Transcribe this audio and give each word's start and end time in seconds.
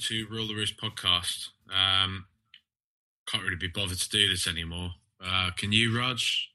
to 0.00 0.26
Rule 0.30 0.48
the 0.48 0.54
Roost 0.54 0.80
podcast. 0.80 1.48
Um, 1.72 2.26
can't 3.26 3.44
really 3.44 3.56
be 3.56 3.68
bothered 3.68 3.98
to 3.98 4.08
do 4.08 4.28
this 4.28 4.46
anymore. 4.46 4.90
Uh, 5.24 5.50
can 5.56 5.72
you, 5.72 5.96
Raj? 5.96 6.48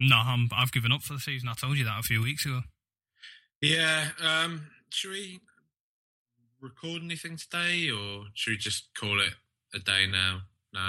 No, 0.00 0.16
I'm, 0.16 0.48
I've 0.56 0.72
given 0.72 0.92
up 0.92 1.02
for 1.02 1.12
the 1.12 1.20
season. 1.20 1.48
I 1.48 1.54
told 1.54 1.76
you 1.76 1.84
that 1.84 2.00
a 2.00 2.02
few 2.02 2.22
weeks 2.22 2.46
ago. 2.46 2.62
Yeah. 3.60 4.08
Um, 4.20 4.68
should 4.90 5.10
we 5.10 5.40
record 6.60 7.02
anything 7.02 7.36
today, 7.36 7.90
or 7.90 8.24
should 8.34 8.52
we 8.52 8.56
just 8.56 8.88
call 8.98 9.20
it 9.20 9.34
a 9.74 9.78
day 9.78 10.06
now? 10.10 10.42
No. 10.72 10.80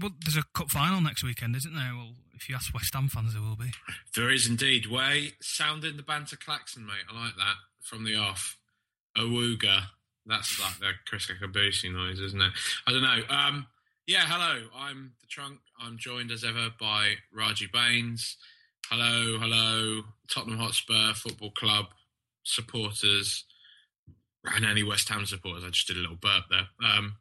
Well, 0.00 0.10
there's 0.24 0.36
a 0.36 0.44
cup 0.54 0.70
final 0.70 1.00
next 1.00 1.22
weekend, 1.22 1.56
isn't 1.56 1.74
there? 1.74 1.94
Well, 1.94 2.14
if 2.34 2.48
you 2.48 2.54
ask 2.54 2.72
West 2.74 2.94
Ham 2.94 3.08
fans, 3.08 3.34
there 3.34 3.42
will 3.42 3.56
be. 3.56 3.72
There 4.14 4.30
is 4.30 4.48
indeed. 4.48 4.86
Way 4.86 5.32
sounding 5.40 5.96
the 5.96 6.02
banter 6.02 6.36
klaxon, 6.36 6.86
mate. 6.86 7.04
I 7.10 7.24
like 7.24 7.36
that 7.36 7.56
from 7.80 8.04
the 8.04 8.16
off. 8.16 8.56
Awooga. 9.16 9.82
That's 10.26 10.60
like 10.60 10.78
the 10.78 10.92
Kriss 11.10 11.30
Akabusi 11.30 11.92
noise, 11.92 12.20
isn't 12.20 12.40
it? 12.40 12.52
I 12.86 12.92
don't 12.92 13.02
know. 13.02 13.22
Um, 13.28 13.66
yeah, 14.06 14.26
hello. 14.26 14.68
I'm 14.76 15.12
the 15.20 15.26
trunk. 15.28 15.60
I'm 15.80 15.98
joined 15.98 16.30
as 16.30 16.44
ever 16.44 16.68
by 16.78 17.14
Raji 17.32 17.68
Baines. 17.72 18.36
Hello, 18.90 19.38
hello, 19.38 20.02
Tottenham 20.28 20.58
Hotspur 20.58 21.14
Football 21.14 21.52
Club 21.52 21.86
supporters 22.42 23.44
and 24.44 24.64
any 24.64 24.82
West 24.82 25.08
Ham 25.10 25.24
supporters. 25.26 25.64
I 25.64 25.68
just 25.68 25.86
did 25.86 25.96
a 25.96 26.00
little 26.00 26.16
burp 26.16 26.44
there. 26.50 26.66
Um, 26.84 27.18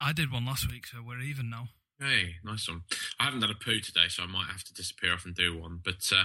I 0.00 0.12
did 0.12 0.30
one 0.30 0.46
last 0.46 0.70
week, 0.70 0.86
so 0.86 0.98
we're 1.04 1.20
even 1.20 1.50
now. 1.50 1.68
Hey, 1.98 2.36
nice 2.44 2.68
one. 2.68 2.82
I 3.18 3.24
haven't 3.24 3.40
done 3.40 3.50
a 3.50 3.54
poo 3.64 3.80
today, 3.80 4.06
so 4.08 4.22
I 4.22 4.26
might 4.26 4.46
have 4.46 4.62
to 4.64 4.74
disappear 4.74 5.14
off 5.14 5.24
and 5.24 5.34
do 5.34 5.58
one. 5.58 5.80
But 5.82 6.08
uh, 6.14 6.24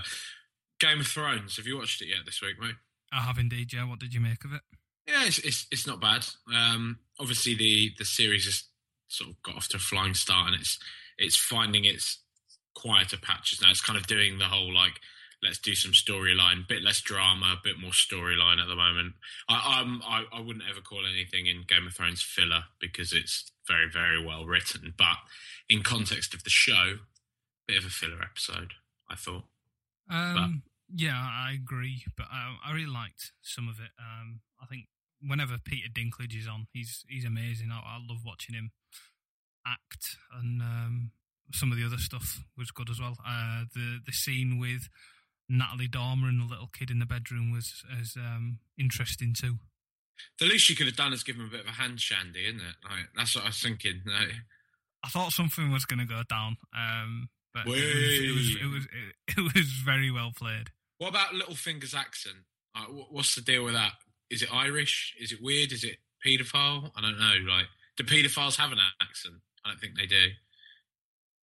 Game 0.79 0.99
of 0.99 1.07
Thrones, 1.07 1.57
have 1.57 1.65
you 1.65 1.77
watched 1.77 2.01
it 2.01 2.09
yet 2.09 2.25
this 2.25 2.41
week, 2.41 2.59
mate? 2.61 2.75
I 3.11 3.21
have 3.21 3.39
indeed, 3.39 3.73
yeah. 3.73 3.89
What 3.89 3.99
did 3.99 4.13
you 4.13 4.19
make 4.19 4.45
of 4.45 4.53
it? 4.53 4.61
Yeah, 5.07 5.25
it's 5.25 5.39
it's, 5.39 5.67
it's 5.71 5.87
not 5.87 6.01
bad. 6.01 6.25
Um, 6.53 6.99
obviously, 7.19 7.55
the 7.55 7.91
the 7.97 8.05
series 8.05 8.45
has 8.45 8.63
sort 9.07 9.29
of 9.29 9.41
got 9.43 9.55
off 9.55 9.67
to 9.69 9.77
a 9.77 9.79
flying 9.79 10.13
start, 10.13 10.47
and 10.47 10.55
it's 10.55 10.79
it's 11.17 11.35
finding 11.35 11.85
its 11.85 12.19
quieter 12.73 13.17
patches 13.17 13.61
now. 13.61 13.69
It's 13.69 13.81
kind 13.81 13.97
of 13.97 14.07
doing 14.07 14.39
the 14.39 14.45
whole 14.45 14.73
like 14.73 14.99
let's 15.43 15.59
do 15.59 15.75
some 15.75 15.91
storyline, 15.91 16.67
bit 16.67 16.83
less 16.83 17.01
drama, 17.01 17.57
a 17.57 17.61
bit 17.61 17.77
more 17.77 17.91
storyline 17.91 18.61
at 18.61 18.67
the 18.67 18.75
moment. 18.75 19.13
I, 19.49 19.83
I, 20.05 20.37
I 20.37 20.39
wouldn't 20.39 20.63
ever 20.69 20.79
call 20.79 21.01
anything 21.05 21.47
in 21.47 21.65
Game 21.67 21.85
of 21.85 21.93
Thrones 21.93 22.21
filler 22.21 22.63
because 22.79 23.11
it's 23.11 23.51
very 23.67 23.89
very 23.89 24.23
well 24.25 24.45
written, 24.45 24.93
but 24.97 25.17
in 25.69 25.83
context 25.83 26.33
of 26.33 26.43
the 26.43 26.49
show, 26.49 26.95
bit 27.67 27.77
of 27.77 27.85
a 27.85 27.89
filler 27.89 28.21
episode. 28.21 28.73
I 29.09 29.15
thought. 29.15 29.43
Um, 30.09 30.63
yeah, 30.95 31.15
I 31.15 31.53
agree, 31.53 32.03
but 32.17 32.27
I, 32.31 32.55
I 32.65 32.73
really 32.73 32.87
liked 32.87 33.31
some 33.41 33.67
of 33.67 33.79
it. 33.79 33.91
Um, 33.99 34.39
I 34.63 34.65
think 34.65 34.87
whenever 35.21 35.57
Peter 35.63 35.89
Dinklage 35.91 36.39
is 36.39 36.47
on, 36.47 36.67
he's 36.71 37.03
he's 37.09 37.25
amazing. 37.25 37.69
I, 37.71 37.79
I 37.79 37.99
love 38.07 38.21
watching 38.25 38.55
him 38.55 38.71
act, 39.67 40.17
and 40.33 40.61
um, 40.61 41.11
some 41.51 41.71
of 41.71 41.77
the 41.77 41.85
other 41.85 41.97
stuff 41.97 42.43
was 42.57 42.71
good 42.71 42.89
as 42.89 42.99
well. 42.99 43.17
Uh, 43.27 43.65
the 43.73 43.99
the 44.05 44.11
scene 44.13 44.59
with 44.59 44.89
Natalie 45.49 45.87
Dormer 45.87 46.27
and 46.27 46.41
the 46.41 46.45
little 46.45 46.69
kid 46.71 46.89
in 46.89 46.99
the 46.99 47.05
bedroom 47.05 47.51
was 47.51 47.83
as 47.99 48.15
um, 48.15 48.59
interesting 48.79 49.33
too. 49.33 49.55
The 50.39 50.45
least 50.45 50.69
you 50.69 50.75
could 50.75 50.85
have 50.85 50.95
done 50.95 51.11
is 51.11 51.23
give 51.23 51.35
him 51.35 51.45
a 51.47 51.49
bit 51.49 51.61
of 51.61 51.67
a 51.67 51.71
hand 51.71 51.99
shandy, 51.99 52.45
isn't 52.45 52.61
it? 52.61 52.75
Like, 52.83 53.09
that's 53.15 53.35
what 53.35 53.45
I 53.45 53.47
was 53.47 53.59
thinking. 53.61 54.01
Like, 54.05 54.33
I 55.03 55.09
thought 55.09 55.33
something 55.33 55.71
was 55.71 55.85
going 55.85 55.99
to 55.99 56.05
go 56.05 56.21
down, 56.29 56.57
um, 56.73 57.29
but 57.53 57.65
it 57.65 57.69
was, 57.69 57.79
it 57.79 58.35
was 58.35 58.55
it 58.55 58.65
was 58.65 58.85
it, 58.85 59.37
it 59.37 59.53
was 59.55 59.67
very 59.83 60.11
well 60.11 60.31
played. 60.35 60.69
What 60.97 61.09
about 61.09 61.33
Littlefinger's 61.33 61.93
accent? 61.93 62.45
Like, 62.75 62.87
what's 63.09 63.35
the 63.35 63.41
deal 63.41 63.65
with 63.65 63.73
that? 63.73 63.93
Is 64.33 64.41
it 64.41 64.49
Irish? 64.53 65.15
Is 65.19 65.31
it 65.31 65.39
weird? 65.41 65.71
Is 65.71 65.83
it 65.83 65.97
paedophile? 66.25 66.91
I 66.95 67.01
don't 67.01 67.19
know. 67.19 67.33
Like, 67.51 67.67
do 67.97 68.03
paedophiles 68.03 68.57
have 68.57 68.71
an 68.71 68.79
accent? 69.01 69.35
I 69.65 69.69
don't 69.69 69.79
think 69.79 69.97
they 69.97 70.05
do. 70.07 70.27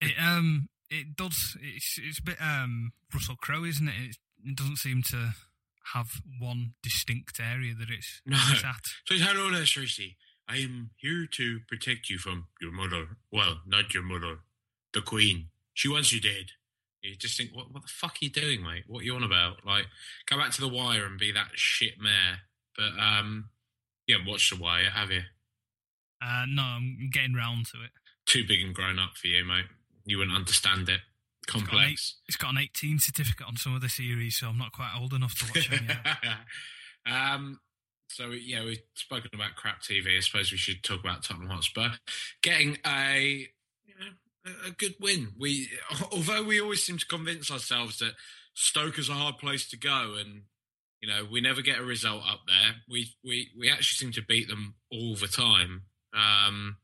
It 0.00 0.14
um 0.20 0.68
it 0.90 1.16
does. 1.16 1.56
It's 1.60 1.98
it's 2.02 2.18
a 2.18 2.22
bit 2.22 2.36
um 2.40 2.92
Russell 3.12 3.36
Crowe, 3.36 3.64
isn't 3.64 3.88
it? 3.88 3.94
It, 4.10 4.16
it 4.44 4.56
doesn't 4.56 4.76
seem 4.76 5.02
to 5.10 5.30
have 5.94 6.08
one 6.38 6.74
distinct 6.82 7.40
area 7.40 7.74
that 7.78 7.90
it's, 7.90 8.20
No. 8.26 8.38
it's 8.50 8.62
at. 8.64 8.84
So 9.06 9.14
hello 9.16 9.50
there, 9.50 9.62
Cersei. 9.62 10.16
I 10.46 10.56
am 10.58 10.90
here 10.96 11.26
to 11.32 11.60
protect 11.68 12.10
you 12.10 12.18
from 12.18 12.46
your 12.60 12.72
mother. 12.72 13.16
Well, 13.32 13.60
not 13.66 13.92
your 13.94 14.02
mother, 14.02 14.38
the 14.92 15.00
Queen. 15.02 15.48
She 15.74 15.88
wants 15.88 16.12
you 16.12 16.20
dead. 16.20 16.52
You 17.02 17.16
just 17.16 17.36
think, 17.38 17.50
what, 17.54 17.72
what 17.72 17.82
the 17.82 17.88
fuck 17.88 18.12
are 18.12 18.18
you 18.24 18.30
doing, 18.30 18.62
mate? 18.62 18.84
What 18.86 19.00
are 19.00 19.04
you 19.04 19.14
on 19.14 19.22
about? 19.22 19.64
Like, 19.64 19.86
go 20.28 20.36
back 20.36 20.50
to 20.52 20.60
the 20.60 20.68
Wire 20.68 21.06
and 21.06 21.18
be 21.18 21.32
that 21.32 21.50
shit 21.54 22.00
mayor. 22.00 22.40
But 22.78 22.98
um, 22.98 23.50
you 24.06 24.14
haven't 24.16 24.30
watched 24.30 24.56
the 24.56 24.62
Wire, 24.62 24.84
have 24.84 25.10
you? 25.10 25.22
Uh, 26.22 26.44
no, 26.48 26.62
I'm 26.62 27.10
getting 27.12 27.34
round 27.34 27.66
to 27.66 27.78
it. 27.82 27.90
Too 28.26 28.44
big 28.46 28.62
and 28.62 28.74
grown 28.74 28.98
up 28.98 29.16
for 29.16 29.26
you, 29.26 29.44
mate. 29.44 29.66
You 30.06 30.18
wouldn't 30.18 30.36
understand 30.36 30.88
it. 30.88 31.00
It's 31.42 31.52
got, 31.52 31.62
an 31.62 31.66
eight, 31.66 31.70
Complex. 31.70 32.14
it's 32.28 32.36
got 32.36 32.50
an 32.50 32.58
18 32.58 32.98
certificate 33.00 33.46
on 33.46 33.56
some 33.56 33.74
of 33.74 33.80
the 33.80 33.88
series, 33.88 34.36
so 34.36 34.48
I'm 34.48 34.58
not 34.58 34.72
quite 34.72 34.92
old 34.98 35.12
enough 35.12 35.34
to 35.38 35.44
watch 35.46 35.68
them 35.70 35.86
yet. 35.88 36.16
um, 37.12 37.58
so 38.08 38.28
yeah, 38.30 38.64
we've 38.64 38.82
spoken 38.94 39.30
about 39.34 39.56
crap 39.56 39.82
TV. 39.82 40.16
I 40.16 40.20
suppose 40.20 40.50
we 40.52 40.58
should 40.58 40.82
talk 40.82 41.00
about 41.00 41.22
Tottenham 41.24 41.50
Hotspur 41.50 41.88
getting 42.42 42.78
a 42.86 43.48
you 43.84 43.94
know 43.98 44.52
a- 44.64 44.68
a 44.68 44.70
good 44.72 44.94
win. 45.00 45.28
We 45.38 45.68
although 46.12 46.42
we 46.42 46.60
always 46.60 46.84
seem 46.84 46.98
to 46.98 47.06
convince 47.06 47.50
ourselves 47.50 47.98
that 47.98 48.12
Stoke 48.54 48.98
is 48.98 49.08
a 49.08 49.14
hard 49.14 49.38
place 49.38 49.68
to 49.70 49.76
go, 49.78 50.16
and 50.18 50.42
you 51.00 51.08
know 51.08 51.26
we 51.30 51.40
never 51.40 51.62
get 51.62 51.78
a 51.78 51.84
result 51.84 52.22
up 52.28 52.40
there. 52.46 52.76
We 52.88 53.12
we 53.24 53.48
we 53.58 53.70
actually 53.70 53.96
seem 53.96 54.12
to 54.12 54.26
beat 54.26 54.48
them 54.48 54.74
all 54.90 55.14
the 55.14 55.28
time. 55.28 55.82
Um, 56.12 56.76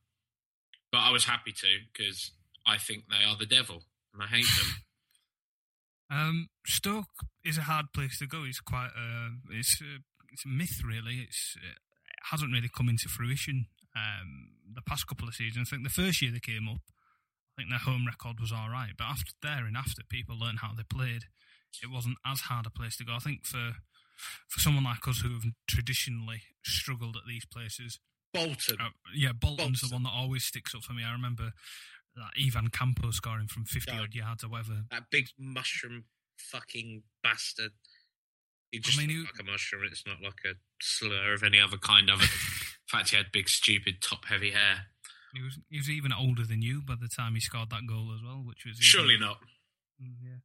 but 0.93 0.99
I 0.99 1.11
was 1.11 1.25
happy 1.25 1.53
to 1.53 1.67
because 1.93 2.31
I 2.67 2.79
think 2.79 3.05
they 3.11 3.25
are 3.29 3.37
the 3.37 3.47
devil 3.47 3.83
and 4.13 4.23
I 4.23 4.27
hate 4.27 4.47
them. 4.59 4.77
Um, 6.11 6.49
Stoke 6.67 7.25
is 7.45 7.59
a 7.59 7.63
hard 7.63 7.87
place 7.95 8.19
to 8.19 8.27
go. 8.27 8.45
It's 8.45 8.61
quite 8.61 8.91
a 8.97 9.31
it's 9.51 9.81
a, 9.81 10.05
it's 10.31 10.45
a 10.45 10.49
myth, 10.49 10.83
really. 10.87 11.27
It's 11.27 11.57
it 11.57 11.79
hasn't 12.31 12.53
really 12.53 12.69
come 12.69 12.89
into 12.89 13.09
fruition. 13.09 13.67
Um, 13.97 14.51
the 14.75 14.83
past 14.83 15.07
couple 15.07 15.27
of 15.27 15.35
seasons, 15.35 15.69
I 15.69 15.77
think 15.77 15.83
the 15.83 16.03
first 16.03 16.21
year 16.21 16.31
they 16.31 16.41
came 16.41 16.69
up, 16.69 16.83
I 17.57 17.63
think 17.63 17.71
their 17.71 17.79
home 17.79 18.07
record 18.07 18.39
was 18.39 18.53
all 18.53 18.69
right. 18.69 18.93
But 18.97 19.05
after 19.05 19.33
there 19.43 19.65
and 19.67 19.77
after, 19.77 20.03
people 20.09 20.39
learned 20.39 20.59
how 20.61 20.73
they 20.77 20.83
played. 20.83 21.25
It 21.83 21.91
wasn't 21.91 22.19
as 22.25 22.41
hard 22.53 22.67
a 22.67 22.71
place 22.71 22.97
to 22.99 23.05
go. 23.05 23.15
I 23.15 23.19
think 23.19 23.45
for 23.45 23.75
for 24.49 24.61
someone 24.61 24.85
like 24.85 25.07
us 25.09 25.21
who 25.21 25.33
have 25.35 25.45
traditionally 25.69 26.43
struggled 26.63 27.17
at 27.17 27.23
these 27.29 27.45
places, 27.45 27.99
Bolton. 28.33 28.77
uh, 28.81 28.91
yeah, 29.15 29.33
Bolton's 29.33 29.81
the 29.83 29.93
one 29.93 30.03
that 30.05 30.13
always 30.13 30.45
sticks 30.45 30.75
up 30.75 30.83
for 30.83 30.93
me. 30.93 31.05
I 31.05 31.13
remember 31.13 31.53
that 32.17 32.31
Ivan 32.41 32.69
Campo 32.71 33.11
scoring 33.11 33.49
from 33.49 33.65
fifty 33.65 33.93
Yeah. 33.93 34.03
odd 34.03 34.15
yards 34.15 34.45
or 34.45 34.49
whatever. 34.49 34.85
That 34.91 35.11
big 35.11 35.29
mushroom 35.39 36.05
fucking 36.39 37.03
bastard. 37.23 37.73
He 38.71 38.81
just 38.81 38.99
mean, 38.99 39.09
looks 39.09 39.19
he- 39.21 39.25
like 39.39 39.49
a 39.49 39.51
mushroom. 39.53 39.83
It's 39.91 40.05
not 40.07 40.21
like 40.21 40.41
a 40.45 40.55
slur 40.83 41.35
of 41.35 41.43
any 41.45 41.61
other 41.61 41.79
kind 41.79 42.11
of 42.11 42.21
In 42.23 42.29
fact, 42.99 43.11
he 43.11 43.17
had 43.17 43.33
big, 43.33 43.49
stupid, 43.49 44.03
top-heavy 44.03 44.51
hair. 44.51 44.87
He 45.33 45.43
was 45.43 45.59
he 45.71 45.79
was 45.79 45.91
even 45.91 46.13
older 46.13 46.45
than 46.45 46.61
you 46.63 46.83
by 46.83 46.95
the 47.01 47.09
time 47.09 47.35
he 47.35 47.41
scored 47.41 47.71
that 47.71 47.87
goal 47.89 48.13
as 48.15 48.23
well, 48.23 48.43
which 48.45 48.65
was 48.65 48.75
even- 48.77 48.83
Surely 48.83 49.19
not. 49.19 49.39
Mm, 50.03 50.17
Yeah, 50.23 50.37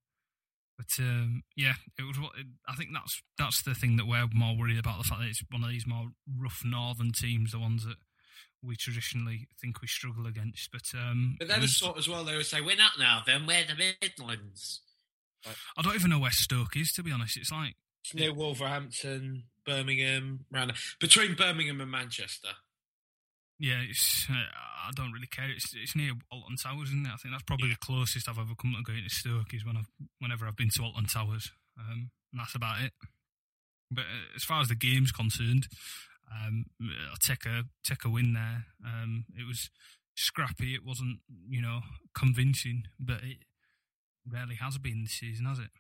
but 0.80 1.04
um, 1.04 1.44
yeah, 1.58 1.74
it 1.98 2.04
was. 2.04 2.18
I 2.66 2.76
think 2.76 2.92
that's 2.94 3.22
that's 3.38 3.62
the 3.64 3.76
thing 3.76 3.98
that 3.98 4.08
we're 4.08 4.28
more 4.34 4.56
worried 4.58 4.80
about 4.80 4.98
the 4.98 5.04
fact 5.04 5.20
that 5.20 5.28
it's 5.28 5.44
one 5.52 5.62
of 5.62 5.70
these 5.70 5.86
more 5.86 6.08
rough 6.40 6.62
northern 6.64 7.12
teams, 7.12 7.52
the 7.52 7.60
ones 7.60 7.84
that 7.86 7.98
we 8.64 8.78
traditionally 8.78 9.50
think 9.60 9.82
we 9.82 9.90
struggle 9.90 10.26
against. 10.26 10.72
But 10.72 10.98
um, 10.98 11.36
But 11.38 11.50
they're 11.50 11.60
the 11.60 11.68
sort 11.68 11.98
as 11.98 12.08
well. 12.08 12.24
They 12.24 12.38
would 12.38 12.46
say, 12.46 12.62
"We're 12.62 12.78
not 12.78 12.94
now. 12.98 13.22
Then 13.26 13.46
we're 13.46 13.66
the 13.66 13.94
Midlands." 14.02 14.80
I 15.78 15.82
don't 15.82 15.96
even 15.96 16.10
know 16.10 16.20
where 16.20 16.32
Stoke 16.32 16.78
is 16.78 16.94
to 16.94 17.04
be 17.04 17.12
honest. 17.12 17.36
It's 17.36 17.52
like 17.52 17.76
It's 18.06 18.16
near 18.16 18.34
Wolverhampton, 18.34 19.44
Birmingham, 19.66 20.46
round 20.50 20.74
between 21.02 21.36
Birmingham 21.36 21.82
and 21.82 21.92
Manchester. 21.92 22.50
Yeah, 23.60 23.82
it's 23.88 24.28
uh, 24.30 24.34
I 24.88 24.92
don't 24.96 25.12
really 25.12 25.28
care. 25.28 25.50
It's 25.50 25.74
it's 25.76 25.96
near 25.96 26.14
Alton 26.32 26.56
Towers, 26.56 26.90
isn't 26.90 27.06
it? 27.06 27.12
I 27.14 27.18
think 27.18 27.34
that's 27.34 27.44
probably 27.44 27.70
the 27.70 27.76
closest 27.76 28.30
I've 28.30 28.40
ever 28.40 28.56
come 28.60 28.74
to 28.76 28.84
going 28.84 29.04
to 29.04 29.10
Stoke 29.14 29.54
is 29.54 29.66
when 29.66 29.78
I've 29.78 29.90
whenever 30.20 30.48
I've 30.48 30.56
been 30.56 30.70
to 30.76 30.84
Alton 30.84 31.06
Towers. 31.06 31.52
Um, 31.78 32.12
and 32.32 32.40
that's 32.40 32.56
about 32.56 32.82
it. 32.82 32.94
But 33.92 34.04
uh, 34.04 34.36
as 34.36 34.44
far 34.44 34.62
as 34.62 34.70
the 34.70 34.76
game's 34.76 35.12
concerned, 35.12 35.68
um, 36.32 36.66
I'll 37.10 37.18
take 37.18 37.46
a 37.46 37.64
take 37.84 38.06
a 38.06 38.10
win 38.10 38.34
there. 38.34 38.66
Um, 38.86 39.26
it 39.38 39.46
was 39.46 39.70
scrappy. 40.16 40.74
It 40.74 40.86
wasn't 40.86 41.20
you 41.50 41.62
know 41.62 41.82
convincing, 42.18 42.84
but 43.00 43.24
it 43.24 43.40
rarely 44.26 44.56
has 44.56 44.78
been 44.78 45.04
this 45.04 45.14
season, 45.14 45.46
has 45.46 45.60
it? 45.60 45.72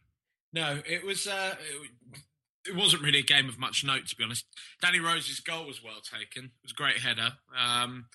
No, 0.51 0.81
it 0.85 1.05
was. 1.05 1.27
Uh, 1.27 1.55
it, 1.59 2.19
it 2.65 2.75
wasn't 2.75 3.03
really 3.03 3.19
a 3.19 3.23
game 3.23 3.47
of 3.47 3.59
much 3.59 3.83
note, 3.83 4.07
to 4.07 4.15
be 4.15 4.23
honest. 4.23 4.45
Danny 4.81 4.99
Rose's 4.99 5.39
goal 5.39 5.65
was 5.65 5.83
well 5.83 6.01
taken. 6.01 6.45
It 6.45 6.63
was 6.63 6.71
a 6.71 6.75
great 6.75 6.97
header. 6.97 7.33
Um, 7.57 8.05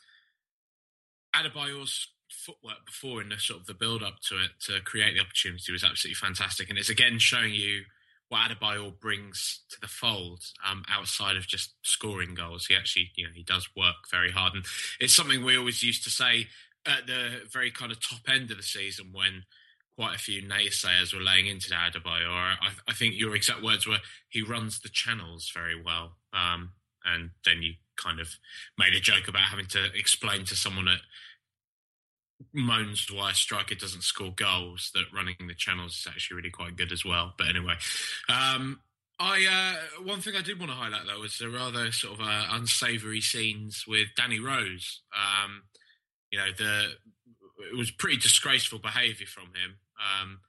Adebayor's 1.34 2.08
footwork 2.30 2.84
before 2.86 3.20
in 3.22 3.28
the 3.28 3.38
sort 3.38 3.60
of 3.60 3.66
the 3.66 3.74
build 3.74 4.02
up 4.02 4.20
to 4.28 4.36
it 4.36 4.50
to 4.66 4.80
create 4.80 5.14
the 5.14 5.20
opportunity 5.20 5.72
was 5.72 5.84
absolutely 5.84 6.14
fantastic, 6.14 6.68
and 6.68 6.78
it's 6.78 6.90
again 6.90 7.18
showing 7.18 7.54
you 7.54 7.82
what 8.28 8.50
Adebayor 8.50 8.98
brings 9.00 9.60
to 9.70 9.76
the 9.80 9.86
fold 9.86 10.42
um, 10.68 10.82
outside 10.88 11.36
of 11.36 11.46
just 11.46 11.74
scoring 11.82 12.34
goals. 12.34 12.66
He 12.66 12.74
actually, 12.74 13.10
you 13.16 13.24
know, 13.24 13.32
he 13.34 13.42
does 13.42 13.68
work 13.76 14.08
very 14.10 14.30
hard, 14.30 14.54
and 14.54 14.64
it's 15.00 15.14
something 15.14 15.44
we 15.44 15.56
always 15.56 15.82
used 15.82 16.04
to 16.04 16.10
say 16.10 16.48
at 16.86 17.06
the 17.06 17.42
very 17.52 17.70
kind 17.70 17.92
of 17.92 17.98
top 18.00 18.20
end 18.28 18.50
of 18.50 18.56
the 18.56 18.62
season 18.62 19.10
when 19.12 19.44
quite 19.96 20.16
a 20.16 20.18
few 20.18 20.42
naysayers 20.42 21.14
were 21.14 21.22
laying 21.22 21.46
into 21.46 21.70
Adebayor. 21.70 22.28
I, 22.28 22.70
I 22.88 22.92
think 22.92 23.14
your 23.16 23.34
exact 23.34 23.62
words 23.62 23.86
were, 23.86 23.98
"He 24.28 24.42
runs 24.42 24.80
the 24.80 24.88
channels 24.88 25.50
very 25.54 25.80
well," 25.80 26.16
um, 26.32 26.72
and 27.04 27.30
then 27.44 27.62
you 27.62 27.74
kind 27.96 28.20
of 28.20 28.28
made 28.78 28.94
a 28.94 29.00
joke 29.00 29.28
about 29.28 29.42
having 29.42 29.66
to 29.66 29.86
explain 29.94 30.44
to 30.46 30.56
someone 30.56 30.86
that 30.86 31.00
moans 32.52 33.10
why 33.10 33.30
a 33.30 33.34
striker 33.34 33.74
doesn't 33.74 34.02
score 34.02 34.32
goals 34.34 34.90
that 34.94 35.04
running 35.14 35.36
the 35.46 35.54
channels 35.54 35.92
is 35.92 36.06
actually 36.08 36.36
really 36.36 36.50
quite 36.50 36.76
good 36.76 36.92
as 36.92 37.04
well. 37.04 37.34
But 37.38 37.48
anyway, 37.48 37.74
um, 38.28 38.80
I 39.18 39.46
uh, 39.98 40.02
one 40.02 40.20
thing 40.20 40.34
I 40.36 40.42
did 40.42 40.58
want 40.58 40.72
to 40.72 40.76
highlight 40.76 41.06
though 41.06 41.20
was 41.20 41.38
the 41.38 41.48
rather 41.48 41.92
sort 41.92 42.18
of 42.18 42.26
uh, 42.26 42.46
unsavoury 42.50 43.20
scenes 43.20 43.84
with 43.86 44.08
Danny 44.16 44.40
Rose. 44.40 45.02
Um, 45.14 45.62
you 46.30 46.38
know, 46.38 46.48
the 46.56 46.88
it 47.72 47.76
was 47.76 47.90
pretty 47.90 48.16
disgraceful 48.16 48.78
behaviour 48.78 49.26
from 49.26 49.46
him. 49.46 49.78
Um, 49.98 50.40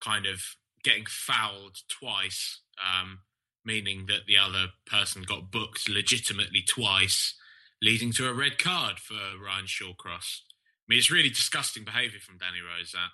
kind 0.00 0.26
of 0.26 0.42
getting 0.82 1.04
fouled 1.06 1.78
twice, 1.88 2.60
um, 2.78 3.20
meaning 3.64 4.06
that 4.06 4.26
the 4.26 4.38
other 4.38 4.66
person 4.86 5.22
got 5.22 5.50
booked 5.50 5.88
legitimately 5.88 6.62
twice, 6.62 7.34
leading 7.82 8.12
to 8.12 8.28
a 8.28 8.32
red 8.32 8.58
card 8.58 8.98
for 8.98 9.14
Ryan 9.14 9.66
Shawcross. 9.66 10.40
I 10.42 10.86
mean, 10.88 10.98
it's 10.98 11.10
really 11.10 11.28
disgusting 11.28 11.84
behaviour 11.84 12.20
from 12.20 12.38
Danny 12.38 12.60
Rose. 12.60 12.92
That 12.92 13.10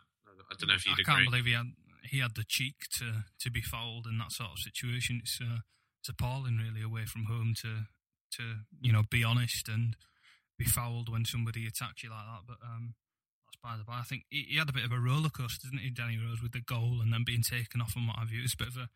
I 0.50 0.54
don't 0.58 0.68
know 0.68 0.74
if 0.74 0.86
you'd 0.86 0.92
I 0.92 1.02
agree. 1.02 1.04
can't 1.04 1.30
believe 1.30 1.46
he 1.46 1.52
had 1.52 1.72
he 2.04 2.18
had 2.18 2.34
the 2.34 2.44
cheek 2.44 2.74
to 2.98 3.24
to 3.40 3.50
be 3.50 3.62
fouled 3.62 4.06
in 4.06 4.18
that 4.18 4.32
sort 4.32 4.50
of 4.52 4.58
situation. 4.58 5.20
It's 5.22 5.40
uh, 5.40 5.60
it's 6.00 6.08
appalling, 6.08 6.58
really, 6.58 6.82
away 6.82 7.06
from 7.06 7.24
home 7.24 7.54
to 7.62 7.86
to 8.36 8.42
you 8.80 8.92
know 8.92 9.02
be 9.10 9.24
honest 9.24 9.68
and 9.68 9.96
be 10.58 10.64
fouled 10.64 11.08
when 11.08 11.24
somebody 11.24 11.66
attacks 11.66 12.02
you 12.02 12.10
like 12.10 12.26
that. 12.26 12.42
But 12.46 12.58
um, 12.62 12.94
by 13.62 13.76
the 13.76 13.84
by. 13.84 14.00
I 14.00 14.02
think 14.02 14.24
he, 14.30 14.46
he 14.48 14.58
had 14.58 14.68
a 14.68 14.72
bit 14.72 14.84
of 14.84 14.92
a 14.92 14.98
roller 14.98 15.30
coaster, 15.30 15.68
didn't 15.68 15.84
he, 15.84 15.90
Danny 15.90 16.18
Rose, 16.18 16.42
with 16.42 16.52
the 16.52 16.60
goal 16.60 17.00
and 17.00 17.12
then 17.12 17.24
being 17.24 17.42
taken 17.42 17.80
off 17.80 17.94
and 17.96 18.08
what 18.08 18.18
have 18.18 18.30
you. 18.30 18.40
It 18.40 18.50
was 18.50 18.54
a 18.54 18.64
bit 18.64 18.68
of 18.68 18.76
a 18.76 18.88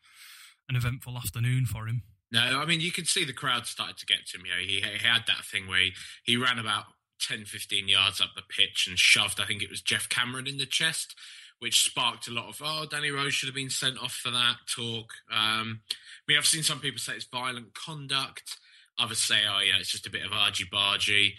an 0.68 0.76
eventful 0.76 1.16
afternoon 1.16 1.66
for 1.66 1.86
him. 1.86 2.02
No, 2.32 2.40
I 2.40 2.66
mean, 2.66 2.80
you 2.80 2.90
could 2.90 3.06
see 3.06 3.24
the 3.24 3.32
crowd 3.32 3.66
started 3.66 3.98
to 3.98 4.06
get 4.06 4.26
to 4.26 4.38
him. 4.38 4.46
You 4.46 4.52
know, 4.52 4.58
he, 4.58 4.80
he 4.80 5.06
had 5.06 5.22
that 5.28 5.44
thing 5.44 5.68
where 5.68 5.78
he, 5.78 5.92
he 6.24 6.36
ran 6.36 6.58
about 6.58 6.86
10, 7.20 7.44
15 7.44 7.88
yards 7.88 8.20
up 8.20 8.30
the 8.34 8.42
pitch 8.42 8.86
and 8.88 8.98
shoved, 8.98 9.40
I 9.40 9.46
think 9.46 9.62
it 9.62 9.70
was 9.70 9.80
Geoff 9.80 10.08
Cameron 10.08 10.48
in 10.48 10.58
the 10.58 10.66
chest, 10.66 11.14
which 11.60 11.84
sparked 11.84 12.26
a 12.26 12.32
lot 12.32 12.48
of, 12.48 12.60
oh, 12.64 12.84
Danny 12.90 13.10
Rose 13.10 13.32
should 13.32 13.46
have 13.46 13.54
been 13.54 13.70
sent 13.70 14.02
off 14.02 14.12
for 14.12 14.30
that 14.30 14.56
talk. 14.66 15.12
Um, 15.32 15.82
mean, 16.26 16.36
I've 16.36 16.46
seen 16.46 16.62
some 16.62 16.80
people 16.80 16.98
say 16.98 17.14
it's 17.14 17.24
violent 17.24 17.74
conduct. 17.74 18.58
Others 18.98 19.18
say, 19.18 19.40
oh, 19.48 19.60
yeah, 19.60 19.78
it's 19.78 19.90
just 19.90 20.06
a 20.06 20.10
bit 20.10 20.24
of 20.24 20.32
argy-bargy. 20.32 21.34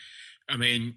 I 0.50 0.58
mean, 0.58 0.96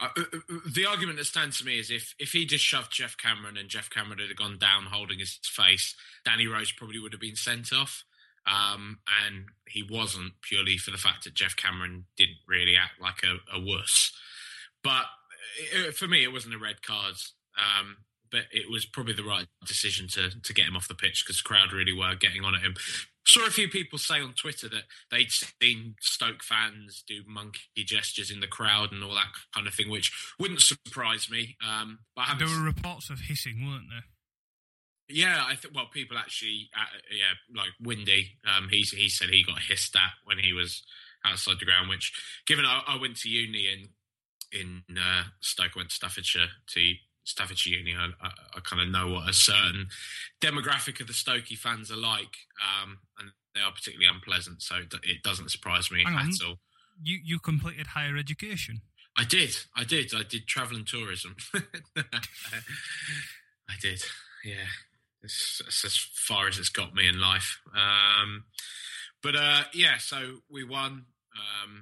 uh, 0.00 0.08
uh, 0.16 0.22
uh, 0.32 0.54
the 0.74 0.86
argument 0.86 1.18
that 1.18 1.24
stands 1.24 1.58
to 1.58 1.64
me 1.64 1.78
is 1.78 1.90
if, 1.90 2.14
if 2.18 2.32
he 2.32 2.44
just 2.44 2.64
shoved 2.64 2.92
Geoff 2.92 3.16
Cameron 3.16 3.56
and 3.56 3.68
Geoff 3.68 3.90
Cameron 3.90 4.18
had 4.18 4.36
gone 4.36 4.58
down 4.58 4.84
holding 4.84 5.18
his 5.18 5.38
face, 5.44 5.94
Danny 6.24 6.46
Rose 6.46 6.72
probably 6.72 6.98
would 6.98 7.12
have 7.12 7.20
been 7.20 7.36
sent 7.36 7.72
off. 7.72 8.04
Um, 8.46 9.00
and 9.26 9.46
he 9.68 9.82
wasn't 9.82 10.32
purely 10.40 10.78
for 10.78 10.90
the 10.90 10.96
fact 10.96 11.24
that 11.24 11.34
Geoff 11.34 11.56
Cameron 11.56 12.06
didn't 12.16 12.38
really 12.46 12.76
act 12.76 13.00
like 13.00 13.22
a, 13.22 13.56
a 13.56 13.60
wuss. 13.60 14.12
But 14.82 15.04
it, 15.58 15.94
for 15.94 16.08
me, 16.08 16.24
it 16.24 16.32
wasn't 16.32 16.54
a 16.54 16.58
red 16.58 16.82
card. 16.82 17.14
Um, 17.58 17.98
but 18.30 18.42
it 18.52 18.70
was 18.70 18.86
probably 18.86 19.14
the 19.14 19.24
right 19.24 19.46
decision 19.66 20.06
to 20.08 20.30
to 20.30 20.54
get 20.54 20.66
him 20.66 20.76
off 20.76 20.88
the 20.88 20.94
pitch 20.94 21.24
because 21.24 21.42
the 21.42 21.48
crowd 21.48 21.72
really 21.72 21.92
were 21.92 22.14
getting 22.14 22.44
on 22.44 22.54
at 22.54 22.60
him. 22.62 22.74
Saw 23.28 23.46
a 23.46 23.50
few 23.50 23.68
people 23.68 23.98
say 23.98 24.20
on 24.22 24.32
Twitter 24.32 24.68
that 24.70 24.84
they'd 25.10 25.30
seen 25.30 25.94
Stoke 26.00 26.42
fans 26.42 27.04
do 27.06 27.22
monkey 27.26 27.60
gestures 27.84 28.30
in 28.30 28.40
the 28.40 28.46
crowd 28.46 28.90
and 28.90 29.04
all 29.04 29.14
that 29.14 29.28
kind 29.54 29.66
of 29.66 29.74
thing, 29.74 29.90
which 29.90 30.10
wouldn't 30.40 30.62
surprise 30.62 31.28
me. 31.30 31.56
Um, 31.62 31.98
but 32.16 32.38
There 32.38 32.48
were 32.48 32.64
reports 32.64 33.10
of 33.10 33.20
hissing, 33.20 33.66
weren't 33.68 33.84
there? 33.90 34.04
yeah, 35.10 35.44
I 35.46 35.56
think. 35.56 35.74
Well, 35.74 35.86
people 35.92 36.16
actually, 36.18 36.70
uh, 36.74 36.84
yeah, 37.10 37.34
like 37.54 37.70
Windy. 37.80 38.38
Um, 38.46 38.68
he 38.70 38.80
he 38.82 39.08
said 39.08 39.28
he 39.28 39.42
got 39.44 39.58
hissed 39.60 39.94
at 39.96 40.12
when 40.24 40.38
he 40.38 40.52
was 40.52 40.82
outside 41.24 41.56
the 41.60 41.64
ground. 41.66 41.88
Which, 41.90 42.12
given 42.46 42.64
I, 42.64 42.82
I 42.86 42.98
went 43.00 43.16
to 43.18 43.28
uni 43.28 43.68
in 43.72 43.88
in 44.58 44.96
uh, 44.98 45.24
Stoke, 45.40 45.72
I 45.76 45.80
went 45.80 45.90
to 45.90 45.94
Staffordshire 45.94 46.48
to 46.74 46.92
Staffordshire 47.28 47.78
Uni. 47.78 47.94
I, 47.94 48.06
I, 48.24 48.30
I 48.56 48.60
kind 48.60 48.80
of 48.82 48.88
know 48.88 49.12
what 49.12 49.28
a 49.28 49.32
certain 49.32 49.88
demographic 50.40 51.00
of 51.00 51.06
the 51.06 51.12
Stokey 51.12 51.56
fans 51.56 51.90
are 51.90 51.96
like, 51.96 52.34
um, 52.82 52.98
and 53.18 53.30
they 53.54 53.60
are 53.60 53.72
particularly 53.72 54.08
unpleasant. 54.12 54.62
So 54.62 54.76
it, 54.76 54.94
it 55.02 55.22
doesn't 55.22 55.50
surprise 55.50 55.90
me 55.90 56.04
Hang 56.04 56.14
on. 56.14 56.28
at 56.28 56.46
all. 56.46 56.56
You 57.02 57.18
you 57.22 57.38
completed 57.38 57.88
higher 57.88 58.16
education. 58.16 58.80
I 59.16 59.24
did. 59.24 59.56
I 59.76 59.84
did. 59.84 60.12
I 60.14 60.22
did 60.22 60.46
travel 60.46 60.76
and 60.76 60.86
tourism. 60.86 61.36
I 61.96 63.74
did. 63.80 64.02
Yeah. 64.44 64.68
It's, 65.22 65.60
it's 65.66 65.84
as 65.84 65.96
far 65.96 66.48
as 66.48 66.58
it's 66.58 66.68
got 66.68 66.94
me 66.94 67.06
in 67.08 67.20
life. 67.20 67.60
Um, 67.74 68.44
but 69.22 69.34
uh, 69.36 69.62
yeah, 69.74 69.98
so 69.98 70.36
we 70.50 70.64
won. 70.64 71.06
Um, 71.36 71.80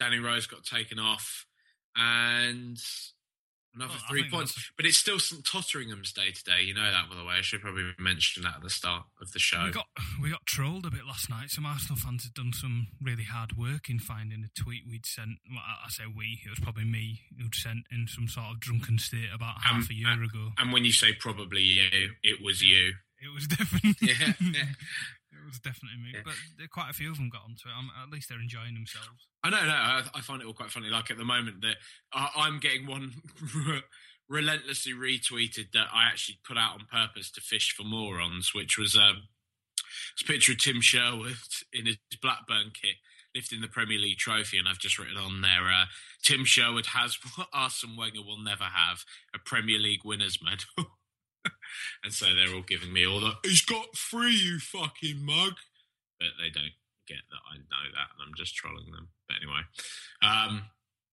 Danny 0.00 0.18
Rose 0.18 0.46
got 0.48 0.64
taken 0.64 0.98
off, 0.98 1.46
and 1.96 2.76
another 3.74 3.92
Well, 3.94 4.02
three 4.08 4.28
points. 4.30 4.54
that's- 4.54 4.72
But 4.76 4.86
it's 4.86 4.98
still 4.98 5.18
St 5.18 5.44
Totteringham's 5.44 6.12
day 6.12 6.30
today. 6.32 6.62
You 6.62 6.74
know 6.74 6.90
that, 6.90 7.08
by 7.08 7.16
the 7.16 7.24
way. 7.24 7.34
I 7.36 7.42
should 7.42 7.60
probably 7.62 7.92
mention 7.98 8.42
that 8.44 8.56
at 8.56 8.62
the 8.62 8.70
start 8.70 9.06
of 9.20 9.32
the 9.32 9.38
show. 9.38 9.64
We 9.64 9.70
got 9.70 9.86
we 10.20 10.30
got 10.30 10.44
trolled 10.46 10.86
a 10.86 10.90
bit 10.90 11.06
last 11.06 11.28
night. 11.30 11.50
Some 11.50 11.66
Arsenal 11.66 11.96
fans 11.98 12.24
had 12.24 12.34
done 12.34 12.52
some 12.52 12.88
really 13.00 13.24
hard 13.24 13.56
work 13.56 13.88
in 13.88 13.98
finding 13.98 14.44
a 14.44 14.60
tweet 14.60 14.82
we'd 14.88 15.06
sent. 15.06 15.38
Well, 15.50 15.62
I 15.64 15.88
say 15.88 16.04
we, 16.06 16.40
it 16.44 16.50
was 16.50 16.58
probably 16.60 16.84
me 16.84 17.22
who'd 17.40 17.54
sent 17.54 17.86
in 17.90 18.06
some 18.08 18.28
sort 18.28 18.46
of 18.50 18.60
drunken 18.60 18.98
state 18.98 19.30
about 19.32 19.62
half 19.62 19.72
Um, 19.74 19.88
a 19.90 19.94
year 19.94 20.08
uh, 20.22 20.24
ago. 20.24 20.52
and 20.58 20.72
when 20.72 20.84
you 20.84 20.92
say 20.92 21.12
probably 21.14 21.62
you, 21.62 22.12
it 22.22 22.40
was 22.42 22.62
you. 22.62 22.94
It 23.20 23.28
was 23.32 23.46
definitely 23.46 23.94
Yeah, 24.08 24.32
yeah. 24.40 24.64
it 25.42 25.48
was 25.48 25.58
definitely 25.58 25.98
me. 25.98 26.10
Yeah. 26.14 26.22
But 26.24 26.70
quite 26.70 26.90
a 26.90 26.94
few 26.94 27.10
of 27.10 27.16
them 27.16 27.28
got 27.28 27.42
onto 27.42 27.68
it. 27.68 27.74
Um, 27.76 27.90
at 28.02 28.10
least 28.10 28.28
they're 28.28 28.40
enjoying 28.40 28.74
themselves. 28.74 29.26
I 29.42 29.50
know, 29.50 29.64
no, 29.64 29.72
I, 29.72 30.02
I 30.14 30.20
find 30.20 30.40
it 30.40 30.46
all 30.46 30.54
quite 30.54 30.70
funny. 30.70 30.88
Like 30.88 31.10
at 31.10 31.18
the 31.18 31.24
moment 31.24 31.62
that 31.62 31.76
uh, 32.12 32.28
I'm 32.36 32.60
getting 32.60 32.86
one 32.86 33.12
relentlessly 34.28 34.92
retweeted 34.92 35.72
that 35.72 35.88
I 35.92 36.06
actually 36.06 36.38
put 36.46 36.56
out 36.56 36.74
on 36.74 36.86
purpose 36.90 37.30
to 37.32 37.40
fish 37.40 37.74
for 37.76 37.84
morons, 37.84 38.54
which 38.54 38.78
was 38.78 38.96
um, 38.96 39.28
it's 40.12 40.22
a 40.22 40.24
picture 40.24 40.52
of 40.52 40.58
Tim 40.58 40.80
Sherwood 40.80 41.36
in 41.72 41.86
his 41.86 41.98
Blackburn 42.20 42.72
kit 42.72 42.96
lifting 43.34 43.60
the 43.60 43.68
Premier 43.68 43.98
League 43.98 44.18
trophy, 44.18 44.58
and 44.58 44.68
I've 44.68 44.78
just 44.78 44.98
written 44.98 45.16
on 45.16 45.40
there: 45.40 45.68
uh, 45.68 45.86
Tim 46.22 46.44
Sherwood 46.44 46.86
has 46.86 47.16
what 47.36 47.48
Arsene 47.52 47.96
Wenger 47.96 48.22
will 48.22 48.42
never 48.42 48.64
have 48.64 49.04
a 49.34 49.38
Premier 49.38 49.78
League 49.78 50.04
winners 50.04 50.38
medal. 50.42 50.90
and 52.04 52.12
so 52.12 52.26
they're 52.34 52.54
all 52.54 52.62
giving 52.62 52.92
me 52.92 53.06
all 53.06 53.20
the 53.20 53.32
he's 53.44 53.62
got 53.64 53.96
three, 53.96 54.34
you 54.34 54.58
fucking 54.58 55.24
mug. 55.24 55.54
But 56.18 56.28
they 56.38 56.50
don't 56.50 56.72
get 57.08 57.18
that 57.30 57.42
I 57.52 57.56
know 57.58 57.90
that, 57.94 58.08
and 58.14 58.26
I'm 58.28 58.34
just 58.36 58.54
trolling 58.54 58.90
them. 58.92 59.08
But 59.28 59.38
anyway, 59.42 59.62
um, 60.22 60.64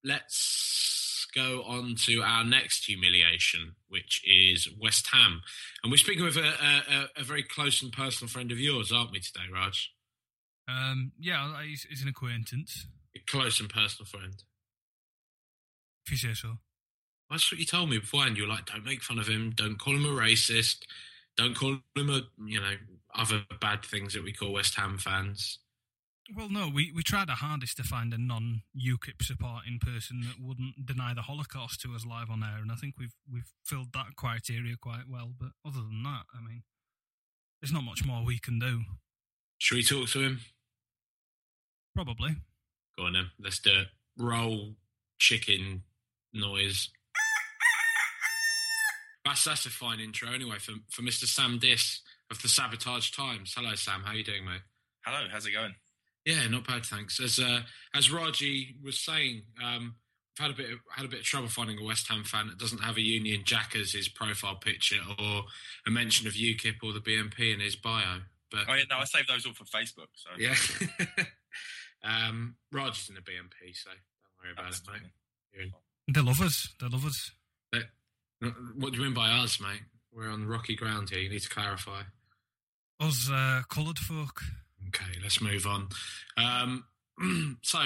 let's 0.03 1.27
go 1.35 1.61
on 1.63 1.95
to 2.05 2.21
our 2.21 2.43
next 2.43 2.85
humiliation, 2.85 3.75
which 3.87 4.21
is 4.25 4.67
West 4.79 5.07
Ham, 5.13 5.41
and 5.83 5.91
we're 5.91 5.97
speaking 5.97 6.23
with 6.25 6.37
a, 6.37 6.41
a, 6.41 7.21
a- 7.21 7.23
very 7.23 7.43
close 7.43 7.81
and 7.83 7.91
personal 7.91 8.29
friend 8.29 8.51
of 8.51 8.59
yours, 8.59 8.91
aren't 8.91 9.11
we 9.11 9.19
today, 9.19 9.45
Raj? 9.53 9.91
Um, 10.67 11.11
yeah, 11.19 11.61
he's, 11.63 11.83
he's 11.89 12.01
an 12.03 12.07
acquaintance. 12.09 12.85
A 13.15 13.19
close 13.27 13.59
and 13.59 13.69
personal 13.69 14.05
friend. 14.05 14.43
if 16.05 16.11
you 16.11 16.17
say 16.17 16.33
so. 16.35 16.57
That's 17.29 17.51
what 17.51 17.59
you 17.59 17.65
told 17.65 17.89
me 17.89 17.99
beforehand. 17.99 18.37
You 18.37 18.43
were 18.43 18.49
like, 18.49 18.65
don't 18.65 18.85
make 18.85 19.03
fun 19.03 19.19
of 19.19 19.27
him. 19.27 19.51
Don't 19.55 19.77
call 19.77 19.95
him 19.95 20.05
a 20.05 20.09
racist. 20.09 20.79
Don't 21.37 21.55
call 21.55 21.77
him 21.95 22.09
a, 22.09 22.21
you 22.45 22.59
know, 22.59 22.73
other 23.15 23.43
bad 23.61 23.85
things 23.85 24.13
that 24.13 24.23
we 24.23 24.33
call 24.33 24.53
West 24.53 24.75
Ham 24.75 24.97
fans. 24.97 25.59
Well, 26.35 26.49
no, 26.49 26.69
we, 26.73 26.91
we 26.91 27.01
tried 27.01 27.29
our 27.29 27.35
hardest 27.35 27.77
to 27.77 27.83
find 27.83 28.13
a 28.13 28.17
non 28.17 28.61
UKIP 28.77 29.23
supporting 29.23 29.79
person 29.79 30.21
that 30.21 30.35
wouldn't 30.39 30.85
deny 30.85 31.13
the 31.13 31.23
Holocaust 31.23 31.81
to 31.81 31.95
us 31.95 32.05
live 32.05 32.29
on 32.29 32.43
air, 32.43 32.61
and 32.61 32.71
I 32.71 32.75
think 32.75 32.95
we've 32.99 33.15
we've 33.31 33.51
filled 33.63 33.93
that 33.93 34.15
criteria 34.15 34.75
quite 34.79 35.09
well. 35.09 35.31
But 35.39 35.49
other 35.65 35.81
than 35.81 36.03
that, 36.03 36.23
I 36.35 36.41
mean, 36.47 36.63
there's 37.61 37.71
not 37.73 37.83
much 37.83 38.05
more 38.05 38.23
we 38.23 38.37
can 38.37 38.59
do. 38.59 38.81
Should 39.57 39.75
we 39.75 39.83
talk 39.83 40.09
to 40.09 40.21
him? 40.21 40.39
Probably. 41.95 42.35
Go 42.97 43.05
on 43.05 43.13
then. 43.13 43.31
Let's 43.39 43.59
do 43.59 43.71
it. 43.71 43.87
Roll 44.17 44.75
chicken 45.17 45.83
noise. 46.33 46.89
That's 49.29 49.43
that's 49.43 49.65
a 49.67 49.69
fine 49.69 49.99
intro 49.99 50.31
anyway 50.33 50.57
for 50.57 50.73
for 50.89 51.03
Mr. 51.03 51.25
Sam 51.25 51.59
Dis 51.59 52.01
of 52.31 52.41
the 52.41 52.47
Sabotage 52.47 53.11
Times. 53.11 53.53
Hello, 53.55 53.75
Sam. 53.75 54.01
How 54.03 54.13
you 54.13 54.23
doing, 54.23 54.43
mate? 54.43 54.61
Hello, 55.05 55.27
how's 55.31 55.45
it 55.45 55.51
going? 55.51 55.75
Yeah, 56.25 56.47
not 56.47 56.65
bad, 56.65 56.83
thanks. 56.83 57.19
As 57.19 57.37
uh, 57.37 57.59
as 57.93 58.11
Raji 58.11 58.77
was 58.83 58.97
saying, 58.99 59.43
um, 59.63 59.97
I've 60.39 60.47
had 60.47 60.51
a 60.51 60.57
bit 60.57 60.71
of, 60.71 60.79
had 60.95 61.05
a 61.05 61.09
bit 61.09 61.19
of 61.19 61.25
trouble 61.25 61.47
finding 61.47 61.77
a 61.77 61.85
West 61.85 62.07
Ham 62.07 62.23
fan 62.23 62.47
that 62.47 62.57
doesn't 62.57 62.79
have 62.79 62.97
a 62.97 63.01
Union 63.01 63.41
Jack 63.43 63.75
as 63.75 63.91
his 63.91 64.09
profile 64.09 64.55
picture 64.55 64.99
or 65.19 65.43
a 65.85 65.91
mention 65.91 66.25
of 66.25 66.33
UKIP 66.33 66.77
or 66.81 66.91
the 66.91 66.99
BNP 66.99 67.53
in 67.53 67.59
his 67.59 67.75
bio. 67.75 68.21
But 68.49 68.61
Oh 68.67 68.73
yeah, 68.73 68.83
no, 68.89 68.97
I 68.97 69.03
saved 69.03 69.29
those 69.29 69.45
all 69.45 69.53
for 69.53 69.65
Facebook. 69.65 70.09
So 70.15 70.29
yeah, 70.39 70.55
um, 72.03 72.55
Raji's 72.71 73.09
in 73.09 73.15
the 73.15 73.21
BNP, 73.21 73.75
so 73.75 73.91
don't 73.91 74.43
worry 74.43 74.53
about 74.53 74.73
it, 74.73 74.81
mate. 74.91 75.11
You're 75.53 75.63
in. 75.65 75.73
They 76.11 76.21
love 76.21 76.41
us. 76.41 76.73
They 76.81 76.87
love 76.87 77.05
us. 77.05 77.31
But, 77.71 77.83
what 78.75 78.93
do 78.93 78.99
you 78.99 79.05
mean 79.05 79.13
by 79.13 79.29
us, 79.29 79.59
mate? 79.59 79.81
We're 80.13 80.29
on 80.29 80.47
rocky 80.47 80.75
ground 80.75 81.09
here. 81.09 81.19
You 81.19 81.29
need 81.29 81.41
to 81.41 81.49
clarify. 81.49 82.01
Us 82.99 83.29
uh, 83.31 83.61
coloured 83.69 83.99
folk. 83.99 84.41
Okay, 84.87 85.19
let's 85.21 85.41
move 85.41 85.65
on. 85.65 85.89
Um, 86.37 87.57
so 87.61 87.79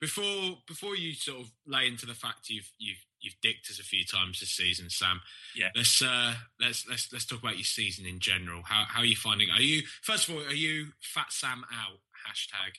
before 0.00 0.58
before 0.66 0.96
you 0.96 1.14
sort 1.14 1.40
of 1.40 1.52
lay 1.66 1.86
into 1.86 2.06
the 2.06 2.14
fact 2.14 2.50
you've 2.50 2.70
you've 2.78 3.04
you've 3.20 3.40
dicked 3.42 3.70
us 3.70 3.80
a 3.80 3.84
few 3.84 4.04
times 4.04 4.40
this 4.40 4.50
season, 4.50 4.90
Sam. 4.90 5.20
Yeah. 5.54 5.70
Let's 5.74 6.02
uh, 6.02 6.34
let's 6.60 6.86
let's 6.88 7.12
let's 7.12 7.26
talk 7.26 7.40
about 7.40 7.56
your 7.56 7.64
season 7.64 8.06
in 8.06 8.20
general. 8.20 8.62
How 8.64 8.84
how 8.86 9.00
are 9.00 9.06
you 9.06 9.16
finding? 9.16 9.50
Are 9.50 9.62
you 9.62 9.82
first 10.02 10.28
of 10.28 10.34
all 10.34 10.42
are 10.42 10.52
you 10.52 10.88
Fat 11.00 11.32
Sam 11.32 11.64
out 11.72 11.98
hashtag? 12.28 12.78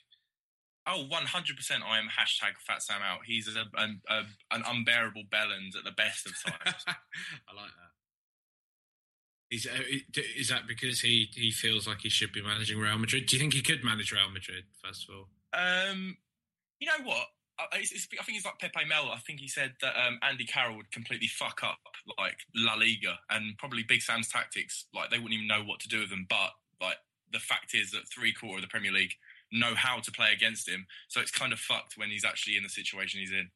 Oh, 0.89 1.05
100% 1.11 1.71
I 1.85 1.99
am 1.99 2.05
hashtag 2.05 2.57
Fat 2.65 2.81
Sam 2.81 3.01
out. 3.03 3.19
He's 3.25 3.49
a, 3.53 3.65
a, 3.77 3.87
a, 4.09 4.23
an 4.51 4.63
unbearable 4.65 5.23
bellend 5.29 5.75
at 5.77 5.83
the 5.83 5.91
best 5.91 6.25
of 6.25 6.33
times. 6.41 6.75
I 6.87 7.53
like 7.53 7.71
that. 7.71 7.87
Is 9.49 9.65
uh, 9.65 9.79
is 10.35 10.49
that 10.49 10.67
because 10.67 10.99
he 10.99 11.29
he 11.33 11.51
feels 11.51 11.87
like 11.87 12.01
he 12.01 12.09
should 12.09 12.33
be 12.33 12.41
managing 12.41 12.79
Real 12.79 12.97
Madrid? 12.97 13.27
Do 13.27 13.37
you 13.37 13.39
think 13.39 13.53
he 13.53 13.61
could 13.61 13.81
manage 13.81 14.11
Real 14.11 14.29
Madrid? 14.29 14.65
First 14.83 15.07
of 15.07 15.15
all, 15.15 15.27
um, 15.53 16.17
you 16.79 16.87
know 16.87 17.05
what? 17.05 17.27
I, 17.57 17.77
it's, 17.77 17.93
it's, 17.93 18.07
I 18.19 18.23
think 18.23 18.37
it's 18.37 18.45
like 18.45 18.59
Pepe 18.59 18.85
Mel. 18.85 19.09
I 19.09 19.19
think 19.19 19.39
he 19.39 19.47
said 19.47 19.73
that 19.81 19.95
um, 19.95 20.19
Andy 20.21 20.45
Carroll 20.45 20.75
would 20.75 20.91
completely 20.91 21.27
fuck 21.27 21.61
up 21.63 21.79
like 22.17 22.39
La 22.55 22.73
Liga 22.73 23.19
and 23.29 23.57
probably 23.57 23.83
Big 23.83 24.01
Sam's 24.01 24.27
tactics. 24.27 24.85
Like 24.93 25.11
they 25.11 25.17
wouldn't 25.17 25.33
even 25.33 25.47
know 25.47 25.63
what 25.63 25.79
to 25.79 25.87
do 25.87 26.01
with 26.01 26.09
them. 26.09 26.25
But 26.29 26.51
like 26.81 26.97
the 27.31 27.39
fact 27.39 27.73
is 27.73 27.91
that 27.91 28.09
three 28.13 28.33
quarter 28.33 28.57
of 28.57 28.61
the 28.63 28.67
Premier 28.67 28.91
League 28.91 29.13
know 29.51 29.75
how 29.75 29.99
to 29.99 30.11
play 30.11 30.31
against 30.33 30.67
him. 30.67 30.85
So 31.07 31.21
it's 31.21 31.31
kind 31.31 31.53
of 31.53 31.59
fucked 31.59 31.97
when 31.97 32.09
he's 32.09 32.25
actually 32.25 32.57
in 32.57 32.63
the 32.63 32.69
situation 32.69 33.19
he's 33.19 33.31
in. 33.31 33.49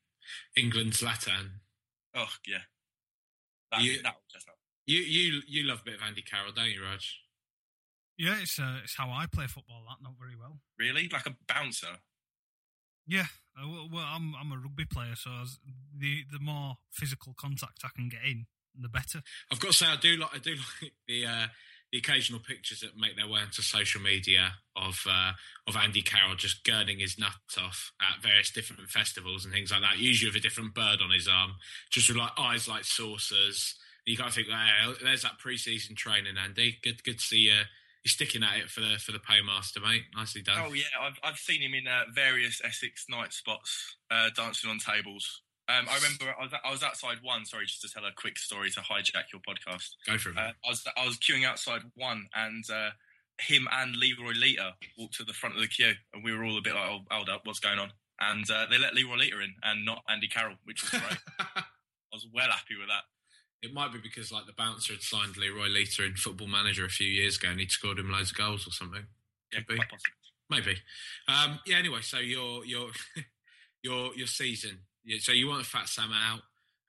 England's 0.57 1.01
Latan. 1.01 1.49
Oh 2.15 2.27
yeah, 2.47 2.59
that, 3.71 3.81
You- 3.81 4.01
that 4.03 4.15
just 4.31 4.47
not. 4.47 4.55
You 4.87 4.99
you 4.99 5.41
you 5.47 5.63
love 5.63 5.81
a 5.81 5.83
bit 5.85 5.95
of 5.95 6.01
Andy 6.01 6.21
Carroll, 6.21 6.51
don't 6.51 6.69
you, 6.69 6.83
Raj? 6.83 7.19
Yeah, 8.17 8.37
it's 8.41 8.59
uh, 8.59 8.79
it's 8.83 8.95
how 8.97 9.09
I 9.09 9.25
play 9.25 9.47
football. 9.47 9.83
That 9.87 10.03
not 10.03 10.13
very 10.19 10.35
well. 10.35 10.59
really 10.77 11.07
like 11.11 11.25
a 11.25 11.35
bouncer. 11.47 11.97
Yeah, 13.07 13.25
uh, 13.61 13.67
well, 13.67 13.89
well, 13.91 14.05
I'm 14.07 14.33
I'm 14.39 14.51
a 14.51 14.57
rugby 14.57 14.85
player, 14.85 15.15
so 15.15 15.31
as 15.41 15.57
the 15.95 16.23
the 16.31 16.39
more 16.39 16.77
physical 16.91 17.33
contact 17.39 17.79
I 17.83 17.89
can 17.95 18.09
get 18.09 18.21
in, 18.25 18.45
the 18.79 18.89
better. 18.89 19.21
I've 19.51 19.59
got 19.59 19.71
to 19.71 19.77
say, 19.77 19.85
I 19.87 19.95
do 19.95 20.17
like 20.17 20.35
I 20.35 20.37
do 20.39 20.55
like 20.81 20.93
the 21.07 21.25
uh, 21.25 21.47
the 21.91 21.97
occasional 21.97 22.39
pictures 22.39 22.79
that 22.79 22.97
make 22.97 23.17
their 23.17 23.27
way 23.27 23.41
onto 23.41 23.61
social 23.61 24.01
media 24.01 24.53
of 24.75 25.03
uh, 25.09 25.33
of 25.67 25.75
Andy 25.75 26.01
Carroll 26.01 26.35
just 26.35 26.63
girding 26.63 26.99
his 26.99 27.19
nuts 27.19 27.57
off 27.57 27.91
at 28.01 28.21
various 28.21 28.51
different 28.51 28.81
festivals 28.89 29.43
and 29.43 29.53
things 29.53 29.71
like 29.71 29.81
that. 29.81 29.99
Usually 29.99 30.29
with 30.29 30.37
a 30.37 30.41
different 30.41 30.73
bird 30.73 30.99
on 31.03 31.11
his 31.11 31.27
arm, 31.27 31.55
just 31.89 32.07
with 32.07 32.17
like 32.17 32.31
eyes 32.37 32.67
like 32.67 32.85
saucers. 32.85 33.75
You 34.05 34.17
kind 34.17 34.29
of 34.29 34.33
think, 34.33 34.47
hey, 34.47 34.93
there's 35.03 35.21
that 35.21 35.37
pre-season 35.37 35.95
training, 35.95 36.33
Andy. 36.43 36.79
Good, 36.81 37.03
good 37.03 37.19
to 37.19 37.23
see 37.23 37.37
you. 37.37 37.59
You're 38.03 38.09
sticking 38.09 38.41
at 38.41 38.57
it 38.57 38.69
for 38.69 38.79
the 38.79 38.97
for 38.97 39.11
the 39.11 39.19
paymaster, 39.19 39.79
mate. 39.79 40.03
Nicely 40.15 40.41
done. 40.41 40.57
Oh 40.57 40.73
yeah, 40.73 40.85
I've 40.99 41.19
I've 41.23 41.37
seen 41.37 41.61
him 41.61 41.75
in 41.75 41.87
uh, 41.87 42.05
various 42.15 42.61
Essex 42.63 43.05
night 43.09 43.31
spots, 43.31 43.95
uh, 44.09 44.29
dancing 44.35 44.71
on 44.71 44.79
tables. 44.79 45.41
Um, 45.71 45.85
I 45.89 45.95
remember 45.95 46.35
I 46.37 46.43
was, 46.43 46.53
I 46.65 46.71
was 46.71 46.83
outside 46.83 47.17
one. 47.21 47.45
Sorry, 47.45 47.65
just 47.65 47.81
to 47.81 47.89
tell 47.89 48.03
a 48.05 48.11
quick 48.15 48.37
story 48.37 48.69
to 48.71 48.81
hijack 48.81 49.31
your 49.31 49.41
podcast. 49.41 49.91
Go 50.05 50.17
for 50.17 50.31
it. 50.31 50.37
Uh. 50.37 50.51
I 50.65 50.69
was 50.69 50.83
I 50.97 51.05
was 51.05 51.17
queuing 51.17 51.45
outside 51.45 51.81
one, 51.95 52.27
and 52.35 52.63
uh, 52.69 52.89
him 53.39 53.67
and 53.71 53.95
Leroy 53.95 54.33
Lita 54.33 54.73
walked 54.97 55.15
to 55.15 55.23
the 55.23 55.33
front 55.33 55.55
of 55.55 55.61
the 55.61 55.67
queue, 55.67 55.93
and 56.13 56.23
we 56.23 56.35
were 56.35 56.43
all 56.43 56.57
a 56.57 56.61
bit 56.61 56.75
like, 56.75 56.89
"Oh, 56.89 56.99
hold 57.09 57.29
up, 57.29 57.41
what's 57.45 57.59
going 57.59 57.79
on?" 57.79 57.91
And 58.19 58.49
uh, 58.49 58.65
they 58.69 58.77
let 58.77 58.93
Leroy 58.93 59.15
Lita 59.15 59.39
in, 59.39 59.53
and 59.63 59.85
not 59.85 60.03
Andy 60.09 60.27
Carroll, 60.27 60.55
which 60.65 60.81
was 60.83 61.01
great. 61.01 61.19
I 61.39 61.63
was 62.13 62.27
well 62.33 62.49
happy 62.49 62.75
with 62.77 62.89
that. 62.89 63.03
It 63.61 63.73
might 63.73 63.93
be 63.93 63.99
because 63.99 64.31
like 64.31 64.47
the 64.47 64.53
bouncer 64.53 64.93
had 64.93 65.03
signed 65.03 65.37
Leroy 65.37 65.67
Lita 65.67 66.03
in 66.03 66.15
Football 66.15 66.47
Manager 66.47 66.85
a 66.85 66.89
few 66.89 67.07
years 67.07 67.37
ago, 67.37 67.49
and 67.49 67.59
he'd 67.59 67.71
scored 67.71 67.99
him 67.99 68.11
loads 68.11 68.31
of 68.31 68.37
goals 68.37 68.67
or 68.67 68.71
something. 68.71 69.05
Yeah, 69.53 69.59
be. 69.67 69.79
Maybe. 70.49 70.77
Um, 71.27 71.59
yeah. 71.65 71.77
Anyway, 71.77 72.01
so 72.01 72.17
your 72.17 72.65
your 72.65 72.89
your 73.83 74.15
your 74.15 74.27
season. 74.27 74.79
Yeah, 75.03 75.17
so 75.19 75.31
you 75.31 75.47
want 75.47 75.61
a 75.61 75.65
fat 75.65 75.89
Sam 75.89 76.11
out. 76.11 76.41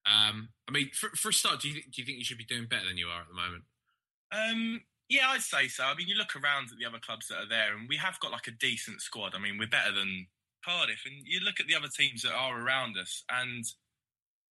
Um, 0.04 0.48
I 0.68 0.72
mean, 0.72 0.90
for, 0.92 1.10
for 1.10 1.30
a 1.30 1.32
start, 1.32 1.60
do 1.60 1.68
you 1.68 1.74
do 1.74 2.02
you 2.02 2.04
think 2.04 2.18
you 2.18 2.24
should 2.24 2.38
be 2.38 2.44
doing 2.44 2.66
better 2.66 2.86
than 2.86 2.98
you 2.98 3.08
are 3.08 3.20
at 3.20 3.28
the 3.28 3.34
moment? 3.34 3.64
Um, 4.32 4.80
yeah, 5.08 5.28
I'd 5.28 5.42
say 5.42 5.68
so. 5.68 5.84
I 5.84 5.94
mean, 5.94 6.08
you 6.08 6.14
look 6.14 6.34
around 6.34 6.68
at 6.72 6.78
the 6.78 6.86
other 6.86 6.98
clubs 6.98 7.28
that 7.28 7.38
are 7.38 7.48
there, 7.48 7.76
and 7.76 7.88
we 7.88 7.96
have 7.96 8.18
got 8.20 8.32
like 8.32 8.48
a 8.48 8.52
decent 8.52 9.00
squad. 9.00 9.34
I 9.34 9.38
mean, 9.38 9.58
we're 9.58 9.68
better 9.68 9.92
than 9.92 10.26
Cardiff, 10.64 11.02
and 11.06 11.14
you 11.24 11.40
look 11.40 11.60
at 11.60 11.66
the 11.66 11.76
other 11.76 11.88
teams 11.88 12.22
that 12.22 12.32
are 12.32 12.60
around 12.60 12.96
us, 12.98 13.24
and 13.30 13.64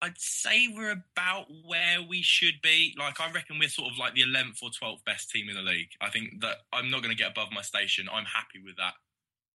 I'd 0.02 0.18
say 0.18 0.68
we're 0.68 0.92
about 1.16 1.48
where 1.66 2.02
we 2.08 2.22
should 2.22 2.62
be. 2.64 2.96
Like, 2.98 3.20
I 3.20 3.32
reckon 3.32 3.60
we're 3.60 3.70
sort 3.70 3.92
of 3.92 3.98
like 3.98 4.16
the 4.16 4.22
eleventh 4.22 4.60
or 4.64 4.70
twelfth 4.70 5.06
best 5.06 5.30
team 5.30 5.50
in 5.50 5.56
the 5.56 5.62
league. 5.62 5.92
I 6.00 6.10
think 6.10 6.42
that 6.42 6.58
I'm 6.74 6.90
not 6.90 7.02
going 7.02 7.16
to 7.16 7.22
get 7.22 7.32
above 7.32 7.50
my 7.52 7.62
station. 7.62 8.08
I'm 8.12 8.26
happy 8.26 8.60
with 8.64 8.78
that. 8.78 8.94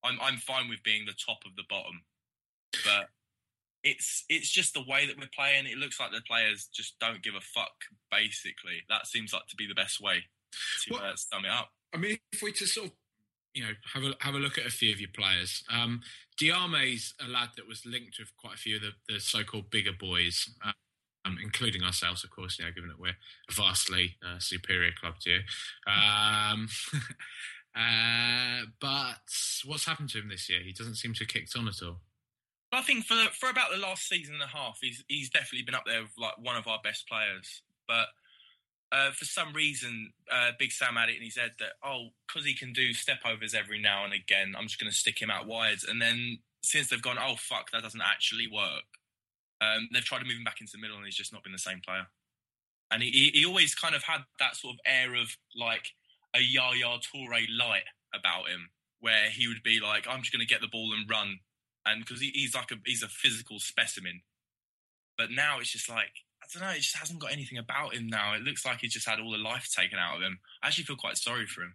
I'm 0.04 0.18
I'm 0.20 0.36
fine 0.36 0.68
with 0.68 0.82
being 0.82 1.06
the 1.06 1.14
top 1.14 1.38
of 1.46 1.56
the 1.56 1.64
bottom, 1.68 2.02
but 2.84 3.08
it's 3.86 4.24
it's 4.28 4.50
just 4.50 4.74
the 4.74 4.84
way 4.86 5.06
that 5.06 5.16
we're 5.16 5.30
playing. 5.34 5.66
It 5.66 5.78
looks 5.78 6.00
like 6.00 6.10
the 6.10 6.20
players 6.26 6.68
just 6.74 6.98
don't 6.98 7.22
give 7.22 7.34
a 7.34 7.40
fuck. 7.40 7.72
Basically, 8.10 8.82
that 8.88 9.06
seems 9.06 9.32
like 9.32 9.46
to 9.48 9.56
be 9.56 9.66
the 9.66 9.74
best 9.74 10.00
way 10.00 10.24
to 10.84 10.94
Well- 10.94 11.04
uh, 11.04 11.16
sum 11.16 11.44
it 11.44 11.50
up. 11.50 11.70
I 11.94 11.98
mean, 11.98 12.18
if 12.32 12.42
we 12.42 12.52
to 12.52 12.66
sort 12.66 12.88
of 12.88 12.92
you 13.54 13.64
know 13.64 13.72
have 13.94 14.02
a 14.02 14.14
have 14.20 14.34
a 14.34 14.38
look 14.38 14.58
at 14.58 14.66
a 14.66 14.70
few 14.70 14.92
of 14.92 15.00
your 15.00 15.10
players. 15.14 15.62
Um, 15.72 16.02
Diame's 16.38 17.14
a 17.24 17.28
lad 17.28 17.50
that 17.56 17.66
was 17.66 17.86
linked 17.86 18.18
with 18.18 18.36
quite 18.36 18.54
a 18.54 18.58
few 18.58 18.76
of 18.76 18.82
the, 18.82 18.92
the 19.08 19.20
so-called 19.20 19.70
bigger 19.70 19.92
boys. 19.98 20.50
Uh, 20.64 20.72
um, 21.24 21.38
including 21.42 21.82
ourselves, 21.82 22.22
of 22.22 22.30
course, 22.30 22.56
you 22.56 22.64
know, 22.64 22.70
given 22.70 22.88
that 22.88 23.00
we're 23.00 23.16
a 23.50 23.52
vastly 23.52 24.14
uh, 24.24 24.38
superior 24.38 24.92
club 24.92 25.14
to 25.22 25.30
you. 25.30 25.40
Um, 25.84 26.68
uh, 27.76 28.66
but 28.80 29.26
what's 29.64 29.86
happened 29.86 30.10
to 30.10 30.18
him 30.18 30.28
this 30.28 30.48
year? 30.48 30.60
He 30.60 30.72
doesn't 30.72 30.94
seem 30.94 31.14
to 31.14 31.24
have 31.24 31.28
kicked 31.28 31.56
on 31.56 31.66
at 31.66 31.82
all. 31.82 31.98
I 32.76 32.82
think 32.82 33.04
for 33.04 33.16
for 33.32 33.48
about 33.48 33.70
the 33.72 33.78
last 33.78 34.08
season 34.08 34.34
and 34.34 34.42
a 34.42 34.46
half, 34.46 34.78
he's 34.82 35.02
he's 35.08 35.30
definitely 35.30 35.62
been 35.62 35.74
up 35.74 35.84
there 35.86 36.02
with 36.02 36.12
like 36.18 36.38
one 36.38 36.56
of 36.56 36.68
our 36.68 36.78
best 36.84 37.08
players. 37.08 37.62
But 37.88 38.08
uh, 38.92 39.10
for 39.12 39.24
some 39.24 39.52
reason, 39.52 40.12
uh, 40.30 40.50
Big 40.58 40.72
Sam 40.72 40.94
had 40.94 41.08
it 41.08 41.16
in 41.16 41.22
his 41.22 41.36
head 41.36 41.52
that 41.58 41.72
oh, 41.82 42.08
because 42.26 42.46
he 42.46 42.54
can 42.54 42.72
do 42.72 42.92
step 42.92 43.18
overs 43.24 43.54
every 43.54 43.80
now 43.80 44.04
and 44.04 44.12
again, 44.12 44.54
I'm 44.56 44.66
just 44.66 44.78
going 44.78 44.90
to 44.90 44.96
stick 44.96 45.20
him 45.20 45.30
out 45.30 45.46
wide. 45.46 45.78
And 45.88 46.00
then 46.00 46.38
since 46.62 46.88
they've 46.88 47.02
gone, 47.02 47.16
oh 47.20 47.36
fuck, 47.38 47.70
that 47.72 47.82
doesn't 47.82 48.02
actually 48.02 48.46
work. 48.52 48.84
Um, 49.60 49.88
they've 49.92 50.04
tried 50.04 50.18
to 50.18 50.26
move 50.26 50.36
him 50.36 50.44
back 50.44 50.60
into 50.60 50.72
the 50.72 50.80
middle, 50.80 50.96
and 50.96 51.06
he's 51.06 51.16
just 51.16 51.32
not 51.32 51.42
been 51.42 51.52
the 51.52 51.58
same 51.58 51.80
player. 51.80 52.06
And 52.90 53.02
he, 53.02 53.10
he, 53.10 53.40
he 53.40 53.46
always 53.46 53.74
kind 53.74 53.94
of 53.94 54.02
had 54.02 54.20
that 54.38 54.54
sort 54.54 54.74
of 54.74 54.80
air 54.84 55.14
of 55.14 55.36
like 55.56 55.92
a 56.34 56.40
Yaya 56.40 56.98
Toure 57.00 57.46
light 57.58 57.88
about 58.14 58.48
him, 58.48 58.68
where 59.00 59.30
he 59.30 59.48
would 59.48 59.62
be 59.64 59.80
like, 59.80 60.06
I'm 60.06 60.20
just 60.20 60.32
going 60.32 60.46
to 60.46 60.52
get 60.52 60.60
the 60.60 60.68
ball 60.68 60.92
and 60.92 61.08
run 61.08 61.40
and 61.86 62.04
because 62.04 62.20
he, 62.20 62.30
he's 62.34 62.54
like 62.54 62.70
a 62.70 62.76
he's 62.84 63.02
a 63.02 63.08
physical 63.08 63.58
specimen. 63.58 64.22
But 65.16 65.30
now 65.30 65.58
it's 65.60 65.70
just 65.70 65.88
like 65.88 66.10
I 66.42 66.46
don't 66.52 66.62
know. 66.68 66.74
It 66.74 66.80
just 66.80 66.96
hasn't 66.96 67.18
got 67.18 67.32
anything 67.32 67.58
about 67.58 67.94
him 67.94 68.06
now. 68.06 68.34
It 68.34 68.42
looks 68.42 68.64
like 68.64 68.80
he's 68.80 68.92
just 68.92 69.08
had 69.08 69.18
all 69.20 69.30
the 69.32 69.38
life 69.38 69.68
taken 69.74 69.98
out 69.98 70.16
of 70.16 70.22
him. 70.22 70.38
I 70.62 70.68
actually 70.68 70.84
feel 70.84 70.96
quite 70.96 71.16
sorry 71.16 71.46
for 71.46 71.62
him. 71.62 71.74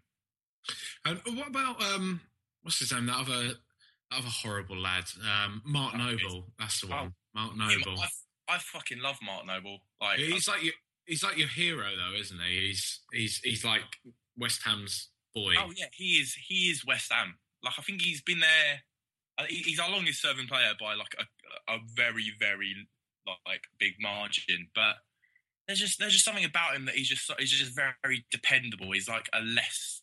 And 1.06 1.20
what 1.38 1.48
about 1.48 1.82
um, 1.82 2.22
what's 2.62 2.80
his 2.80 2.92
name? 2.94 3.08
That 3.08 3.18
other, 3.18 3.48
that 3.48 3.56
other 4.18 4.30
horrible 4.30 4.78
lad, 4.78 5.06
um, 5.22 5.62
Mark 5.66 5.96
Oh, 5.96 5.98
Noble. 5.98 6.46
That's 6.60 6.82
the 6.82 6.88
one. 6.88 7.14
Mark 7.34 7.54
Him, 7.54 7.58
Noble. 7.58 8.00
I, 8.00 8.56
I 8.56 8.58
fucking 8.60 9.00
love 9.02 9.18
Mark 9.24 9.46
Noble. 9.46 9.80
Like 10.00 10.20
he's 10.20 10.48
like 10.48 10.64
your, 10.64 10.74
he's 11.06 11.24
like 11.24 11.38
your 11.38 11.48
hero 11.48 11.86
though, 11.98 12.18
isn't 12.20 12.40
he? 12.40 12.68
He's 12.68 13.00
he's 13.12 13.38
he's 13.40 13.66
like 13.66 13.82
West 14.38 14.62
Ham's 14.66 15.10
boy. 15.34 15.54
Oh 15.58 15.72
yeah, 15.76 15.88
he 15.94 16.14
is. 16.20 16.36
He 16.36 16.70
is 16.70 16.86
West 16.86 17.12
Ham. 17.12 17.36
Like 17.64 17.74
I 17.78 17.82
think 17.82 18.02
he's 18.02 18.22
been 18.22 18.40
there. 18.40 18.84
Uh, 19.42 19.46
he- 19.48 19.64
He's 19.64 19.80
our 19.80 19.90
longest 19.90 20.22
serving 20.22 20.48
player 20.48 20.74
by 20.80 20.94
like 20.96 21.16
a, 21.20 21.74
a 21.74 21.78
very 21.96 22.32
very 22.40 22.76
like 23.46 23.64
big 23.80 23.94
margin. 24.00 24.70
But 24.76 24.96
there's 25.68 25.80
just 25.80 26.00
there's 26.00 26.14
just 26.14 26.26
something 26.26 26.46
about 26.46 26.76
him 26.76 26.86
that 26.86 26.96
he's 26.96 27.08
just 27.10 27.32
he's 27.40 27.52
just 27.52 27.76
very, 27.76 27.94
very 28.04 28.26
dependable. 28.32 28.92
He's 28.92 29.10
like 29.10 29.30
a 29.34 29.42
less. 29.42 30.02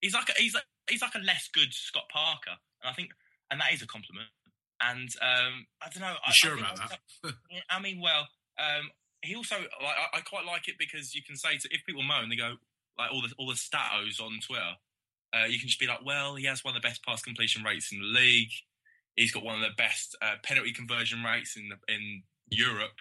He's 0.00 0.14
like 0.14 0.28
a, 0.28 0.32
he's 0.40 0.54
like 0.54 0.64
he's 0.88 1.02
like 1.02 1.14
a 1.14 1.18
less 1.24 1.48
good 1.52 1.72
Scott 1.72 2.04
Parker, 2.12 2.56
and 2.82 2.90
I 2.90 2.92
think 2.92 3.10
and 3.50 3.60
that 3.60 3.72
is 3.72 3.82
a 3.82 3.86
compliment. 3.86 4.28
And 4.80 5.08
um, 5.22 5.66
I 5.80 5.88
don't 5.92 6.00
know. 6.00 6.14
I, 6.24 6.28
You 6.28 6.32
sure 6.34 6.56
I 6.56 6.60
about 6.60 6.70
also- 6.80 6.96
that? 7.24 7.34
I 7.70 7.80
mean, 7.80 8.00
well, 8.00 8.26
um, 8.58 8.90
he 9.22 9.36
also 9.36 9.56
like 9.56 9.96
I, 10.12 10.18
I 10.18 10.20
quite 10.22 10.44
like 10.44 10.66
it 10.68 10.74
because 10.78 11.14
you 11.14 11.22
can 11.22 11.36
say 11.36 11.56
to 11.58 11.68
if 11.72 11.84
people 11.86 12.02
moan, 12.02 12.28
they 12.28 12.36
go 12.36 12.54
like 12.98 13.12
all 13.12 13.22
the 13.22 13.32
all 13.38 13.46
the 13.48 13.54
statos 13.54 14.20
on 14.20 14.38
Twitter. 14.44 14.74
Uh, 15.34 15.46
you 15.46 15.58
can 15.58 15.66
just 15.68 15.80
be 15.80 15.86
like, 15.86 16.04
well, 16.04 16.34
he 16.34 16.44
has 16.44 16.62
one 16.62 16.76
of 16.76 16.82
the 16.82 16.86
best 16.86 17.02
pass 17.06 17.22
completion 17.22 17.62
rates 17.62 17.90
in 17.90 17.98
the 18.00 18.04
league. 18.06 18.50
He's 19.16 19.32
got 19.32 19.44
one 19.44 19.56
of 19.56 19.62
the 19.62 19.76
best 19.76 20.16
uh, 20.22 20.34
penalty 20.42 20.72
conversion 20.72 21.22
rates 21.22 21.56
in 21.56 21.68
the, 21.68 21.94
in 21.94 22.22
Europe. 22.50 23.00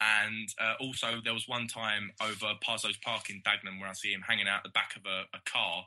And 0.00 0.48
uh, 0.60 0.74
also, 0.80 1.20
there 1.22 1.34
was 1.34 1.46
one 1.46 1.66
time 1.66 2.10
over 2.22 2.54
Parsloes 2.66 3.00
Park 3.02 3.28
in 3.28 3.42
Dagenham 3.42 3.80
where 3.80 3.90
I 3.90 3.92
see 3.92 4.12
him 4.12 4.22
hanging 4.26 4.48
out 4.48 4.62
the 4.62 4.70
back 4.70 4.96
of 4.96 5.02
a, 5.04 5.24
a 5.36 5.40
car 5.44 5.84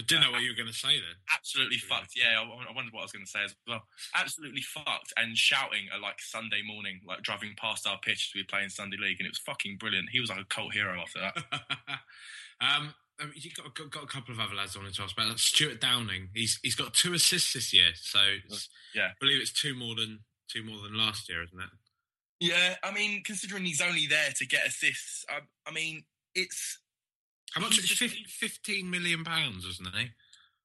I 0.00 0.02
didn't 0.02 0.24
know 0.24 0.32
what 0.32 0.42
you 0.42 0.50
were 0.50 0.56
going 0.56 0.72
to 0.72 0.74
say 0.74 0.98
then. 0.98 1.16
absolutely 1.32 1.78
fucked. 1.78 2.16
Yeah, 2.16 2.40
I, 2.40 2.42
I 2.42 2.74
wondered 2.74 2.92
what 2.92 3.00
I 3.00 3.04
was 3.04 3.12
going 3.12 3.24
to 3.24 3.30
say 3.30 3.44
as 3.44 3.54
well. 3.66 3.82
Absolutely 4.14 4.62
fucked 4.62 5.12
and 5.16 5.38
shouting 5.38 5.86
at 5.94 6.00
like 6.00 6.20
Sunday 6.20 6.62
morning, 6.66 7.00
like 7.06 7.22
driving 7.22 7.54
past 7.56 7.86
our 7.86 7.98
pitch 8.02 8.32
to 8.32 8.38
be 8.38 8.44
playing 8.44 8.70
Sunday 8.70 8.96
League, 9.00 9.18
and 9.20 9.26
it 9.26 9.30
was 9.30 9.38
fucking 9.38 9.76
brilliant. 9.78 10.08
He 10.10 10.18
was 10.18 10.30
like 10.30 10.40
a 10.40 10.46
cult 10.46 10.74
hero 10.74 10.98
after 11.00 11.20
that. 11.20 11.36
um, 12.60 12.94
I 13.20 13.24
mean, 13.24 13.34
you 13.36 13.50
got, 13.52 13.74
got 13.74 13.90
got 13.90 14.02
a 14.04 14.06
couple 14.06 14.34
of 14.34 14.40
other 14.40 14.54
lads 14.54 14.74
I 14.74 14.80
wanted 14.80 14.94
to 14.94 15.02
ask 15.02 15.16
about. 15.16 15.38
Stewart 15.38 15.80
Downing, 15.80 16.30
he's 16.34 16.58
he's 16.62 16.74
got 16.74 16.94
two 16.94 17.14
assists 17.14 17.52
this 17.52 17.72
year, 17.72 17.90
so 17.94 18.18
Yeah. 18.94 19.06
I 19.08 19.12
believe 19.20 19.40
it's 19.40 19.52
two 19.52 19.74
more 19.74 19.94
than 19.94 20.20
two 20.48 20.64
more 20.64 20.82
than 20.82 20.96
last 20.96 21.28
year, 21.28 21.42
isn't 21.42 21.58
it? 21.60 21.70
Yeah, 22.40 22.74
I 22.82 22.92
mean, 22.92 23.22
considering 23.24 23.64
he's 23.64 23.80
only 23.80 24.06
there 24.06 24.30
to 24.36 24.46
get 24.46 24.66
assists, 24.66 25.24
I, 25.28 25.38
I 25.66 25.72
mean, 25.72 26.02
it's 26.34 26.78
How 27.52 27.60
much? 27.60 27.76
He's 27.76 27.86
just- 27.88 28.26
Fifteen 28.28 28.90
million 28.90 29.22
pounds, 29.24 29.64
isn't 29.64 29.86
it? 29.94 30.10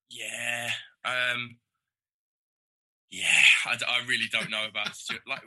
yeah, 0.10 0.72
um, 1.06 1.58
yeah. 3.12 3.28
I 3.66 4.02
really 4.08 4.28
don't 4.32 4.50
know 4.50 4.66
about 4.68 4.96
Stuart. 4.96 5.22
Like, 5.28 5.42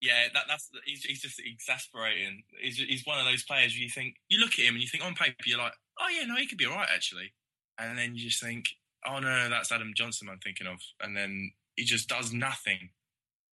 yeah, 0.00 0.28
that, 0.32 0.44
that's 0.48 0.70
he's, 0.84 1.04
he's 1.04 1.20
just 1.20 1.40
exasperating. 1.40 2.42
He's 2.60 2.78
he's 2.78 3.06
one 3.06 3.18
of 3.18 3.26
those 3.26 3.42
players 3.42 3.74
where 3.74 3.82
you 3.82 3.90
think 3.90 4.16
you 4.28 4.38
look 4.38 4.52
at 4.52 4.64
him 4.64 4.74
and 4.74 4.82
you 4.82 4.88
think 4.88 5.04
on 5.04 5.14
paper 5.14 5.36
you're 5.44 5.58
like, 5.58 5.74
oh 6.00 6.08
yeah, 6.08 6.26
no, 6.26 6.36
he 6.36 6.46
could 6.46 6.58
be 6.58 6.66
all 6.66 6.74
right 6.74 6.88
actually, 6.92 7.32
and 7.78 7.98
then 7.98 8.14
you 8.14 8.28
just 8.28 8.42
think, 8.42 8.66
oh 9.06 9.18
no, 9.18 9.28
no, 9.28 9.50
that's 9.50 9.72
Adam 9.72 9.92
Johnson 9.94 10.28
I'm 10.30 10.38
thinking 10.38 10.66
of, 10.66 10.80
and 11.00 11.16
then 11.16 11.52
he 11.76 11.84
just 11.84 12.08
does 12.08 12.32
nothing. 12.32 12.90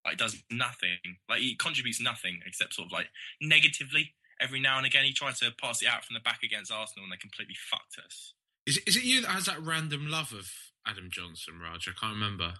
Like 0.04 0.16
does 0.16 0.42
nothing. 0.50 0.98
Like 1.28 1.40
he 1.40 1.54
contributes 1.54 2.00
nothing 2.00 2.40
except 2.46 2.74
sort 2.74 2.86
of 2.86 2.92
like 2.92 3.08
negatively 3.42 4.14
every 4.40 4.60
now 4.60 4.78
and 4.78 4.86
again. 4.86 5.04
He 5.04 5.12
tried 5.12 5.36
to 5.36 5.50
pass 5.60 5.82
it 5.82 5.88
out 5.88 6.04
from 6.04 6.14
the 6.14 6.20
back 6.20 6.40
against 6.42 6.72
Arsenal 6.72 7.04
and 7.04 7.12
they 7.12 7.16
completely 7.16 7.56
fucked 7.70 7.98
us. 8.04 8.32
Is 8.66 8.78
it, 8.78 8.88
is 8.88 8.96
it 8.96 9.04
you 9.04 9.22
that 9.22 9.30
has 9.30 9.46
that 9.46 9.62
random 9.62 10.08
love 10.08 10.32
of 10.32 10.50
Adam 10.86 11.08
Johnson, 11.10 11.54
Raj? 11.62 11.88
I 11.88 11.98
can't 11.98 12.14
remember. 12.14 12.54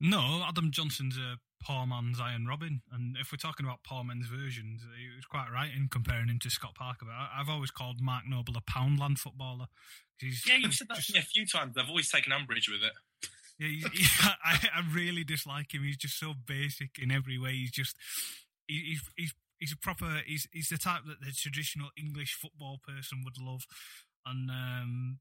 No, 0.00 0.44
Adam 0.46 0.70
Johnson's 0.70 1.18
a 1.18 1.38
poor 1.60 1.86
man's 1.86 2.20
Arjen 2.20 2.46
Robben, 2.46 2.80
and 2.92 3.16
if 3.20 3.32
we're 3.32 3.36
talking 3.38 3.66
about 3.66 3.82
poor 3.84 4.04
men's 4.04 4.26
versions, 4.26 4.82
he 4.98 5.14
was 5.14 5.24
quite 5.26 5.48
right 5.52 5.70
in 5.74 5.88
comparing 5.88 6.28
him 6.28 6.38
to 6.40 6.50
Scott 6.50 6.74
Parker. 6.74 7.04
But 7.06 7.12
I- 7.12 7.40
I've 7.40 7.48
always 7.48 7.70
called 7.70 8.00
Mark 8.00 8.24
Noble 8.26 8.56
a 8.56 8.60
Poundland 8.62 9.18
footballer. 9.18 9.66
He's 10.18 10.44
Yeah, 10.46 10.56
you've 10.56 10.74
said 10.74 10.88
that 10.88 10.96
just- 10.96 11.08
to 11.08 11.12
me 11.14 11.18
a 11.20 11.22
few 11.22 11.46
times. 11.46 11.76
I've 11.76 11.88
always 11.88 12.10
taken 12.10 12.32
umbrage 12.32 12.68
with 12.68 12.82
it. 12.82 12.92
Yeah, 13.58 13.68
he's, 13.68 13.86
he, 13.88 14.06
I, 14.44 14.68
I 14.76 14.82
really 14.92 15.24
dislike 15.24 15.74
him. 15.74 15.82
He's 15.82 15.96
just 15.96 16.18
so 16.18 16.32
basic 16.34 16.98
in 16.98 17.10
every 17.10 17.38
way. 17.38 17.54
He's 17.54 17.72
just 17.72 17.96
he, 18.68 18.80
he's 18.90 19.02
he's 19.16 19.34
he's 19.58 19.72
a 19.72 19.76
proper. 19.76 20.22
He's 20.26 20.46
he's 20.52 20.68
the 20.68 20.78
type 20.78 21.02
that 21.06 21.20
the 21.20 21.32
traditional 21.32 21.90
English 21.96 22.34
football 22.34 22.78
person 22.86 23.22
would 23.24 23.36
love, 23.40 23.66
and 24.24 24.48
um, 24.50 25.18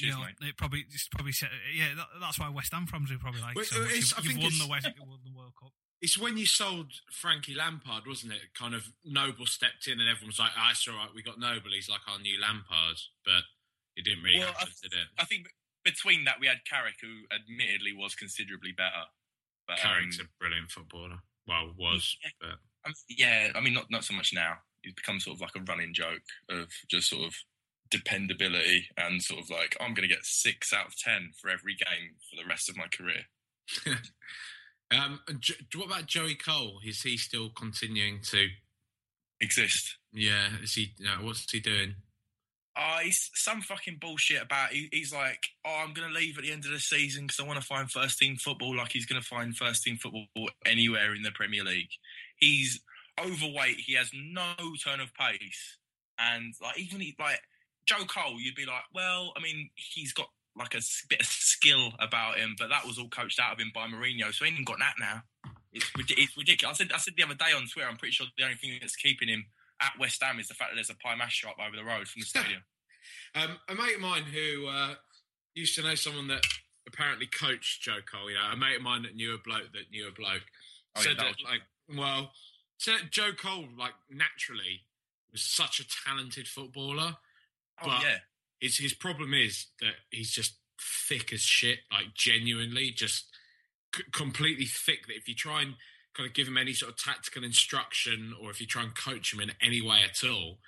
you 0.00 0.10
know, 0.10 0.20
mate. 0.20 0.36
it 0.40 0.56
probably 0.56 0.84
just 0.90 1.10
probably 1.10 1.32
set, 1.32 1.50
yeah. 1.74 1.94
That, 1.96 2.06
that's 2.20 2.38
why 2.38 2.48
West 2.48 2.72
Ham 2.72 2.86
fans 2.86 3.10
are 3.12 3.18
probably 3.18 3.40
like 3.40 3.56
Well, 3.56 3.64
so 3.64 3.80
much. 3.80 3.94
You've, 3.94 4.14
I 4.16 4.22
you've 4.22 4.32
think 4.32 4.42
won 4.42 4.58
the 4.58 4.68
West, 4.68 4.86
you 4.86 5.04
won 5.04 5.18
the 5.24 5.36
World 5.36 5.52
Cup. 5.60 5.72
It's 6.00 6.16
when 6.16 6.38
you 6.38 6.46
sold 6.46 6.92
Frankie 7.12 7.54
Lampard, 7.54 8.06
wasn't 8.06 8.32
it? 8.32 8.54
Kind 8.58 8.74
of 8.74 8.88
Noble 9.04 9.44
stepped 9.44 9.86
in 9.86 10.00
and 10.00 10.08
everyone 10.08 10.32
was 10.32 10.38
like, 10.38 10.52
ah, 10.56 10.70
it's 10.72 10.88
all 10.88 10.94
right, 10.94 11.12
we 11.14 11.22
got 11.22 11.38
Noble. 11.38 11.70
He's 11.74 11.90
like 11.90 12.00
our 12.08 12.18
new 12.18 12.40
Lampard. 12.40 12.96
But 13.24 13.44
it 13.96 14.04
didn't 14.04 14.24
really 14.24 14.38
Well, 14.38 14.48
I, 14.56 14.64
happen, 14.64 14.80
did 14.82 14.92
it? 14.94 15.08
I 15.18 15.24
think 15.24 15.52
between 15.84 16.24
that 16.24 16.40
we 16.40 16.46
had 16.46 16.64
Carrick, 16.64 16.96
who 17.00 17.28
admittedly 17.28 17.92
was 17.92 18.14
considerably 18.14 18.72
better. 18.72 19.12
But, 19.68 19.84
um, 19.84 19.92
Carrick's 19.92 20.18
a 20.18 20.24
brilliant 20.40 20.70
footballer. 20.70 21.20
Well, 21.46 21.72
was. 21.76 22.16
Yeah. 22.24 22.30
But 22.40 22.56
um, 22.88 22.94
yeah, 23.08 23.48
I 23.54 23.60
mean, 23.60 23.74
not 23.74 23.90
not 23.90 24.04
so 24.04 24.14
much 24.14 24.32
now. 24.32 24.54
He's 24.82 24.94
become 24.94 25.20
sort 25.20 25.36
of 25.36 25.40
like 25.40 25.56
a 25.56 25.64
running 25.68 25.92
joke 25.92 26.24
of 26.48 26.68
just 26.90 27.10
sort 27.10 27.26
of 27.26 27.34
dependability 27.90 28.88
and 28.96 29.22
sort 29.22 29.40
of 29.40 29.50
like 29.50 29.76
I'm 29.80 29.94
going 29.94 30.08
to 30.08 30.14
get 30.14 30.24
six 30.24 30.72
out 30.72 30.86
of 30.86 30.98
ten 30.98 31.32
for 31.40 31.50
every 31.50 31.74
game 31.74 32.16
for 32.28 32.36
the 32.36 32.48
rest 32.48 32.68
of 32.68 32.76
my 32.76 32.86
career. 32.86 33.24
um, 34.90 35.20
what 35.74 35.86
about 35.86 36.06
Joey 36.06 36.34
Cole? 36.34 36.80
Is 36.84 37.02
he 37.02 37.16
still 37.16 37.50
continuing 37.50 38.20
to? 38.30 38.48
Exist. 39.42 39.96
Yeah, 40.12 40.48
is 40.62 40.74
he? 40.74 40.92
Uh, 41.02 41.22
what's 41.24 41.50
he 41.50 41.60
doing? 41.60 41.94
Oh, 42.76 42.98
he's 43.02 43.30
some 43.34 43.62
fucking 43.62 43.98
bullshit 44.00 44.42
about. 44.42 44.70
He, 44.70 44.88
he's 44.92 45.12
like, 45.12 45.40
oh, 45.66 45.82
I'm 45.82 45.94
going 45.94 46.08
to 46.08 46.14
leave 46.14 46.36
at 46.36 46.44
the 46.44 46.52
end 46.52 46.64
of 46.66 46.70
the 46.70 46.78
season 46.78 47.26
because 47.26 47.40
I 47.40 47.46
want 47.46 47.58
to 47.60 47.66
find 47.66 47.90
first 47.90 48.18
team 48.18 48.36
football. 48.36 48.76
Like 48.76 48.92
he's 48.92 49.06
going 49.06 49.20
to 49.20 49.26
find 49.26 49.56
first 49.56 49.82
team 49.82 49.96
football 49.96 50.26
anywhere 50.66 51.14
in 51.14 51.22
the 51.22 51.30
Premier 51.32 51.64
League. 51.64 51.90
He's 52.36 52.80
overweight. 53.18 53.76
He 53.78 53.94
has 53.94 54.10
no 54.14 54.52
turn 54.84 55.00
of 55.00 55.14
pace, 55.14 55.78
and 56.18 56.54
like 56.62 56.78
even 56.78 57.00
he, 57.00 57.16
like 57.18 57.40
Joe 57.90 58.04
Cole, 58.04 58.40
you'd 58.40 58.54
be 58.54 58.66
like, 58.66 58.84
well, 58.94 59.32
I 59.36 59.40
mean, 59.40 59.70
he's 59.74 60.12
got 60.12 60.28
like 60.56 60.74
a 60.74 60.80
bit 61.08 61.20
of 61.20 61.26
skill 61.26 61.92
about 61.98 62.38
him, 62.38 62.54
but 62.58 62.68
that 62.68 62.86
was 62.86 62.98
all 62.98 63.08
coached 63.08 63.40
out 63.40 63.52
of 63.52 63.58
him 63.58 63.72
by 63.74 63.86
Mourinho, 63.86 64.32
so 64.32 64.44
he 64.44 64.54
ain't 64.54 64.66
got 64.66 64.78
that 64.78 64.94
now. 64.98 65.22
It's, 65.72 65.90
it's 65.96 66.36
ridiculous. 66.36 66.80
I 66.80 66.84
said, 66.84 66.92
I 66.92 66.98
said 66.98 67.14
the 67.16 67.24
other 67.24 67.34
day 67.34 67.52
on 67.54 67.66
Twitter, 67.66 67.88
I'm 67.88 67.96
pretty 67.96 68.12
sure 68.12 68.26
the 68.36 68.44
only 68.44 68.56
thing 68.56 68.78
that's 68.80 68.96
keeping 68.96 69.28
him 69.28 69.46
at 69.80 69.92
West 69.98 70.22
Ham 70.22 70.38
is 70.38 70.48
the 70.48 70.54
fact 70.54 70.70
that 70.70 70.76
there's 70.76 70.90
a 70.90 70.96
pie 70.96 71.16
mash 71.16 71.34
shop 71.34 71.56
over 71.58 71.76
the 71.76 71.84
road 71.84 72.06
from 72.06 72.20
the 72.20 72.26
stadium. 72.26 72.62
Um, 73.34 73.58
a 73.68 73.74
mate 73.74 73.94
of 73.94 74.00
mine 74.00 74.24
who 74.24 74.66
uh, 74.68 74.94
used 75.54 75.74
to 75.76 75.82
know 75.82 75.94
someone 75.94 76.28
that 76.28 76.44
apparently 76.86 77.26
coached 77.26 77.82
Joe 77.82 77.98
Cole. 78.10 78.30
You 78.30 78.36
know, 78.36 78.50
a 78.52 78.56
mate 78.56 78.76
of 78.76 78.82
mine 78.82 79.02
that 79.02 79.14
knew 79.14 79.34
a 79.34 79.38
bloke 79.38 79.72
that 79.72 79.90
knew 79.90 80.08
a 80.08 80.12
bloke 80.12 80.42
Oh, 80.96 81.00
yeah, 81.00 81.08
said 81.08 81.16
that 81.18 81.36
that, 81.36 81.44
like, 81.44 81.62
well, 81.96 82.32
said 82.78 82.94
Joe 83.10 83.32
Cole 83.32 83.66
like 83.78 83.94
naturally 84.10 84.82
was 85.30 85.42
such 85.42 85.80
a 85.80 85.84
talented 85.86 86.48
footballer. 86.48 87.16
Oh 87.82 87.86
But- 87.86 88.02
yeah, 88.02 88.18
His 88.60 88.76
his 88.78 88.94
problem 88.94 89.32
is 89.34 89.66
that 89.80 89.94
he's 90.10 90.30
just 90.30 90.54
thick 91.08 91.32
as 91.32 91.42
shit. 91.42 91.80
Like 91.90 92.14
genuinely, 92.14 92.90
just 92.90 93.24
c- 93.94 94.02
completely 94.12 94.66
thick. 94.66 95.06
That 95.06 95.16
if 95.16 95.28
you 95.28 95.34
try 95.34 95.62
and 95.62 95.76
kind 96.14 96.26
of 96.28 96.34
give 96.34 96.48
him 96.48 96.58
any 96.58 96.72
sort 96.74 96.92
of 96.92 96.98
tactical 96.98 97.44
instruction, 97.44 98.34
or 98.40 98.50
if 98.50 98.60
you 98.60 98.66
try 98.66 98.82
and 98.82 98.94
coach 98.94 99.32
him 99.32 99.40
in 99.40 99.52
any 99.62 99.80
way 99.80 100.02
at 100.02 100.22
all, 100.28 100.60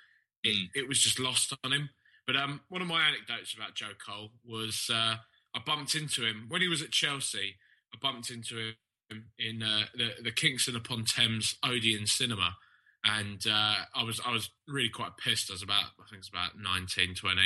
it, 0.43 0.55
Mm. 0.55 0.69
it 0.75 0.87
was 0.87 0.99
just 1.01 1.19
lost 1.19 1.53
on 1.63 1.71
him. 1.73 1.89
But 2.25 2.35
um, 2.37 2.61
one 2.69 2.81
of 2.81 2.87
my 2.87 3.05
anecdotes 3.07 3.53
about 3.53 3.75
Joe 3.75 3.93
Cole 4.03 4.31
was 4.43 4.89
uh, 4.89 5.17
I 5.53 5.59
bumped 5.65 5.93
into 5.95 6.25
him 6.25 6.45
when 6.47 6.61
he 6.61 6.67
was 6.67 6.81
at 6.81 6.91
Chelsea. 6.91 7.57
I 7.93 7.97
bumped 8.01 8.29
into 8.31 8.73
him 9.09 9.31
in 9.37 9.61
uh, 9.61 9.85
the 9.93 10.15
the 10.21 10.31
Kingston 10.31 10.75
upon 10.75 11.05
Thames 11.05 11.57
Odeon 11.63 12.07
Cinema, 12.07 12.57
and 13.03 13.45
uh, 13.47 13.75
I 13.95 14.03
was 14.03 14.21
I 14.25 14.31
was 14.31 14.49
really 14.67 14.89
quite 14.89 15.17
pissed. 15.17 15.49
I 15.49 15.53
was 15.53 15.63
about 15.63 15.85
I 15.99 16.09
think 16.09 16.19
it's 16.19 16.29
about 16.29 16.57
19, 16.59 17.15
20, 17.15 17.41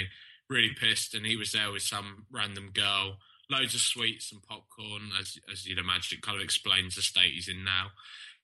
really 0.50 0.72
pissed, 0.80 1.14
and 1.14 1.26
he 1.26 1.36
was 1.36 1.52
there 1.52 1.72
with 1.72 1.82
some 1.82 2.26
random 2.32 2.72
girl, 2.74 3.18
loads 3.50 3.74
of 3.74 3.82
sweets 3.82 4.32
and 4.32 4.42
popcorn, 4.44 5.10
as 5.20 5.38
as 5.52 5.66
you'd 5.66 5.80
imagine. 5.80 6.18
It 6.18 6.22
kind 6.22 6.38
of 6.38 6.44
explains 6.44 6.96
the 6.96 7.02
state 7.02 7.34
he's 7.34 7.48
in 7.48 7.64
now. 7.64 7.88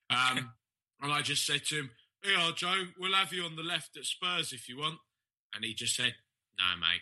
Um, 0.10 0.52
and 1.02 1.12
I 1.12 1.22
just 1.22 1.46
said 1.46 1.66
to 1.66 1.76
him, 1.76 1.92
"Yeah, 2.24 2.52
Joe, 2.56 2.86
we'll 3.00 3.14
have 3.14 3.34
you 3.34 3.44
on 3.44 3.56
the 3.56 3.64
left 3.64 3.96
at 3.98 4.06
Spurs 4.06 4.52
if 4.52 4.68
you 4.68 4.80
want." 4.80 5.00
And 5.56 5.64
he 5.64 5.74
just 5.74 5.96
said, 5.96 6.16
"No, 6.58 6.66
mate," 6.80 7.02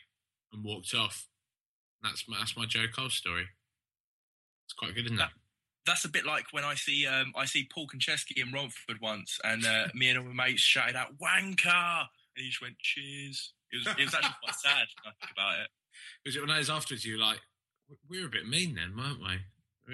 and 0.52 0.63
walked 0.63 0.93
off. 0.93 1.28
That's 2.04 2.28
my, 2.28 2.38
that's 2.39 2.58
my 2.58 2.65
Joe 2.65 2.86
Cole 2.93 3.10
story. 3.10 3.45
It's 4.65 4.74
quite 4.74 4.95
good, 4.95 5.06
isn't 5.06 5.19
it? 5.19 5.30
That's 5.85 6.05
a 6.05 6.09
bit 6.09 6.25
like 6.25 6.45
when 6.51 6.63
I 6.63 6.75
see 6.75 7.07
um, 7.07 7.33
I 7.35 7.45
see 7.45 7.67
Paul 7.73 7.87
Konchesky 7.87 8.37
in 8.41 8.51
Romford 8.51 8.99
once, 9.01 9.39
and 9.43 9.65
uh, 9.65 9.87
me 9.93 10.09
and 10.09 10.19
all 10.19 10.25
my 10.25 10.45
mates 10.47 10.61
shouted 10.61 10.95
out 10.95 11.17
"wanker," 11.17 11.99
and 12.35 12.37
he 12.43 12.49
just 12.49 12.61
went 12.61 12.77
"cheers." 12.79 13.53
It 13.71 13.77
was 13.77 13.87
it 13.97 14.05
was 14.05 14.13
actually 14.13 14.35
quite 14.43 14.55
sad 14.55 14.87
I 15.05 15.11
about 15.33 15.59
it. 15.61 15.67
Was 16.25 16.35
it 16.35 16.41
when 16.41 16.51
I 16.51 16.59
was 16.59 16.69
afterwards? 16.69 17.05
You 17.05 17.17
were 17.17 17.23
like, 17.23 17.39
"We- 17.89 18.17
we 18.17 18.21
were 18.21 18.27
a 18.27 18.31
bit 18.31 18.47
mean 18.47 18.75
then, 18.75 18.95
weren't 18.95 19.19
we? 19.19 19.39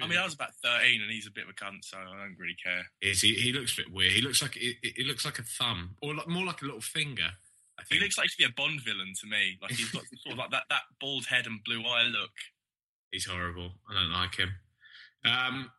I 0.00 0.06
mean, 0.06 0.18
I 0.18 0.24
was 0.24 0.34
about 0.34 0.54
thirteen, 0.62 1.02
and 1.02 1.10
he's 1.10 1.26
a 1.26 1.30
bit 1.30 1.44
of 1.44 1.50
a 1.50 1.54
cunt, 1.54 1.82
so 1.82 1.96
I 1.98 2.04
don't 2.04 2.36
really 2.38 2.56
care. 2.62 2.86
Is 3.00 3.20
he? 3.22 3.34
He 3.34 3.52
looks 3.52 3.72
a 3.72 3.82
bit 3.82 3.92
weird. 3.92 4.12
He 4.12 4.20
looks 4.20 4.40
like 4.42 4.54
he, 4.54 4.76
he 4.82 5.04
looks 5.04 5.24
like 5.24 5.38
a 5.38 5.42
thumb, 5.42 5.96
or 6.02 6.14
like, 6.14 6.28
more 6.28 6.44
like 6.44 6.62
a 6.62 6.66
little 6.66 6.80
finger. 6.80 7.30
I 7.78 7.82
He 7.90 7.98
looks 7.98 8.18
like 8.18 8.28
to 8.28 8.36
be 8.36 8.44
a 8.44 8.50
Bond 8.56 8.80
villain 8.82 9.12
to 9.20 9.26
me. 9.26 9.58
Like 9.62 9.70
he's 9.72 9.90
got 9.90 10.02
sort 10.22 10.32
of 10.32 10.38
like 10.38 10.50
that, 10.50 10.64
that 10.68 10.82
bald 11.00 11.26
head 11.26 11.46
and 11.46 11.62
blue 11.64 11.82
eye 11.84 12.04
look. 12.04 12.30
He's 13.10 13.24
horrible. 13.26 13.72
I 13.88 13.94
don't 13.94 14.12
like 14.12 14.34
him. 14.36 14.50
Um, 15.24 15.70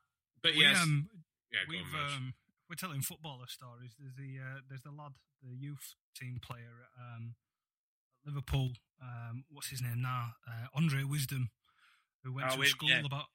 but 0.42 0.54
We, 0.56 0.62
yes, 0.62 0.78
um, 0.82 1.10
yeah, 1.52 1.60
we've 1.68 1.82
um, 2.16 2.34
we're 2.70 2.76
telling 2.76 3.02
footballer 3.02 3.48
stories. 3.48 3.96
There's 4.00 4.16
the 4.16 4.40
uh, 4.40 4.60
there's 4.68 4.82
the 4.82 4.92
lad, 4.92 5.14
the 5.44 5.56
youth 5.56 5.96
team 6.16 6.40
player 6.42 6.86
at 6.86 6.92
um, 7.18 7.36
at 8.26 8.28
Liverpool. 8.34 8.72
Um, 9.02 9.46
what's 9.50 9.70
his 9.70 9.82
name 9.82 10.02
now? 10.02 10.34
Uh, 10.48 10.68
Andre 10.76 11.04
Wisdom, 11.04 11.50
who 12.24 12.34
went 12.34 12.48
Oh, 12.52 12.56
to 12.56 12.62
him, 12.62 12.68
school 12.68 12.90
yeah. 12.90 13.06
about 13.06 13.26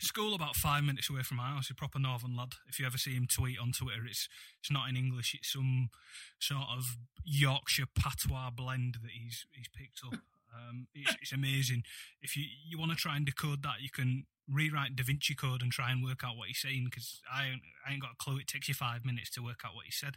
school 0.00 0.34
about 0.34 0.54
five 0.54 0.84
minutes 0.84 1.10
away 1.10 1.22
from 1.22 1.38
my 1.38 1.48
house. 1.48 1.70
A 1.70 1.74
proper 1.74 1.98
northern 1.98 2.36
lad. 2.36 2.54
If 2.68 2.78
you 2.78 2.86
ever 2.86 2.98
see 2.98 3.14
him 3.14 3.26
tweet 3.26 3.58
on 3.58 3.72
Twitter, 3.72 4.04
it's 4.06 4.28
it's 4.60 4.70
not 4.70 4.88
in 4.88 4.96
English. 4.96 5.34
It's 5.34 5.52
some 5.52 5.90
sort 6.38 6.68
of 6.76 6.96
Yorkshire 7.24 7.86
patois 7.94 8.50
blend 8.50 8.98
that 9.02 9.10
he's 9.12 9.46
he's 9.52 9.68
picked 9.68 10.00
up. 10.06 10.20
Um, 10.54 10.86
it's, 10.94 11.14
it's 11.22 11.32
amazing. 11.32 11.82
If 12.22 12.36
you 12.36 12.44
you 12.68 12.78
want 12.78 12.90
to 12.92 12.96
try 12.96 13.16
and 13.16 13.26
decode 13.26 13.62
that, 13.62 13.80
you 13.80 13.90
can 13.90 14.24
rewrite 14.48 14.96
Da 14.96 15.04
Vinci 15.04 15.34
Code 15.34 15.60
and 15.62 15.70
try 15.70 15.90
and 15.90 16.02
work 16.02 16.20
out 16.24 16.36
what 16.36 16.48
he's 16.48 16.58
saying 16.60 16.84
because 16.90 17.20
I, 17.32 17.46
ain't- 17.48 17.62
I 17.86 17.92
ain't 17.92 18.00
got 18.02 18.12
a 18.12 18.16
clue. 18.24 18.38
It 18.38 18.46
takes 18.46 18.66
you 18.68 18.74
five 18.74 19.04
minutes 19.04 19.30
to 19.30 19.42
work 19.42 19.60
out 19.64 19.74
what 19.74 19.84
he 19.84 19.90
said. 19.92 20.16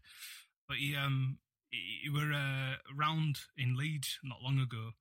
But 0.68 0.78
he 0.78 0.96
um 0.96 1.40
he, 1.70 2.00
he 2.04 2.10
were 2.10 2.32
uh, 2.34 2.76
around 2.98 3.40
in 3.58 3.76
Leeds 3.78 4.20
not 4.24 4.42
long 4.42 4.60
ago. 4.60 4.92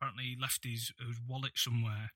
Apparently, 0.00 0.24
he 0.24 0.36
left 0.40 0.64
his, 0.64 0.92
his 1.04 1.16
wallet 1.26 1.52
somewhere, 1.56 2.12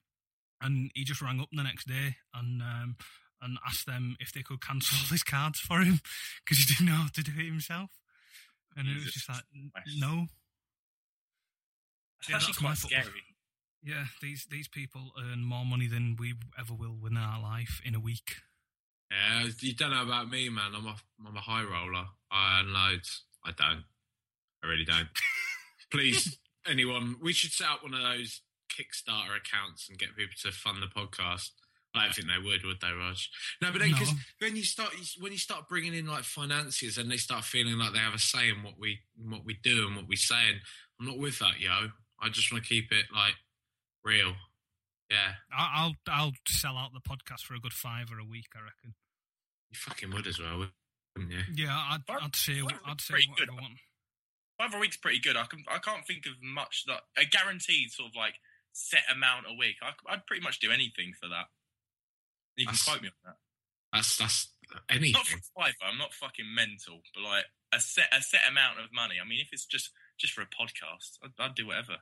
and 0.61 0.89
he 0.95 1.03
just 1.03 1.21
rang 1.21 1.41
up 1.41 1.49
the 1.51 1.63
next 1.63 1.87
day 1.87 2.15
and 2.33 2.61
um, 2.61 2.95
and 3.41 3.57
asked 3.67 3.85
them 3.85 4.15
if 4.21 4.31
they 4.31 4.41
could 4.41 4.61
cancel 4.61 4.97
all 4.99 5.07
his 5.09 5.23
cards 5.23 5.59
for 5.59 5.81
him 5.81 5.99
because 6.45 6.59
he 6.59 6.65
didn't 6.73 6.85
know 6.85 7.01
how 7.01 7.07
to 7.13 7.23
do 7.23 7.31
it 7.37 7.45
himself. 7.45 7.89
And 8.77 8.87
it 8.87 8.95
was 8.95 9.11
just 9.13 9.27
like, 9.29 9.43
no, 9.97 10.27
Yeah, 12.29 12.35
actually 12.37 12.53
quite 12.53 12.77
scary. 12.77 13.23
yeah, 13.83 14.05
these 14.21 14.45
these 14.49 14.67
people 14.67 15.11
earn 15.19 15.43
more 15.43 15.65
money 15.65 15.87
than 15.87 16.15
we 16.19 16.33
ever 16.59 16.73
will 16.73 16.95
win 16.99 17.13
in 17.13 17.23
our 17.23 17.41
life 17.41 17.81
in 17.85 17.95
a 17.95 17.99
week. 17.99 18.35
Yeah, 19.11 19.47
you 19.59 19.73
don't 19.75 19.91
know 19.91 20.03
about 20.03 20.29
me, 20.29 20.49
man. 20.49 20.71
I'm 20.75 20.85
a 20.87 20.95
I'm 21.27 21.35
a 21.37 21.41
high 21.41 21.63
roller. 21.63 22.05
I 22.31 22.59
earn 22.61 22.73
loads. 22.73 23.23
I 23.45 23.51
don't. 23.51 23.83
I 24.63 24.67
really 24.67 24.85
don't. 24.85 25.09
Please, 25.91 26.39
anyone, 26.67 27.17
we 27.21 27.33
should 27.33 27.51
set 27.51 27.67
up 27.67 27.83
one 27.83 27.93
of 27.93 28.01
those 28.01 28.41
Kickstarter 28.71 29.35
accounts 29.37 29.87
and 29.89 29.99
get 29.99 30.15
people 30.15 30.33
to 30.43 30.51
fund 30.51 30.77
the 30.81 30.87
podcast. 30.87 31.49
I 31.95 32.05
don't 32.05 32.15
think 32.15 32.27
they 32.27 32.43
would, 32.43 32.65
would 32.65 32.81
they, 32.81 32.91
Raj? 32.91 33.29
No, 33.61 33.71
but 33.71 33.81
then 33.81 33.91
because 33.91 34.11
No. 34.13 34.17
when 34.39 34.55
you 34.55 34.63
start 34.63 34.89
when 35.19 35.31
you 35.31 35.37
start 35.37 35.67
bringing 35.69 35.93
in 35.93 36.07
like 36.07 36.23
financiers 36.23 36.97
and 36.97 37.11
they 37.11 37.17
start 37.17 37.43
feeling 37.43 37.77
like 37.77 37.93
they 37.93 37.99
have 37.99 38.15
a 38.15 38.19
say 38.19 38.49
in 38.49 38.63
what 38.63 38.79
we 38.79 39.01
what 39.23 39.45
we 39.45 39.59
do 39.61 39.85
and 39.87 39.95
what 39.97 40.07
we 40.07 40.15
say, 40.15 40.49
and 40.49 40.59
I'm 40.99 41.05
not 41.05 41.19
with 41.19 41.37
that, 41.37 41.59
yo. 41.59 41.89
I 42.23 42.29
just 42.29 42.51
want 42.51 42.63
to 42.63 42.69
keep 42.69 42.91
it 42.91 43.05
like 43.13 43.35
real. 44.03 44.33
Yeah, 45.11 45.33
I- 45.55 45.71
I'll 45.75 45.95
I'll 46.07 46.31
sell 46.47 46.77
out 46.77 46.91
the 46.93 47.01
podcast 47.01 47.41
for 47.41 47.53
a 47.55 47.59
good 47.59 47.73
fiver 47.73 48.17
a 48.19 48.25
week. 48.25 48.47
I 48.55 48.59
reckon. 48.63 48.95
you 49.69 49.75
fucking 49.77 50.11
would 50.11 50.25
as 50.27 50.39
well, 50.39 50.67
wouldn't 51.15 51.31
you? 51.33 51.43
Yeah, 51.65 51.75
I'd, 51.91 52.05
Five- 52.07 52.19
I'd 52.23 52.35
say 52.35 52.59
five 52.61 52.79
I'd 52.85 52.99
is 52.99 53.05
say 53.05 53.13
pretty 53.13 53.31
good. 53.37 53.49
I 53.49 53.53
want. 53.53 53.73
Five 54.57 54.73
a 54.75 54.79
week's 54.79 54.97
pretty 54.97 55.19
good. 55.19 55.35
I 55.35 55.45
can 55.45 55.63
I 55.67 55.79
can't 55.79 56.05
think 56.07 56.25
of 56.25 56.33
much 56.41 56.85
that 56.87 57.01
a 57.17 57.25
guaranteed 57.25 57.91
sort 57.91 58.09
of 58.09 58.15
like 58.15 58.35
set 58.71 59.03
amount 59.11 59.45
a 59.49 59.53
week. 59.57 59.75
I, 59.83 59.91
I'd 60.11 60.25
pretty 60.25 60.41
much 60.43 60.59
do 60.59 60.71
anything 60.71 61.13
for 61.19 61.27
that. 61.29 61.47
You 62.55 62.65
can 62.65 62.73
That's- 62.73 62.85
quote 62.85 63.01
me 63.01 63.09
on 63.09 63.13
that. 63.25 63.37
That's 63.91 64.17
that's 64.17 64.47
Not 64.71 64.81
anything. 64.89 65.13
for 65.21 65.61
five. 65.61 65.73
I'm 65.83 65.97
not 65.99 66.13
fucking 66.13 66.45
mental, 66.55 67.01
but 67.13 67.21
like 67.23 67.45
a 67.73 67.79
set 67.79 68.09
a 68.11 68.21
set 68.21 68.41
amount 68.49 68.79
of 68.79 68.85
money. 68.93 69.15
I 69.23 69.27
mean, 69.27 69.39
if 69.41 69.49
it's 69.51 69.65
just 69.65 69.91
just 70.17 70.33
for 70.33 70.41
a 70.41 70.47
podcast, 70.47 71.17
I'd, 71.23 71.31
I'd 71.37 71.53
do 71.55 71.67
whatever. 71.67 71.97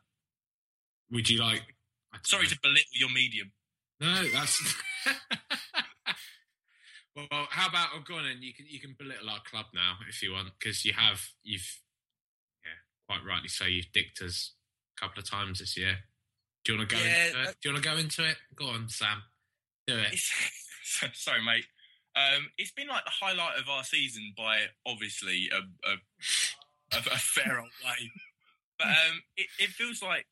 Would 1.11 1.29
you 1.29 1.39
like? 1.39 1.61
Sorry 2.23 2.43
know. 2.43 2.49
to 2.49 2.59
belittle 2.61 2.91
your 2.93 3.09
medium. 3.11 3.51
No, 3.99 4.23
that's. 4.33 4.75
well, 7.15 7.27
well, 7.31 7.47
how 7.49 7.67
about 7.69 7.89
oh, 7.95 8.01
go 8.05 8.15
on 8.15 8.25
and 8.25 8.41
you 8.43 8.53
can 8.53 8.65
you 8.67 8.79
can 8.79 8.95
belittle 8.97 9.29
our 9.29 9.41
club 9.49 9.65
now 9.73 9.95
if 10.09 10.21
you 10.23 10.31
want 10.33 10.49
because 10.59 10.83
you 10.85 10.93
have 10.93 11.21
you've 11.43 11.79
yeah 12.63 12.71
quite 13.07 13.25
rightly 13.27 13.49
so 13.49 13.65
you've 13.65 13.91
dicked 13.93 14.21
us 14.21 14.53
a 14.97 15.01
couple 15.01 15.21
of 15.21 15.29
times 15.29 15.59
this 15.59 15.77
year. 15.77 15.97
Do 16.63 16.73
you 16.73 16.77
want 16.79 16.89
to 16.89 16.95
go 16.95 17.01
Yeah, 17.01 17.25
into 17.27 17.41
it? 17.41 17.47
uh, 17.47 17.51
Do 17.51 17.69
you 17.69 17.73
want 17.73 17.83
to 17.83 17.89
go 17.89 17.97
into 17.97 18.29
it? 18.29 18.37
Go 18.55 18.65
on, 18.67 18.87
Sam. 18.89 19.23
Do 19.87 19.97
it. 19.97 20.15
Sorry, 21.13 21.43
mate. 21.43 21.65
Um, 22.15 22.49
it's 22.57 22.71
been 22.71 22.87
like 22.87 23.03
the 23.05 23.11
highlight 23.25 23.57
of 23.57 23.67
our 23.69 23.83
season 23.83 24.33
by 24.37 24.59
obviously 24.85 25.49
a, 25.51 25.57
a, 25.89 25.93
a, 26.93 26.99
a 26.99 27.17
fair 27.17 27.59
old 27.59 27.69
way. 27.83 28.11
But 28.77 28.87
um, 28.87 29.21
it, 29.37 29.47
it 29.59 29.69
feels 29.69 30.03
like 30.03 30.27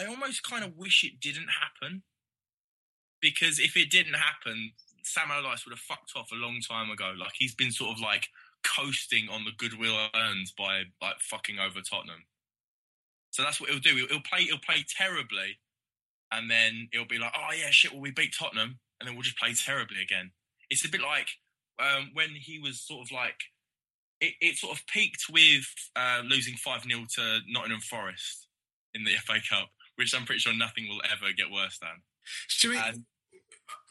I 0.00 0.06
almost 0.06 0.42
kind 0.42 0.64
of 0.64 0.76
wish 0.76 1.04
it 1.04 1.20
didn't 1.20 1.48
happen 1.60 2.02
because 3.20 3.58
if 3.58 3.76
it 3.76 3.90
didn't 3.90 4.14
happen, 4.14 4.72
Sam 5.02 5.30
Allardyce 5.30 5.66
would 5.66 5.72
have 5.72 5.80
fucked 5.80 6.12
off 6.16 6.32
a 6.32 6.36
long 6.36 6.60
time 6.66 6.90
ago. 6.90 7.12
Like 7.18 7.32
he's 7.38 7.54
been 7.54 7.70
sort 7.70 7.96
of 7.96 8.00
like 8.00 8.28
coasting 8.64 9.28
on 9.30 9.44
the 9.44 9.52
goodwill 9.56 9.96
earned 10.14 10.52
by 10.56 10.84
like 11.02 11.20
fucking 11.20 11.58
over 11.58 11.80
Tottenham. 11.80 12.24
So 13.30 13.42
that's 13.42 13.60
what 13.60 13.70
he'll 13.70 13.78
do. 13.78 13.94
He'll, 13.96 14.08
he'll 14.08 14.20
play. 14.20 14.44
He'll 14.44 14.58
play 14.58 14.84
terribly, 14.88 15.58
and 16.32 16.50
then 16.50 16.88
it'll 16.92 17.06
be 17.06 17.18
like, 17.18 17.32
oh 17.36 17.52
yeah, 17.52 17.70
shit, 17.70 17.92
well 17.92 18.00
we 18.00 18.10
beat 18.10 18.34
Tottenham, 18.36 18.78
and 18.98 19.08
then 19.08 19.14
we'll 19.14 19.22
just 19.22 19.38
play 19.38 19.52
terribly 19.54 20.02
again. 20.02 20.30
It's 20.70 20.84
a 20.84 20.88
bit 20.88 21.02
like 21.02 21.28
um, 21.78 22.10
when 22.14 22.30
he 22.30 22.58
was 22.58 22.80
sort 22.80 23.06
of 23.06 23.12
like, 23.12 23.40
it, 24.20 24.34
it 24.40 24.56
sort 24.56 24.76
of 24.76 24.86
peaked 24.86 25.26
with 25.30 25.64
uh, 25.96 26.22
losing 26.24 26.54
5 26.54 26.84
0 26.84 27.06
to 27.16 27.38
Nottingham 27.48 27.80
Forest 27.80 28.48
in 28.94 29.04
the 29.04 29.12
FA 29.24 29.38
Cup, 29.48 29.70
which 30.00 30.14
I'm 30.14 30.24
pretty 30.24 30.40
sure 30.40 30.54
nothing 30.54 30.88
will 30.88 31.02
ever 31.04 31.32
get 31.36 31.50
worse 31.50 31.78
than. 31.78 32.02
So 32.48 32.72
And 32.72 33.04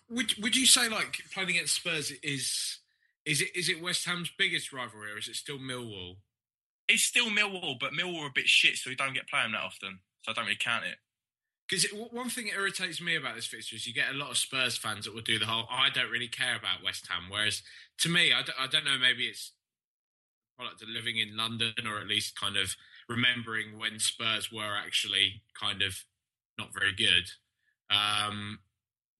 would 0.10 0.34
would 0.42 0.56
you 0.56 0.66
say 0.66 0.90
like 0.90 1.22
playing 1.34 1.52
against 1.52 1.76
Spurs 1.76 2.12
is 2.24 2.80
is 3.26 3.42
it 3.42 3.56
is 3.56 3.70
it 3.70 3.82
West 3.82 4.06
Ham's 4.06 4.32
biggest 4.38 4.74
rivalry 4.74 5.12
or 5.12 5.18
is 5.18 5.28
it 5.28 5.36
still 5.36 5.60
Millwall? 5.60 6.18
it's 6.90 7.04
still 7.04 7.28
Millwall, 7.28 7.80
but 7.80 7.94
Millwall 7.94 8.24
are 8.24 8.28
a 8.28 8.34
bit 8.34 8.48
shit, 8.48 8.76
so 8.76 8.90
we 8.90 8.96
don't 8.96 9.14
get 9.14 9.30
playing 9.30 9.52
that 9.52 9.62
often. 9.62 10.00
So 10.24 10.32
I 10.32 10.34
don't 10.34 10.46
really 10.46 10.58
count 10.60 10.86
it. 10.86 10.98
Because 11.70 11.86
one 12.12 12.30
thing 12.30 12.48
that 12.48 12.56
irritates 12.56 13.00
me 13.00 13.16
about 13.16 13.36
this 13.36 13.46
fixture 13.46 13.76
is 13.76 13.86
you 13.86 13.94
get 13.94 14.12
a 14.12 14.18
lot 14.18 14.32
of 14.32 14.38
Spurs 14.38 14.76
fans 14.76 15.06
that 15.06 15.14
will 15.14 15.22
do 15.22 15.38
the 15.38 15.46
whole 15.46 15.68
"I 15.70 15.92
don't 15.92 16.10
really 16.10 16.28
care 16.28 16.56
about 16.56 16.84
West 16.84 17.06
Ham," 17.08 17.30
whereas 17.30 17.62
to 18.00 18.10
me, 18.10 18.34
I 18.34 18.42
don't, 18.42 18.86
know, 18.86 18.98
maybe 18.98 19.26
it's 19.26 19.52
product 20.58 20.82
of 20.82 20.90
living 20.90 21.18
in 21.18 21.38
London 21.38 21.74
or 21.86 22.00
at 22.00 22.08
least 22.08 22.36
kind 22.38 22.58
of 22.58 22.76
remembering 23.10 23.78
when 23.78 24.00
Spurs 24.00 24.52
were 24.52 24.76
actually 24.78 25.42
kind 25.60 25.82
of 25.82 26.06
not 26.58 26.70
very 26.74 26.94
good. 26.94 27.26
Um, 27.90 28.60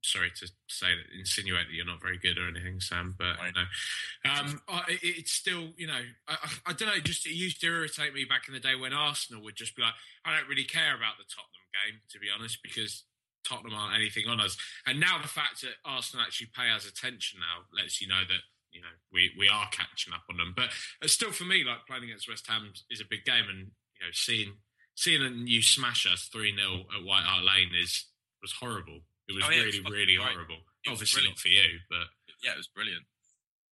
sorry 0.02 0.30
to 0.40 0.48
say 0.68 0.88
that, 0.88 1.18
insinuate 1.18 1.68
that 1.68 1.74
you're 1.74 1.86
not 1.86 2.02
very 2.02 2.18
good 2.18 2.38
or 2.38 2.48
anything, 2.48 2.80
Sam, 2.80 3.16
but 3.18 3.38
Right. 3.38 3.54
no. 3.56 4.32
Um, 4.32 4.62
I, 4.68 5.00
it's 5.02 5.32
still, 5.32 5.70
you 5.76 5.88
know, 5.88 6.00
I, 6.28 6.38
I, 6.68 6.74
don't 6.74 6.88
know. 6.88 7.00
Just 7.00 7.26
it 7.26 7.34
used 7.34 7.60
to 7.62 7.68
irritate 7.68 8.14
me 8.14 8.24
back 8.24 8.48
in 8.48 8.54
the 8.54 8.60
day 8.60 8.76
when 8.76 8.94
Arsenal 8.94 9.44
would 9.44 9.56
just 9.56 9.76
be 9.76 9.82
like, 9.82 9.96
I 10.24 10.38
don't 10.38 10.48
really 10.48 10.64
care 10.64 10.96
about 10.96 11.18
the 11.18 11.26
Tottenham 11.26 11.70
game, 11.74 12.02
to 12.12 12.20
be 12.20 12.28
honest, 12.34 12.60
because 12.64 13.04
Tottenham 13.44 13.74
aren't 13.74 13.96
anything 13.96 14.28
on 14.28 14.40
us. 14.40 14.58
And 14.86 15.00
now 15.00 15.20
the 15.22 15.28
fact 15.28 15.62
that 15.62 15.82
Arsenal 15.84 16.24
actually 16.24 16.50
pay 16.56 16.70
us 16.70 16.88
attention 16.88 17.40
now 17.40 17.66
lets 17.76 18.02
you 18.02 18.08
know 18.08 18.22
that 18.28 18.42
you 18.72 18.82
know 18.82 18.94
we 19.12 19.32
we 19.38 19.50
are 19.50 19.68
catching 19.72 20.14
up 20.14 20.24
on 20.30 20.38
them. 20.38 20.54
But 20.56 20.70
uh, 21.04 21.08
still, 21.08 21.32
for 21.32 21.46
me, 21.46 21.64
like 21.64 21.86
playing 21.88 22.04
against 22.04 22.30
West 22.30 22.48
Ham 22.48 22.72
is 22.90 23.02
a 23.02 23.10
big 23.10 23.26
game, 23.26 23.46
and 23.50 23.72
you 24.00 24.06
know, 24.08 24.12
seeing 24.14 24.54
seeing 24.96 25.48
you 25.48 25.62
smash 25.62 26.06
us 26.12 26.30
three 26.32 26.56
0 26.56 26.86
at 26.98 27.04
White 27.06 27.24
Hart 27.24 27.44
Lane 27.46 27.72
is 27.82 28.06
was 28.42 28.52
horrible. 28.54 29.00
It 29.28 29.34
was 29.36 29.44
Oh, 29.46 29.50
yeah, 29.52 29.62
it 29.62 29.66
was 29.68 29.80
really, 29.80 29.92
really 29.92 30.16
great. 30.18 30.28
horrible. 30.32 30.58
It 30.86 30.92
Obviously 30.92 31.24
not 31.26 31.38
for 31.38 31.50
you, 31.50 31.80
but 31.90 32.08
Yeah, 32.44 32.52
it 32.54 32.58
was 32.58 32.68
brilliant. 32.68 33.04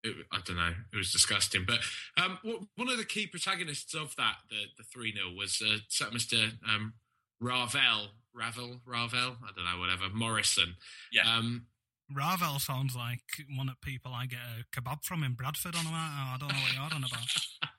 it, 0.04 0.16
I 0.32 0.40
don't 0.46 0.58
know. 0.58 0.74
It 0.94 0.98
was 0.98 1.12
disgusting. 1.12 1.66
But 1.66 1.80
um, 2.22 2.38
w- 2.44 2.68
one 2.76 2.90
of 2.90 2.98
the 2.98 3.06
key 3.06 3.28
protagonists 3.28 3.94
of 3.96 4.16
that, 4.18 4.38
the 4.50 4.66
the 4.78 4.84
three 4.84 5.14
0 5.14 5.32
was 5.38 5.62
uh, 5.66 5.78
Sir 5.90 6.08
Mister 6.12 6.38
um, 6.68 6.94
Ravel, 7.42 8.10
Ravel, 8.34 8.82
Ravel. 8.86 9.38
I 9.44 9.50
don't 9.56 9.66
know, 9.66 9.80
whatever. 9.80 10.10
Morrison. 10.14 10.76
Yeah. 11.12 11.24
Um, 11.38 11.68
Ravel 12.14 12.60
sounds 12.60 12.96
like 12.96 13.20
one 13.58 13.68
of 13.68 13.76
the 13.82 13.86
people 13.92 14.14
I 14.14 14.28
get 14.28 14.40
a 14.40 14.64
kebab 14.80 15.04
from 15.04 15.24
in 15.24 15.34
Bradford 15.34 15.76
on 15.76 15.86
about. 15.88 16.12
Oh, 16.14 16.36
I 16.36 16.38
don't 16.40 16.50
know 16.50 16.56
what 16.56 16.74
you're 16.74 16.84
on 16.84 17.04
about. 17.04 17.28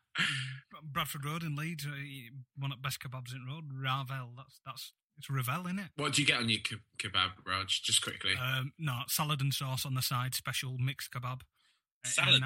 Bradford 0.82 1.24
Road 1.24 1.42
in 1.42 1.56
Leeds, 1.56 1.86
uh, 1.86 1.90
one 2.56 2.72
of 2.72 2.78
the 2.78 2.82
best 2.82 3.00
kebabs 3.00 3.34
in 3.34 3.44
the 3.46 3.52
road. 3.52 3.64
Ravel, 3.72 4.30
that's 4.36 4.60
that's 4.64 4.92
it's 5.18 5.28
Ravel, 5.28 5.66
isn't 5.66 5.78
it? 5.80 5.90
what 5.96 6.12
do 6.12 6.22
you 6.22 6.26
get 6.28 6.38
on 6.38 6.48
your 6.48 6.60
ke- 6.60 6.80
kebab, 6.98 7.30
Raj? 7.46 7.82
Just 7.82 8.02
quickly. 8.02 8.32
Um, 8.40 8.72
no, 8.78 9.00
salad 9.08 9.40
and 9.40 9.52
sauce 9.52 9.84
on 9.84 9.94
the 9.94 10.02
side, 10.02 10.34
special 10.34 10.76
mixed 10.78 11.10
kebab. 11.12 11.40
Uh, 12.04 12.08
Salad? 12.08 12.42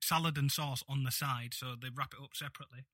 Salad 0.00 0.36
and 0.36 0.52
sauce 0.52 0.82
on 0.88 1.02
the 1.02 1.10
side, 1.10 1.54
so 1.54 1.74
they 1.80 1.88
wrap 1.92 2.12
it 2.12 2.22
up 2.22 2.30
separately. 2.34 2.84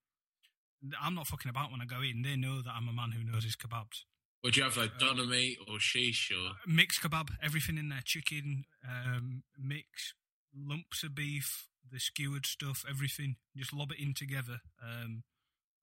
I'm 1.03 1.15
not 1.15 1.27
fucking 1.27 1.51
about 1.51 1.71
when 1.71 1.81
I 1.83 1.85
go 1.85 2.01
in. 2.01 2.23
They 2.23 2.37
know 2.37 2.63
that 2.63 2.73
I'm 2.75 2.89
a 2.89 2.93
man 2.93 3.13
who 3.13 3.25
knows 3.25 3.45
his 3.45 3.57
kebabs. 3.57 4.05
Would 4.43 4.57
you 4.57 4.63
have 4.63 4.77
like 4.77 4.99
doner 4.99 5.27
meat 5.27 5.59
or 5.69 5.77
sheesh 5.77 6.31
or? 6.31 6.53
mixed 6.67 7.03
kebab, 7.03 7.31
everything 7.43 7.77
in 7.77 7.91
there, 7.91 8.01
chicken, 8.03 8.65
um, 8.89 9.43
mix, 9.59 10.15
lumps 10.57 11.03
of 11.03 11.15
beef, 11.15 11.67
the 11.91 11.99
skewered 11.99 12.47
stuff, 12.47 12.85
everything. 12.89 13.37
Just 13.57 13.73
lob 13.73 13.93
it 13.93 14.01
in 14.01 14.15
together, 14.15 14.61
um, 14.83 15.23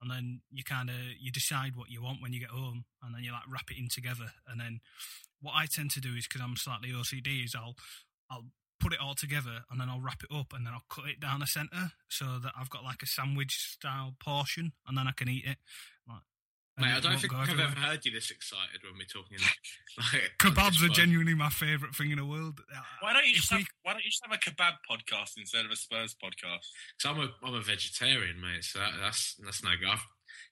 and 0.01 0.11
then 0.11 0.41
you 0.51 0.63
kind 0.63 0.89
of 0.89 0.95
you 1.19 1.31
decide 1.31 1.75
what 1.75 1.89
you 1.89 2.01
want 2.01 2.21
when 2.21 2.33
you 2.33 2.39
get 2.39 2.49
home, 2.49 2.85
and 3.01 3.15
then 3.15 3.23
you 3.23 3.31
like 3.31 3.49
wrap 3.49 3.71
it 3.71 3.77
in 3.77 3.89
together. 3.89 4.31
And 4.47 4.59
then 4.59 4.79
what 5.41 5.53
I 5.55 5.65
tend 5.65 5.91
to 5.91 6.01
do 6.01 6.15
is 6.15 6.27
because 6.27 6.41
I'm 6.41 6.57
slightly 6.57 6.89
OCD, 6.89 7.45
is 7.45 7.55
I'll 7.55 7.75
I'll 8.29 8.45
put 8.79 8.93
it 8.93 8.99
all 9.01 9.15
together 9.15 9.63
and 9.71 9.81
then 9.81 9.89
I'll 9.89 10.01
wrap 10.01 10.21
it 10.23 10.35
up 10.35 10.53
and 10.53 10.65
then 10.65 10.73
I'll 10.73 10.85
cut 10.89 11.09
it 11.09 11.19
down 11.19 11.39
the 11.39 11.47
center 11.47 11.93
so 12.09 12.37
that 12.43 12.53
I've 12.59 12.69
got 12.69 12.83
like 12.83 13.01
a 13.01 13.07
sandwich 13.07 13.75
style 13.77 14.15
portion, 14.23 14.73
and 14.87 14.97
then 14.97 15.07
I 15.07 15.11
can 15.11 15.29
eat 15.29 15.45
it. 15.45 15.57
Like, 16.07 16.21
Mate, 16.79 16.93
I 16.93 16.99
don't 16.99 17.17
think 17.19 17.33
I've 17.33 17.49
everywhere. 17.49 17.71
ever 17.71 17.79
heard 17.79 18.05
you 18.05 18.11
this 18.11 18.29
excited 18.29 18.81
when 18.83 18.93
we're 18.97 19.05
talking. 19.09 19.37
Like, 19.97 20.29
Kebabs 20.37 20.85
are 20.85 20.93
genuinely 20.93 21.33
my 21.33 21.49
favourite 21.49 21.95
thing 21.95 22.11
in 22.11 22.17
the 22.19 22.25
world. 22.25 22.61
Uh, 22.69 22.79
why 23.01 23.13
don't 23.13 23.25
you 23.25 23.31
If 23.31 23.37
just 23.49 23.51
we- 23.51 23.57
have, 23.57 23.67
Why 23.81 23.93
don't 23.93 24.03
you 24.05 24.11
just 24.11 24.21
have 24.23 24.31
a 24.31 24.37
kebab 24.37 24.77
podcast 24.85 25.33
instead 25.37 25.65
of 25.65 25.71
a 25.71 25.75
Spurs 25.75 26.13
podcast? 26.13 26.69
Cause 27.01 27.05
I'm 27.09 27.17
a 27.19 27.29
I'm 27.43 27.55
a 27.55 27.61
vegetarian, 27.63 28.39
mate. 28.39 28.63
So 28.63 28.77
that, 28.77 28.91
that's 29.01 29.33
that's 29.43 29.63
no 29.63 29.71
good. 29.79 29.89
I 29.89 29.97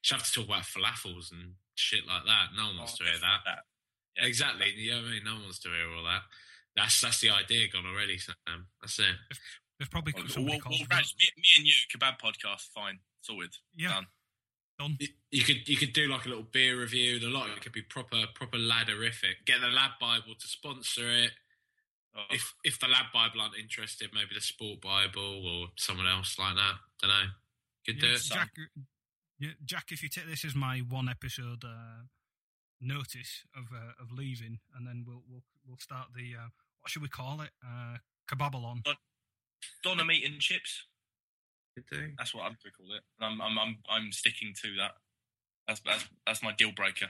just 0.02 0.14
have 0.18 0.26
to 0.26 0.32
talk 0.34 0.46
about 0.50 0.64
falafels 0.66 1.32
and 1.32 1.54
shit 1.76 2.08
like 2.08 2.26
that. 2.26 2.58
No 2.58 2.66
one 2.74 2.78
wants 2.78 2.98
oh, 3.00 3.06
to 3.06 3.12
hear 3.12 3.20
that. 3.22 3.40
Yeah. 3.46 4.26
Exactly. 4.26 4.74
You 4.76 4.92
know 4.92 4.98
what 4.98 5.08
I 5.08 5.12
mean? 5.12 5.24
No 5.26 5.34
one 5.34 5.44
wants 5.44 5.60
to 5.60 5.70
hear 5.70 5.94
all 5.96 6.06
that. 6.06 6.22
That's 6.76 7.00
that's 7.02 7.22
the 7.22 7.30
idea 7.30 7.68
gone 7.70 7.86
already, 7.86 8.18
Sam. 8.18 8.66
That's 8.82 8.98
it. 8.98 9.06
There's 9.78 9.90
probably 9.90 10.14
Well, 10.18 10.26
somebody 10.28 10.58
well, 10.58 10.74
well, 10.74 10.88
Raj, 10.90 11.14
me, 11.22 11.30
me 11.38 11.50
and 11.58 11.66
you, 11.68 11.74
kebab 11.94 12.18
podcast, 12.18 12.74
fine, 12.74 12.98
sorted, 13.22 13.54
Yeah. 13.76 13.90
done. 13.90 14.08
Done. 14.80 14.98
You, 15.00 15.08
you 15.32 15.44
could 15.44 15.68
you 15.68 15.78
could 15.78 15.94
do 15.94 16.08
like 16.08 16.26
a 16.26 16.30
little 16.30 16.44
beer 16.44 16.80
review. 16.80 17.20
The 17.20 17.28
lot 17.28 17.50
it 17.50 17.62
could 17.62 17.72
be 17.72 17.82
proper 17.82 18.24
proper 18.34 18.58
ladderific. 18.58 19.46
Get 19.46 19.62
the 19.62 19.68
LADbible 19.68 20.38
to 20.38 20.48
sponsor 20.48 21.10
it. 21.10 21.32
Oh, 22.16 22.24
If 22.30 22.54
if 22.64 22.80
the 22.80 22.88
LADbible 22.88 23.40
aren't 23.40 23.58
interested, 23.58 24.10
maybe 24.14 24.34
the 24.34 24.42
Sport 24.42 24.82
Bible 24.82 25.46
or 25.48 25.68
someone 25.78 26.08
else 26.08 26.38
like 26.38 26.56
that. 26.56 26.74
Don't 27.02 27.10
know. 27.10 27.26
Could 27.86 28.00
do 28.00 28.14
it. 28.14 28.22
Jack, 28.22 28.52
yeah, 29.40 29.52
Jack, 29.64 29.92
if 29.92 30.02
you 30.02 30.10
take 30.10 30.28
this 30.28 30.44
as 30.44 30.56
my 30.56 30.80
one 30.80 31.08
episode 31.08 31.64
uh, 31.64 32.04
notice 32.82 33.44
of 33.56 33.66
uh, 33.74 34.02
of 34.02 34.12
leaving, 34.12 34.60
and 34.76 34.88
then 34.88 35.04
we'll 35.08 35.24
we'll 35.30 35.44
we'll 35.68 35.78
start 35.78 36.08
the 36.16 36.36
uh, 36.36 36.50
what 36.82 36.90
should 36.90 37.02
we 37.02 37.10
call 37.10 37.42
it? 37.42 37.52
Uh, 37.64 37.98
Kebabalon. 38.30 38.82
doner 39.84 40.06
meat 40.06 40.26
and 40.26 40.40
chips. 40.40 40.86
Could 41.76 41.86
do. 41.92 42.12
That's 42.18 42.34
what 42.34 42.44
I'm 42.44 42.56
going 42.56 42.58
to 42.64 42.72
call 42.72 42.96
it. 42.96 43.04
I'm, 43.20 43.42
I'm, 43.42 43.60
I'm, 43.60 43.78
I'm 43.90 44.12
sticking 44.12 44.54
to 44.64 44.76
that. 44.80 44.92
That's, 45.68 45.82
that's, 45.82 46.06
that's 46.26 46.42
my 46.42 46.54
deal 46.54 46.72
breaker. 46.72 47.08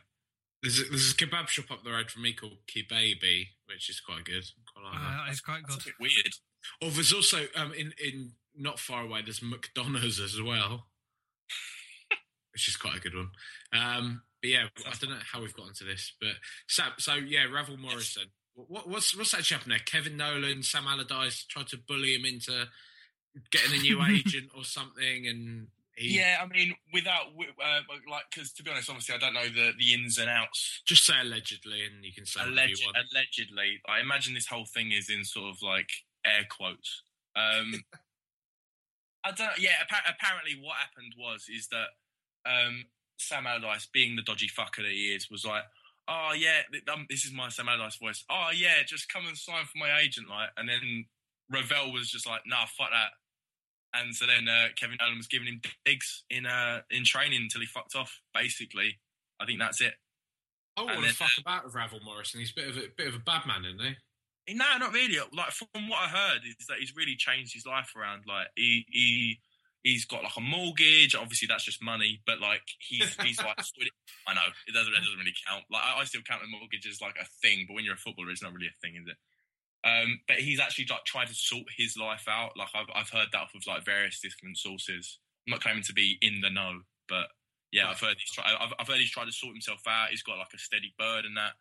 There's 0.64 0.80
a, 0.80 0.84
there's 0.90 1.12
a 1.12 1.16
kebab 1.16 1.48
shop 1.48 1.70
up 1.70 1.84
the 1.84 1.92
road 1.92 2.10
from 2.10 2.24
me 2.24 2.34
called 2.34 2.58
Kebaby, 2.68 3.50
which 3.68 3.90
is 3.90 4.00
quite 4.00 4.26
good. 4.26 4.46
Quite 4.74 4.86
like 4.86 5.00
that. 5.00 5.20
Uh, 5.20 5.30
it's 5.30 5.42
quite 5.42 5.62
That's 5.68 5.76
good. 5.76 5.82
a 5.82 5.86
bit 5.86 5.96
weird. 6.00 6.34
Or 6.82 6.90
there's 6.90 7.14
also 7.14 7.46
um, 7.56 7.74
in 7.74 7.94
in 8.04 8.32
not 8.58 8.80
far 8.80 9.04
away. 9.04 9.22
There's 9.22 9.44
McDonald's 9.44 10.20
as 10.20 10.42
well, 10.42 10.88
which 12.54 12.68
is 12.68 12.76
quite 12.76 12.98
a 12.98 13.00
good 13.00 13.14
one. 13.14 13.30
Um, 13.72 14.24
but 14.42 14.50
yeah, 14.50 14.64
I 14.88 14.94
don't 15.00 15.12
know 15.12 15.18
how 15.32 15.42
we've 15.42 15.54
got 15.54 15.68
onto 15.68 15.86
this, 15.86 16.14
but 16.20 16.32
so, 16.68 16.84
so 16.98 17.14
yeah, 17.14 17.44
Ravel 17.44 17.78
Morrison. 17.78 18.32
What, 18.56 18.90
what's 18.90 19.16
what's 19.16 19.34
actually 19.36 19.58
happened 19.58 19.74
there? 19.74 19.80
Kevin 19.86 20.18
Nolan, 20.18 20.64
Sam 20.64 20.88
Allardyce 20.88 21.46
tried 21.46 21.68
to 21.68 21.78
bully 21.78 22.16
him 22.16 22.26
into 22.26 22.66
getting 23.52 23.80
a 23.80 23.82
new 23.82 24.02
agent 24.10 24.52
or 24.56 24.64
something, 24.64 25.28
and 25.28 25.68
he 25.96 26.18
Yeah, 26.20 26.42
I 26.42 26.48
mean, 26.48 26.76
without 26.94 27.28
uh, 27.28 27.80
like, 28.10 28.24
because 28.34 28.52
to 28.54 28.64
be 28.64 28.72
honest, 28.72 28.90
obviously, 28.90 29.16
I 29.16 29.18
don't 29.18 29.34
know 29.34 29.48
the, 29.48 29.72
the 29.78 29.94
ins 29.94 30.18
and 30.18 30.30
outs. 30.30 30.82
just 30.86 31.06
say 31.06 31.14
allegedly, 31.22 31.86
and 31.86 32.04
you 32.04 32.12
can 32.14 32.26
say 32.26 32.42
Alleg- 32.42 32.70
you 32.70 32.92
allegedly, 32.94 33.80
I 33.88 34.00
imagine 34.02 34.34
this 34.34 34.48
whole 34.48 34.66
thing 34.66 34.92
is 34.92 35.10
in 35.10 35.24
sort 35.24 35.50
of 35.50 35.62
like 35.62 35.90
air 36.26 36.46
quotes. 36.50 37.04
Um, 37.36 37.84
I 39.24 39.32
don't. 39.32 39.58
Yeah, 39.60 39.72
appa- 39.82 40.10
apparently, 40.10 40.54
what 40.62 40.78
happened 40.78 41.14
was 41.18 41.48
is 41.50 41.68
that 41.70 41.88
um, 42.46 42.86
Sam 43.18 43.48
Allardyce, 43.48 43.88
being 43.88 44.16
the 44.16 44.22
dodgy 44.22 44.48
fucker 44.48 44.84
that 44.84 44.92
he 44.92 45.16
is, 45.16 45.30
was 45.32 45.46
like, 45.46 45.64
"Oh 46.08 46.34
yeah, 46.38 46.62
um, 46.94 47.08
this 47.10 47.26
is 47.26 47.34
my 47.34 47.50
Sam 47.50 47.70
Allardyce 47.70 47.98
voice. 47.98 48.24
Oh 48.30 48.50
yeah, 48.54 48.84
just 48.86 49.12
come 49.12 49.26
and 49.28 49.38
sign 49.38 49.66
for 49.66 49.78
my 49.78 50.00
agent, 50.00 50.30
like." 50.30 50.50
And 50.58 50.70
then 50.70 51.06
Ravel 51.50 51.92
was 51.92 52.10
just 52.10 52.28
like, 52.28 52.42
"Nah, 52.46 52.66
fuck 52.78 52.92
that." 52.92 53.12
And 54.00 54.16
so 54.16 54.26
then 54.26 54.48
uh, 54.48 54.68
Kevin 54.76 54.98
Nolan 55.00 55.18
was 55.18 55.28
giving 55.28 55.48
him 55.48 55.62
digs 55.86 56.24
in 56.30 56.46
uh, 56.46 56.82
in 56.90 57.04
training 57.04 57.42
until 57.42 57.62
he 57.62 57.68
fucked 57.68 57.96
off. 57.96 58.22
Basically, 58.34 59.00
I 59.40 59.46
think 59.46 59.60
that's 59.60 59.82
it. 59.82 59.94
I 60.78 60.84
want 60.84 61.06
to 61.06 61.14
fuck 61.14 61.32
about 61.40 61.66
with 61.66 61.76
Ravel 61.76 62.00
Morrison. 62.04 62.42
He's 62.42 62.52
a 62.52 62.56
bit 62.56 62.70
of 62.70 62.78
a 62.78 62.88
bit 62.98 63.08
of 63.08 63.16
a 63.16 63.20
bad 63.20 63.46
man, 63.48 63.64
isn't 63.66 63.80
he? 63.80 63.96
No, 64.56 64.66
not 64.78 64.94
really. 64.94 65.18
Like 65.34 65.52
from 65.52 65.90
what 65.90 66.00
I 66.00 66.08
heard, 66.08 66.42
is 66.46 66.68
that 66.68 66.78
he's 66.80 66.96
really 66.96 67.16
changed 67.16 67.54
his 67.54 67.66
life 67.66 67.94
around. 67.96 68.24
Like 68.28 68.48
he 68.56 68.86
he 68.90 69.40
he's 69.84 70.06
got 70.06 70.24
like 70.24 70.36
a 70.38 70.42
mortgage. 70.42 71.16
Obviously, 71.16 71.48
that's 71.48 71.64
just 71.64 71.82
money. 71.82 72.22
But 72.26 72.42
like 72.42 72.62
he's 72.80 73.16
he's 73.22 73.40
like 73.40 73.58
I 74.28 74.34
know 74.34 74.50
it 74.68 74.74
doesn't 74.74 74.94
it 74.94 75.00
doesn't 75.00 75.20
really 75.20 75.36
count. 75.48 75.64
Like 75.72 75.84
I, 75.84 76.02
I 76.02 76.04
still 76.04 76.22
count 76.28 76.42
the 76.42 76.50
mortgage 76.50 76.86
as 76.86 77.02
like 77.02 77.16
a 77.20 77.26
thing, 77.42 77.66
but 77.68 77.74
when 77.74 77.86
you're 77.86 77.96
a 77.96 77.98
footballer, 77.98 78.32
it's 78.32 78.44
not 78.44 78.54
really 78.54 78.68
a 78.68 78.80
thing, 78.82 78.96
is 79.00 79.08
it? 79.08 79.18
Um, 79.86 80.20
but 80.28 80.38
he's 80.38 80.60
actually 80.60 80.88
like 80.90 81.06
tried 81.06 81.28
to 81.28 81.36
sort 81.36 81.66
his 81.78 81.96
life 81.96 82.26
out. 82.28 82.58
Like 82.58 82.70
I've 82.74 82.88
I've 82.94 83.10
heard 83.10 83.28
that 83.32 83.42
off 83.42 83.56
of 83.56 83.68
like 83.68 83.86
various 83.86 84.20
different 84.20 84.58
sources. 84.58 85.20
I'm 85.48 85.52
not 85.52 85.62
claiming 85.62 85.84
to 85.84 85.94
be 85.94 86.18
in 86.22 86.42
the 86.42 86.50
know, 86.50 86.82
but 87.08 87.28
yeah, 87.72 87.90
I've 87.90 88.00
heard 88.00 88.16
he's 88.18 88.32
try, 88.32 88.46
I've, 88.60 88.74
I've 88.80 88.88
heard 88.88 88.98
he's 88.98 89.12
tried 89.12 89.26
to 89.26 89.32
sort 89.32 89.54
himself 89.54 89.82
out. 89.88 90.10
He's 90.10 90.24
got 90.24 90.40
like 90.40 90.54
a 90.56 90.58
steady 90.58 90.94
bird 90.98 91.26
and 91.26 91.38
that. 91.38 91.54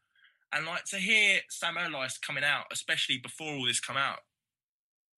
And 0.53 0.65
like 0.65 0.85
to 0.87 0.97
hear 0.97 1.41
Sam 1.51 1.77
Allardyce 1.77 2.19
coming 2.19 2.45
out, 2.45 2.67
especially 2.73 3.19
before 3.19 3.53
all 3.53 3.67
this 3.67 3.81
come 3.81 3.97
out, 3.97 4.21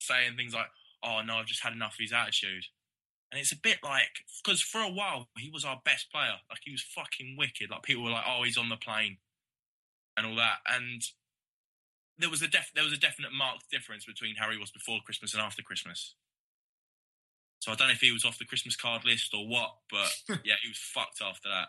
saying 0.01 0.37
things 0.37 0.55
like, 0.55 0.71
"Oh 1.05 1.21
no, 1.25 1.37
I've 1.37 1.47
just 1.47 1.63
had 1.63 1.75
enough 1.75 1.95
of 1.95 2.03
his 2.03 2.13
attitude," 2.13 2.65
and 3.31 3.41
it's 3.41 3.53
a 3.53 3.61
bit 3.61 3.79
like 3.85 4.25
because 4.43 4.63
for 4.63 4.81
a 4.81 4.91
while 4.91 5.29
he 5.37 5.51
was 5.51 5.65
our 5.65 5.81
best 5.85 6.11
player, 6.11 6.35
like 6.51 6.61
he 6.65 6.73
was 6.73 6.83
fucking 6.83 7.37
wicked. 7.39 7.71
Like 7.71 7.83
people 7.83 8.03
were 8.03 8.11
like, 8.11 8.25
"Oh, 8.27 8.43
he's 8.45 8.57
on 8.57 8.71
the 8.71 8.77
plane," 8.77 9.19
and 10.17 10.27
all 10.27 10.37
that, 10.37 10.59
and 10.67 11.03
there 12.19 12.31
was 12.31 12.43
a 12.43 12.49
def- 12.49 12.73
there 12.75 12.85
was 12.85 12.93
a 12.93 12.99
definite 12.99 13.33
marked 13.33 13.71
difference 13.71 14.05
between 14.05 14.37
how 14.37 14.51
he 14.51 14.59
was 14.59 14.71
before 14.71 14.99
Christmas 15.05 15.35
and 15.35 15.43
after 15.43 15.63
Christmas. 15.63 16.15
So 17.61 17.73
I 17.73 17.75
don't 17.75 17.89
know 17.89 17.95
if 17.95 18.01
he 18.01 18.13
was 18.13 18.25
off 18.25 18.39
the 18.39 18.45
Christmas 18.45 18.77
card 18.77 19.05
list 19.05 19.35
or 19.35 19.47
what, 19.49 19.75
but 19.91 20.13
yeah, 20.45 20.55
he 20.63 20.69
was 20.69 20.79
fucked 20.79 21.21
after 21.23 21.49
that. 21.49 21.69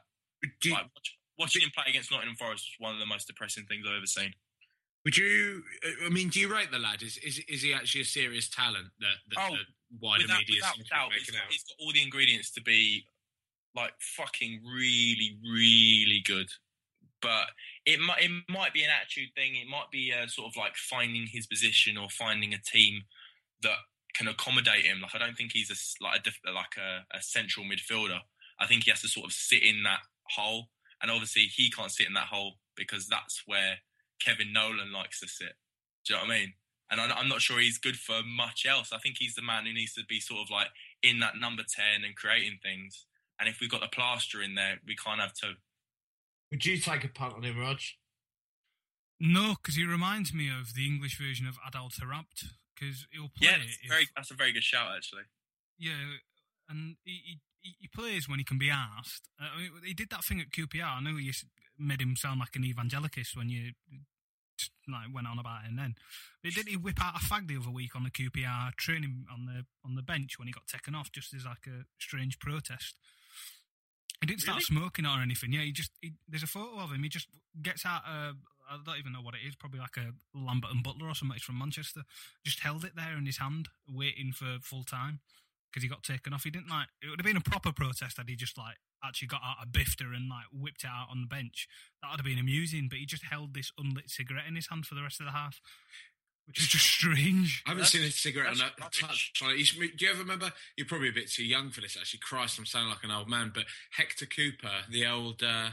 You, 0.63 0.73
Like, 0.73 0.83
watch, 0.83 1.17
watching 1.39 1.61
him 1.61 1.71
play 1.73 1.85
against 1.87 2.11
Nottingham 2.11 2.35
Forest 2.35 2.67
was 2.67 2.85
one 2.85 2.93
of 2.93 2.99
the 2.99 3.05
most 3.05 3.27
depressing 3.27 3.65
things 3.65 3.85
I've 3.87 3.97
ever 3.97 4.05
seen. 4.05 4.33
Would 5.05 5.17
you? 5.17 5.63
Uh, 5.85 6.05
I 6.05 6.09
mean, 6.09 6.29
do 6.29 6.39
you 6.39 6.53
rate 6.53 6.71
the 6.71 6.79
lad? 6.79 7.01
Is 7.01 7.17
is, 7.19 7.39
is 7.47 7.61
he 7.61 7.73
actually 7.73 8.01
a 8.01 8.05
serious 8.05 8.49
talent 8.49 8.87
that, 8.99 9.15
that 9.29 9.39
Oh, 9.39 9.55
the 9.55 9.63
wider 10.01 10.23
without, 10.23 10.39
media 10.39 10.55
without 10.57 10.75
seems 10.75 10.89
doubt, 10.89 11.11
he's 11.13 11.35
out? 11.35 11.41
he's 11.49 11.63
got 11.63 11.75
all 11.79 11.91
the 11.93 12.03
ingredients 12.03 12.51
to 12.51 12.61
be 12.61 13.05
like 13.75 13.93
fucking 13.99 14.61
really, 14.65 15.37
really 15.43 16.21
good. 16.25 16.49
But 17.21 17.47
it 17.85 17.99
might 17.99 18.23
it 18.23 18.31
might 18.49 18.73
be 18.73 18.83
an 18.83 18.91
attitude 18.91 19.29
thing. 19.35 19.55
It 19.55 19.67
might 19.67 19.89
be 19.91 20.11
a 20.11 20.29
sort 20.29 20.47
of 20.47 20.55
like 20.55 20.75
finding 20.75 21.27
his 21.27 21.47
position 21.47 21.97
or 21.97 22.09
finding 22.09 22.53
a 22.53 22.61
team 22.61 23.03
that 23.63 23.77
can 24.13 24.27
accommodate 24.27 24.85
him. 24.85 25.01
Like 25.01 25.15
I 25.15 25.19
don't 25.19 25.35
think 25.35 25.51
he's 25.51 25.71
a 25.71 26.03
like 26.03 26.25
a 26.25 26.51
like 26.51 26.77
a, 26.77 27.17
a 27.17 27.21
central 27.21 27.65
midfielder. 27.65 28.19
I 28.59 28.67
think 28.67 28.83
he 28.83 28.91
has 28.91 29.01
to 29.01 29.07
sort 29.07 29.25
of 29.25 29.31
sit 29.31 29.63
in 29.63 29.83
that 29.83 29.99
hole, 30.29 30.69
and 31.01 31.11
obviously 31.11 31.43
he 31.43 31.69
can't 31.69 31.91
sit 31.91 32.07
in 32.07 32.13
that 32.13 32.27
hole 32.27 32.55
because 32.75 33.07
that's 33.07 33.43
where 33.45 33.77
Kevin 34.23 34.53
Nolan 34.53 34.91
likes 34.91 35.19
to 35.19 35.27
sit. 35.27 35.53
Do 36.05 36.13
you 36.13 36.19
know 36.19 36.25
what 36.25 36.33
I 36.33 36.39
mean? 36.39 36.53
And 36.89 37.01
I'm 37.01 37.27
not 37.27 37.41
sure 37.41 37.59
he's 37.59 37.77
good 37.77 37.97
for 37.97 38.21
much 38.23 38.65
else. 38.65 38.93
I 38.93 38.97
think 38.97 39.17
he's 39.19 39.35
the 39.35 39.41
man 39.41 39.65
who 39.65 39.73
needs 39.73 39.93
to 39.95 40.05
be 40.07 40.21
sort 40.21 40.41
of 40.41 40.49
like 40.49 40.67
in 41.03 41.19
that 41.19 41.35
number 41.35 41.63
10 41.67 42.05
and 42.05 42.15
creating 42.15 42.59
things. 42.63 43.05
And 43.39 43.49
if 43.49 43.59
we've 43.59 43.69
got 43.69 43.81
the 43.81 43.87
plaster 43.87 44.41
in 44.41 44.55
there, 44.55 44.79
we 44.87 44.95
can't 44.95 45.19
have 45.19 45.33
two. 45.33 45.53
Would 46.51 46.65
you 46.65 46.77
take 46.77 47.03
a 47.03 47.09
punt 47.09 47.33
on 47.35 47.43
him, 47.43 47.59
Rog? 47.59 47.79
No, 49.19 49.55
because 49.61 49.75
he 49.75 49.83
reminds 49.85 50.33
me 50.33 50.47
of 50.49 50.73
the 50.75 50.85
English 50.85 51.17
version 51.17 51.47
of 51.47 51.57
Adel 51.67 51.89
Taarabt. 51.89 52.45
Because 52.75 53.07
he'll 53.11 53.29
play. 53.29 53.47
Yeah, 53.49 53.57
that's, 53.57 53.77
if- 53.83 53.89
very, 53.89 54.07
that's 54.15 54.31
a 54.31 54.35
very 54.35 54.51
good 54.53 54.63
shout, 54.63 54.95
actually. 54.95 55.23
Yeah, 55.79 55.93
and 56.69 56.95
he, 57.03 57.39
he, 57.61 57.75
he 57.81 57.87
plays 57.87 58.29
when 58.29 58.39
he 58.39 58.45
can 58.45 58.57
be 58.59 58.69
asked. 58.69 59.29
Uh, 59.41 59.45
I 59.55 59.59
mean, 59.61 59.71
he 59.85 59.93
did 59.93 60.09
that 60.11 60.23
thing 60.23 60.39
at 60.39 60.51
QPR. 60.51 60.97
I 60.97 61.01
know 61.01 61.17
you 61.17 61.29
s- 61.29 61.45
made 61.77 62.01
him 62.01 62.15
sound 62.15 62.39
like 62.39 62.55
an 62.55 62.63
evangelicist 62.63 63.35
when 63.35 63.49
you 63.49 63.71
like 64.87 65.13
went 65.13 65.27
on 65.27 65.37
about 65.39 65.63
him 65.65 65.75
then. 65.75 65.95
But 66.43 66.53
did 66.53 66.67
he 66.67 66.77
whip 66.77 66.97
out 67.01 67.15
a 67.15 67.19
fag 67.25 67.47
the 67.47 67.57
other 67.57 67.69
week 67.69 67.95
on 67.95 68.03
the 68.03 68.09
QPR 68.09 68.73
training 68.75 69.25
on 69.31 69.45
the 69.45 69.65
on 69.85 69.95
the 69.95 70.01
bench 70.01 70.39
when 70.39 70.47
he 70.47 70.53
got 70.53 70.65
taken 70.67 70.95
off 70.95 71.11
just 71.11 71.33
as 71.33 71.45
like 71.45 71.67
a 71.67 71.85
strange 71.99 72.39
protest? 72.39 72.95
He 74.21 74.27
didn't 74.27 74.41
start 74.41 74.63
smoking 74.63 75.05
or 75.05 75.21
anything. 75.21 75.53
Yeah, 75.53 75.61
he 75.61 75.71
just 75.71 75.91
he, 76.01 76.13
there's 76.27 76.43
a 76.43 76.47
photo 76.47 76.79
of 76.79 76.91
him. 76.91 77.03
He 77.03 77.09
just 77.09 77.27
gets 77.61 77.85
out. 77.85 78.01
Uh, 78.07 78.33
I 78.69 78.77
don't 78.83 78.97
even 78.97 79.13
know 79.13 79.21
what 79.21 79.35
it 79.35 79.47
is. 79.47 79.55
Probably 79.55 79.79
like 79.79 79.97
a 79.97 80.11
Lambert 80.37 80.71
and 80.71 80.83
Butler 80.83 81.07
or 81.07 81.15
something. 81.15 81.39
From 81.39 81.59
Manchester. 81.59 82.01
Just 82.43 82.61
held 82.61 82.83
it 82.83 82.95
there 82.95 83.17
in 83.17 83.25
his 83.25 83.37
hand, 83.37 83.69
waiting 83.87 84.31
for 84.31 84.57
full 84.61 84.83
time 84.83 85.19
because 85.69 85.83
he 85.83 85.89
got 85.89 86.03
taken 86.03 86.33
off. 86.33 86.43
He 86.43 86.49
didn't 86.49 86.69
like. 86.69 86.87
It 87.01 87.09
would 87.09 87.19
have 87.19 87.25
been 87.25 87.37
a 87.37 87.41
proper 87.41 87.71
protest 87.71 88.17
had 88.17 88.29
he 88.29 88.35
just 88.35 88.57
like 88.57 88.77
actually 89.03 89.27
got 89.27 89.41
out 89.45 89.57
a 89.61 89.67
bifter 89.67 90.15
and 90.15 90.29
like 90.29 90.45
whipped 90.51 90.83
it 90.83 90.89
out 90.89 91.07
on 91.11 91.21
the 91.21 91.27
bench, 91.27 91.67
that 92.01 92.09
would 92.09 92.19
have 92.19 92.25
been 92.25 92.39
amusing. 92.39 92.87
But 92.89 92.99
he 92.99 93.05
just 93.05 93.23
held 93.23 93.53
this 93.53 93.71
unlit 93.77 94.09
cigarette 94.09 94.47
in 94.47 94.55
his 94.55 94.67
hand 94.67 94.85
for 94.85 94.95
the 94.95 95.03
rest 95.03 95.19
of 95.19 95.25
the 95.25 95.33
half, 95.33 95.61
which 96.47 96.59
is 96.59 96.67
just 96.67 96.85
strange. 96.85 97.61
I 97.65 97.69
haven't 97.69 97.83
That's- 97.83 97.91
seen 97.91 98.03
a 98.03 98.11
cigarette 98.11 98.51
on 98.51 98.57
that's 98.57 98.75
that 98.77 99.01
rubbish. 99.01 99.31
touch. 99.33 99.41
Like, 99.41 99.57
he's- 99.57 99.71
do 99.95 100.05
you 100.05 100.09
ever 100.11 100.19
remember? 100.19 100.53
You're 100.75 100.87
probably 100.87 101.09
a 101.09 101.13
bit 101.13 101.29
too 101.31 101.45
young 101.45 101.71
for 101.71 101.81
this. 101.81 101.95
Actually, 101.97 102.19
Christ, 102.19 102.57
I'm 102.57 102.65
sounding 102.65 102.89
like 102.89 103.03
an 103.03 103.11
old 103.11 103.29
man. 103.29 103.51
But 103.53 103.65
Hector 103.91 104.25
Cuper, 104.25 104.85
the 104.89 105.05
old, 105.05 105.43
uh, 105.43 105.71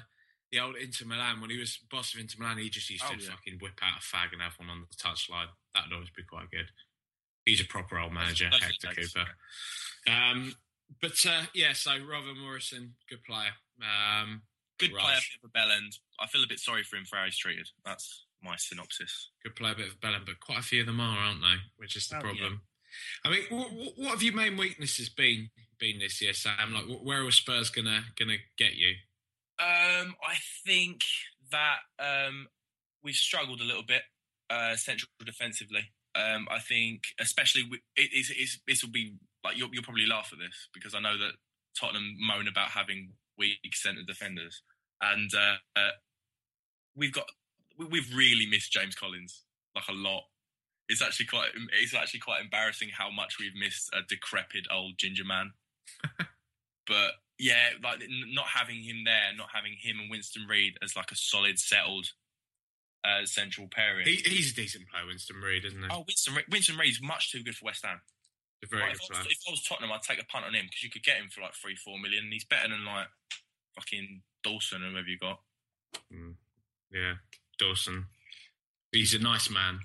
the 0.50 0.60
old 0.60 0.76
Inter 0.76 1.04
Milan, 1.06 1.40
when 1.40 1.50
he 1.50 1.58
was 1.58 1.76
boss 1.76 2.12
of 2.14 2.20
Inter 2.20 2.38
Milan, 2.40 2.58
he 2.58 2.68
just 2.70 2.90
used 2.90 3.04
to 3.04 3.10
Oh, 3.12 3.16
yeah. 3.18 3.30
fucking 3.30 3.58
whip 3.60 3.78
out 3.82 3.98
a 3.98 4.02
fag 4.02 4.32
and 4.32 4.42
have 4.42 4.58
one 4.58 4.68
on 4.70 4.80
the 4.88 4.96
touchline. 4.96 5.48
That'd 5.74 5.92
always 5.92 6.10
be 6.10 6.22
quite 6.24 6.50
good. 6.50 6.70
He's 7.44 7.60
a 7.60 7.64
proper 7.64 7.98
old 7.98 8.12
manager, 8.12 8.48
Those 8.50 8.60
are 8.62 8.64
Hector 8.64 8.88
the 8.88 8.94
days. 8.94 9.12
Cuper. 9.12 9.36
Um, 10.06 10.56
but 11.00 11.24
uh, 11.26 11.46
yeah, 11.54 11.72
so 11.72 11.96
Robert 12.04 12.36
Morrison, 12.36 12.96
good 13.08 13.22
player. 13.24 13.52
Um, 13.82 14.42
Good 14.78 14.92
Raj. 14.92 15.02
player 15.04 15.20
for 15.40 15.48
Bell 15.48 15.70
End. 15.70 15.98
I 16.18 16.26
feel 16.26 16.42
a 16.42 16.46
bit 16.48 16.58
sorry 16.58 16.82
for 16.84 16.96
him 16.96 17.04
for 17.04 17.16
how 17.16 17.24
he's 17.26 17.36
treated. 17.38 17.68
That's 17.84 18.24
my 18.44 18.56
synopsis. 18.56 19.30
Could 19.42 19.56
play 19.56 19.72
a 19.72 19.74
bit 19.74 19.88
of 19.88 20.00
Bellham, 20.00 20.24
but 20.26 20.38
quite 20.40 20.58
a 20.58 20.62
few 20.62 20.80
of 20.82 20.86
them 20.86 21.00
are, 21.00 21.18
aren't 21.18 21.40
they? 21.40 21.56
Which 21.76 21.96
is 21.96 22.06
the 22.08 22.16
Oh, 22.16 22.18
yeah. 22.18 22.22
problem. 22.24 22.62
I 23.24 23.30
mean, 23.30 23.42
what, 23.50 23.68
what 23.96 24.10
have 24.10 24.22
your 24.22 24.34
main 24.34 24.56
weaknesses 24.56 25.08
been 25.08 25.50
been 25.80 25.98
this 25.98 26.20
year, 26.22 26.32
Sam? 26.32 26.72
Like, 26.72 26.84
where 27.02 27.24
are 27.26 27.30
Spurs 27.32 27.70
gonna 27.70 28.04
gonna 28.16 28.36
get 28.56 28.74
you? 28.76 28.94
Um, 29.58 30.14
I 30.22 30.36
think 30.64 31.00
that 31.50 31.78
um, 31.98 32.46
we've 33.02 33.14
struggled 33.14 33.60
a 33.60 33.64
little 33.64 33.82
bit 33.82 34.02
uh, 34.50 34.76
central 34.76 35.08
defensively. 35.24 35.92
Um, 36.16 36.46
I 36.50 36.60
think, 36.60 37.02
especially 37.20 37.64
with, 37.68 37.80
it, 37.96 38.10
it's, 38.12 38.30
it's, 38.30 38.60
this 38.68 38.84
will 38.84 38.92
be 38.92 39.16
like 39.42 39.56
you'll, 39.56 39.70
you'll 39.72 39.82
probably 39.82 40.06
laugh 40.06 40.30
at 40.32 40.38
this 40.38 40.68
because 40.72 40.94
I 40.94 41.00
know 41.00 41.18
that 41.18 41.32
Tottenham 41.78 42.14
moan 42.20 42.46
about 42.46 42.68
having 42.68 43.14
weak 43.36 43.58
centre 43.72 44.02
defenders, 44.06 44.62
and 45.00 45.30
uh, 45.34 45.56
uh, 45.74 45.90
we've 46.94 47.12
got 47.12 47.24
we- 47.26 47.32
we've 47.78 48.14
really 48.14 48.46
missed 48.46 48.72
James 48.72 48.94
Collins 48.94 49.42
like 49.74 49.88
a 49.88 49.92
lot. 49.92 50.22
It's 50.88 51.02
actually 51.02 51.26
quite 51.26 51.48
it's 51.80 51.94
actually 51.94 52.20
quite 52.20 52.42
embarrassing 52.42 52.90
how 52.90 53.10
much 53.10 53.38
we've 53.38 53.54
missed 53.54 53.90
a 53.92 54.02
decrepit 54.06 54.66
old 54.70 54.98
ginger 54.98 55.24
man. 55.24 55.52
but 56.86 57.12
yeah, 57.38 57.70
like 57.82 58.02
not 58.32 58.46
having 58.46 58.82
him 58.82 59.04
there, 59.04 59.34
not 59.36 59.48
having 59.52 59.72
him 59.80 59.98
and 60.00 60.10
Winston 60.10 60.46
Reid 60.48 60.74
as 60.82 60.94
like 60.94 61.10
a 61.10 61.16
solid, 61.16 61.58
settled 61.58 62.08
uh, 63.04 63.24
central 63.24 63.66
pairing. 63.68 64.06
He, 64.06 64.16
he's 64.24 64.52
a 64.52 64.54
decent 64.54 64.88
player, 64.88 65.06
Winston 65.06 65.36
Reid, 65.36 65.64
isn't 65.64 65.80
he? 65.80 65.88
oh, 65.90 66.04
Winston 66.06 66.34
Reid, 66.34 66.44
Winston 66.50 66.76
Reid's 66.76 67.02
much 67.02 67.32
too 67.32 67.42
good 67.42 67.54
for 67.54 67.66
West 67.66 67.84
Ham. 67.84 68.00
Like, 68.72 68.94
if, 68.94 69.00
I 69.12 69.18
was, 69.18 69.26
if 69.26 69.38
I 69.46 69.50
was 69.50 69.62
Tottenham, 69.62 69.92
I'd 69.92 70.02
take 70.02 70.22
a 70.22 70.24
punt 70.24 70.46
on 70.46 70.54
him 70.54 70.64
because 70.64 70.82
you 70.82 70.90
could 70.90 71.02
get 71.02 71.18
him 71.18 71.28
for 71.28 71.42
like 71.42 71.52
three, 71.52 71.76
four 71.76 71.98
million. 71.98 72.24
And 72.24 72.32
he's 72.32 72.46
better 72.46 72.68
than 72.68 72.84
like 72.84 73.08
fucking 73.74 74.22
Dawson 74.42 74.82
or 74.82 74.90
whoever 74.90 75.08
you 75.08 75.18
got. 75.18 75.40
Mm, 76.12 76.34
yeah, 76.90 77.14
Dawson. 77.58 78.06
He's 78.92 79.14
a 79.14 79.18
nice 79.18 79.50
man. 79.50 79.80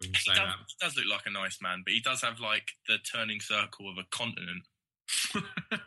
He 0.00 0.08
does, 0.08 0.22
he 0.26 0.74
does 0.80 0.96
look 0.96 1.06
like 1.10 1.26
a 1.26 1.30
nice 1.30 1.58
man, 1.60 1.82
but 1.84 1.92
he 1.92 2.00
does 2.00 2.22
have 2.22 2.38
like 2.38 2.70
the 2.86 2.98
turning 2.98 3.40
circle 3.40 3.90
of 3.90 3.98
a 3.98 4.04
continent. 4.10 4.62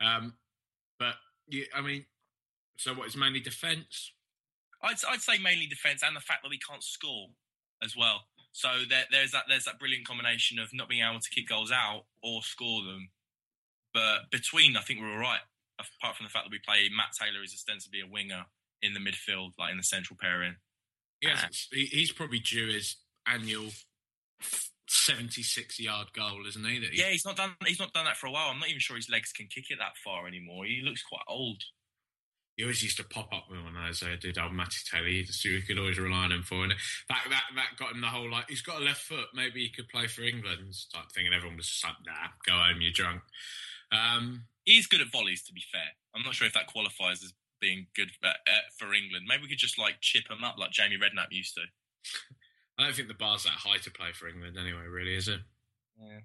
um, 0.00 0.34
but 0.98 1.14
yeah, 1.48 1.66
I 1.74 1.82
mean, 1.82 2.04
so 2.76 2.94
what 2.94 3.06
is 3.06 3.16
mainly 3.16 3.38
defence? 3.38 4.12
I'd, 4.82 4.96
I'd 5.08 5.20
say 5.20 5.38
mainly 5.38 5.66
defence 5.66 6.02
and 6.02 6.16
the 6.16 6.20
fact 6.20 6.42
that 6.42 6.50
we 6.50 6.58
can't 6.58 6.82
score 6.82 7.28
as 7.82 7.96
well. 7.96 8.22
So 8.50 8.68
there, 8.88 9.04
there's 9.12 9.30
that 9.30 9.44
there's 9.48 9.64
that 9.64 9.78
brilliant 9.78 10.06
combination 10.06 10.58
of 10.58 10.74
not 10.74 10.88
being 10.88 11.04
able 11.04 11.20
to 11.20 11.30
kick 11.30 11.48
goals 11.48 11.70
out 11.70 12.04
or 12.22 12.42
score 12.42 12.82
them. 12.82 13.08
But 13.94 14.30
between, 14.32 14.76
I 14.76 14.80
think 14.80 15.00
we're 15.00 15.12
all 15.12 15.18
right. 15.18 15.40
Apart 15.78 16.16
from 16.16 16.24
the 16.24 16.30
fact 16.30 16.46
that 16.46 16.50
we 16.50 16.58
play 16.58 16.88
Matt 16.94 17.12
Taylor 17.18 17.42
is 17.42 17.54
ostensibly 17.54 18.00
a 18.00 18.10
winger 18.10 18.46
in 18.82 18.94
the 18.94 19.00
midfield, 19.00 19.50
like 19.58 19.70
in 19.70 19.76
the 19.76 19.82
central 19.82 20.16
pairing. 20.20 20.56
He 21.20 21.28
hasn't- 21.28 21.56
he, 21.72 21.86
he's 21.86 22.12
probably 22.12 22.40
due 22.40 22.68
his 22.68 22.96
annual 23.26 23.70
seventy-six 24.88 25.78
yard 25.80 26.08
goal, 26.12 26.44
isn't 26.46 26.64
he? 26.64 26.78
That 26.80 26.90
he 26.90 27.00
Yeah, 27.00 27.10
he's 27.10 27.24
not 27.24 27.36
done. 27.36 27.54
He's 27.66 27.78
not 27.78 27.92
done 27.92 28.04
that 28.04 28.16
for 28.16 28.26
a 28.26 28.30
while. 28.30 28.50
I'm 28.50 28.58
not 28.58 28.68
even 28.68 28.80
sure 28.80 28.96
his 28.96 29.08
legs 29.10 29.32
can 29.32 29.46
kick 29.46 29.66
it 29.70 29.78
that 29.78 29.96
far 30.04 30.26
anymore. 30.26 30.64
He 30.64 30.82
looks 30.84 31.02
quite 31.02 31.22
old. 31.28 31.62
He 32.56 32.64
always 32.64 32.82
used 32.82 32.98
to 32.98 33.04
pop 33.04 33.32
up 33.32 33.46
with 33.48 33.62
one 33.62 33.74
of 33.76 33.86
those. 33.86 34.02
Uh, 34.02 34.16
did 34.20 34.36
old 34.36 34.52
Matty 34.52 34.76
Taylor? 34.90 35.06
He 35.06 35.22
just, 35.22 35.42
you 35.44 35.62
could 35.62 35.78
always 35.78 35.98
rely 35.98 36.24
on 36.24 36.32
him 36.32 36.42
for, 36.42 36.62
and 36.64 36.72
that 37.08 37.22
that 37.30 37.44
that 37.56 37.76
got 37.78 37.92
him 37.94 38.02
the 38.02 38.08
whole 38.08 38.30
like 38.30 38.48
he's 38.50 38.60
got 38.60 38.82
a 38.82 38.84
left 38.84 39.00
foot. 39.02 39.28
Maybe 39.34 39.62
he 39.64 39.70
could 39.70 39.88
play 39.88 40.06
for 40.06 40.22
England 40.22 40.74
type 40.92 41.10
thing. 41.14 41.26
And 41.26 41.34
everyone 41.34 41.56
was 41.56 41.68
just 41.68 41.84
like, 41.84 41.94
Nah, 42.04 42.28
go 42.46 42.52
home, 42.52 42.80
you're 42.80 42.92
drunk. 42.92 43.22
Um, 43.90 44.44
He's 44.64 44.86
good 44.86 45.00
at 45.00 45.10
volleys, 45.10 45.42
to 45.44 45.52
be 45.52 45.64
fair. 45.72 45.82
I'm 46.14 46.22
not 46.22 46.34
sure 46.34 46.46
if 46.46 46.52
that 46.54 46.68
qualifies 46.68 47.24
as 47.24 47.32
being 47.62 47.86
good 47.94 48.10
uh, 48.22 48.32
for 48.76 48.92
England. 48.92 49.24
Maybe 49.26 49.44
we 49.44 49.48
could 49.48 49.58
just 49.58 49.78
like 49.78 50.00
chip 50.02 50.28
them 50.28 50.44
up 50.44 50.58
like 50.58 50.72
Jamie 50.72 50.98
Redknapp 50.98 51.30
used 51.30 51.54
to. 51.54 51.62
I 52.78 52.84
don't 52.84 52.94
think 52.94 53.08
the 53.08 53.14
bar's 53.14 53.44
that 53.44 53.50
high 53.50 53.78
to 53.78 53.90
play 53.90 54.12
for 54.12 54.28
England 54.28 54.56
anyway. 54.58 54.84
Really, 54.90 55.14
is 55.14 55.28
it? 55.28 55.40
Yeah. 55.98 56.18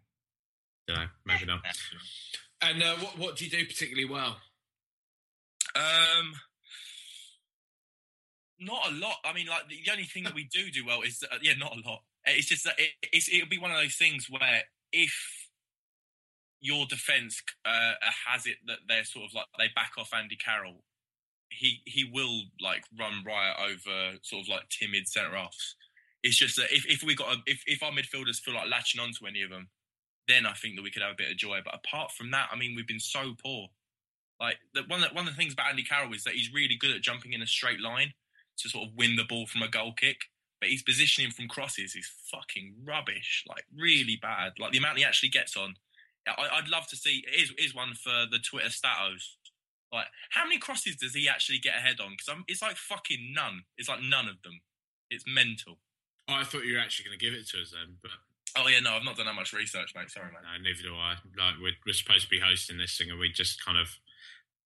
No, 0.89 1.05
maybe 1.25 1.45
not. 1.45 1.59
And 2.61 2.81
uh, 2.81 2.95
what 2.95 3.17
what 3.17 3.35
do 3.35 3.45
you 3.45 3.51
do 3.51 3.65
particularly 3.65 4.09
well? 4.09 4.37
Um, 5.75 6.33
not 8.59 8.89
a 8.89 8.95
lot. 8.95 9.17
I 9.23 9.33
mean, 9.33 9.47
like 9.47 9.67
the, 9.69 9.91
only 9.91 10.05
thing 10.05 10.23
that 10.23 10.33
we 10.33 10.45
do 10.45 10.71
do 10.71 10.85
well 10.85 11.01
is 11.01 11.23
uh, 11.29 11.37
yeah, 11.41 11.53
not 11.59 11.75
a 11.75 11.87
lot. 11.87 12.01
It's 12.25 12.47
just 12.47 12.63
that 12.63 12.79
it, 12.79 12.89
it's 13.13 13.29
it'll 13.29 13.49
be 13.49 13.59
one 13.59 13.71
of 13.71 13.77
those 13.77 13.95
things 13.95 14.27
where 14.29 14.63
if 14.91 15.13
your 16.59 16.85
defense 16.87 17.43
uh, 17.65 17.93
has 18.27 18.45
it 18.47 18.57
that 18.65 18.79
they're 18.87 19.03
sort 19.03 19.25
of 19.25 19.33
like 19.33 19.45
they 19.59 19.67
back 19.75 19.91
off 19.97 20.13
Andy 20.13 20.35
Carroll, 20.35 20.83
he 21.49 21.81
he 21.85 22.03
will 22.03 22.41
like 22.61 22.83
run 22.99 23.23
riot 23.25 23.57
over 23.61 24.17
sort 24.21 24.43
of 24.43 24.49
like 24.49 24.69
timid 24.69 25.07
centre 25.07 25.37
offs. 25.37 25.75
It's 26.23 26.37
just 26.37 26.55
that 26.57 26.71
if, 26.71 26.85
if 26.87 27.03
we 27.03 27.15
got 27.15 27.35
a, 27.35 27.37
if 27.45 27.63
if 27.67 27.83
our 27.83 27.91
midfielders 27.91 28.39
feel 28.39 28.55
like 28.55 28.69
latching 28.69 28.99
onto 28.99 29.25
any 29.27 29.43
of 29.43 29.49
them, 29.49 29.69
then 30.27 30.45
I 30.45 30.53
think 30.53 30.75
that 30.75 30.81
we 30.81 30.91
could 30.91 31.01
have 31.01 31.13
a 31.13 31.17
bit 31.17 31.31
of 31.31 31.37
joy. 31.37 31.59
But 31.63 31.75
apart 31.75 32.11
from 32.11 32.31
that, 32.31 32.49
I 32.51 32.57
mean, 32.57 32.75
we've 32.75 32.87
been 32.87 32.99
so 32.99 33.35
poor. 33.43 33.67
Like 34.39 34.57
the, 34.73 34.83
one 34.87 35.03
of 35.03 35.09
the, 35.09 35.15
one 35.15 35.27
of 35.27 35.33
the 35.33 35.37
things 35.37 35.53
about 35.53 35.69
Andy 35.69 35.83
Carroll 35.83 36.13
is 36.13 36.23
that 36.23 36.33
he's 36.33 36.53
really 36.53 36.75
good 36.75 36.95
at 36.95 37.01
jumping 37.01 37.33
in 37.33 37.41
a 37.41 37.47
straight 37.47 37.79
line 37.79 38.13
to 38.57 38.69
sort 38.69 38.87
of 38.87 38.95
win 38.95 39.15
the 39.15 39.23
ball 39.23 39.45
from 39.47 39.61
a 39.61 39.67
goal 39.67 39.93
kick. 39.93 40.17
But 40.59 40.69
his 40.69 40.81
positioning 40.81 41.31
from 41.31 41.47
crosses 41.47 41.95
is 41.95 42.09
fucking 42.31 42.73
rubbish, 42.83 43.43
like 43.47 43.65
really 43.75 44.17
bad. 44.19 44.53
Like 44.59 44.71
the 44.71 44.79
amount 44.79 44.97
he 44.97 45.05
actually 45.05 45.29
gets 45.29 45.55
on, 45.55 45.75
I, 46.27 46.47
I'd 46.53 46.67
love 46.67 46.87
to 46.87 46.95
see. 46.95 47.23
Is, 47.37 47.53
is 47.57 47.75
one 47.75 47.93
for 47.93 48.25
the 48.29 48.39
Twitter 48.39 48.69
statos. 48.69 49.35
Like 49.91 50.07
how 50.31 50.43
many 50.43 50.57
crosses 50.59 50.95
does 50.95 51.13
he 51.13 51.29
actually 51.29 51.59
get 51.59 51.75
ahead 51.75 51.99
on? 51.99 52.11
Because 52.17 52.43
it's 52.47 52.61
like 52.61 52.75
fucking 52.75 53.33
none. 53.33 53.63
It's 53.77 53.89
like 53.89 54.01
none 54.01 54.27
of 54.27 54.41
them. 54.43 54.59
It's 55.09 55.23
mental. 55.27 55.79
Oh, 56.27 56.33
I 56.33 56.43
thought 56.43 56.65
you 56.65 56.73
were 56.73 56.81
actually 56.81 57.05
going 57.07 57.17
to 57.17 57.23
give 57.25 57.33
it 57.33 57.47
to 57.49 57.61
us 57.61 57.71
then, 57.71 57.95
but 58.01 58.11
Oh 58.55 58.67
yeah, 58.67 58.79
no, 58.79 58.93
I've 58.93 59.03
not 59.03 59.17
done 59.17 59.25
that 59.27 59.35
much 59.35 59.53
research, 59.53 59.93
mate. 59.95 60.09
Sorry, 60.09 60.27
mate. 60.27 60.41
no, 60.41 60.63
neither 60.63 60.81
do 60.81 60.95
I. 60.95 61.15
Like 61.37 61.55
we're, 61.61 61.77
we're 61.85 61.93
supposed 61.93 62.23
to 62.23 62.29
be 62.29 62.39
hosting 62.39 62.77
this 62.77 62.97
thing, 62.97 63.11
and 63.11 63.19
we 63.19 63.29
just 63.31 63.63
kind 63.63 63.77
of 63.77 63.99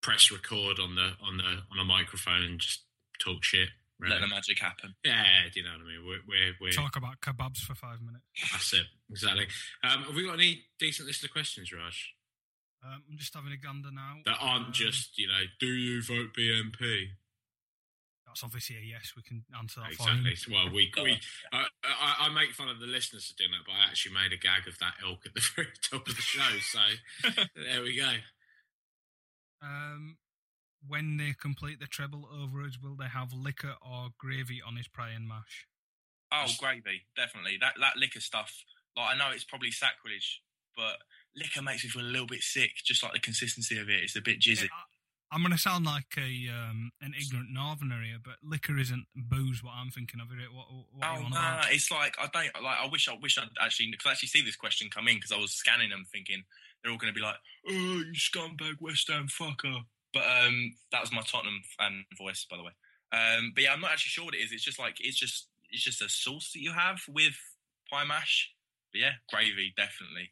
press 0.01 0.31
record 0.31 0.79
on 0.79 0.95
the 0.95 1.11
on 1.21 1.37
the 1.37 1.61
on 1.71 1.79
a 1.79 1.83
microphone 1.83 2.43
and 2.43 2.59
just 2.59 2.83
talk 3.19 3.43
shit. 3.43 3.69
Really. 3.99 4.13
Let 4.15 4.21
the 4.21 4.27
magic 4.27 4.59
happen. 4.59 4.95
Yeah, 5.05 5.23
do 5.53 5.59
you 5.59 5.65
know 5.65 5.73
what 5.73 5.85
I 5.85 5.97
mean? 5.97 6.07
We're 6.07 6.21
we're, 6.27 6.53
we're 6.61 6.71
Talk 6.71 6.95
about 6.95 7.21
kebabs 7.21 7.59
for 7.59 7.75
five 7.75 8.01
minutes. 8.01 8.25
that's 8.51 8.73
it 8.73 8.85
exactly. 9.11 9.47
Um, 9.83 10.03
have 10.03 10.15
we 10.15 10.25
got 10.25 10.33
any 10.35 10.63
decent 10.79 11.07
list 11.07 11.23
of 11.23 11.31
questions, 11.31 11.71
Raj? 11.71 12.13
Um, 12.83 13.03
I'm 13.11 13.17
just 13.17 13.33
having 13.33 13.51
a 13.51 13.57
gander 13.57 13.91
now. 13.91 14.17
That 14.25 14.37
aren't 14.39 14.67
Um, 14.67 14.73
just 14.73 15.17
you 15.17 15.27
know, 15.27 15.43
do 15.59 15.67
you 15.67 16.01
vote 16.01 16.33
BNP? 16.33 17.11
That's 18.25 18.43
obviously 18.43 18.77
a 18.77 18.79
yes. 18.79 19.13
We 19.15 19.23
can 19.23 19.43
answer 19.57 19.81
that 19.81 19.93
for 19.93 20.09
Exactly. 20.09 20.31
him. 20.31 20.53
Well, 20.53 20.73
we, 20.73 20.91
we 21.03 21.19
I, 21.51 21.65
I, 21.83 22.15
I 22.21 22.29
make 22.29 22.51
fun 22.51 22.69
of 22.69 22.79
the 22.79 22.87
listeners 22.87 23.27
for 23.27 23.35
doing 23.35 23.51
that, 23.51 23.65
but 23.65 23.73
I 23.73 23.89
actually 23.89 24.13
made 24.15 24.31
a 24.31 24.37
gag 24.37 24.67
of 24.67 24.79
that 24.79 24.93
ilk 25.03 25.25
at 25.25 25.33
the 25.33 25.41
very 25.55 25.67
top 25.83 26.07
of 26.07 26.15
the 26.15 26.21
show. 26.21 26.59
So 26.61 26.79
there 27.55 27.81
we 27.81 27.95
go. 27.97 28.09
Um, 29.61 30.17
when 30.87 31.17
they 31.17 31.33
complete 31.39 31.79
the 31.79 31.87
treble 31.87 32.27
overage, 32.33 32.81
will 32.81 32.95
they 32.95 33.07
have 33.07 33.33
liquor 33.33 33.75
or 33.81 34.09
gravy 34.17 34.61
on 34.65 34.75
his 34.77 34.87
praying 34.87 35.27
mash? 35.27 35.67
Oh, 36.31 36.47
gravy, 36.57 37.01
definitely. 37.15 37.57
That 37.59 37.73
that 37.81 37.97
liquor 37.97 38.21
stuff. 38.21 38.63
Like 38.95 39.15
I 39.15 39.17
know 39.17 39.31
it's 39.33 39.43
probably 39.43 39.71
sacrilege, 39.71 40.41
but 40.75 40.97
liquor 41.35 41.61
makes 41.61 41.83
me 41.83 41.89
feel 41.89 42.03
a 42.03 42.05
little 42.11 42.27
bit 42.27 42.41
sick. 42.41 42.71
Just 42.83 43.03
like 43.03 43.13
the 43.13 43.19
consistency 43.19 43.77
of 43.77 43.89
it, 43.89 44.03
it's 44.03 44.15
a 44.15 44.21
bit 44.21 44.39
jizzy. 44.39 44.65
I- 44.65 44.83
I'm 45.33 45.39
going 45.43 45.53
to 45.53 45.57
sound 45.57 45.85
like 45.85 46.11
a 46.17 46.49
um, 46.51 46.91
an 47.01 47.13
ignorant 47.17 47.51
northerner 47.53 48.03
here, 48.03 48.17
but 48.21 48.33
liquor 48.43 48.77
isn't 48.77 49.05
booze. 49.15 49.63
What 49.63 49.71
I'm 49.77 49.89
thinking 49.89 50.19
of 50.19 50.27
it. 50.31 50.51
What, 50.53 50.67
what 50.91 51.07
Oh 51.07 51.13
you 51.13 51.19
no, 51.21 51.25
on 51.27 51.31
no, 51.31 51.37
about? 51.37 51.71
it's 51.71 51.89
like 51.89 52.17
I 52.19 52.27
don't 52.33 52.51
like. 52.61 52.77
I 52.83 52.87
wish 52.91 53.07
I 53.07 53.13
wish 53.15 53.37
I'd 53.37 53.47
actually 53.61 53.91
because 53.91 54.07
I 54.07 54.11
actually 54.11 54.27
see 54.27 54.41
this 54.43 54.57
question 54.57 54.89
come 54.89 55.07
in 55.07 55.15
because 55.15 55.31
I 55.31 55.37
was 55.37 55.53
scanning 55.53 55.89
them, 55.89 56.03
thinking 56.11 56.43
they're 56.83 56.91
all 56.91 56.97
going 56.97 57.13
to 57.13 57.17
be 57.17 57.23
like, 57.23 57.37
"Oh, 57.65 57.71
you 57.71 58.11
scumbag 58.13 58.81
West 58.81 59.07
Ham 59.09 59.27
fucker." 59.29 59.85
But 60.13 60.23
um, 60.23 60.73
that 60.91 60.99
was 60.99 61.13
my 61.13 61.21
Tottenham 61.21 61.61
fan 61.79 62.03
voice, 62.17 62.45
by 62.51 62.57
the 62.57 62.63
way. 62.63 62.73
Um, 63.13 63.53
but 63.55 63.63
yeah, 63.63 63.71
I'm 63.71 63.79
not 63.79 63.91
actually 63.91 64.09
sure 64.09 64.25
what 64.25 64.35
it 64.35 64.39
is. 64.39 64.51
It's 64.51 64.63
just 64.65 64.79
like 64.79 64.97
it's 64.99 65.17
just 65.17 65.47
it's 65.69 65.83
just 65.83 66.01
a 66.01 66.09
sauce 66.09 66.51
that 66.51 66.59
you 66.59 66.73
have 66.73 66.99
with 67.07 67.39
pie 67.89 68.03
mash. 68.03 68.51
But 68.91 68.99
yeah, 68.99 69.11
gravy 69.29 69.73
definitely 69.77 70.31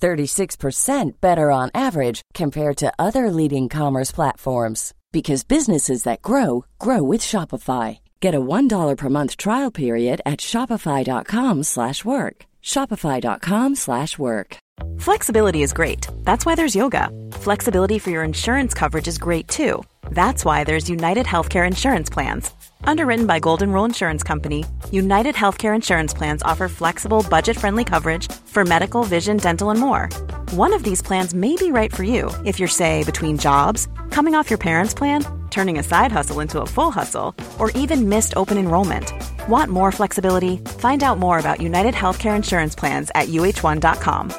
36% 0.00 1.20
better 1.20 1.50
on 1.50 1.70
average 1.74 2.22
compared 2.34 2.76
to 2.78 2.92
other 2.98 3.30
leading 3.30 3.68
commerce 3.68 4.10
platforms 4.10 4.94
because 5.12 5.44
businesses 5.44 6.04
that 6.04 6.22
grow 6.22 6.64
grow 6.78 7.02
with 7.02 7.20
Shopify. 7.20 7.98
Get 8.20 8.34
a 8.34 8.40
$1 8.40 8.96
per 8.96 9.08
month 9.08 9.36
trial 9.36 9.70
period 9.70 10.20
at 10.24 10.40
shopify.com/work. 10.40 12.36
shopify.com/work. 12.62 14.50
Flexibility 14.98 15.62
is 15.62 15.72
great. 15.72 16.06
That's 16.24 16.46
why 16.46 16.54
there's 16.54 16.76
yoga. 16.76 17.10
Flexibility 17.32 17.98
for 17.98 18.10
your 18.10 18.24
insurance 18.24 18.74
coverage 18.74 19.08
is 19.08 19.18
great 19.18 19.48
too. 19.48 19.82
That's 20.10 20.44
why 20.44 20.64
there's 20.64 20.90
United 20.90 21.26
Healthcare 21.26 21.66
Insurance 21.66 22.10
Plans. 22.10 22.50
Underwritten 22.84 23.26
by 23.26 23.38
Golden 23.38 23.72
Rule 23.72 23.84
Insurance 23.84 24.22
Company, 24.22 24.64
United 24.90 25.34
Healthcare 25.34 25.74
Insurance 25.74 26.12
Plans 26.12 26.42
offer 26.42 26.68
flexible, 26.68 27.24
budget 27.28 27.56
friendly 27.56 27.84
coverage 27.84 28.30
for 28.46 28.64
medical, 28.64 29.04
vision, 29.04 29.38
dental, 29.38 29.70
and 29.70 29.80
more. 29.80 30.08
One 30.50 30.74
of 30.74 30.82
these 30.82 31.00
plans 31.00 31.32
may 31.32 31.56
be 31.56 31.72
right 31.72 31.94
for 31.94 32.02
you 32.02 32.30
if 32.44 32.58
you're, 32.58 32.68
say, 32.68 33.04
between 33.04 33.38
jobs, 33.38 33.88
coming 34.10 34.34
off 34.34 34.50
your 34.50 34.58
parents' 34.58 34.94
plan, 34.94 35.24
turning 35.50 35.78
a 35.78 35.82
side 35.82 36.12
hustle 36.12 36.40
into 36.40 36.60
a 36.60 36.66
full 36.66 36.90
hustle, 36.90 37.34
or 37.58 37.70
even 37.72 38.08
missed 38.08 38.34
open 38.36 38.58
enrollment. 38.58 39.12
Want 39.48 39.70
more 39.70 39.92
flexibility? 39.92 40.58
Find 40.78 41.02
out 41.02 41.18
more 41.18 41.38
about 41.38 41.60
United 41.60 41.94
Healthcare 41.94 42.36
Insurance 42.36 42.74
Plans 42.74 43.10
at 43.14 43.28
uh1.com. 43.28 44.32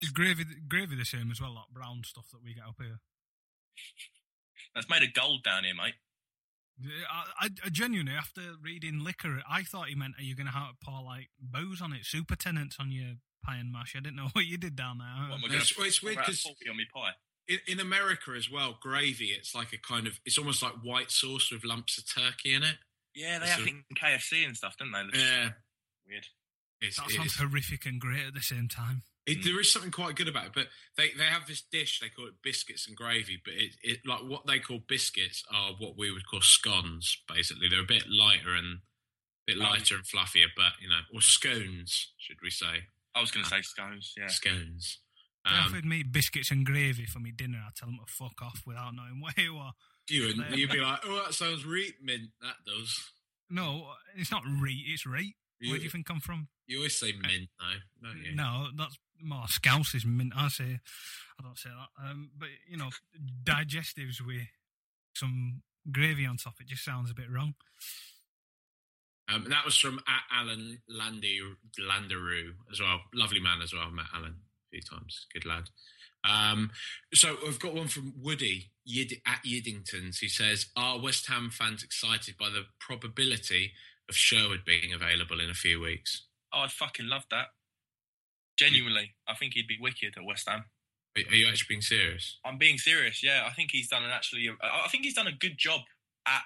Is 0.00 0.10
gravy 0.10 0.44
gravy 0.68 0.96
the 0.96 1.04
same 1.04 1.30
as 1.30 1.40
well, 1.40 1.54
like 1.54 1.68
brown 1.72 2.02
stuff 2.04 2.24
that 2.32 2.42
we 2.42 2.54
get 2.54 2.64
up 2.64 2.74
here? 2.80 2.98
That's 4.74 4.88
made 4.88 5.02
of 5.02 5.12
gold 5.14 5.42
down 5.44 5.64
here, 5.64 5.74
mate. 5.74 5.94
I, 7.10 7.46
I, 7.46 7.48
I 7.64 7.68
genuinely, 7.68 8.14
after 8.14 8.40
reading 8.62 9.04
liquor, 9.04 9.42
I 9.48 9.62
thought 9.62 9.88
he 9.88 9.94
meant, 9.94 10.14
are 10.18 10.22
you 10.22 10.34
going 10.34 10.46
to 10.46 10.52
have 10.52 10.70
to 10.70 10.74
pour 10.84 11.02
like 11.02 11.28
booze 11.40 11.80
on 11.82 11.92
it, 11.92 12.04
super 12.06 12.34
tenants 12.34 12.76
on 12.80 12.90
your 12.90 13.14
pie 13.44 13.56
and 13.58 13.70
mash? 13.72 13.94
I 13.96 14.00
didn't 14.00 14.16
know 14.16 14.28
what 14.32 14.46
you 14.46 14.56
did 14.58 14.74
down 14.74 14.98
there. 14.98 15.06
What, 15.28 15.36
am 15.38 15.44
I 15.44 15.48
gonna 15.48 15.60
It's, 15.60 15.74
it's 15.78 16.02
weird 16.02 16.16
because 16.18 16.44
on 16.46 16.76
me 16.76 16.86
pie. 16.92 17.12
in, 17.46 17.58
in 17.68 17.80
America 17.80 18.32
as 18.36 18.50
well, 18.50 18.78
gravy, 18.80 19.26
it's 19.26 19.54
like 19.54 19.72
a 19.72 19.78
kind 19.78 20.06
of, 20.06 20.18
it's 20.24 20.38
almost 20.38 20.62
like 20.62 20.72
white 20.82 21.10
sauce 21.10 21.50
with 21.52 21.64
lumps 21.64 21.98
of 21.98 22.04
turkey 22.12 22.54
in 22.54 22.62
it. 22.62 22.76
Yeah, 23.14 23.38
they 23.38 23.44
It's 23.44 23.54
have 23.54 23.60
a- 23.66 23.68
it 23.68 23.74
in 23.90 23.96
KFC 23.96 24.46
and 24.46 24.56
stuff, 24.56 24.76
don't 24.78 24.90
they? 24.90 25.02
That's 25.12 25.18
Yeah. 25.22 25.48
Weird. 26.08 26.26
It's, 26.80 26.96
That 26.96 27.10
it 27.10 27.12
sounds 27.12 27.26
is- 27.34 27.36
horrific 27.38 27.84
and 27.86 28.00
great 28.00 28.26
at 28.26 28.34
the 28.34 28.40
same 28.40 28.68
time. 28.68 29.02
It, 29.24 29.44
there 29.44 29.60
is 29.60 29.72
something 29.72 29.92
quite 29.92 30.16
good 30.16 30.26
about 30.28 30.46
it, 30.46 30.52
but 30.54 30.66
they, 30.96 31.10
they 31.16 31.24
have 31.24 31.46
this 31.46 31.62
dish 31.62 32.00
they 32.00 32.08
call 32.08 32.26
it 32.26 32.42
biscuits 32.42 32.88
and 32.88 32.96
gravy. 32.96 33.40
But 33.44 33.54
it, 33.54 33.70
it 33.82 33.98
like 34.04 34.22
what 34.28 34.46
they 34.46 34.58
call 34.58 34.80
biscuits 34.88 35.44
are 35.54 35.72
what 35.78 35.96
we 35.96 36.10
would 36.10 36.26
call 36.26 36.40
scones. 36.40 37.16
Basically, 37.28 37.68
they're 37.68 37.82
a 37.82 37.86
bit 37.86 38.04
lighter 38.10 38.54
and 38.54 38.78
a 38.78 38.80
bit 39.46 39.58
lighter 39.58 39.94
and 39.94 40.04
fluffier, 40.04 40.46
but 40.56 40.72
you 40.80 40.88
know, 40.88 41.00
or 41.14 41.20
scones, 41.20 42.12
should 42.18 42.38
we 42.42 42.50
say? 42.50 42.88
I 43.14 43.20
was 43.20 43.30
going 43.30 43.44
to 43.44 43.50
say 43.50 43.60
scones, 43.62 44.12
yeah. 44.16 44.26
Scones. 44.26 44.98
If 45.44 45.52
They 45.52 45.58
Um, 45.58 45.64
offered 45.66 45.84
me 45.84 46.02
biscuits 46.02 46.50
and 46.50 46.64
gravy 46.66 47.06
for 47.06 47.18
me 47.20 47.30
dinner. 47.30 47.62
I'd 47.64 47.76
tell 47.76 47.88
them 47.88 47.98
to 48.04 48.12
fuck 48.12 48.40
off 48.42 48.62
without 48.66 48.94
knowing 48.94 49.20
what 49.20 49.38
it 49.38 49.50
was. 49.50 49.72
you 50.08 50.26
would 50.26 50.36
you'd 50.58 50.70
be 50.70 50.80
like, 50.80 51.00
oh, 51.04 51.22
that 51.24 51.34
sounds 51.34 51.64
reet 51.64 51.94
mint. 52.02 52.30
That 52.40 52.56
does. 52.66 52.98
No, 53.50 53.92
it's 54.16 54.30
not 54.32 54.42
reet, 54.46 54.84
it's 54.88 55.06
rate. 55.06 55.36
Where 55.70 55.78
do 55.78 55.84
You- 55.84 55.90
think 55.90 56.10
I'm 56.10 56.20
from? 56.20 56.48
You 56.66 56.78
always 56.78 56.96
say 56.98 57.12
mint, 57.12 57.50
though, 57.58 58.08
don't 58.08 58.22
you? 58.24 58.34
No, 58.34 58.68
that's 58.76 58.96
more 59.20 59.46
scouse 59.48 59.94
is 59.94 60.04
mint. 60.06 60.32
I 60.36 60.48
say, 60.48 60.80
I 61.38 61.42
don't 61.42 61.58
say 61.58 61.70
that. 61.70 62.04
Um, 62.08 62.30
but 62.36 62.48
you 62.68 62.76
know, 62.76 62.90
digestives 63.44 64.20
with 64.20 64.46
some 65.14 65.62
gravy 65.90 66.24
on 66.26 66.36
top. 66.36 66.54
It 66.60 66.68
just 66.68 66.84
sounds 66.84 67.10
a 67.10 67.14
bit 67.14 67.30
wrong. 67.30 67.54
Um, 69.28 69.46
that 69.48 69.64
was 69.64 69.78
from 69.78 70.00
Alan 70.30 70.82
Landy 70.88 71.40
Landeroo 71.80 72.50
as 72.70 72.80
well. 72.80 73.00
Lovely 73.14 73.40
man 73.40 73.62
as 73.62 73.72
well. 73.72 73.84
I 73.86 73.90
Met 73.90 74.06
Alan 74.14 74.32
a 74.32 74.68
few 74.70 74.80
times. 74.82 75.26
Good 75.32 75.46
lad. 75.46 75.64
Um, 76.24 76.70
so 77.14 77.36
I've 77.46 77.58
got 77.58 77.74
one 77.74 77.88
from 77.88 78.12
Woody 78.16 78.70
Yid- 78.84 79.20
at 79.26 79.42
Yiddingtons. 79.44 80.18
He 80.20 80.28
says, 80.28 80.66
"Are 80.76 80.98
West 81.00 81.26
Ham 81.28 81.50
fans 81.50 81.82
excited 81.82 82.36
by 82.36 82.48
the 82.50 82.66
probability 82.78 83.74
of 84.12 84.16
Sherwood 84.16 84.64
being 84.64 84.92
available 84.92 85.40
in 85.40 85.50
a 85.50 85.54
few 85.54 85.80
weeks?" 85.80 86.26
Oh, 86.52 86.60
I'd 86.60 86.72
fucking 86.72 87.08
love 87.08 87.24
that. 87.30 87.48
Genuinely, 88.58 89.14
I 89.26 89.34
think 89.34 89.54
he'd 89.54 89.66
be 89.66 89.78
wicked 89.80 90.14
at 90.16 90.24
West 90.24 90.48
Ham. 90.48 90.66
Are, 91.16 91.34
you 91.34 91.48
actually 91.48 91.66
being 91.68 91.82
serious? 91.82 92.38
I'm 92.44 92.58
being 92.58 92.78
serious. 92.78 93.22
Yeah, 93.22 93.46
I 93.46 93.52
think 93.52 93.70
he's 93.70 93.88
done 93.88 94.04
an 94.04 94.10
actually. 94.10 94.48
I 94.48 94.84
I 94.84 94.88
think 94.88 95.04
he's 95.04 95.14
done 95.14 95.26
a 95.26 95.32
good 95.32 95.56
job 95.58 95.80
at 96.26 96.42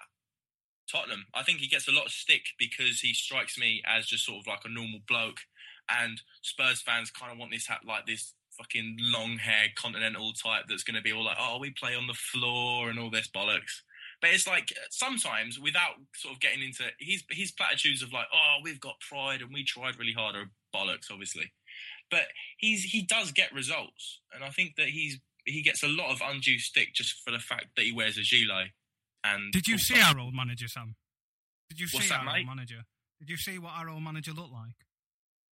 Tottenham. 0.91 1.27
I 1.35 1.43
think 1.43 1.59
he 1.59 1.69
gets 1.69 1.89
a 1.89 1.93
lot 1.93 2.07
of 2.07 2.13
stick 2.13 2.43
because 2.59 3.01
he 3.01 3.13
strikes 3.13 3.59
me 3.59 3.83
as 3.87 4.07
just 4.07 4.25
sort 4.25 4.41
of 4.41 4.47
like 4.47 4.65
a 4.65 4.69
normal 4.69 5.01
bloke, 5.09 5.41
and 5.89 6.21
Spurs 6.43 6.83
fans 6.83 7.11
kind 7.11 7.33
of 7.33 7.39
want 7.39 7.51
this 7.51 7.67
ha- 7.67 7.81
like 7.85 8.07
this 8.07 8.35
fucking 8.57 8.97
long 9.01 9.37
haired 9.37 9.75
continental 9.77 10.33
type 10.33 10.65
that's 10.69 10.83
going 10.83 10.97
to 10.97 11.03
be 11.03 11.13
all 11.13 11.25
like, 11.25 11.37
oh, 11.39 11.59
we 11.61 11.71
play 11.71 11.95
on 11.95 12.07
the 12.07 12.15
floor 12.15 12.89
and 12.89 12.99
all 12.99 13.11
this 13.11 13.29
bollocks. 13.29 13.83
But 14.21 14.31
it's 14.31 14.47
like 14.47 14.73
uh, 14.77 14.87
sometimes 14.91 15.59
without 15.61 15.95
sort 16.15 16.35
of 16.35 16.41
getting 16.41 16.63
into 16.63 16.85
his 16.99 17.23
his 17.31 17.53
platitudes 17.53 18.03
of 18.03 18.13
like, 18.13 18.27
oh, 18.33 18.57
we've 18.63 18.81
got 18.81 18.95
pride 19.01 19.43
and 19.43 19.53
we 19.53 19.65
tried 19.65 19.99
really 19.99 20.15
hard 20.15 20.35
are 20.37 20.51
bollocks, 20.75 21.11
obviously. 21.11 21.53
But 22.11 22.23
he's 22.59 22.83
he 22.85 23.03
does 23.03 23.33
get 23.33 23.53
results, 23.53 24.21
and 24.35 24.43
I 24.45 24.49
think 24.51 24.77
that 24.77 24.89
he's 24.89 25.19
he 25.45 25.63
gets 25.63 25.83
a 25.83 25.89
lot 25.89 26.11
of 26.13 26.21
undue 26.25 26.59
stick 26.59 26.95
just 26.95 27.21
for 27.25 27.31
the 27.31 27.39
fact 27.39 27.67
that 27.77 27.85
he 27.85 27.93
wears 27.93 28.17
a 28.19 28.23
gilet. 28.23 28.69
And 29.25 29.53
Did 29.53 29.67
you 29.69 29.77
see 29.79 30.01
our 30.01 30.19
old 30.19 30.35
manager, 30.35 30.69
Sam? 30.69 30.95
Did 31.69 31.81
you 31.81 31.87
What's 31.93 32.07
see 32.07 32.11
that, 32.11 32.21
our 32.21 32.25
mate? 32.25 32.39
old 32.39 32.47
manager? 32.57 32.83
Did 33.19 33.29
you 33.31 33.37
see 33.37 33.59
what 33.59 33.73
our 33.77 33.89
old 33.89 34.03
manager 34.03 34.33
looked 34.33 34.53
like? 34.53 34.77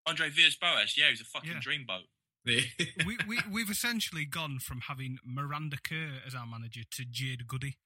Andre 0.07 0.29
Villas-Boas? 0.31 0.95
Yeah, 0.97 1.07
he 1.07 1.13
was 1.13 1.21
a 1.21 1.25
fucking 1.25 1.53
Yeah. 1.53 1.61
dreamboat. 1.61 2.07
we, 3.07 3.17
we, 3.27 3.39
we've 3.51 3.71
essentially 3.71 4.25
gone 4.25 4.59
from 4.59 4.81
having 4.89 5.19
Miranda 5.25 5.77
Kerr 5.83 6.21
as 6.27 6.35
our 6.35 6.47
manager 6.47 6.83
to 6.91 7.05
Jade 7.11 7.47
Goody. 7.47 7.77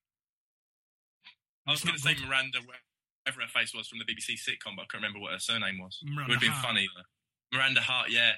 I 1.67 1.71
was 1.71 1.83
going 1.83 1.95
to 1.95 2.01
say 2.01 2.13
good. 2.13 2.27
Miranda, 2.27 2.59
whatever 2.63 3.41
her 3.41 3.51
face 3.59 3.73
was 3.73 3.87
from 3.87 3.99
the 3.99 4.05
BBC 4.05 4.39
sitcom, 4.39 4.75
but 4.75 4.83
I 4.83 4.89
can't 4.89 5.03
remember 5.03 5.19
what 5.19 5.33
her 5.33 5.39
surname 5.39 5.79
was. 5.79 5.99
Miranda 6.03 6.21
it 6.21 6.27
would 6.27 6.43
have 6.43 6.53
been 6.53 6.63
funny. 6.63 6.87
Though. 6.95 7.57
Miranda 7.57 7.81
Hart, 7.81 8.09
yeah. 8.09 8.33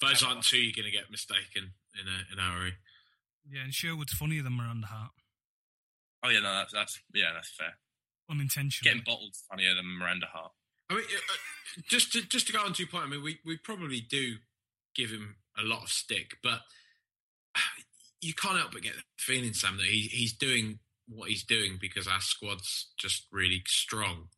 Those 0.00 0.22
aren't 0.22 0.42
two 0.42 0.58
you're 0.58 0.74
going 0.74 0.90
to 0.90 0.96
get 0.96 1.10
mistaken 1.10 1.74
in 1.94 2.06
a 2.08 2.32
in 2.32 2.38
our 2.38 2.60
area. 2.60 2.72
Yeah, 3.50 3.64
and 3.64 3.74
Sherwood's 3.74 4.12
funnier 4.12 4.42
than 4.42 4.54
Miranda 4.54 4.86
Hart. 4.86 5.10
Oh 6.22 6.30
yeah, 6.30 6.40
no, 6.40 6.54
that's 6.54 6.72
that's 6.72 7.00
yeah, 7.12 7.32
that's 7.34 7.50
fair. 7.50 7.74
Unintentionally. 8.30 8.88
Getting 8.88 9.04
bottled 9.04 9.34
funnier 9.50 9.74
than 9.74 9.98
Miranda 9.98 10.26
Hart. 10.32 10.52
I 10.88 10.94
mean, 10.94 11.04
uh, 11.04 11.16
uh, 11.16 11.82
just 11.88 12.12
to 12.12 12.22
just 12.22 12.46
to 12.46 12.52
go 12.52 12.60
on 12.60 12.72
to 12.72 12.82
your 12.82 12.88
point, 12.88 13.04
I 13.04 13.08
mean, 13.08 13.22
we, 13.22 13.38
we 13.44 13.56
probably 13.56 14.00
do 14.00 14.36
give 14.94 15.10
him 15.10 15.36
a 15.58 15.62
lot 15.62 15.82
of 15.82 15.88
stick, 15.90 16.36
but 16.42 16.60
you 18.20 18.32
can't 18.32 18.58
help 18.58 18.72
but 18.72 18.82
get 18.82 18.94
the 18.94 19.02
feeling, 19.18 19.52
Sam, 19.52 19.76
that 19.76 19.86
he, 19.86 20.08
he's 20.10 20.32
doing 20.32 20.78
what 21.08 21.28
he's 21.28 21.44
doing 21.44 21.78
because 21.80 22.06
our 22.06 22.20
squad's 22.20 22.88
just 22.98 23.26
really 23.32 23.62
strong, 23.66 24.28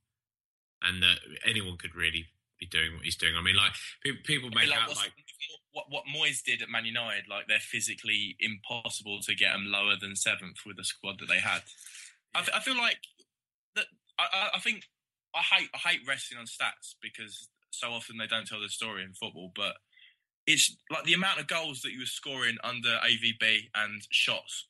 and 0.83 1.03
that 1.03 1.19
anyone 1.47 1.77
could 1.77 1.95
really 1.95 2.27
be 2.59 2.67
doing 2.67 2.95
what 2.95 3.05
he's 3.05 3.17
doing. 3.17 3.35
I 3.37 3.43
mean, 3.43 3.57
like 3.57 3.73
pe- 4.05 4.23
people 4.25 4.51
make 4.51 4.71
like, 4.71 4.79
out 4.79 4.89
like 4.89 5.13
what 5.73 5.87
what 5.89 6.05
Moyes 6.07 6.43
did 6.43 6.63
at 6.63 6.69
Man 6.69 6.85
United, 6.85 7.25
like 7.29 7.47
they're 7.49 7.59
physically 7.59 8.37
impossible 8.41 9.21
to 9.23 9.35
get 9.35 9.53
them 9.53 9.67
lower 9.67 9.95
than 10.01 10.17
seventh 10.17 10.59
with 10.67 10.77
the 10.77 10.85
squad 10.85 11.21
that 11.21 11.29
they 11.29 11.41
had. 11.41 11.63
I 12.35 12.61
feel 12.61 12.77
like 12.77 12.99
that. 13.77 13.87
I, 14.19 14.27
I, 14.33 14.57
I 14.57 14.59
think 14.61 14.83
I 15.35 15.41
hate 15.41 15.69
I 15.75 15.79
hate 15.89 16.01
resting 16.07 16.39
on 16.39 16.47
stats 16.47 16.95
because 17.01 17.49
so 17.71 17.91
often 17.91 18.17
they 18.19 18.27
don't 18.27 18.47
tell 18.47 18.61
the 18.61 18.69
story 18.69 19.03
in 19.03 19.13
football. 19.13 19.53
But 19.55 19.75
it's 20.47 20.75
like 20.91 21.05
the 21.05 21.15
amount 21.15 21.41
of 21.41 21.47
goals 21.47 21.83
that 21.83 21.93
you 21.93 22.01
were 22.01 22.07
scoring 22.07 22.57
under 22.63 22.89
AVB 22.89 23.69
and 23.75 24.03
shots 24.11 24.67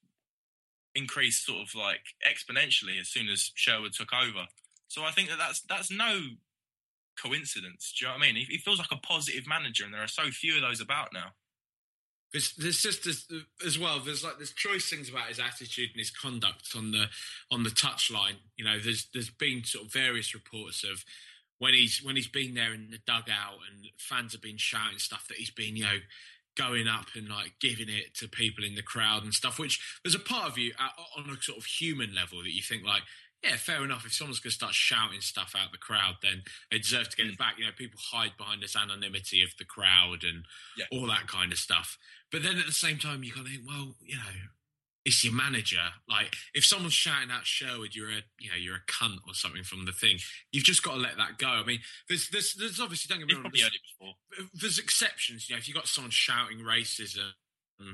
increased 0.96 1.46
sort 1.46 1.62
of 1.62 1.74
like 1.74 2.00
exponentially 2.26 3.00
as 3.00 3.08
soon 3.08 3.28
as 3.28 3.52
Sherwood 3.54 3.92
took 3.92 4.12
over. 4.12 4.46
So 4.88 5.02
I 5.04 5.10
think 5.10 5.28
that 5.28 5.38
that's 5.38 5.60
that's 5.68 5.90
no 5.90 6.20
coincidence. 7.22 7.94
Do 7.98 8.04
you 8.04 8.10
know 8.10 8.18
what 8.18 8.24
I 8.24 8.26
mean? 8.26 8.36
He, 8.36 8.44
he 8.44 8.58
feels 8.58 8.78
like 8.78 8.92
a 8.92 8.96
positive 8.96 9.46
manager, 9.46 9.84
and 9.84 9.92
there 9.92 10.02
are 10.02 10.08
so 10.08 10.24
few 10.30 10.56
of 10.56 10.62
those 10.62 10.80
about 10.80 11.12
now. 11.12 11.32
There's, 12.32 12.54
there's 12.56 12.82
just 12.82 13.04
this, 13.04 13.30
as 13.64 13.78
well. 13.78 14.00
There's 14.00 14.24
like 14.24 14.36
there's 14.36 14.52
choice 14.52 14.90
things 14.90 15.08
about 15.08 15.28
his 15.28 15.38
attitude 15.38 15.90
and 15.92 15.98
his 15.98 16.10
conduct 16.10 16.74
on 16.76 16.90
the 16.90 17.06
on 17.50 17.62
the 17.62 17.70
touchline. 17.70 18.36
You 18.56 18.64
know, 18.64 18.78
there's 18.78 19.08
there's 19.12 19.30
been 19.30 19.64
sort 19.64 19.86
of 19.86 19.92
various 19.92 20.34
reports 20.34 20.84
of 20.84 21.04
when 21.58 21.74
he's 21.74 22.02
when 22.02 22.16
he's 22.16 22.28
been 22.28 22.54
there 22.54 22.74
in 22.74 22.90
the 22.90 22.98
dugout 23.06 23.58
and 23.70 23.86
fans 23.98 24.32
have 24.32 24.42
been 24.42 24.58
shouting 24.58 24.98
stuff 24.98 25.26
that 25.28 25.38
he's 25.38 25.50
been 25.50 25.76
you 25.76 25.84
know 25.84 25.98
going 26.56 26.88
up 26.88 27.06
and 27.14 27.28
like 27.28 27.54
giving 27.60 27.88
it 27.88 28.14
to 28.16 28.28
people 28.28 28.64
in 28.64 28.74
the 28.74 28.82
crowd 28.82 29.22
and 29.22 29.32
stuff. 29.34 29.58
Which 29.58 29.80
there's 30.02 30.14
a 30.14 30.18
part 30.18 30.48
of 30.50 30.58
you 30.58 30.72
uh, 30.78 31.20
on 31.20 31.30
a 31.30 31.40
sort 31.42 31.58
of 31.58 31.64
human 31.64 32.14
level 32.14 32.42
that 32.42 32.52
you 32.54 32.62
think 32.62 32.84
like, 32.84 33.02
yeah, 33.42 33.56
fair 33.56 33.84
enough. 33.84 34.04
If 34.06 34.14
someone's 34.14 34.40
going 34.40 34.50
to 34.50 34.56
start 34.56 34.74
shouting 34.74 35.20
stuff 35.20 35.54
out 35.56 35.70
the 35.70 35.78
crowd, 35.78 36.16
then 36.22 36.42
they 36.70 36.78
deserve 36.78 37.10
to 37.10 37.16
get 37.16 37.26
it 37.26 37.38
back. 37.38 37.54
You 37.58 37.66
know, 37.66 37.70
people 37.76 38.00
hide 38.12 38.32
behind 38.38 38.62
this 38.62 38.74
anonymity 38.74 39.42
of 39.42 39.50
the 39.58 39.64
crowd 39.64 40.24
and 40.24 40.44
Yeah. 40.76 40.86
all 40.90 41.06
that 41.06 41.28
kind 41.28 41.52
of 41.52 41.58
stuff. 41.58 41.98
But 42.32 42.42
then 42.42 42.58
at 42.58 42.66
the 42.66 42.72
same 42.72 42.98
time, 42.98 43.22
you 43.22 43.32
got 43.32 43.44
to 43.44 43.50
think, 43.52 43.62
well, 43.66 43.94
you 44.02 44.16
know, 44.16 44.22
it's 45.06 45.22
your 45.22 45.32
manager. 45.32 45.78
Like, 46.10 46.34
if 46.52 46.64
someone's 46.64 46.92
shouting 46.92 47.30
out 47.30 47.46
Sherwood, 47.46 47.94
you're 47.94 48.10
a, 48.10 48.22
you 48.40 48.50
know, 48.50 48.56
you're 48.56 48.74
a 48.74 48.90
cunt 48.90 49.18
or 49.28 49.34
something 49.34 49.62
from 49.62 49.84
the 49.86 49.92
thing. 49.92 50.18
You've 50.50 50.64
just 50.64 50.82
got 50.82 50.94
to 50.94 51.00
let 51.00 51.16
that 51.16 51.38
go. 51.38 51.46
I 51.46 51.64
mean, 51.64 51.78
there's, 52.08 52.28
there's, 52.30 52.54
there's 52.54 52.80
obviously 52.80 53.08
don't 53.08 53.20
get 53.26 53.28
me 53.28 53.40
wrong. 53.40 53.52
There's, 53.52 53.62
heard 53.62 53.72
it 53.72 53.80
before. 53.98 54.14
there's 54.60 54.80
exceptions. 54.80 55.48
You 55.48 55.54
know, 55.54 55.58
if 55.58 55.68
you've 55.68 55.76
got 55.76 55.86
someone 55.86 56.10
shouting 56.10 56.58
racism 56.58 57.30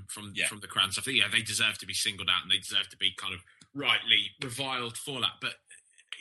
from 0.08 0.32
Yeah. 0.34 0.46
from 0.46 0.60
the 0.60 0.68
crowd 0.68 0.84
and 0.84 0.92
stuff, 0.94 1.06
yeah, 1.06 1.28
they 1.30 1.42
deserve 1.42 1.76
to 1.78 1.86
be 1.86 1.92
singled 1.92 2.30
out 2.30 2.44
and 2.44 2.50
they 2.50 2.56
deserve 2.58 2.88
to 2.88 2.96
be 2.96 3.12
kind 3.14 3.34
of 3.34 3.40
rightly 3.74 4.30
reviled 4.42 4.96
for 4.96 5.20
that. 5.20 5.36
But 5.42 5.56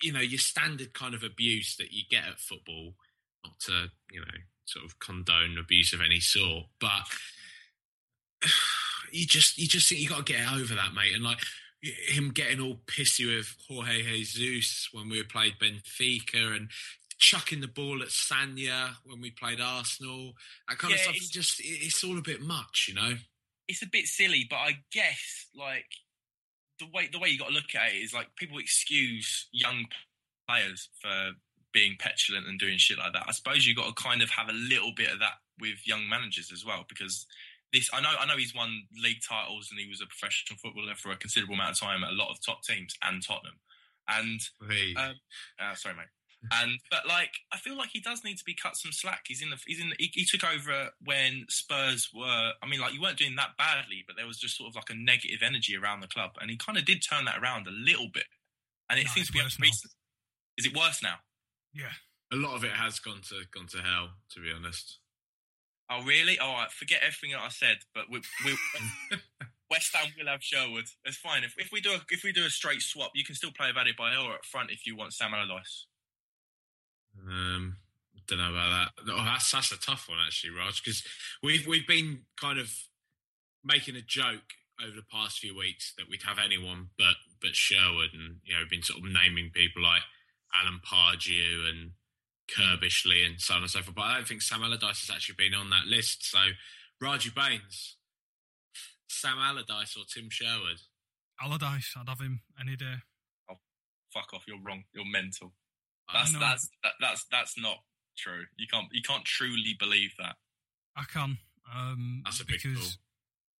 you 0.03 0.11
know, 0.11 0.19
your 0.19 0.39
standard 0.39 0.93
kind 0.93 1.13
of 1.15 1.23
abuse 1.23 1.77
that 1.77 1.93
you 1.93 2.03
get 2.09 2.27
at 2.27 2.39
football, 2.39 2.95
not 3.45 3.57
to 3.67 3.91
you 4.11 4.19
know 4.19 4.37
sort 4.65 4.83
of 4.83 4.99
condone 4.99 5.57
abuse 5.57 5.93
of 5.93 6.01
any 6.01 6.19
sort, 6.19 6.65
but 6.81 7.07
you 9.11 9.25
just 9.25 9.57
you 9.57 9.67
just 9.67 9.89
think 9.89 10.01
you 10.01 10.09
got 10.09 10.25
to 10.25 10.33
get 10.33 10.51
over 10.53 10.73
that, 10.75 10.93
mate. 10.93 11.13
And 11.13 11.23
like 11.23 11.39
him 11.81 12.29
getting 12.29 12.61
all 12.61 12.79
pissy 12.85 13.25
with 13.25 13.55
Jorge 13.67 14.23
Jesus 14.23 14.89
when 14.91 15.09
we 15.09 15.23
played 15.23 15.53
Benfica 15.59 16.55
and 16.55 16.69
chucking 17.17 17.61
the 17.61 17.67
ball 17.67 18.01
at 18.01 18.09
Sanya 18.09 18.95
when 19.05 19.21
we 19.21 19.31
played 19.31 19.59
Arsenal, 19.61 20.33
that 20.67 20.77
kind 20.77 20.93
of 20.93 20.99
stuff. 20.99 21.15
It's 21.15 21.29
just 21.29 21.55
it's 21.59 22.03
all 22.03 22.17
a 22.17 22.21
bit 22.21 22.41
much, 22.41 22.87
you 22.87 22.95
know. 22.95 23.15
it's 23.67 23.81
a 23.83 23.87
bit 23.87 24.05
silly, 24.05 24.45
but 24.49 24.57
I 24.57 24.79
guess 24.91 25.47
like 25.55 25.85
the 26.79 26.87
way 26.93 27.09
the 27.11 27.19
way 27.19 27.29
you 27.29 27.39
got 27.39 27.49
to 27.49 27.53
look 27.53 27.75
at 27.75 27.93
it 27.93 27.97
is 27.97 28.13
like 28.13 28.35
people 28.35 28.57
excuse 28.57 29.47
young 29.51 29.85
players 30.47 30.89
for 30.99 31.31
being 31.73 31.95
petulant 31.99 32.47
and 32.47 32.59
doing 32.59 32.77
shit 32.77 32.97
like 32.97 33.13
that. 33.13 33.25
I 33.27 33.31
suppose 33.31 33.65
you 33.65 33.75
got 33.75 33.95
to 33.95 34.03
kind 34.03 34.21
of 34.21 34.29
have 34.31 34.49
a 34.49 34.53
little 34.53 34.91
bit 34.95 35.11
of 35.11 35.19
that 35.19 35.35
with 35.59 35.87
young 35.87 36.09
managers 36.09 36.51
as 36.51 36.65
well 36.65 36.85
because 36.89 37.25
this 37.73 37.89
I 37.93 38.01
know 38.01 38.13
I 38.19 38.25
know 38.25 38.37
he's 38.37 38.55
won 38.55 38.83
league 39.01 39.21
titles 39.27 39.69
and 39.71 39.79
he 39.79 39.87
was 39.87 40.01
a 40.01 40.05
professional 40.07 40.57
footballer 40.57 40.95
for 40.95 41.11
a 41.11 41.17
considerable 41.17 41.55
amount 41.55 41.71
of 41.71 41.79
time 41.79 42.03
at 42.03 42.11
a 42.11 42.15
lot 42.15 42.29
of 42.31 42.43
top 42.45 42.63
teams 42.63 42.95
and 43.03 43.21
Tottenham. 43.25 43.59
And 44.07 44.41
Hey. 44.69 44.93
um, 44.95 45.15
uh, 45.59 45.75
sorry, 45.75 45.95
mate. 45.95 46.07
And 46.51 46.79
but 46.89 47.07
like, 47.07 47.29
I 47.53 47.57
feel 47.57 47.77
like 47.77 47.89
he 47.93 47.99
does 48.01 48.23
need 48.23 48.37
to 48.39 48.43
be 48.43 48.55
cut 48.55 48.75
some 48.75 48.91
slack. 48.91 49.25
He's 49.27 49.43
in 49.43 49.51
the 49.51 49.57
he's 49.67 49.79
in 49.79 49.89
the, 49.89 49.95
he, 49.99 50.09
he 50.11 50.25
took 50.25 50.43
over 50.43 50.89
when 51.03 51.45
Spurs 51.49 52.09
were. 52.15 52.53
I 52.63 52.65
mean, 52.67 52.79
like 52.81 52.93
you 52.95 53.01
weren't 53.01 53.19
doing 53.19 53.35
that 53.35 53.57
badly, 53.59 54.03
but 54.07 54.15
there 54.17 54.25
was 54.25 54.39
just 54.39 54.57
sort 54.57 54.67
of 54.69 54.75
like 54.75 54.89
a 54.89 54.95
negative 54.95 55.41
energy 55.43 55.77
around 55.77 55.99
the 56.01 56.07
club, 56.07 56.31
and 56.41 56.49
he 56.49 56.57
kind 56.57 56.79
of 56.79 56.85
did 56.85 57.03
turn 57.07 57.25
that 57.25 57.37
around 57.41 57.67
a 57.67 57.71
little 57.71 58.07
bit. 58.11 58.25
And 58.89 58.99
it 58.99 59.05
No, 59.05 59.11
seems 59.11 59.27
to 59.27 59.33
be 59.33 59.39
worse 59.39 59.59
now. 59.59 59.63
recent. 59.65 59.93
Is 60.57 60.65
it 60.65 60.75
worse 60.75 61.03
now? 61.03 61.17
Yeah. 61.75 61.93
a 62.33 62.35
lot 62.37 62.55
of 62.55 62.63
it 62.63 62.71
has 62.71 62.97
gone 62.99 63.21
to 63.29 63.43
gone 63.53 63.67
to 63.67 63.77
hell, 63.77 64.09
to 64.31 64.39
be 64.41 64.51
honest. 64.51 64.97
Oh, 65.91 66.03
really? 66.03 66.39
All 66.39 66.53
right, 66.53 66.71
forget 66.71 66.99
everything 67.01 67.31
that 67.31 67.41
I 67.41 67.49
said. 67.49 67.77
But 67.93 68.05
we, 68.09 68.21
we, 68.45 68.57
West 69.69 69.93
Ham 69.93 70.11
will 70.17 70.31
have 70.31 70.41
Sherwood. 70.41 70.85
It's 71.03 71.17
fine. 71.17 71.43
If, 71.43 71.55
if 71.57 71.69
we 71.71 71.81
do 71.81 71.91
a 71.91 72.01
if 72.09 72.23
we 72.23 72.31
do 72.31 72.45
a 72.45 72.49
straight 72.49 72.81
swap, 72.81 73.11
you 73.13 73.25
can 73.25 73.35
still 73.35 73.51
play 73.51 73.67
Adebayor 73.67 74.33
up 74.33 74.45
front 74.45 74.71
if 74.71 74.87
you 74.87 74.95
want 74.95 75.13
Sam 75.13 75.33
Allardyce. 75.33 75.87
Um, 77.27 77.75
don't 78.27 78.39
know 78.39 78.51
about 78.51 78.91
that. 79.05 79.11
Oh, 79.11 79.23
that's 79.25 79.51
that's 79.51 79.71
a 79.71 79.79
tough 79.79 80.07
one 80.07 80.19
actually, 80.25 80.55
Raj, 80.57 80.81
because 80.81 81.03
we've 81.43 81.67
we've 81.67 81.87
been 81.87 82.21
kind 82.39 82.59
of 82.59 82.71
making 83.63 83.95
a 83.97 84.01
joke 84.01 84.55
over 84.81 84.95
the 84.95 85.05
past 85.11 85.39
few 85.39 85.55
weeks 85.55 85.93
that 85.97 86.09
we'd 86.09 86.23
have 86.23 86.39
anyone 86.39 86.87
but 86.97 87.15
but 87.41 87.55
Sherwood, 87.55 88.11
and 88.13 88.37
you 88.45 88.53
know, 88.53 88.63
been 88.69 88.83
sort 88.83 88.99
of 88.99 89.11
naming 89.11 89.51
people 89.53 89.83
like 89.83 90.03
Alan 90.53 90.79
Pardew 90.79 91.69
and 91.69 91.91
Curbishley 92.55 93.25
and 93.25 93.39
so 93.39 93.53
on 93.55 93.61
and 93.61 93.69
so 93.71 93.81
forth. 93.81 93.95
But 93.95 94.01
I 94.03 94.15
don't 94.15 94.27
think 94.27 94.41
Sam 94.41 94.63
Allardyce 94.63 95.07
has 95.07 95.09
actually 95.15 95.35
been 95.37 95.53
on 95.53 95.69
that 95.69 95.85
list. 95.87 96.29
So, 96.29 96.39
Raju 97.01 97.33
Baines, 97.33 97.97
Sam 99.07 99.37
Allardyce, 99.37 99.95
or 99.97 100.03
Tim 100.13 100.29
Sherwood? 100.29 100.81
Allardyce, 101.41 101.93
I'd 101.97 102.09
have 102.09 102.19
him 102.19 102.41
any 102.59 102.75
day. 102.75 102.95
Oh, 103.49 103.55
Fuck 104.13 104.33
off! 104.33 104.43
You're 104.47 104.61
wrong. 104.63 104.83
You're 104.93 105.05
mental. 105.09 105.53
That's 106.13 106.33
that's 106.37 106.69
that, 106.83 106.91
that's 106.99 107.25
that's 107.31 107.57
not 107.57 107.77
true. 108.17 108.43
You 108.57 108.67
can't 108.71 108.87
you 108.91 109.01
can't 109.01 109.23
truly 109.25 109.75
believe 109.79 110.11
that. 110.19 110.35
I 110.95 111.03
can. 111.11 111.37
Um, 111.73 112.21
That's 112.25 112.41
a 112.41 112.45
big 112.45 112.59
because 112.61 112.77
call. 112.77 112.89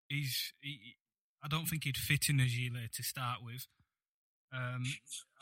he's. 0.08 0.52
He, 0.60 0.96
I 1.42 1.48
don't 1.48 1.66
think 1.66 1.84
he'd 1.84 1.96
fit 1.96 2.28
in 2.28 2.40
as 2.40 2.52
Gile 2.54 2.86
to 2.92 3.02
start 3.02 3.38
with. 3.42 3.66
Um, 4.54 4.84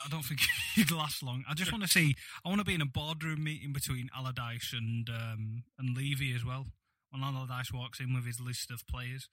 I 0.03 0.09
don't 0.09 0.23
think 0.23 0.39
he'd 0.75 0.91
last 0.91 1.21
long. 1.21 1.43
I 1.49 1.53
just 1.53 1.71
want 1.71 1.83
to 1.83 1.89
see. 1.89 2.15
I 2.45 2.49
want 2.49 2.59
to 2.59 2.65
be 2.65 2.75
in 2.75 2.81
a 2.81 2.85
boardroom 2.85 3.43
meeting 3.43 3.73
between 3.73 4.09
Allardyce 4.15 4.73
and 4.73 5.09
um, 5.09 5.63
and 5.77 5.95
Levy 5.95 6.33
as 6.33 6.45
well. 6.45 6.67
When 7.09 7.23
Allardyce 7.23 7.73
walks 7.73 7.99
in 7.99 8.13
with 8.13 8.25
his 8.25 8.39
list 8.39 8.71
of 8.71 8.87
players 8.87 9.27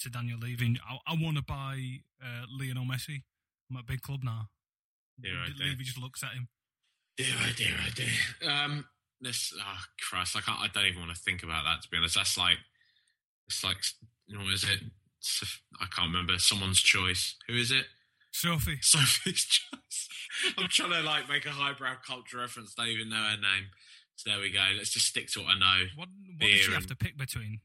to 0.00 0.10
Daniel 0.10 0.38
Levy, 0.38 0.78
I, 0.88 1.12
I 1.12 1.16
want 1.18 1.36
to 1.38 1.42
buy 1.42 2.00
uh, 2.22 2.44
Lionel 2.50 2.84
Messi. 2.84 3.22
I'm 3.70 3.78
at 3.78 3.82
a 3.82 3.86
big 3.86 4.02
club 4.02 4.20
now. 4.22 4.48
Yeah, 5.22 5.40
right. 5.40 5.50
Levy 5.58 5.84
just 5.84 5.98
looks 5.98 6.22
at 6.22 6.32
him. 6.32 6.48
Dear, 7.16 7.34
oh 7.40 7.52
dear, 7.56 7.74
dear. 7.96 8.50
Um, 8.50 8.84
this, 9.20 9.52
oh 9.58 9.80
Christ, 10.00 10.36
I 10.36 10.40
can't. 10.40 10.60
I 10.60 10.68
don't 10.68 10.86
even 10.86 11.00
want 11.00 11.16
to 11.16 11.20
think 11.20 11.42
about 11.42 11.64
that. 11.64 11.82
To 11.82 11.88
be 11.88 11.96
honest, 11.96 12.14
that's 12.14 12.38
like, 12.38 12.58
it's 13.48 13.64
like, 13.64 13.78
you 14.26 14.36
know, 14.36 14.44
what 14.44 14.52
is 14.52 14.64
it? 14.64 14.80
I 15.80 15.86
can't 15.86 16.12
remember. 16.12 16.38
Someone's 16.38 16.80
choice. 16.80 17.34
Who 17.48 17.54
is 17.54 17.72
it? 17.72 17.86
Sophie. 18.38 18.78
Sophie's 18.82 19.44
choice. 19.44 20.08
I'm 20.56 20.68
trying 20.68 20.92
to 20.92 21.00
like 21.02 21.28
make 21.28 21.46
a 21.46 21.50
highbrow 21.50 21.94
culture 22.06 22.38
reference. 22.38 22.74
Don't 22.74 22.88
even 22.88 23.08
know 23.08 23.16
her 23.16 23.36
name. 23.36 23.70
So 24.16 24.30
there 24.30 24.40
we 24.40 24.50
go. 24.50 24.62
Let's 24.76 24.90
just 24.90 25.06
stick 25.06 25.28
to 25.32 25.40
what 25.40 25.56
I 25.56 25.58
know. 25.58 25.84
What, 25.96 26.08
what 26.08 26.38
Beer 26.38 26.56
does 26.56 26.60
she 26.60 26.72
have 26.72 26.86
to 26.86 26.96
pick 26.96 27.16
between? 27.18 27.60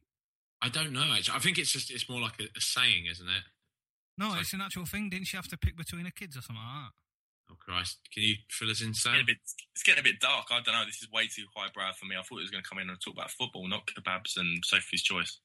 I 0.61 0.69
don't 0.69 0.93
know. 0.93 1.05
Actually, 1.13 1.35
I 1.35 1.39
think 1.39 1.57
it's 1.57 1.71
just 1.71 1.91
it's 1.91 2.09
more 2.09 2.21
like 2.21 2.39
a, 2.39 2.45
a 2.45 2.61
saying, 2.61 3.05
isn't 3.11 3.27
it? 3.27 3.43
No, 4.17 4.29
Sorry. 4.29 4.41
it's 4.41 4.53
an 4.53 4.61
actual 4.61 4.85
thing. 4.85 5.09
Didn't 5.09 5.27
she 5.27 5.37
have 5.37 5.47
to 5.49 5.57
pick 5.57 5.75
between 5.77 6.05
her 6.05 6.11
kids 6.11 6.37
or 6.37 6.41
something 6.41 6.61
like 6.63 6.85
that? 6.85 6.93
Oh 7.51 7.57
Christ! 7.59 7.99
Can 8.13 8.23
you 8.23 8.35
fill 8.49 8.69
us 8.69 8.81
in, 8.81 8.89
It's 8.89 9.03
getting, 9.03 9.21
a 9.21 9.25
bit, 9.25 9.37
it's 9.73 9.83
getting 9.83 9.99
a 9.99 10.03
bit 10.03 10.19
dark. 10.19 10.45
I 10.49 10.61
don't 10.61 10.73
know. 10.73 10.85
This 10.85 11.01
is 11.01 11.11
way 11.11 11.27
too 11.27 11.45
highbrow 11.55 11.91
for 11.99 12.05
me. 12.05 12.15
I 12.15 12.21
thought 12.23 12.37
it 12.39 12.47
was 12.47 12.51
going 12.51 12.63
to 12.63 12.69
come 12.69 12.79
in 12.79 12.89
and 12.89 12.97
talk 13.01 13.13
about 13.13 13.31
football, 13.31 13.67
not 13.67 13.85
kebabs 13.87 14.37
and 14.37 14.63
Sophie's 14.63 15.03
choice. 15.03 15.37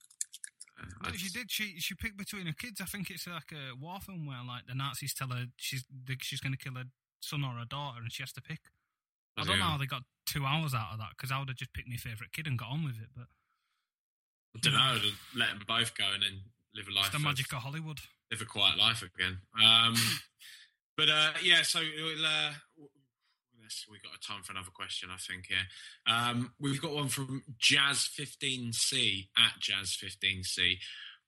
She 1.17 1.29
did. 1.31 1.51
She 1.51 1.79
she 1.79 1.95
picked 1.95 2.17
between 2.17 2.47
her 2.47 2.53
kids. 2.53 2.81
I 2.81 2.85
think 2.85 3.11
it's 3.11 3.27
like 3.27 3.53
a 3.53 3.75
war 3.75 3.99
film 4.01 4.27
where 4.27 4.39
like 4.47 4.67
the 4.67 4.75
Nazis 4.75 5.15
tell 5.15 5.29
her 5.29 5.47
she's 5.57 5.85
she's 6.21 6.41
going 6.41 6.53
to 6.53 6.59
kill 6.59 6.75
her 6.75 6.85
son 7.21 7.45
or 7.45 7.53
her 7.55 7.65
daughter, 7.65 8.01
and 8.03 8.13
she 8.13 8.23
has 8.23 8.33
to 8.33 8.43
pick. 8.43 8.61
I 9.37 9.45
don't 9.45 9.59
know 9.59 9.65
how 9.65 9.79
they 9.79 9.87
got 9.87 10.03
two 10.27 10.45
hours 10.45 10.75
out 10.75 10.93
of 10.93 10.99
that 10.99 11.11
because 11.17 11.31
I 11.31 11.39
would 11.39 11.49
have 11.49 11.57
just 11.57 11.73
picked 11.73 11.89
my 11.89 11.97
favourite 11.97 12.33
kid 12.33 12.47
and 12.47 12.59
got 12.59 12.71
on 12.71 12.85
with 12.85 12.97
it. 13.01 13.09
But 13.15 13.27
I 14.57 14.59
don't 14.61 14.73
know. 14.75 14.99
Let 15.37 15.49
them 15.51 15.63
both 15.67 15.97
go 15.97 16.05
and 16.13 16.23
then 16.23 16.41
live 16.75 16.89
a 16.89 16.95
life. 16.95 17.07
it's 17.07 17.17
the 17.17 17.23
magic 17.23 17.53
of 17.53 17.59
Hollywood. 17.63 18.01
live 18.31 18.43
a 18.43 18.45
quiet 18.45 18.79
life 18.79 19.03
again. 19.03 19.39
Um, 19.63 19.95
but 20.97 21.09
uh, 21.09 21.31
yeah, 21.43 21.63
so 21.63 21.81
uh, 21.81 22.53
yes, 23.69 23.85
we 23.91 23.99
got 23.99 24.17
a 24.17 24.21
time 24.27 24.43
for 24.43 24.53
another 24.53 24.71
question, 24.73 25.11
I 25.13 25.17
think. 25.19 25.47
Here, 25.47 25.67
um, 26.07 26.53
we've 26.59 26.81
got 26.81 26.93
one 26.95 27.09
from 27.09 27.43
Jazz15C 27.61 29.29
at 29.37 29.61
Jazz15C. 29.61 30.79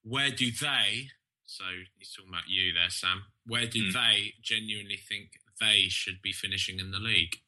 Where 0.03 0.30
do 0.30 0.51
they? 0.51 1.09
So 1.45 1.64
he's 1.99 2.12
talking 2.14 2.30
about 2.30 2.49
you 2.49 2.72
there, 2.72 2.91
Sam. 2.91 3.24
Where 3.47 3.66
do 3.66 3.86
Hmm. 3.86 3.93
they 3.93 4.34
genuinely 4.41 4.97
think 4.97 5.38
they 5.61 5.88
should 5.88 6.22
be 6.22 6.32
finishing 6.32 6.78
in 6.80 6.91
the 6.91 6.99
league? 6.99 7.43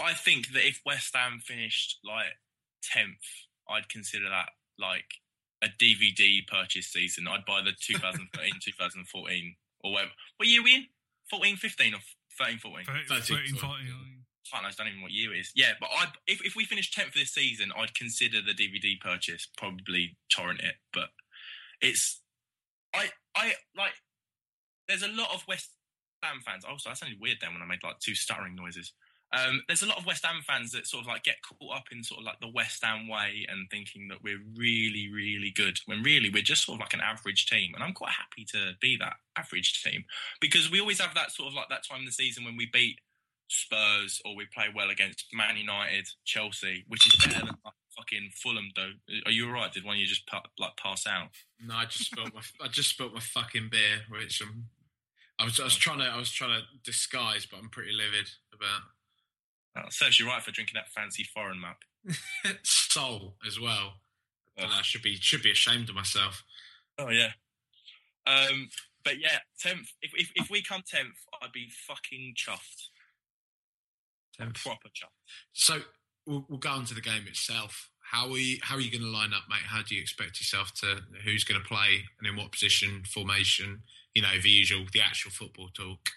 I 0.00 0.14
think 0.14 0.52
that 0.52 0.66
if 0.66 0.80
West 0.86 1.14
Ham 1.14 1.40
finished 1.40 1.98
like 2.04 2.38
tenth, 2.82 3.46
I'd 3.68 3.88
consider 3.88 4.28
that 4.28 4.50
like 4.78 5.20
a 5.60 5.68
DVD 5.68 6.40
purchase 6.46 6.86
season. 6.86 7.26
I'd 7.26 7.44
buy 7.44 7.62
the 7.62 7.72
2013, 7.80 8.60
2014, 8.60 9.56
or 9.80 9.92
whatever. 9.92 10.12
What 10.36 10.48
year 10.48 10.60
are 10.60 10.64
we 10.64 10.74
in? 10.76 10.86
14, 11.28 11.56
15, 11.56 11.94
or 11.94 12.00
13, 12.38 12.58
14? 12.58 12.84
13, 12.86 13.04
13, 13.08 13.36
13, 13.36 13.56
14. 13.56 13.60
14. 13.60 14.18
Fuck 14.48 14.62
knows, 14.62 14.76
I 14.78 14.84
don't 14.84 14.88
even 14.88 15.00
know 15.00 15.04
what 15.04 15.12
year 15.12 15.34
it 15.34 15.40
is. 15.40 15.52
Yeah, 15.54 15.72
but 15.78 15.90
I 15.92 16.06
if 16.26 16.44
if 16.44 16.56
we 16.56 16.64
finish 16.64 16.90
tenth 16.90 17.12
this 17.12 17.30
season, 17.30 17.70
I'd 17.76 17.94
consider 17.94 18.40
the 18.40 18.54
DVD 18.54 18.98
purchase, 18.98 19.46
probably 19.58 20.16
torrent 20.30 20.60
it. 20.60 20.76
But 20.92 21.10
it's 21.82 22.22
I 22.94 23.10
I 23.36 23.54
like. 23.76 23.92
There's 24.88 25.02
a 25.02 25.08
lot 25.08 25.34
of 25.34 25.44
West 25.46 25.70
Ham 26.22 26.40
fans. 26.44 26.64
Also, 26.64 26.88
that 26.88 26.96
sounded 26.96 27.20
weird 27.20 27.38
then 27.42 27.52
when 27.52 27.62
I 27.62 27.66
made 27.66 27.84
like 27.84 27.98
two 27.98 28.14
stuttering 28.14 28.54
noises. 28.54 28.94
Um, 29.32 29.62
there's 29.66 29.82
a 29.82 29.86
lot 29.86 29.98
of 29.98 30.06
West 30.06 30.24
Ham 30.24 30.42
fans 30.46 30.72
that 30.72 30.86
sort 30.86 31.02
of 31.02 31.08
like 31.08 31.22
get 31.22 31.36
caught 31.42 31.76
up 31.76 31.84
in 31.92 32.02
sort 32.02 32.20
of 32.20 32.26
like 32.26 32.40
the 32.40 32.50
West 32.50 32.82
Ham 32.82 33.08
way 33.08 33.46
and 33.48 33.68
thinking 33.70 34.08
that 34.08 34.22
we're 34.22 34.40
really, 34.56 35.10
really 35.12 35.52
good 35.54 35.78
when 35.86 36.02
really 36.02 36.30
we're 36.30 36.42
just 36.42 36.64
sort 36.64 36.76
of 36.76 36.80
like 36.80 36.94
an 36.94 37.00
average 37.00 37.46
team. 37.46 37.72
And 37.74 37.84
I'm 37.84 37.92
quite 37.92 38.12
happy 38.12 38.46
to 38.52 38.72
be 38.80 38.96
that 38.96 39.16
average 39.36 39.82
team 39.82 40.04
because 40.40 40.70
we 40.70 40.80
always 40.80 41.00
have 41.00 41.14
that 41.14 41.30
sort 41.30 41.48
of 41.48 41.54
like 41.54 41.68
that 41.68 41.86
time 41.86 42.00
in 42.00 42.06
the 42.06 42.12
season 42.12 42.44
when 42.44 42.56
we 42.56 42.70
beat 42.72 43.00
Spurs 43.48 44.20
or 44.24 44.34
we 44.34 44.46
play 44.54 44.66
well 44.74 44.90
against 44.90 45.26
Man 45.32 45.56
United, 45.56 46.08
Chelsea, 46.24 46.84
which 46.88 47.06
is 47.06 47.16
better 47.16 47.46
than 47.46 47.56
like, 47.64 47.74
fucking 47.96 48.30
Fulham 48.34 48.70
Though, 48.76 48.92
Are 49.26 49.32
you 49.32 49.46
all 49.46 49.52
right? 49.52 49.72
Did 49.72 49.84
one 49.84 49.96
of 49.96 50.00
you 50.00 50.06
just 50.06 50.28
like 50.58 50.76
pass 50.76 51.06
out? 51.06 51.30
No, 51.60 51.74
I 51.74 51.84
just 51.84 52.10
spilled 52.10 52.32
my 52.34 52.40
I 52.62 52.68
just 52.68 52.90
spilled 52.90 53.14
my 53.14 53.20
fucking 53.20 53.68
beer, 53.70 54.02
which 54.08 54.40
um, 54.42 54.64
I 55.38 55.44
was 55.44 55.58
I 55.60 55.64
was 55.64 55.76
trying 55.76 55.98
to 55.98 56.04
I 56.04 56.18
was 56.18 56.30
trying 56.30 56.60
to 56.60 56.66
disguise, 56.84 57.46
but 57.46 57.58
I'm 57.58 57.70
pretty 57.70 57.92
livid 57.92 58.30
about 58.54 58.82
Uh, 59.78 59.88
serves 59.90 60.18
you 60.18 60.26
right 60.26 60.42
for 60.42 60.50
drinking 60.50 60.74
that 60.74 60.88
fancy 60.88 61.24
foreign 61.24 61.60
mug. 61.60 61.76
soul 62.62 63.34
as 63.46 63.60
well. 63.60 63.94
I, 64.58 64.64
I 64.64 64.82
should 64.82 65.02
be 65.02 65.16
should 65.16 65.42
be 65.42 65.50
ashamed 65.50 65.88
of 65.88 65.94
myself. 65.94 66.42
Oh 66.98 67.10
yeah. 67.10 67.30
Um, 68.26 68.68
but 69.04 69.20
yeah, 69.20 69.38
tenth. 69.60 69.92
If, 70.02 70.12
if 70.14 70.30
if 70.34 70.50
we 70.50 70.62
come 70.62 70.82
tenth, 70.86 71.16
I'd 71.40 71.52
be 71.52 71.68
fucking 71.86 72.34
chuffed. 72.36 72.88
Tenth. 74.36 74.54
Proper 74.54 74.88
chuffed. 74.88 75.18
So 75.52 75.80
we'll, 76.26 76.44
we'll 76.48 76.58
go 76.58 76.70
on 76.70 76.84
to 76.86 76.94
the 76.94 77.00
game 77.00 77.26
itself. 77.26 77.90
How 78.00 78.30
are 78.30 78.38
you, 78.38 78.58
how 78.62 78.76
are 78.76 78.80
you 78.80 78.90
going 78.90 79.02
to 79.02 79.16
line 79.16 79.34
up, 79.34 79.42
mate? 79.50 79.66
How 79.66 79.82
do 79.82 79.94
you 79.94 80.00
expect 80.00 80.40
yourself 80.40 80.72
to? 80.80 81.00
Who's 81.24 81.44
going 81.44 81.60
to 81.60 81.66
play 81.66 82.04
and 82.18 82.28
in 82.28 82.36
what 82.36 82.52
position, 82.52 83.02
formation? 83.06 83.82
You 84.14 84.22
know, 84.22 84.40
the 84.42 84.48
usual, 84.48 84.86
the 84.92 85.02
actual 85.02 85.30
football 85.30 85.68
talk. 85.74 86.08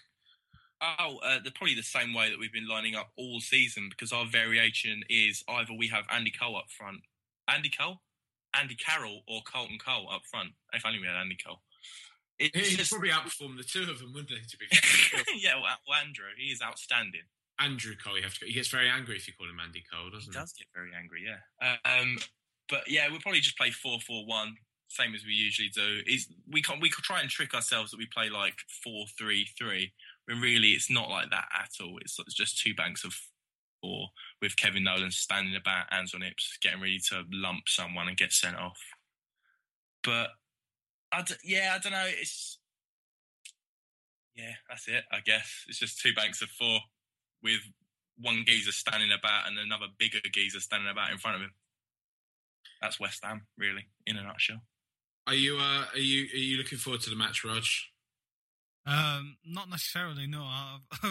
Oh, 0.84 1.18
uh, 1.22 1.38
they're 1.42 1.52
probably 1.54 1.76
the 1.76 1.82
same 1.82 2.12
way 2.12 2.28
that 2.30 2.38
we've 2.40 2.52
been 2.52 2.66
lining 2.68 2.96
up 2.96 3.10
all 3.16 3.38
season 3.40 3.88
because 3.88 4.12
our 4.12 4.26
variation 4.26 5.02
is 5.08 5.44
either 5.48 5.72
we 5.78 5.86
have 5.88 6.04
Andy 6.10 6.32
Cole 6.32 6.56
up 6.56 6.70
front, 6.76 7.02
Andy 7.48 7.70
Cole, 7.70 8.00
Andy 8.52 8.74
Carroll, 8.74 9.22
or 9.28 9.42
Carlton 9.44 9.78
Cole 9.78 10.08
up 10.10 10.22
front. 10.28 10.50
If 10.72 10.84
only 10.84 10.98
we 10.98 11.06
had 11.06 11.14
Andy 11.16 11.36
Cole. 11.44 11.60
It's 12.38 12.70
He'd 12.70 12.76
just- 12.78 12.90
probably 12.90 13.10
outperform 13.10 13.56
the 13.56 13.62
two 13.62 13.88
of 13.88 14.00
them, 14.00 14.12
wouldn't 14.12 14.30
he? 14.30 14.44
To 14.44 14.56
be 14.58 14.66
fair. 14.66 15.20
yeah, 15.36 15.54
well, 15.54 15.98
Andrew, 16.00 16.26
he 16.36 16.46
is 16.50 16.60
outstanding. 16.60 17.22
Andrew 17.60 17.94
Cole, 18.02 18.16
you 18.16 18.24
have 18.24 18.36
to. 18.38 18.46
He 18.46 18.52
gets 18.54 18.68
very 18.68 18.88
angry 18.88 19.14
if 19.16 19.28
you 19.28 19.34
call 19.38 19.48
him 19.48 19.60
Andy 19.64 19.84
Cole, 19.92 20.10
doesn't 20.10 20.32
He 20.32 20.36
he? 20.36 20.42
does 20.42 20.52
get 20.54 20.66
very 20.74 20.90
angry, 20.98 21.22
yeah. 21.24 21.76
Um, 21.84 22.18
but 22.68 22.90
yeah, 22.90 23.08
we'll 23.08 23.20
probably 23.20 23.40
just 23.40 23.56
play 23.56 23.70
four 23.70 24.00
four 24.00 24.26
one, 24.26 24.56
same 24.88 25.14
as 25.14 25.24
we 25.24 25.32
usually 25.34 25.68
do. 25.68 26.00
Is 26.08 26.26
we 26.50 26.60
can 26.62 26.80
we 26.80 26.90
could 26.90 27.04
try 27.04 27.20
and 27.20 27.30
trick 27.30 27.54
ourselves 27.54 27.92
that 27.92 27.98
we 27.98 28.06
play 28.06 28.30
like 28.30 28.54
four 28.82 29.04
three 29.16 29.46
three, 29.56 29.92
when 30.26 30.40
really 30.40 30.70
it's 30.70 30.90
not 30.90 31.10
like 31.10 31.30
that 31.30 31.46
at 31.54 31.70
all. 31.82 31.98
It's, 32.00 32.18
it's 32.18 32.34
just 32.34 32.58
two 32.58 32.74
banks 32.74 33.04
of 33.04 33.14
four 33.80 34.08
with 34.40 34.56
Kevin 34.56 34.84
Nolan 34.84 35.10
standing 35.10 35.56
about, 35.56 35.92
hands 35.92 36.14
on 36.14 36.22
hips, 36.22 36.58
getting 36.62 36.80
ready 36.80 37.00
to 37.08 37.24
lump 37.32 37.68
someone 37.68 38.08
and 38.08 38.16
get 38.16 38.32
sent 38.32 38.56
off. 38.56 38.78
But 40.04 40.30
I 41.12 41.22
d- 41.22 41.34
yeah, 41.44 41.74
I 41.74 41.78
don't 41.78 41.92
know. 41.92 42.06
It's 42.06 42.58
yeah, 44.34 44.54
that's 44.68 44.88
it. 44.88 45.04
I 45.12 45.20
guess 45.24 45.64
it's 45.68 45.78
just 45.78 46.00
two 46.00 46.14
banks 46.14 46.40
of 46.42 46.48
four 46.48 46.78
with 47.42 47.60
one 48.18 48.44
geezer 48.46 48.72
standing 48.72 49.10
about 49.12 49.46
and 49.46 49.58
another 49.58 49.86
bigger 49.98 50.20
geezer 50.32 50.60
standing 50.60 50.90
about 50.90 51.10
in 51.10 51.18
front 51.18 51.36
of 51.36 51.42
him. 51.42 51.52
That's 52.80 52.98
West 52.98 53.24
Ham, 53.24 53.42
really, 53.58 53.88
in 54.06 54.16
a 54.16 54.22
nutshell. 54.22 54.62
Are 55.26 55.34
you? 55.34 55.56
Uh, 55.56 55.84
are 55.92 55.98
you? 55.98 56.24
Are 56.32 56.36
you 56.36 56.56
looking 56.56 56.78
forward 56.78 57.00
to 57.02 57.10
the 57.10 57.16
match, 57.16 57.44
Raj? 57.44 57.91
Um, 58.86 59.36
not 59.46 59.70
necessarily. 59.70 60.26
No, 60.26 60.42
I, 60.42 60.78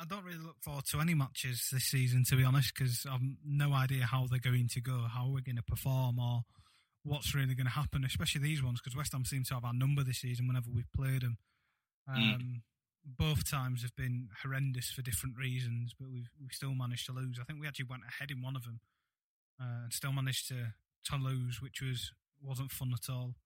I 0.00 0.04
don't 0.08 0.24
really 0.24 0.38
look 0.38 0.56
forward 0.60 0.84
to 0.86 1.00
any 1.00 1.14
matches 1.14 1.68
this 1.72 1.84
season, 1.84 2.24
to 2.28 2.36
be 2.36 2.44
honest, 2.44 2.74
because 2.74 3.06
I've 3.10 3.20
no 3.44 3.72
idea 3.72 4.04
how 4.04 4.26
they're 4.28 4.38
going 4.38 4.68
to 4.68 4.80
go, 4.80 5.06
how 5.08 5.26
we're 5.28 5.40
going 5.40 5.56
to 5.56 5.62
perform, 5.62 6.18
or 6.18 6.42
what's 7.04 7.34
really 7.34 7.54
going 7.54 7.66
to 7.66 7.72
happen. 7.72 8.04
Especially 8.04 8.40
these 8.42 8.62
ones, 8.62 8.80
because 8.80 8.96
West 8.96 9.12
Ham 9.12 9.24
seem 9.24 9.44
to 9.44 9.54
have 9.54 9.64
our 9.64 9.72
number 9.72 10.02
this 10.02 10.18
season 10.18 10.46
whenever 10.48 10.66
we've 10.72 10.92
played 10.92 11.22
them. 11.22 11.38
Um, 12.08 12.16
Mm. 12.16 12.62
Both 13.08 13.48
times 13.48 13.82
have 13.82 13.94
been 13.94 14.30
horrendous 14.42 14.90
for 14.90 15.00
different 15.00 15.36
reasons, 15.36 15.94
but 15.96 16.08
we've 16.10 16.28
we've 16.40 16.50
still 16.50 16.74
managed 16.74 17.06
to 17.06 17.12
lose. 17.12 17.38
I 17.40 17.44
think 17.44 17.60
we 17.60 17.68
actually 17.68 17.86
went 17.88 18.02
ahead 18.02 18.32
in 18.32 18.42
one 18.42 18.56
of 18.56 18.64
them, 18.64 18.80
uh, 19.60 19.84
and 19.84 19.92
still 19.92 20.10
managed 20.10 20.48
to 20.48 20.74
to 21.04 21.16
lose, 21.16 21.62
which 21.62 21.80
was 21.80 22.10
wasn't 22.42 22.72
fun 22.72 22.92
at 22.92 23.08
all. 23.08 23.36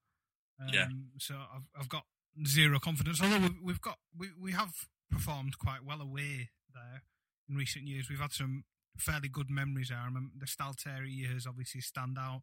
Um, 0.59 0.69
Yeah. 0.73 0.89
So 1.19 1.35
I've 1.35 1.69
I've 1.79 1.89
got 1.91 2.07
zero 2.47 2.79
confidence. 2.79 3.23
Although 3.23 3.41
we've, 3.41 3.63
we've 3.63 3.81
got 3.81 3.99
we 4.17 4.29
we 4.41 4.53
have 4.53 4.73
performed 5.11 5.59
quite 5.59 5.85
well 5.85 6.01
away 6.01 6.51
there 6.73 7.03
in 7.49 7.57
recent 7.57 7.87
years. 7.87 8.09
We've 8.09 8.21
had 8.21 8.33
some 8.33 8.65
fairly 8.97 9.29
good 9.29 9.51
memories 9.51 9.89
there. 9.89 9.99
I 9.99 10.07
remember 10.07 10.31
the 10.39 10.47
Stalteri 10.47 11.15
years 11.15 11.47
obviously 11.47 11.81
stand 11.81 12.17
out. 12.19 12.43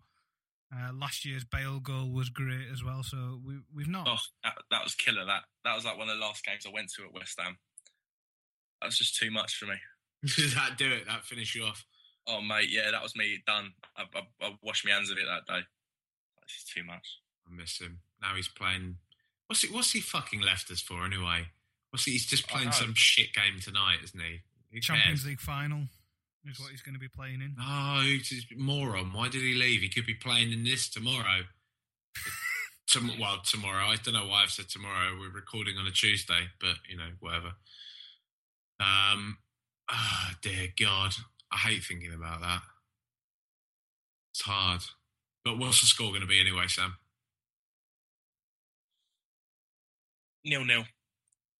Uh, 0.73 0.91
last 0.93 1.23
year's 1.23 1.45
Bale 1.45 1.79
goal 1.79 2.11
was 2.11 2.29
great 2.29 2.67
as 2.71 2.83
well. 2.83 3.01
So 3.03 3.39
we 3.45 3.59
we've 3.73 3.87
not. 3.87 4.07
Oh, 4.09 4.17
that, 4.43 4.55
that 4.71 4.83
was 4.83 4.95
killer. 4.95 5.25
That 5.25 5.43
that 5.63 5.75
was 5.75 5.85
like 5.85 5.97
one 5.97 6.09
of 6.09 6.17
the 6.17 6.21
last 6.21 6.45
games 6.45 6.65
I 6.67 6.73
went 6.73 6.91
to 6.93 7.05
at 7.05 7.13
West 7.13 7.39
Ham. 7.39 7.57
That 8.81 8.87
was 8.87 8.97
just 8.97 9.15
too 9.15 9.31
much 9.31 9.55
for 9.55 9.65
me. 9.65 9.75
Did 10.35 10.51
that 10.55 10.77
do 10.77 10.91
it? 10.91 11.05
That 11.07 11.23
finish 11.23 11.55
you 11.55 11.63
off? 11.63 11.85
Oh 12.27 12.41
mate, 12.41 12.69
yeah, 12.69 12.91
that 12.91 13.01
was 13.01 13.15
me 13.15 13.39
done. 13.47 13.71
I, 13.95 14.03
I, 14.13 14.45
I 14.45 14.55
washed 14.61 14.85
my 14.85 14.91
hands 14.91 15.09
of 15.09 15.17
it 15.17 15.25
that 15.25 15.51
day. 15.51 15.61
That's 16.39 16.53
just 16.53 16.69
too 16.69 16.83
much. 16.83 17.19
I 17.47 17.55
miss 17.55 17.79
him. 17.79 17.99
Now 18.21 18.35
he's 18.35 18.49
playing. 18.49 18.97
What's 19.47 19.61
he? 19.61 19.73
What's 19.73 19.91
he 19.91 20.01
fucking 20.01 20.41
left 20.41 20.69
us 20.71 20.81
for 20.81 21.05
anyway? 21.05 21.47
What's 21.91 22.05
he? 22.05 22.11
He's 22.13 22.25
just 22.25 22.47
playing 22.47 22.71
some 22.71 22.93
shit 22.95 23.33
game 23.33 23.59
tonight, 23.61 23.97
isn't 24.03 24.19
he? 24.19 24.41
Who 24.73 24.79
Champions 24.81 25.21
cares? 25.21 25.25
League 25.25 25.39
final 25.39 25.83
is 26.49 26.59
what 26.59 26.71
he's 26.71 26.81
going 26.81 26.95
to 26.95 26.99
be 26.99 27.07
playing 27.07 27.41
in. 27.41 27.55
No, 27.57 28.01
he's 28.03 28.45
a 28.51 28.55
moron. 28.59 29.13
Why 29.13 29.29
did 29.29 29.41
he 29.41 29.53
leave? 29.53 29.81
He 29.81 29.89
could 29.89 30.05
be 30.05 30.13
playing 30.13 30.51
in 30.51 30.63
this 30.63 30.89
tomorrow. 30.89 31.41
Tom- 32.91 33.11
well, 33.19 33.39
tomorrow. 33.43 33.85
I 33.85 33.97
don't 33.97 34.13
know 34.13 34.27
why 34.27 34.43
I've 34.43 34.51
said 34.51 34.69
tomorrow. 34.69 35.17
We're 35.19 35.33
recording 35.33 35.77
on 35.77 35.87
a 35.87 35.91
Tuesday, 35.91 36.49
but 36.59 36.75
you 36.89 36.97
know, 36.97 37.09
whatever. 37.19 37.53
Um, 38.79 39.37
ah, 39.89 40.35
dear 40.41 40.67
God, 40.79 41.13
I 41.51 41.57
hate 41.57 41.83
thinking 41.83 42.13
about 42.13 42.41
that. 42.41 42.61
It's 44.31 44.41
hard. 44.41 44.81
But 45.43 45.57
what's 45.57 45.81
the 45.81 45.87
score 45.87 46.09
going 46.09 46.21
to 46.21 46.27
be 46.27 46.39
anyway, 46.39 46.65
Sam? 46.67 46.95
Nil 50.47 50.65
nil. 50.65 50.83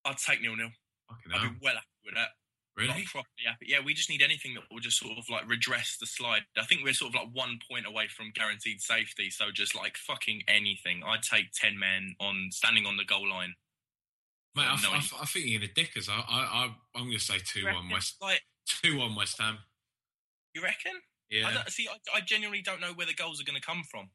I'd 0.04 0.16
take 0.18 0.40
nil 0.42 0.56
nil. 0.56 0.70
I'd 1.10 1.42
be 1.42 1.56
well 1.62 1.74
happy 1.74 1.86
with 2.04 2.14
that. 2.14 2.28
Really? 2.76 2.90
Like, 2.90 3.04
properly 3.06 3.44
happy. 3.46 3.66
Yeah, 3.68 3.78
we 3.84 3.92
just 3.92 4.08
need 4.08 4.22
anything 4.22 4.54
that 4.54 4.62
will 4.70 4.78
just 4.80 4.98
sort 5.00 5.18
of 5.18 5.24
like 5.28 5.48
redress 5.48 5.96
the 5.98 6.06
slide. 6.06 6.42
I 6.56 6.64
think 6.64 6.82
we're 6.84 6.92
sort 6.92 7.12
of 7.14 7.20
like 7.20 7.28
one 7.32 7.58
point 7.70 7.86
away 7.86 8.06
from 8.08 8.30
guaranteed 8.34 8.80
safety. 8.80 9.30
So 9.30 9.46
just 9.52 9.74
like 9.74 9.96
fucking 9.96 10.42
anything. 10.46 11.02
I'd 11.04 11.22
take 11.22 11.46
ten 11.52 11.78
men 11.78 12.14
on 12.20 12.48
standing 12.52 12.86
on 12.86 12.96
the 12.96 13.04
goal 13.04 13.28
line. 13.28 13.54
Mate, 14.56 14.66
I, 14.66 14.74
I, 14.74 15.22
I 15.22 15.26
think 15.26 15.46
you're 15.46 15.60
going 15.60 15.68
to 15.68 15.74
dick 15.74 15.96
us. 15.96 16.08
I, 16.08 16.14
I, 16.14 16.38
I, 16.40 16.64
I'm 16.96 17.04
going 17.06 17.18
to 17.18 17.22
say 17.22 17.38
2 17.38 17.64
1 17.64 17.74
reckon? 17.74 17.90
West, 17.92 18.16
Like, 18.20 18.42
2 18.82 18.96
1 18.96 19.14
West 19.14 19.38
Ham. 19.40 19.58
you 20.54 20.62
reckon? 20.62 20.92
I 21.30 21.34
Yeah. 21.34 21.52
don't, 21.54 21.70
see, 21.70 21.86
I, 21.86 22.16
I 22.16 22.20
genuinely 22.22 22.62
don't 22.62 22.80
know 22.80 22.92
where 22.94 23.06
the 23.06 23.14
goals 23.14 23.40
are 23.40 23.44
going 23.44 23.60
to 23.60 23.64
come 23.64 23.82
from. 23.88 24.10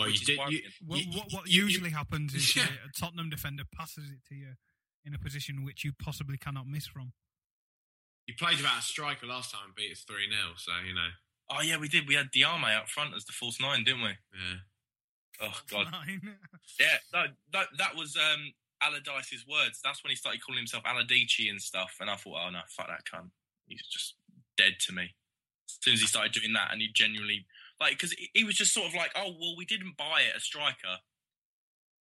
Well, 0.00 0.08
you 0.10 0.18
did. 0.18 0.28
You, 0.28 0.38
worrying. 0.38 0.62
What, 0.86 0.98
you- 1.00 1.12
what, 1.18 1.32
what 1.32 1.46
you- 1.48 1.60
you- 1.60 1.64
usually 1.68 1.90
happens 1.90 2.34
is 2.34 2.56
Yeah. 2.56 2.64
a 2.84 2.98
Tottenham 3.00 3.30
defender 3.30 3.64
passes 3.74 4.10
it 4.10 4.20
to 4.28 4.34
you 4.34 4.54
in 5.04 5.14
a 5.14 5.18
position 5.18 5.64
which 5.64 5.84
you 5.84 5.92
possibly 5.92 6.36
cannot 6.38 6.66
miss 6.66 6.86
from. 6.86 7.12
You 8.26 8.34
played 8.38 8.56
without 8.58 8.78
a 8.78 8.82
striker 8.82 9.26
last 9.26 9.50
time 9.52 9.62
and 9.66 9.74
beat 9.74 9.90
us 9.92 10.04
3 10.06 10.16
0, 10.30 10.40
so, 10.56 10.72
you 10.86 10.94
know. 10.94 11.08
Oh 11.50 11.62
yeah, 11.62 11.78
we 11.78 11.88
did. 11.88 12.06
We 12.06 12.14
had 12.14 12.30
Diame 12.30 12.76
up 12.76 12.88
front 12.88 13.14
as 13.16 13.24
the 13.24 13.32
false 13.32 13.60
nine, 13.60 13.82
didn't 13.82 14.02
we? 14.02 14.08
Yeah. 14.10 14.56
Oh 15.42 15.58
god. 15.70 15.88
Fine. 15.90 16.20
Yeah, 16.78 16.96
no, 17.12 17.24
that 17.52 17.66
that 17.78 17.96
was 17.96 18.16
um 18.16 18.52
Allardyce's 18.82 19.44
words. 19.46 19.80
That's 19.82 20.02
when 20.04 20.10
he 20.10 20.16
started 20.16 20.40
calling 20.44 20.58
himself 20.58 20.84
Allardyce 20.86 21.48
and 21.50 21.60
stuff. 21.60 21.96
And 22.00 22.08
I 22.08 22.14
thought, 22.16 22.38
oh 22.46 22.50
no, 22.50 22.60
fuck 22.68 22.86
that 22.88 23.04
cunt. 23.04 23.30
He's 23.66 23.82
just 23.86 24.14
dead 24.56 24.74
to 24.86 24.92
me. 24.94 25.14
As 25.68 25.78
soon 25.82 25.94
as 25.94 26.00
he 26.00 26.06
started 26.06 26.32
doing 26.32 26.52
that, 26.54 26.68
and 26.72 26.80
he 26.80 26.88
genuinely 26.94 27.46
like, 27.80 27.92
because 27.92 28.14
he, 28.34 28.44
was 28.44 28.54
just 28.56 28.72
sort 28.74 28.86
of 28.88 28.94
like, 28.94 29.10
oh 29.16 29.30
well, 29.40 29.54
we 29.56 29.64
didn't 29.64 29.96
buy 29.96 30.22
it 30.28 30.36
a 30.36 30.40
striker, 30.40 30.98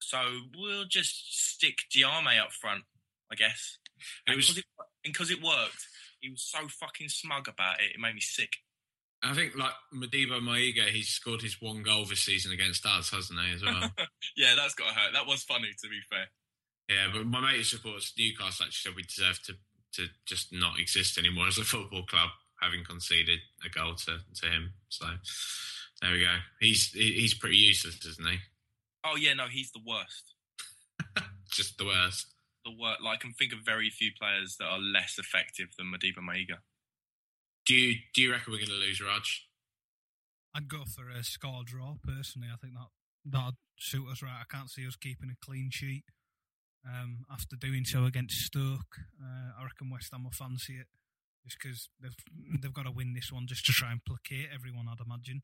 so 0.01 0.19
we'll 0.57 0.85
just 0.87 1.55
stick 1.55 1.79
Diame 1.95 2.41
up 2.41 2.53
front, 2.53 2.85
I 3.31 3.35
guess. 3.35 3.79
It 4.27 4.31
And 4.31 4.37
was- 4.37 4.61
because 5.05 5.31
it, 5.31 5.39
it 5.39 5.45
worked, 5.45 5.87
he 6.21 6.31
was 6.31 6.43
so 6.43 6.67
fucking 6.69 7.09
smug 7.09 7.49
about 7.49 7.81
it. 7.81 7.93
It 7.95 8.01
made 8.01 8.15
me 8.15 8.21
sick. 8.21 8.57
I 9.23 9.35
think, 9.35 9.57
like, 9.57 9.73
Modibo 9.93 10.41
Maiga, 10.41 10.85
he's 10.87 11.09
scored 11.09 11.43
his 11.43 11.61
one 11.61 11.83
goal 11.83 12.05
this 12.05 12.21
season 12.21 12.53
against 12.53 12.87
us, 12.87 13.11
hasn't 13.11 13.39
he, 13.41 13.53
as 13.55 13.63
well? 13.65 13.91
Yeah, 14.37 14.55
that's 14.57 14.75
got 14.75 14.89
to 14.91 14.95
hurt. 14.95 15.13
That 15.13 15.27
was 15.27 15.43
funny, 15.43 15.71
to 15.83 15.89
be 15.89 15.99
fair. 16.09 16.27
yeah, 16.89 17.09
but 17.13 17.27
my 17.27 17.41
mate 17.41 17.57
who 17.57 17.63
supports 17.65 18.13
Newcastle 18.17 18.67
actually 18.67 18.91
said 18.91 18.95
we 18.95 19.03
deserve 19.03 19.43
to, 19.45 19.55
to 19.95 20.07
just 20.27 20.53
not 20.53 20.79
exist 20.79 21.19
anymore 21.19 21.49
as 21.49 21.59
a 21.59 21.65
football 21.65 22.05
club, 22.05 22.29
having 22.61 22.85
conceded 22.85 23.41
a 23.65 23.69
goal 23.69 23.95
to, 23.95 24.19
to 24.41 24.47
him. 24.47 24.73
So, 24.89 25.07
there 26.01 26.13
we 26.13 26.21
go. 26.21 26.35
He's 26.61 26.91
he's 26.93 27.35
pretty 27.35 27.57
useless, 27.57 28.05
isn't 28.05 28.29
he? 28.29 28.39
Oh 29.05 29.17
yeah, 29.17 29.35
no, 29.35 29.47
he's 29.51 29.73
the 29.73 29.81
worst. 29.87 30.35
Just 31.51 31.79
the 31.79 31.87
worst. 31.87 32.35
the 32.65 32.71
work. 32.71 32.99
Like, 33.03 33.19
I 33.19 33.21
can 33.21 33.33
think 33.33 33.53
of 33.53 33.61
very 33.65 33.91
few 33.91 34.11
players 34.19 34.57
that 34.59 34.67
are 34.67 34.79
less 34.79 35.19
effective 35.19 35.69
than 35.77 35.87
Modibo 35.87 36.19
Maiga. 36.19 36.59
Do 37.67 37.75
you, 37.75 37.97
do 38.15 38.23
you 38.23 38.33
reckon 38.33 38.53
we're 38.53 38.59
going 38.59 38.69
to 38.71 38.75
lose, 38.75 39.01
Raj? 39.01 39.47
I'd 40.55 40.69
go 40.69 40.85
for 40.85 41.09
a 41.11 41.23
score 41.23 41.63
draw 41.65 41.97
personally. 42.03 42.49
I 42.53 42.57
think 42.57 42.75
that 42.75 42.89
that'd 43.25 43.55
suit 43.79 44.09
us 44.11 44.23
right. 44.23 44.41
I 44.41 44.55
can't 44.55 44.71
see 44.71 44.87
us 44.87 44.97
keeping 44.97 45.31
a 45.31 45.45
clean 45.45 45.71
sheet 45.71 46.05
um, 46.87 47.25
after 47.31 47.57
doing 47.57 47.85
so 47.85 48.05
against 48.05 48.41
Stoke. 48.41 48.97
Uh, 49.21 49.53
I 49.59 49.65
reckon 49.65 49.91
West 49.91 50.11
Ham 50.13 50.25
will 50.25 50.31
fancy 50.31 50.75
it. 50.75 50.87
Just 51.45 51.59
because 51.61 51.89
they've 52.01 52.17
they've 52.61 52.73
got 52.73 52.85
to 52.85 52.91
win 52.91 53.15
this 53.15 53.33
one 53.33 53.47
just 53.47 53.65
to 53.67 53.73
try 53.73 53.91
and 53.93 54.05
placate 54.05 54.49
everyone. 54.53 54.87
I'd 54.89 55.05
imagine 55.05 55.43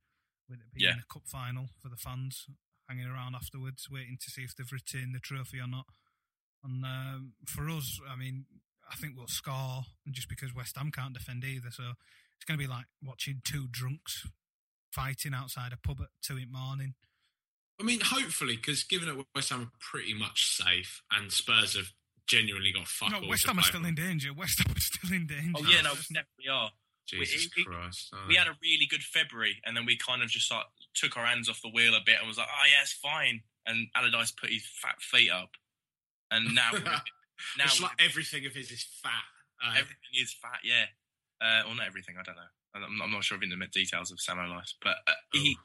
with 0.48 0.60
it 0.60 0.72
being 0.74 0.90
Yeah. 0.90 1.00
a 1.00 1.12
cup 1.12 1.26
final 1.26 1.70
for 1.80 1.88
the 1.88 1.96
fans 1.96 2.46
hanging 2.88 3.06
around 3.06 3.34
afterwards, 3.34 3.88
waiting 3.90 4.18
to 4.22 4.30
see 4.30 4.42
if 4.42 4.54
they've 4.54 4.70
retained 4.70 5.14
the 5.14 5.18
trophy 5.20 5.58
or 5.58 5.66
not. 5.66 5.86
And 6.62 6.84
um, 6.84 7.32
for 7.46 7.68
us, 7.70 7.98
I 8.08 8.16
mean, 8.16 8.44
I 8.90 8.94
think 8.96 9.16
we'll 9.16 9.26
score 9.26 9.84
just 10.10 10.28
because 10.28 10.54
West 10.54 10.76
Ham 10.76 10.90
can't 10.90 11.14
defend 11.14 11.44
either. 11.44 11.70
So 11.70 11.92
it's 12.36 12.44
going 12.46 12.58
to 12.58 12.62
be 12.64 12.70
like 12.70 12.86
watching 13.02 13.40
two 13.44 13.66
drunks 13.70 14.26
fighting 14.92 15.32
outside 15.34 15.72
a 15.72 15.76
pub 15.78 16.00
at 16.02 16.08
two 16.22 16.36
in 16.36 16.50
the 16.52 16.58
morning. 16.58 16.94
I 17.80 17.82
mean, 17.82 18.00
hopefully, 18.00 18.56
because 18.56 18.84
given 18.84 19.08
that 19.08 19.24
West 19.34 19.48
Ham 19.50 19.62
are 19.62 19.72
pretty 19.80 20.14
much 20.14 20.56
safe 20.56 21.02
and 21.10 21.32
Spurs 21.32 21.74
have 21.76 21.92
genuinely 22.26 22.72
got 22.72 22.86
fuck 22.86 23.10
no, 23.12 23.20
all 23.20 23.28
West 23.28 23.46
Ham 23.46 23.58
are 23.58 23.62
still 23.62 23.84
in 23.84 23.94
danger. 23.94 24.32
West 24.32 24.58
Ham 24.58 24.74
are 24.74 24.80
still 24.80 25.12
in 25.12 25.26
danger. 25.26 25.52
Oh 25.56 25.62
yeah, 25.68 25.82
no, 25.82 25.92
we 25.92 26.00
definitely 26.12 26.48
are. 26.50 26.70
We- 27.12 27.18
Jesus 27.26 27.44
it- 27.46 27.52
it- 27.60 27.66
Christ! 27.66 28.08
oh. 28.14 28.24
We 28.28 28.34
had 28.36 28.46
a 28.46 28.56
really 28.62 28.86
good 28.88 29.02
February, 29.02 29.60
and 29.64 29.76
then 29.76 29.84
we 29.84 29.96
kind 29.98 30.22
of 30.22 30.28
just 30.30 30.50
like 30.50 30.64
took 30.94 31.16
our 31.18 31.26
hands 31.26 31.48
off 31.50 31.60
the 31.62 31.68
wheel 31.68 31.94
a 31.94 32.00
bit 32.04 32.16
and 32.18 32.26
was 32.26 32.38
like, 32.38 32.48
"Oh 32.50 32.64
yeah, 32.66 32.80
it's 32.82 32.94
fine." 32.94 33.42
And 33.66 33.88
Allardyce 33.94 34.32
put 34.32 34.50
his 34.50 34.64
fat 34.80 35.00
feet 35.02 35.30
up, 35.30 35.50
and 36.30 36.54
now 36.54 36.70
we're, 36.72 36.80
now 36.82 37.64
it's 37.64 37.78
we're- 37.80 37.90
like 37.98 38.02
everything 38.02 38.46
of 38.46 38.52
his 38.54 38.70
is 38.70 38.86
fat. 39.02 39.10
Uh, 39.62 39.70
everything 39.72 40.12
is 40.18 40.34
fat. 40.40 40.60
Yeah, 40.64 40.84
uh, 41.42 41.62
well, 41.66 41.74
not 41.76 41.86
everything. 41.86 42.16
I 42.18 42.22
don't 42.22 42.36
know. 42.36 42.42
I'm, 42.74 43.02
I'm 43.02 43.10
not 43.12 43.22
sure 43.22 43.36
of 43.36 43.42
intimate 43.42 43.70
details 43.70 44.10
of 44.10 44.18
Sam 44.20 44.38
Allardyce, 44.38 44.74
but 44.82 44.96
uh, 45.06 45.12
he. 45.32 45.56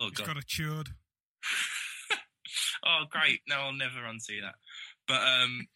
Oh 0.00 0.08
He's 0.10 0.18
god. 0.18 0.26
got 0.26 0.36
a 0.36 0.40
chode. 0.46 0.88
oh 2.84 3.04
great! 3.10 3.40
No, 3.48 3.56
I'll 3.56 3.72
never 3.72 4.00
unsee 4.00 4.40
that. 4.42 4.54
But 5.08 5.20
um, 5.22 5.66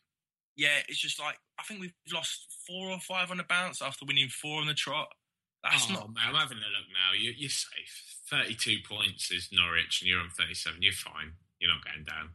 yeah, 0.58 0.82
it's 0.88 0.98
just 0.98 1.20
like 1.20 1.38
I 1.58 1.62
think 1.62 1.80
we've 1.80 1.94
lost 2.12 2.46
four 2.66 2.90
or 2.90 2.98
five 2.98 3.30
on 3.30 3.38
the 3.38 3.44
bounce 3.44 3.80
after 3.80 4.04
winning 4.04 4.28
four 4.28 4.60
on 4.60 4.66
the 4.66 4.74
trot. 4.74 5.08
That's 5.62 5.86
oh, 5.88 5.94
not 5.94 6.08
man, 6.12 6.28
I'm 6.28 6.34
having 6.34 6.58
a 6.58 6.70
look 6.74 6.90
now. 6.90 7.14
You, 7.16 7.32
you're 7.36 7.48
safe. 7.48 8.18
32 8.30 8.78
points 8.86 9.30
is 9.30 9.48
Norwich, 9.52 10.02
and 10.02 10.10
you're 10.10 10.20
on 10.20 10.28
37. 10.28 10.82
You're 10.82 10.92
fine. 10.92 11.32
You're 11.58 11.70
not 11.70 11.84
going 11.84 12.04
down. 12.04 12.30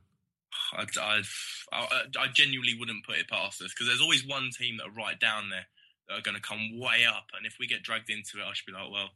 I, 0.74 0.86
I, 1.00 1.22
I, 1.72 2.26
I 2.26 2.28
genuinely 2.34 2.76
wouldn't 2.80 3.06
put 3.06 3.18
it 3.18 3.30
past 3.30 3.62
us 3.62 3.74
because 3.74 3.88
there's 3.88 4.02
always 4.02 4.26
one 4.26 4.50
team 4.58 4.78
that 4.78 4.88
are 4.88 4.98
right 4.98 5.20
down 5.20 5.50
there 5.50 5.68
that 6.08 6.18
are 6.18 6.22
going 6.22 6.36
to 6.36 6.42
come 6.42 6.80
way 6.80 7.06
up, 7.06 7.28
and 7.38 7.46
if 7.46 7.58
we 7.60 7.68
get 7.68 7.84
dragged 7.84 8.10
into 8.10 8.40
it, 8.40 8.48
I 8.48 8.54
should 8.54 8.66
be 8.66 8.74
like, 8.74 8.92
well, 8.92 9.12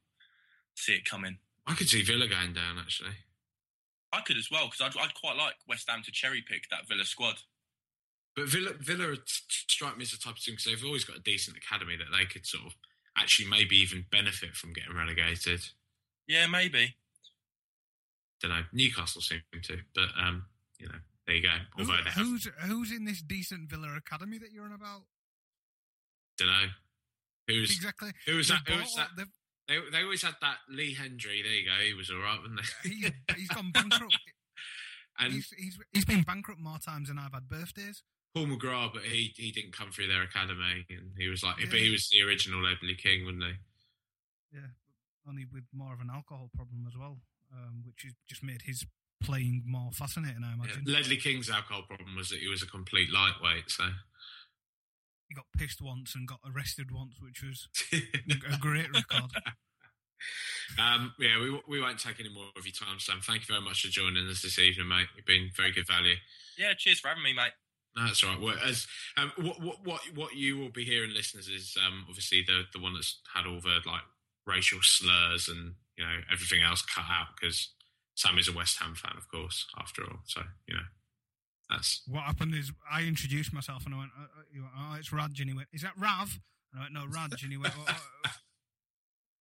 see 0.75 0.93
it 0.93 1.05
coming. 1.05 1.37
I 1.65 1.73
could 1.73 1.89
see 1.89 2.03
Villa 2.03 2.27
going 2.27 2.53
down, 2.53 2.77
actually. 2.79 3.15
I 4.13 4.21
could 4.21 4.37
as 4.37 4.49
well 4.51 4.67
because 4.67 4.81
I'd, 4.81 4.99
I'd 4.99 5.13
quite 5.13 5.35
like 5.35 5.55
West 5.67 5.89
Ham 5.89 6.01
to 6.03 6.11
cherry 6.11 6.43
pick 6.47 6.69
that 6.69 6.87
Villa 6.87 7.03
squad. 7.03 7.35
But 8.37 8.49
Villa, 8.49 8.69
Villa 8.79 9.15
strike 9.25 9.97
me 9.97 10.03
as 10.03 10.11
the 10.11 10.17
type 10.17 10.35
of 10.35 10.39
team 10.39 10.53
because 10.53 10.65
they've 10.65 10.85
always 10.85 11.03
got 11.03 11.17
a 11.17 11.21
decent 11.21 11.57
academy 11.57 11.97
that 11.97 12.15
they 12.15 12.23
could 12.25 12.45
sort 12.45 12.67
of 12.67 12.75
actually 13.17 13.49
maybe 13.49 13.75
even 13.77 14.05
benefit 14.11 14.53
from 14.53 14.73
getting 14.73 14.95
relegated. 14.95 15.65
Yeah, 16.27 16.45
maybe. 16.45 16.95
Don't 18.39 18.51
know. 18.51 18.61
Newcastle 18.71 19.21
seem 19.23 19.41
to, 19.63 19.79
but 19.95 20.09
um, 20.21 20.45
you 20.77 20.85
know, 20.87 20.99
there 21.25 21.35
you 21.35 21.41
go. 21.41 21.49
Who, 21.77 21.81
Although 21.81 22.03
they 22.03 22.09
have, 22.11 22.13
who's 22.13 22.47
who's 22.61 22.91
in 22.91 23.05
this 23.05 23.23
decent 23.23 23.71
Villa 23.71 23.95
academy 23.97 24.37
that 24.37 24.51
you're 24.51 24.65
on 24.65 24.73
about? 24.73 25.01
don't 26.37 26.47
know. 26.49 26.67
Who's 27.47 27.75
Exactly. 27.75 28.11
Who 28.27 28.35
was 28.37 28.49
They've 28.49 28.59
that? 28.63 28.71
Who 28.71 28.79
was 28.79 28.95
that? 28.95 29.09
They, 29.67 29.79
they 29.91 30.03
always 30.03 30.21
had 30.21 30.35
that 30.41 30.57
Lee 30.69 30.93
Hendrie. 30.93 31.41
There 31.43 31.51
you 31.53 31.65
go. 31.65 31.73
He 31.83 31.95
was 31.95 32.11
all 32.11 32.19
right, 32.19 32.37
wasn't 32.39 32.61
they've- 32.83 32.91
he? 32.93 32.99
He's, 33.01 33.11
he's 33.37 33.47
gone 33.49 33.71
bankrupt. 33.71 34.15
and 35.19 35.33
he's, 35.33 35.51
he's 35.57 35.79
he's 35.91 36.05
been 36.05 36.21
bankrupt 36.21 36.61
more 36.61 36.77
times 36.77 37.07
than 37.07 37.17
I've 37.17 37.33
had 37.33 37.49
birthdays. 37.49 38.03
Paul 38.37 38.57
McGrath, 38.57 38.93
but 38.93 39.03
he 39.03 39.33
he 39.35 39.51
didn't 39.51 39.73
come 39.73 39.91
through 39.91 40.07
their 40.07 40.21
academy, 40.23 40.85
and 40.89 41.11
he 41.17 41.27
was 41.27 41.43
like, 41.43 41.57
Yeah. 41.59 41.65
but 41.69 41.79
he 41.79 41.89
was 41.89 42.09
the 42.09 42.21
original 42.21 42.61
Ledley 42.63 42.95
King, 42.95 43.25
wasn't 43.25 43.43
he? 43.43 43.53
Yeah, 44.57 44.67
only 45.27 45.45
with 45.51 45.63
more 45.73 45.93
of 45.93 45.99
an 46.01 46.09
alcohol 46.13 46.49
problem 46.55 46.85
as 46.87 46.95
well, 46.97 47.19
um, 47.53 47.83
which 47.85 48.03
has 48.03 48.13
just 48.27 48.43
made 48.43 48.61
his 48.63 48.85
playing 49.23 49.63
more 49.65 49.91
fascinating. 49.91 50.43
I 50.43 50.49
Yeah. 50.49 50.53
imagine. 50.53 50.83
Ledley 50.85 51.17
King's 51.17 51.49
alcohol 51.49 51.83
problem 51.83 52.15
was 52.15 52.29
that 52.29 52.39
he 52.39 52.47
was 52.47 52.61
a 52.61 52.67
complete 52.67 53.09
lightweight. 53.11 53.69
So 53.71 53.89
He 55.29 55.35
got 55.35 55.45
pissed 55.57 55.81
once 55.81 56.15
and 56.15 56.25
got 56.27 56.39
arrested 56.45 56.91
once, 56.91 57.19
which 57.19 57.41
was 57.43 57.67
a 57.91 58.57
great 58.59 58.89
record. 58.93 59.31
um, 60.79 61.13
yeah, 61.19 61.37
we 61.39 61.59
we 61.67 61.81
won't 61.81 61.99
take 61.99 62.19
any 62.19 62.29
more 62.29 62.47
of 62.55 62.65
your 62.65 62.71
time, 62.73 62.99
Sam. 62.99 63.19
Thank 63.21 63.41
you 63.41 63.47
very 63.47 63.61
much 63.61 63.81
for 63.81 63.89
joining 63.89 64.27
us 64.29 64.41
this 64.41 64.57
evening, 64.59 64.87
mate. 64.87 65.07
You've 65.15 65.25
been 65.25 65.49
very 65.55 65.71
good 65.71 65.87
value. 65.87 66.15
Yeah, 66.57 66.73
cheers 66.75 66.99
for 66.99 67.09
having 67.09 67.23
me, 67.23 67.33
mate. 67.33 67.51
No, 67.97 68.05
That's 68.05 68.23
all 68.23 68.29
right. 68.29 68.41
Well, 68.41 68.55
as 68.63 68.85
um, 69.17 69.31
what 69.37 69.59
what 69.59 69.83
what 69.83 70.01
what 70.13 70.35
you 70.35 70.57
will 70.57 70.69
be 70.69 70.85
hearing, 70.85 71.13
listeners, 71.13 71.47
is 71.47 71.75
um, 71.83 72.05
obviously 72.07 72.43
the 72.45 72.63
the 72.71 72.79
one 72.79 72.93
that's 72.93 73.19
had 73.33 73.47
all 73.47 73.59
the 73.59 73.79
like 73.85 74.03
racial 74.45 74.79
slurs 74.83 75.49
and 75.49 75.73
you 75.97 76.05
know 76.05 76.19
everything 76.31 76.61
else 76.61 76.83
cut 76.83 77.05
out 77.09 77.27
because 77.39 77.73
Sam 78.13 78.37
is 78.37 78.47
a 78.47 78.53
West 78.53 78.77
Ham 78.79 78.93
fan, 78.93 79.13
of 79.17 79.27
course. 79.31 79.65
After 79.79 80.03
all, 80.03 80.19
so 80.25 80.41
you 80.67 80.75
know 80.75 80.83
that's 81.71 82.03
What 82.07 82.23
happened 82.23 82.53
is 82.53 82.71
I 82.91 83.01
introduced 83.01 83.51
myself 83.51 83.85
and 83.85 83.95
I 83.95 83.97
went, 83.97 84.11
uh, 84.17 84.23
uh, 84.23 84.43
he 84.53 84.59
went, 84.59 84.73
"Oh, 84.77 84.95
it's 84.99 85.11
Raj," 85.11 85.39
and 85.39 85.49
he 85.49 85.55
went, 85.55 85.69
"Is 85.73 85.81
that 85.81 85.97
Rav?" 85.97 86.39
And 86.71 86.79
I 86.79 86.83
went, 86.83 86.93
"No, 86.93 87.05
Raj," 87.07 87.41
and 87.41 87.51
he 87.51 87.57
went, 87.57 87.73
"Oh, 87.75 87.85
uh, 87.87 88.29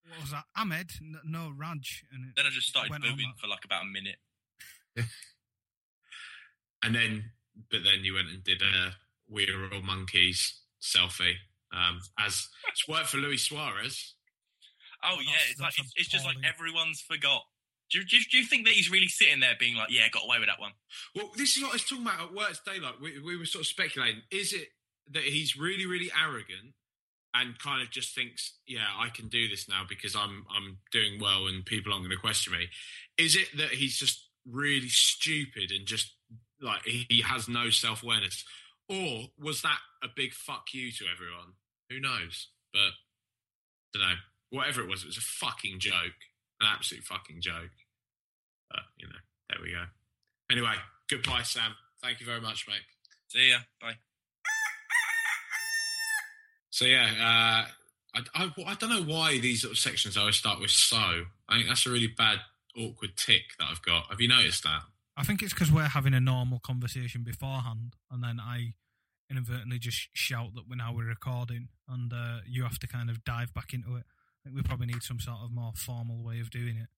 "What 0.09 0.21
was 0.23 0.31
that? 0.31 0.45
Ahmed?" 0.57 0.93
No, 1.25 1.53
Raj." 1.55 2.05
And 2.11 2.25
it 2.25 2.37
Then 2.37 2.47
I 2.47 2.51
just 2.51 2.69
started 2.69 2.91
went 2.91 3.05
on 3.05 3.17
booing 3.17 3.35
for 3.39 3.49
like 3.49 3.67
about 3.67 3.83
a 3.83 3.87
minute. 3.87 4.17
and 6.83 6.95
then 6.95 7.33
but 7.71 7.81
then 7.85 8.05
you 8.05 8.15
went 8.15 8.29
and 8.29 8.43
did 8.45 8.63
a 8.63 8.93
We 9.29 9.49
Are 9.49 9.73
All 9.75 9.83
Monkeys 9.83 10.61
selfie. 10.81 11.35
Um, 11.73 12.01
as 12.19 12.47
it's 12.69 12.87
worked 12.89 13.09
for 13.09 13.17
Luis 13.19 13.43
Suarez. 13.45 14.15
Oh 15.03 15.19
yeah, 15.21 15.33
That's- 15.33 15.51
it's 15.51 15.61
like 15.61 15.75
that's 15.77 15.89
it's, 15.89 15.93
it's 15.97 16.09
just 16.09 16.25
like 16.25 16.37
everyone's 16.45 17.01
forgot. 17.01 17.43
Do, 17.91 17.99
you- 17.99 18.05
do, 18.05 18.17
you- 18.17 18.25
do 18.31 18.39
you 18.39 18.45
think 18.47 18.67
that 18.67 18.75
he's 18.75 18.91
really 18.91 19.09
sitting 19.09 19.41
there 19.41 19.55
being 19.59 19.77
like, 19.77 19.91
"Yeah, 19.91 20.09
got 20.09 20.25
away 20.25 20.39
with 20.39 20.49
that 20.49 20.59
one"? 20.61 20.73
Well, 21.15 21.31
this 21.37 21.57
is 21.57 21.63
what 21.63 21.71
I 21.71 21.75
was 21.75 21.85
talking 21.85 22.05
about 22.07 22.21
at 22.29 22.35
work 22.35 22.53
today. 22.65 22.81
Like 22.81 23.01
we, 23.01 23.21
we 23.21 23.37
were 23.37 23.45
sort 23.47 23.63
of 23.63 23.67
speculating: 23.67 24.23
is 24.31 24.53
it 24.53 24.69
that 25.13 25.23
he's 25.25 25.57
really, 25.57 25.87
really 25.87 26.11
arrogant 26.19 26.75
and 27.35 27.59
kind 27.59 27.83
of 27.83 27.91
just 27.91 28.15
thinks, 28.15 28.55
"Yeah, 28.67 28.87
I 28.97 29.09
can 29.11 29.29
do 29.29 29.49
this 29.49 29.69
now 29.69 29.83
because 29.89 30.17
I'm 30.17 30.45
I'm 30.51 30.79
doing 30.93 31.21
well 31.21 31.47
and 31.47 31.65
people 31.67 31.93
aren't 31.93 32.05
going 32.05 32.17
to 32.17 32.21
question 32.21 32.53
me"? 32.55 32.69
Is 33.19 33.37
it 33.37 33.49
that 33.59 33.71
he's 33.71 33.97
just 33.99 34.29
really 34.51 34.89
stupid 34.89 35.71
and 35.73 35.87
just 35.87 36.15
like 36.61 36.83
he, 36.85 37.23
has 37.23 37.49
no 37.49 37.71
self 37.71 38.03
awareness, 38.03 38.45
or 38.89 39.27
was 39.39 39.63
that 39.63 39.79
a 40.03 40.09
big 40.15 40.33
fuck 40.33 40.67
you 40.73 40.91
to 40.93 41.05
everyone? 41.13 41.55
Who 41.91 42.01
knows? 42.01 42.49
But 42.73 42.81
I 42.81 43.99
don't 43.99 44.03
know. 44.03 44.15
Whatever 44.51 44.83
it 44.83 44.89
was, 44.89 45.03
it 45.03 45.07
was 45.07 45.17
a 45.17 45.21
fucking 45.21 45.81
joke, 45.81 46.19
an 46.61 46.69
absolute 46.73 47.05
fucking 47.05 47.41
joke. 47.41 47.75
But 48.71 48.81
you 48.99 49.07
know, 49.07 49.19
there 49.51 49.59
we 49.63 49.73
go. 49.73 49.85
Anyway, 50.51 50.75
goodbye, 51.11 51.43
Sam. 51.43 51.73
Thank 52.03 52.21
you 52.21 52.27
very 52.27 52.41
much, 52.41 52.67
mate. 52.69 52.83
See 53.29 53.51
ya. 53.51 53.59
Bye. 53.81 53.97
So 56.77 56.85
yeah, 56.85 57.09
uh, 57.19 57.71
I, 58.15 58.21
I, 58.35 58.51
I 58.67 58.75
don't 58.75 58.91
know 58.91 59.03
why 59.03 59.39
these 59.39 59.63
sort 59.63 59.73
of 59.73 59.79
sections 59.79 60.17
always 60.19 60.37
start 60.37 60.61
with 60.61 60.71
so. 60.71 61.25
I 61.49 61.57
think 61.57 61.69
that's 61.69 61.87
a 61.87 61.91
really 61.91 62.07
bad, 62.19 62.41
awkward 62.79 63.17
tick 63.17 63.45
that 63.59 63.69
I've 63.71 63.81
got. 63.81 64.11
Have 64.11 64.21
you 64.21 64.29
noticed 64.29 64.63
that? 64.65 64.83
I 65.17 65.25
think 65.25 65.43
it's 65.43 65.53
because 65.53 65.73
we're 65.73 65.83
having 65.85 66.15
a 66.15 66.21
normal 66.21 66.59
conversation 66.59 67.23
beforehand, 67.25 67.95
and 68.11 68.23
then 68.23 68.39
I 68.41 68.75
inadvertently 69.31 69.79
just 69.79 70.09
shout 70.13 70.55
that 70.55 70.69
we're 70.69 70.77
now 70.77 70.93
we're 70.95 71.07
recording, 71.07 71.69
and 71.89 72.13
uh, 72.13 72.39
you 72.47 72.65
have 72.65 72.79
to 72.81 72.87
kind 72.87 73.11
of 73.11 73.25
dive 73.25 73.53
back 73.55 73.73
into 73.73 73.97
it. 73.97 74.05
I 74.07 74.39
think 74.45 74.57
we 74.57 74.63
probably 74.63 74.87
need 74.87 75.03
some 75.03 75.19
sort 75.19 75.39
of 75.43 75.51
more 75.51 75.73
formal 75.75 76.23
way 76.23 76.41
of 76.41 76.51
doing 76.51 76.77
it. 76.77 76.89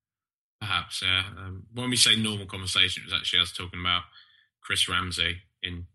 Perhaps, 0.61 1.03
yeah. 1.03 1.23
Um, 1.39 1.65
when 1.73 1.91
we 1.91 1.97
say 1.97 2.17
normal 2.17 2.47
conversation, 2.47 3.03
it 3.03 3.13
was 3.13 3.21
actually 3.21 3.41
us 3.41 3.53
talking 3.53 3.81
about 3.81 4.03
Chris 4.61 4.89
Ramsey 4.89 5.39
in 5.63 5.87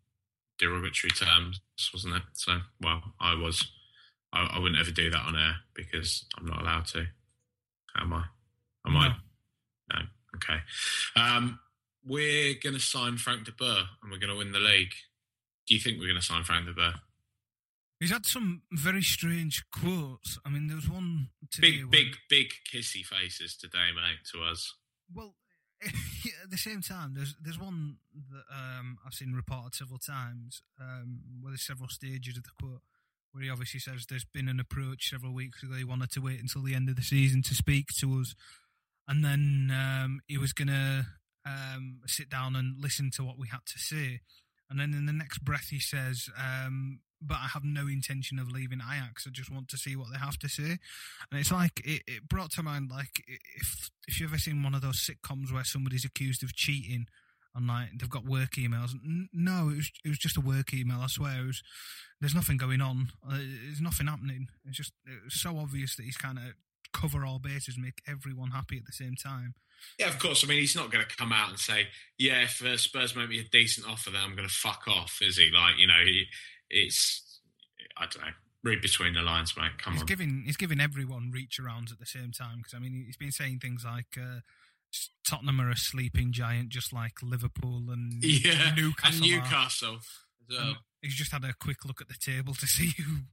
derogatory 0.57 1.11
terms, 1.11 1.59
wasn't 1.93 2.15
it? 2.15 2.23
So, 2.33 2.59
well, 2.81 3.01
I 3.19 3.35
was. 3.35 3.71
I, 4.31 4.49
I 4.53 4.59
wouldn't 4.59 4.79
ever 4.79 4.91
do 4.91 5.09
that 5.11 5.25
on 5.27 5.35
air 5.35 5.55
because 5.75 6.25
I'm 6.37 6.45
not 6.45 6.61
allowed 6.61 6.85
to. 6.87 7.05
Am 7.97 8.13
I? 8.13 8.23
Am 8.87 8.97
I? 8.97 9.15
No. 9.93 9.99
Okay. 10.35 10.59
Um, 11.15 11.59
we're 12.05 12.55
going 12.61 12.75
to 12.75 12.81
sign 12.81 13.17
Frank 13.17 13.45
de 13.45 13.51
Boer 13.51 13.83
and 14.01 14.11
we're 14.11 14.19
going 14.19 14.31
to 14.31 14.37
win 14.37 14.51
the 14.51 14.59
league. 14.59 14.93
Do 15.67 15.73
you 15.73 15.79
think 15.79 15.99
we're 15.99 16.07
going 16.07 16.19
to 16.19 16.25
sign 16.25 16.43
Frank 16.43 16.65
de 16.65 16.73
Boer? 16.73 16.95
He's 17.99 18.11
had 18.11 18.25
some 18.25 18.63
very 18.71 19.01
strange 19.01 19.63
quotes. 19.71 20.37
I 20.45 20.49
mean, 20.49 20.67
there 20.67 20.75
was 20.75 20.89
one 20.89 21.29
today. 21.49 21.71
Big, 21.71 21.91
big, 21.91 22.07
big 22.29 22.47
kissy 22.73 23.03
faces 23.03 23.55
today, 23.55 23.91
mate, 23.95 24.19
to 24.33 24.43
us. 24.43 24.75
Well, 25.13 25.35
at 25.85 26.49
the 26.49 26.57
same 26.57 26.81
time, 26.81 27.13
there's 27.15 27.35
there's 27.41 27.59
one 27.59 27.97
that 28.31 28.43
um, 28.53 28.97
I've 29.05 29.13
seen 29.13 29.33
reported 29.33 29.75
several 29.75 29.99
times 29.99 30.61
um, 30.81 31.19
where 31.41 31.51
there's 31.51 31.65
several 31.65 31.87
stages 31.87 32.35
of 32.35 32.43
the 32.43 32.49
quote 32.59 32.81
where 33.31 33.43
he 33.43 33.49
obviously 33.49 33.79
says 33.79 34.05
there's 34.09 34.25
been 34.25 34.47
an 34.47 34.59
approach 34.59 35.09
several 35.09 35.33
weeks 35.33 35.63
ago. 35.63 35.73
He 35.73 35.83
wanted 35.83 36.11
to 36.11 36.21
wait 36.21 36.39
until 36.39 36.61
the 36.61 36.75
end 36.75 36.89
of 36.89 36.95
the 36.95 37.01
season 37.01 37.41
to 37.43 37.55
speak 37.55 37.87
to 37.99 38.19
us, 38.19 38.35
and 39.07 39.23
then 39.23 39.71
um, 39.73 40.19
he 40.27 40.37
was 40.37 40.53
going 40.53 40.67
to 40.67 41.05
um, 41.45 41.99
sit 42.07 42.29
down 42.29 42.55
and 42.55 42.81
listen 42.81 43.11
to 43.15 43.23
what 43.23 43.37
we 43.37 43.47
had 43.47 43.65
to 43.65 43.79
say. 43.79 44.21
And 44.69 44.79
then 44.79 44.93
in 44.93 45.05
the 45.05 45.13
next 45.13 45.43
breath, 45.43 45.67
he 45.69 45.79
says, 45.79 46.29
um, 46.37 46.99
but 47.21 47.35
I 47.35 47.47
have 47.53 47.63
no 47.63 47.87
intention 47.87 48.39
of 48.39 48.51
leaving 48.51 48.79
Ajax. 48.79 49.25
I 49.27 49.29
just 49.31 49.51
want 49.51 49.69
to 49.69 49.77
see 49.77 49.95
what 49.95 50.07
they 50.11 50.17
have 50.17 50.37
to 50.39 50.49
say. 50.49 50.77
And 51.31 51.39
it's 51.39 51.51
like 51.51 51.81
it, 51.85 52.03
it 52.07 52.27
brought 52.27 52.51
to 52.51 52.63
mind 52.63 52.89
like 52.91 53.23
if 53.59 53.89
if 54.07 54.19
you've 54.19 54.31
ever 54.31 54.37
seen 54.37 54.63
one 54.63 54.75
of 54.75 54.81
those 54.81 55.07
sitcoms 55.07 55.53
where 55.53 55.63
somebody's 55.63 56.05
accused 56.05 56.43
of 56.43 56.53
cheating 56.53 57.07
and 57.55 57.67
like 57.67 57.89
they've 57.97 58.09
got 58.09 58.25
work 58.25 58.51
emails. 58.51 58.91
No, 59.31 59.69
it 59.69 59.77
was 59.77 59.91
it 60.03 60.09
was 60.09 60.17
just 60.17 60.37
a 60.37 60.41
work 60.41 60.73
email. 60.73 60.99
I 61.01 61.07
swear, 61.07 61.43
was. 61.45 61.63
There's 62.19 62.35
nothing 62.35 62.57
going 62.57 62.81
on. 62.81 63.09
Uh, 63.25 63.37
There's 63.65 63.81
nothing 63.81 64.07
happening. 64.07 64.47
It's 64.65 64.77
just 64.77 64.93
it 65.05 65.31
so 65.31 65.57
obvious 65.57 65.95
that 65.95 66.03
he's 66.03 66.17
kind 66.17 66.37
of 66.37 66.43
cover 66.93 67.25
all 67.25 67.39
bases, 67.39 67.77
make 67.77 68.01
everyone 68.07 68.51
happy 68.51 68.77
at 68.77 68.85
the 68.85 68.91
same 68.93 69.15
time. 69.15 69.55
Yeah, 69.99 70.07
of 70.07 70.19
course. 70.19 70.43
I 70.43 70.47
mean, 70.47 70.59
he's 70.59 70.75
not 70.75 70.91
going 70.91 71.05
to 71.05 71.15
come 71.15 71.33
out 71.33 71.49
and 71.49 71.59
say, 71.59 71.87
"Yeah, 72.17 72.43
if 72.43 72.63
uh, 72.63 72.77
Spurs 72.77 73.15
make 73.15 73.29
me 73.29 73.39
a 73.39 73.43
decent 73.43 73.87
offer, 73.87 74.11
then 74.11 74.21
I'm 74.23 74.35
going 74.35 74.47
to 74.47 74.53
fuck 74.53 74.83
off." 74.87 75.19
Is 75.21 75.37
he? 75.37 75.51
Like, 75.53 75.77
you 75.77 75.87
know, 75.87 75.99
he, 76.05 76.25
it's 76.69 77.39
I 77.97 78.05
don't 78.05 78.23
know. 78.23 78.31
Read 78.63 78.81
between 78.81 79.13
the 79.13 79.21
lines, 79.21 79.55
mate. 79.57 79.77
Come 79.77 79.93
he's 79.93 80.03
on. 80.03 80.05
giving 80.05 80.43
he's 80.45 80.55
giving 80.55 80.79
everyone 80.79 81.31
reach 81.33 81.59
arounds 81.61 81.91
at 81.91 81.99
the 81.99 82.05
same 82.05 82.31
time 82.31 82.59
because 82.59 82.73
I 82.73 82.79
mean 82.79 83.03
he's 83.05 83.17
been 83.17 83.31
saying 83.31 83.59
things 83.59 83.83
like 83.83 84.17
uh, 84.17 84.39
Tottenham 85.27 85.59
are 85.59 85.69
a 85.69 85.75
sleeping 85.75 86.31
giant, 86.31 86.69
just 86.69 86.93
like 86.93 87.21
Liverpool 87.21 87.89
and 87.89 88.13
yeah, 88.23 88.73
Newcastle. 88.75 89.23
and. 89.23 89.31
Newcastle. 89.31 89.95
as 89.97 90.57
well. 90.57 90.67
And 90.67 90.77
he's 91.01 91.15
just 91.15 91.33
had 91.33 91.43
a 91.43 91.53
quick 91.53 91.83
look 91.85 91.99
at 91.99 92.07
the 92.07 92.15
table 92.17 92.53
to 92.53 92.67
see 92.67 92.93
who 92.97 93.23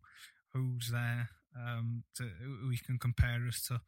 who's 0.52 0.90
there 0.90 1.30
um, 1.56 2.04
to 2.16 2.24
who 2.24 2.70
he 2.70 2.78
can 2.78 2.98
compare 2.98 3.46
us 3.48 3.62
to. 3.68 3.80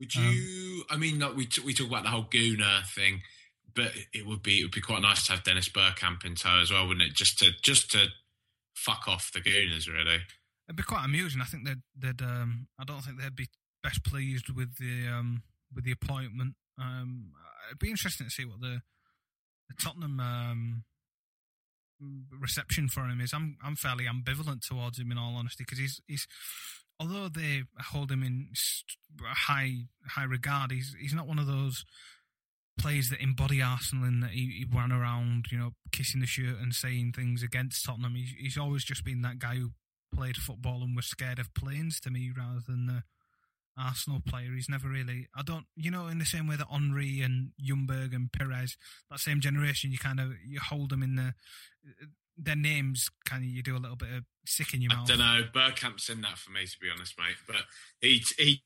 Would 0.00 0.16
Um, 0.16 0.24
you? 0.24 0.84
I 0.90 0.96
mean, 0.96 1.18
like, 1.20 1.36
we 1.36 1.48
we 1.64 1.74
talk 1.74 1.88
about 1.88 2.02
the 2.04 2.10
whole 2.10 2.24
Gooner 2.24 2.86
thing, 2.86 3.22
but 3.74 3.92
it 4.12 4.26
would 4.26 4.42
be 4.42 4.60
it 4.60 4.64
would 4.64 4.72
be 4.72 4.80
quite 4.80 5.02
nice 5.02 5.24
to 5.26 5.32
have 5.32 5.44
Dennis 5.44 5.68
Bergkamp 5.68 6.24
in 6.24 6.34
tow 6.34 6.60
as 6.60 6.70
well, 6.70 6.86
wouldn't 6.88 7.08
it? 7.08 7.14
Just 7.14 7.38
to 7.40 7.52
just 7.62 7.90
to 7.92 8.08
fuck 8.74 9.06
off 9.06 9.30
the 9.32 9.40
Gooners, 9.40 9.86
really. 9.88 10.20
It'd 10.68 10.76
be 10.76 10.82
quite 10.82 11.04
amusing. 11.04 11.40
I 11.40 11.44
think 11.44 11.66
they'd, 11.66 11.82
they'd 11.96 12.22
um, 12.22 12.68
I 12.78 12.84
don't 12.84 13.02
think 13.02 13.20
they'd 13.20 13.36
be 13.36 13.48
best 13.82 14.02
pleased 14.02 14.48
with 14.48 14.76
the 14.78 15.06
um, 15.08 15.42
with 15.74 15.84
the 15.84 15.92
appointment. 15.92 16.54
Um, 16.80 17.32
it'd 17.68 17.78
be 17.78 17.90
interesting 17.90 18.26
to 18.26 18.32
see 18.32 18.44
what 18.44 18.60
the, 18.60 18.80
the 19.68 19.74
Tottenham 19.80 20.18
um, 20.20 20.84
reception 22.40 22.88
for 22.88 23.02
him 23.08 23.20
is. 23.20 23.32
I'm 23.32 23.58
I'm 23.62 23.76
fairly 23.76 24.06
ambivalent 24.06 24.66
towards 24.66 24.98
him 24.98 25.12
in 25.12 25.18
all 25.18 25.36
honesty 25.36 25.64
because 25.64 25.78
he's 25.78 26.00
he's 26.06 26.26
although 26.98 27.28
they 27.28 27.62
hold 27.80 28.10
him 28.10 28.22
in 28.22 28.48
high 29.22 29.86
high 30.08 30.24
regard, 30.24 30.70
he's 30.70 30.94
he's 31.00 31.14
not 31.14 31.26
one 31.26 31.38
of 31.38 31.46
those 31.46 31.84
players 32.78 33.08
that 33.10 33.22
embody 33.22 33.62
Arsenal 33.62 34.04
in 34.04 34.20
that 34.20 34.30
he, 34.30 34.46
he 34.58 34.66
ran 34.76 34.92
around, 34.92 35.46
you 35.50 35.58
know, 35.58 35.70
kissing 35.92 36.20
the 36.20 36.26
shirt 36.26 36.58
and 36.60 36.74
saying 36.74 37.12
things 37.12 37.42
against 37.42 37.84
Tottenham. 37.84 38.14
He's, 38.14 38.34
he's 38.38 38.58
always 38.58 38.84
just 38.84 39.04
been 39.04 39.22
that 39.22 39.38
guy 39.38 39.56
who 39.56 39.70
played 40.14 40.36
football 40.36 40.82
and 40.82 40.96
was 40.96 41.06
scared 41.06 41.38
of 41.38 41.54
planes 41.54 42.00
to 42.00 42.10
me 42.10 42.32
rather 42.36 42.60
than 42.66 42.86
the 42.86 43.02
Arsenal 43.78 44.20
player. 44.26 44.52
He's 44.54 44.68
never 44.68 44.88
really, 44.88 45.28
I 45.36 45.42
don't, 45.42 45.66
you 45.76 45.90
know, 45.90 46.08
in 46.08 46.18
the 46.18 46.24
same 46.24 46.46
way 46.46 46.56
that 46.56 46.66
Henry 46.70 47.20
and 47.20 47.50
Ljungberg 47.62 48.14
and 48.14 48.32
Pires, 48.32 48.76
that 49.10 49.20
same 49.20 49.40
generation, 49.40 49.90
you 49.90 49.98
kind 49.98 50.20
of, 50.20 50.32
you 50.44 50.60
hold 50.60 50.90
them 50.90 51.02
in 51.02 51.16
the, 51.16 51.34
their 52.36 52.56
names 52.56 53.10
kind 53.24 53.42
of, 53.42 53.48
you 53.48 53.62
do 53.62 53.76
a 53.76 53.78
little 53.78 53.96
bit 53.96 54.08
of 54.16 54.24
sick 54.46 54.74
in 54.74 54.82
your 54.82 54.94
mouth? 54.94 55.10
I 55.10 55.16
don't 55.16 55.18
know. 55.18 55.42
Bergkamp's 55.54 56.08
in 56.08 56.20
that 56.22 56.38
for 56.38 56.50
me, 56.50 56.66
to 56.66 56.78
be 56.80 56.88
honest, 56.94 57.14
mate. 57.18 57.36
But 57.46 57.62
he 58.00 58.22
he 58.36 58.62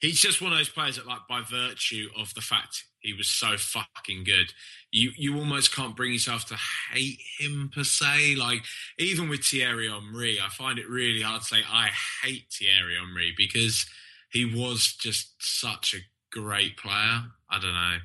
he's 0.00 0.20
just 0.20 0.40
one 0.40 0.52
of 0.52 0.58
those 0.58 0.68
players 0.68 0.96
that, 0.96 1.06
like, 1.06 1.26
by 1.28 1.42
virtue 1.42 2.08
of 2.18 2.34
the 2.34 2.40
fact 2.40 2.84
he 3.00 3.12
was 3.12 3.28
so 3.28 3.56
fucking 3.56 4.24
good, 4.24 4.52
you 4.90 5.10
you 5.16 5.36
almost 5.36 5.74
can't 5.74 5.96
bring 5.96 6.12
yourself 6.12 6.46
to 6.46 6.56
hate 6.92 7.18
him 7.38 7.70
per 7.74 7.84
se. 7.84 8.36
Like 8.36 8.62
even 8.98 9.28
with 9.28 9.44
Thierry 9.44 9.88
Henry, 9.88 10.38
I 10.40 10.48
find 10.48 10.78
it 10.78 10.88
really 10.88 11.22
hard 11.22 11.42
to 11.42 11.46
say 11.46 11.62
I 11.68 11.90
hate 12.22 12.46
Thierry 12.52 12.96
Henry 12.96 13.34
because 13.36 13.86
he 14.30 14.44
was 14.44 14.94
just 14.98 15.34
such 15.40 15.94
a 15.94 16.38
great 16.38 16.76
player. 16.76 17.24
I 17.50 17.58
don't 17.60 17.74
know. 17.74 17.98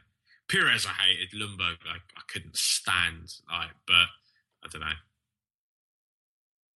Pires, 0.52 0.86
I 0.86 0.90
hated. 0.90 1.32
Ljungberg, 1.32 1.78
I, 1.88 1.98
I 1.98 2.22
couldn't 2.32 2.58
stand. 2.58 3.34
Like, 3.52 3.72
but 3.86 4.08
I 4.64 4.68
don't 4.70 4.82
know. 4.82 4.88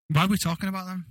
Why 0.10 0.24
are 0.26 0.28
we 0.28 0.38
talking 0.38 0.70
about 0.70 0.86
them? 0.88 1.06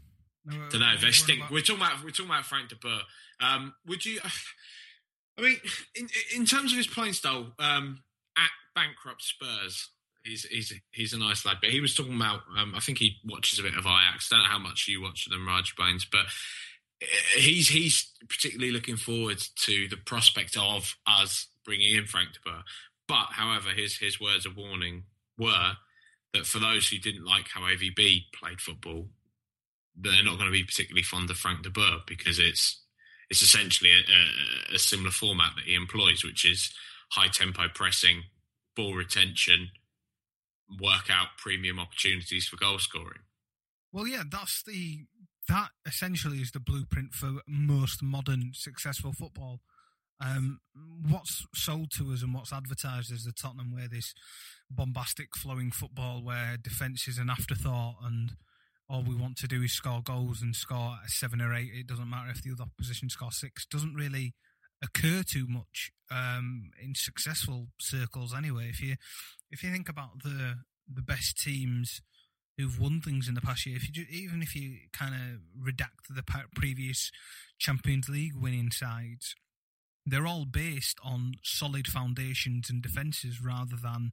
No, 0.44 0.56
don't 0.70 0.80
know. 0.80 0.96
They 1.00 1.08
we're 1.08 1.12
stink. 1.12 1.38
about- 1.40 1.50
We're 1.52 1.60
talking 1.62 1.82
about 1.82 2.04
we're 2.04 2.10
talking 2.10 2.26
about 2.30 2.46
Frank 2.46 2.68
de 2.70 2.76
Boer. 2.76 3.00
Um, 3.40 3.74
would 3.86 4.04
you? 4.04 4.20
I 5.38 5.42
mean, 5.42 5.56
in 5.94 6.08
in 6.34 6.44
terms 6.44 6.72
of 6.72 6.78
his 6.78 6.86
playing 6.86 7.14
style, 7.14 7.52
um, 7.58 8.02
at 8.36 8.50
bankrupt 8.74 9.22
Spurs, 9.22 9.90
he's 10.24 10.44
he's 10.44 10.72
he's 10.92 11.12
a 11.12 11.18
nice 11.18 11.44
lad. 11.46 11.58
But 11.60 11.70
he 11.70 11.80
was 11.80 11.94
talking 11.94 12.14
about. 12.16 12.40
Um, 12.58 12.74
I 12.74 12.80
think 12.80 12.98
he 12.98 13.16
watches 13.24 13.58
a 13.58 13.62
bit 13.62 13.74
of 13.74 13.86
Ajax. 13.86 14.28
Don't 14.28 14.40
know 14.40 14.44
how 14.46 14.58
much 14.58 14.86
you 14.88 15.00
watch 15.02 15.26
them, 15.26 15.46
Raj 15.46 15.74
Bones, 15.76 16.06
but 16.10 16.26
uh, 17.02 17.06
he's 17.36 17.68
he's 17.68 18.10
particularly 18.28 18.72
looking 18.72 18.96
forward 18.96 19.38
to 19.64 19.88
the 19.88 19.96
prospect 19.96 20.56
of 20.58 20.96
us 21.06 21.46
bringing 21.64 21.94
in 21.96 22.04
Frank 22.06 22.30
de 22.32 22.38
Boer. 22.44 22.62
But 23.08 23.28
however, 23.32 23.70
his 23.70 23.96
his 23.98 24.20
words 24.20 24.44
of 24.46 24.56
warning 24.56 25.04
were 25.38 25.72
that 26.32 26.46
for 26.46 26.58
those 26.58 26.88
who 26.88 26.98
didn't 26.98 27.24
like 27.24 27.48
how 27.48 27.62
AVB 27.62 28.32
played 28.32 28.60
football, 28.60 29.08
they're 29.96 30.24
not 30.24 30.38
going 30.38 30.46
to 30.46 30.52
be 30.52 30.64
particularly 30.64 31.02
fond 31.02 31.30
of 31.30 31.36
Frank 31.36 31.62
de 31.62 31.70
Boer 31.70 31.98
because 32.06 32.38
it's 32.38 32.82
it's 33.28 33.42
essentially 33.42 33.90
a, 33.90 34.72
a, 34.72 34.76
a 34.76 34.78
similar 34.78 35.10
format 35.10 35.52
that 35.56 35.64
he 35.64 35.74
employs, 35.74 36.24
which 36.24 36.44
is 36.44 36.72
high 37.12 37.28
tempo 37.28 37.68
pressing, 37.72 38.24
ball 38.74 38.94
retention, 38.94 39.70
work 40.80 41.10
out 41.10 41.28
premium 41.38 41.78
opportunities 41.78 42.48
for 42.48 42.56
goal 42.56 42.78
scoring. 42.78 43.22
Well, 43.92 44.06
yeah, 44.06 44.22
that's 44.30 44.62
the 44.62 45.06
that 45.48 45.70
essentially 45.86 46.38
is 46.38 46.52
the 46.52 46.60
blueprint 46.60 47.12
for 47.12 47.40
most 47.46 48.02
modern 48.02 48.52
successful 48.54 49.12
football. 49.12 49.60
Um, 50.20 50.60
what's 51.08 51.46
sold 51.54 51.90
to 51.92 52.12
us 52.12 52.22
and 52.22 52.34
what's 52.34 52.52
advertised 52.52 53.10
as 53.12 53.24
the 53.24 53.32
Tottenham 53.32 53.74
way, 53.74 53.88
this 53.90 54.14
bombastic 54.70 55.36
flowing 55.36 55.70
football 55.70 56.22
where 56.22 56.56
defence 56.56 57.08
is 57.08 57.18
an 57.18 57.28
afterthought 57.28 57.96
and 58.04 58.32
all 58.88 59.02
we 59.02 59.14
want 59.14 59.36
to 59.38 59.46
do 59.46 59.62
is 59.62 59.72
score 59.72 60.02
goals 60.02 60.42
and 60.42 60.54
score 60.54 60.96
seven 61.06 61.40
or 61.40 61.54
eight. 61.54 61.70
It 61.72 61.86
doesn't 61.86 62.10
matter 62.10 62.30
if 62.30 62.42
the 62.42 62.52
other 62.52 62.64
opposition 62.64 63.08
scores 63.08 63.36
six. 63.36 63.64
Doesn't 63.64 63.94
really 63.94 64.34
occur 64.82 65.22
too 65.22 65.46
much 65.46 65.92
um, 66.10 66.70
in 66.82 66.94
successful 66.94 67.68
circles 67.78 68.34
anyway. 68.34 68.68
If 68.68 68.80
you 68.80 68.96
if 69.50 69.62
you 69.62 69.70
think 69.70 69.88
about 69.88 70.22
the 70.22 70.56
the 70.92 71.02
best 71.02 71.38
teams 71.38 72.02
who've 72.58 72.80
won 72.80 73.00
things 73.00 73.28
in 73.28 73.34
the 73.34 73.40
past 73.40 73.64
year, 73.64 73.76
if 73.76 73.84
you 73.84 73.92
ju- 73.92 74.10
even 74.10 74.42
if 74.42 74.56
you 74.56 74.78
kind 74.92 75.14
of 75.14 75.40
redact 75.72 76.08
the 76.08 76.24
previous 76.56 77.12
Champions 77.58 78.08
League 78.08 78.34
winning 78.34 78.72
sides, 78.72 79.36
they're 80.04 80.26
all 80.26 80.46
based 80.46 80.98
on 81.04 81.34
solid 81.44 81.86
foundations 81.86 82.68
and 82.68 82.82
defences 82.82 83.40
rather 83.40 83.76
than 83.80 84.10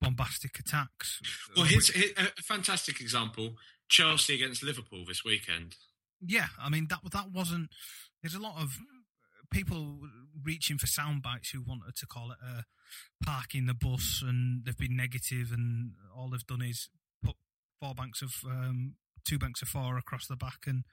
bombastic 0.00 0.58
attacks. 0.58 1.20
Well, 1.56 1.66
here's, 1.66 1.88
here- 1.88 2.12
a 2.16 2.42
fantastic 2.42 3.00
example: 3.00 3.54
Chelsea 3.88 4.34
against 4.34 4.62
Liverpool 4.62 5.04
this 5.06 5.24
weekend. 5.24 5.76
Yeah, 6.20 6.46
I 6.60 6.70
mean 6.70 6.86
that 6.90 7.00
that 7.12 7.30
wasn't. 7.32 7.70
There's 8.22 8.34
a 8.34 8.40
lot 8.40 8.60
of 8.60 8.78
people 9.50 10.00
reaching 10.42 10.78
for 10.78 10.86
sound 10.86 11.22
bites 11.22 11.50
who 11.50 11.62
wanted 11.62 11.96
to 11.96 12.06
call 12.06 12.30
it 12.32 12.38
a 12.42 12.64
parking 13.24 13.66
the 13.66 13.74
bus, 13.74 14.22
and 14.26 14.64
they've 14.64 14.76
been 14.76 14.96
negative, 14.96 15.52
and 15.52 15.92
all 16.16 16.30
they've 16.30 16.46
done 16.46 16.62
is 16.62 16.88
put 17.22 17.36
four 17.80 17.94
banks 17.94 18.22
of 18.22 18.32
um, 18.46 18.94
two 19.24 19.38
banks 19.38 19.62
of 19.62 19.68
four 19.68 19.96
across 19.98 20.26
the 20.26 20.36
back 20.36 20.60
and 20.66 20.84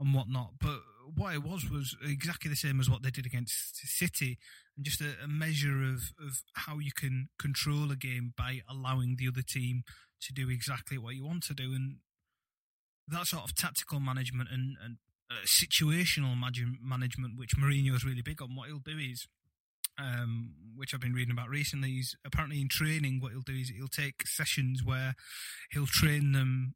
and 0.00 0.14
whatnot. 0.14 0.52
But 0.60 0.80
what 1.14 1.34
it 1.34 1.42
was 1.42 1.68
was 1.70 1.96
exactly 2.04 2.48
the 2.48 2.56
same 2.56 2.80
as 2.80 2.88
what 2.88 3.02
they 3.02 3.10
did 3.10 3.26
against 3.26 3.76
City, 3.86 4.38
and 4.76 4.84
just 4.84 5.00
a, 5.00 5.14
a 5.22 5.28
measure 5.28 5.82
of 5.82 6.12
of 6.18 6.42
how 6.54 6.78
you 6.78 6.92
can 6.92 7.28
control 7.38 7.92
a 7.92 7.96
game 7.96 8.32
by 8.36 8.60
allowing 8.68 9.16
the 9.16 9.28
other 9.28 9.42
team 9.42 9.82
to 10.22 10.32
do 10.32 10.48
exactly 10.48 10.98
what 10.98 11.14
you 11.14 11.24
want 11.24 11.42
to 11.44 11.54
do, 11.54 11.74
and 11.74 11.98
that 13.08 13.26
sort 13.26 13.44
of 13.44 13.54
tactical 13.54 14.00
management 14.00 14.48
and, 14.52 14.76
and 14.82 14.96
uh, 15.30 15.44
situational 15.44 16.36
management, 16.82 17.36
which 17.36 17.56
Mourinho 17.56 17.94
is 17.94 18.04
really 18.04 18.22
big 18.22 18.40
on. 18.42 18.54
What 18.54 18.68
he'll 18.68 18.78
do 18.78 18.98
is, 18.98 19.26
um, 19.98 20.54
which 20.76 20.94
I've 20.94 21.00
been 21.00 21.12
reading 21.12 21.32
about 21.32 21.48
recently, 21.48 21.92
is 21.92 22.16
apparently 22.24 22.60
in 22.60 22.68
training, 22.68 23.20
what 23.20 23.32
he'll 23.32 23.42
do 23.42 23.54
is 23.54 23.70
he'll 23.70 23.88
take 23.88 24.26
sessions 24.26 24.84
where 24.84 25.14
he'll 25.70 25.86
train 25.86 26.32
them 26.32 26.74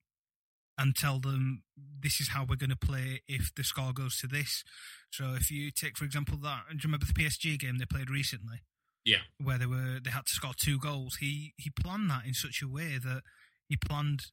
and 0.76 0.94
tell 0.94 1.20
them 1.20 1.62
this 2.00 2.20
is 2.20 2.28
how 2.28 2.44
we're 2.48 2.56
going 2.56 2.70
to 2.70 2.76
play 2.76 3.22
if 3.28 3.54
the 3.54 3.64
score 3.64 3.92
goes 3.92 4.18
to 4.18 4.26
this. 4.26 4.64
So 5.10 5.34
if 5.34 5.50
you 5.50 5.70
take, 5.70 5.96
for 5.96 6.04
example, 6.04 6.36
that, 6.42 6.64
do 6.70 6.74
you 6.74 6.80
remember 6.84 7.06
the 7.06 7.12
PSG 7.12 7.58
game 7.58 7.78
they 7.78 7.86
played 7.86 8.10
recently? 8.10 8.62
Yeah. 9.04 9.18
where 9.42 9.58
they 9.58 9.66
were 9.66 10.00
they 10.02 10.10
had 10.10 10.24
to 10.26 10.32
score 10.32 10.54
two 10.56 10.78
goals. 10.78 11.16
He 11.16 11.52
he 11.58 11.68
planned 11.68 12.08
that 12.10 12.24
in 12.26 12.32
such 12.32 12.62
a 12.62 12.68
way 12.68 12.98
that 12.98 13.20
he 13.68 13.76
planned 13.76 14.26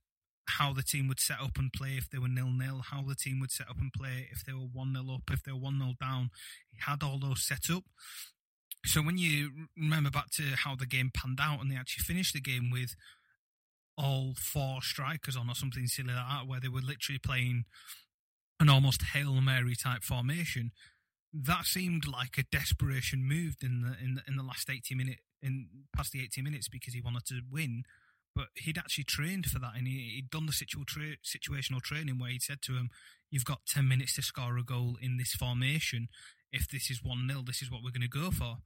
how 0.48 0.72
the 0.74 0.82
team 0.82 1.08
would 1.08 1.20
set 1.20 1.42
up 1.42 1.58
and 1.58 1.72
play 1.74 1.96
if 1.98 2.10
they 2.10 2.18
were 2.18 2.30
nil 2.30 2.50
nil, 2.52 2.82
how 2.90 3.02
the 3.02 3.16
team 3.16 3.40
would 3.42 3.52
set 3.52 3.70
up 3.70 3.80
and 3.80 3.92
play 3.92 4.30
if 4.32 4.46
they 4.46 4.54
were 4.54 4.60
one 4.72 4.94
nil 4.94 5.12
up, 5.14 5.24
if 5.30 5.44
they 5.44 5.52
were 5.52 5.60
one 5.60 5.78
nil 5.78 5.94
down. 6.00 6.30
He 6.72 6.80
had 6.80 7.04
all 7.04 7.20
those 7.20 7.44
set 7.44 7.70
up. 7.70 7.84
So 8.86 9.02
when 9.02 9.18
you 9.18 9.52
remember 9.78 10.10
back 10.10 10.32
to 10.32 10.44
how 10.56 10.76
the 10.76 10.88
game 10.88 11.12
panned 11.14 11.40
out 11.42 11.62
and 11.62 11.70
they 11.70 11.76
actually 11.76 12.04
finished 12.04 12.34
the 12.34 12.42
game 12.42 12.72
with 12.72 12.96
all 14.02 14.34
four 14.36 14.82
strikers 14.82 15.36
on 15.38 15.50
or 15.50 15.56
something 15.56 15.88
silly 15.88 16.14
like 16.14 16.28
that, 16.28 16.48
where 16.48 16.60
they 16.60 16.68
were 16.68 16.82
literally 16.82 17.20
playing 17.20 17.66
an 18.60 18.70
almost 18.70 19.04
hail 19.14 19.40
mary 19.42 19.76
type 19.76 20.04
formation. 20.04 20.72
That 21.34 21.66
seemed 21.66 22.08
like 22.08 22.38
a 22.38 22.44
desperation 22.44 23.24
move 23.24 23.58
in 23.62 23.82
the 23.82 23.96
in 24.04 24.16
the, 24.16 24.22
in 24.28 24.36
the 24.36 24.44
last 24.44 24.70
eighty 24.70 24.96
minute 24.96 25.20
in 25.42 25.68
past 25.96 26.12
the 26.12 26.22
eighty 26.22 26.42
minutes 26.42 26.68
because 26.68 26.94
he 26.94 27.02
wanted 27.02 27.26
to 27.28 27.42
win. 27.50 27.84
But 28.34 28.48
he'd 28.56 28.78
actually 28.78 29.04
trained 29.04 29.48
for 29.48 29.60
that, 29.60 29.74
and 29.76 29.88
he, 29.88 30.14
he'd 30.16 30.30
done 30.30 30.46
the 30.46 30.54
situ- 30.54 30.86
tra- 30.86 31.18
situational 31.24 31.82
training 31.82 32.18
where 32.18 32.30
he'd 32.30 32.42
said 32.42 32.62
to 32.64 32.74
him, 32.74 32.90
"You've 33.30 33.46
got 33.46 33.66
ten 33.68 33.88
minutes 33.88 34.16
to 34.16 34.22
score 34.22 34.58
a 34.58 34.64
goal 34.64 34.98
in 35.02 35.18
this 35.18 35.34
formation. 35.34 36.08
If 36.52 36.70
this 36.70 36.90
is 36.90 37.02
one 37.02 37.28
0 37.30 37.44
this 37.46 37.62
is 37.62 37.72
what 37.72 37.82
we're 37.84 37.92
going 37.92 38.02
to 38.02 38.08
go 38.08 38.32
for." 38.32 38.58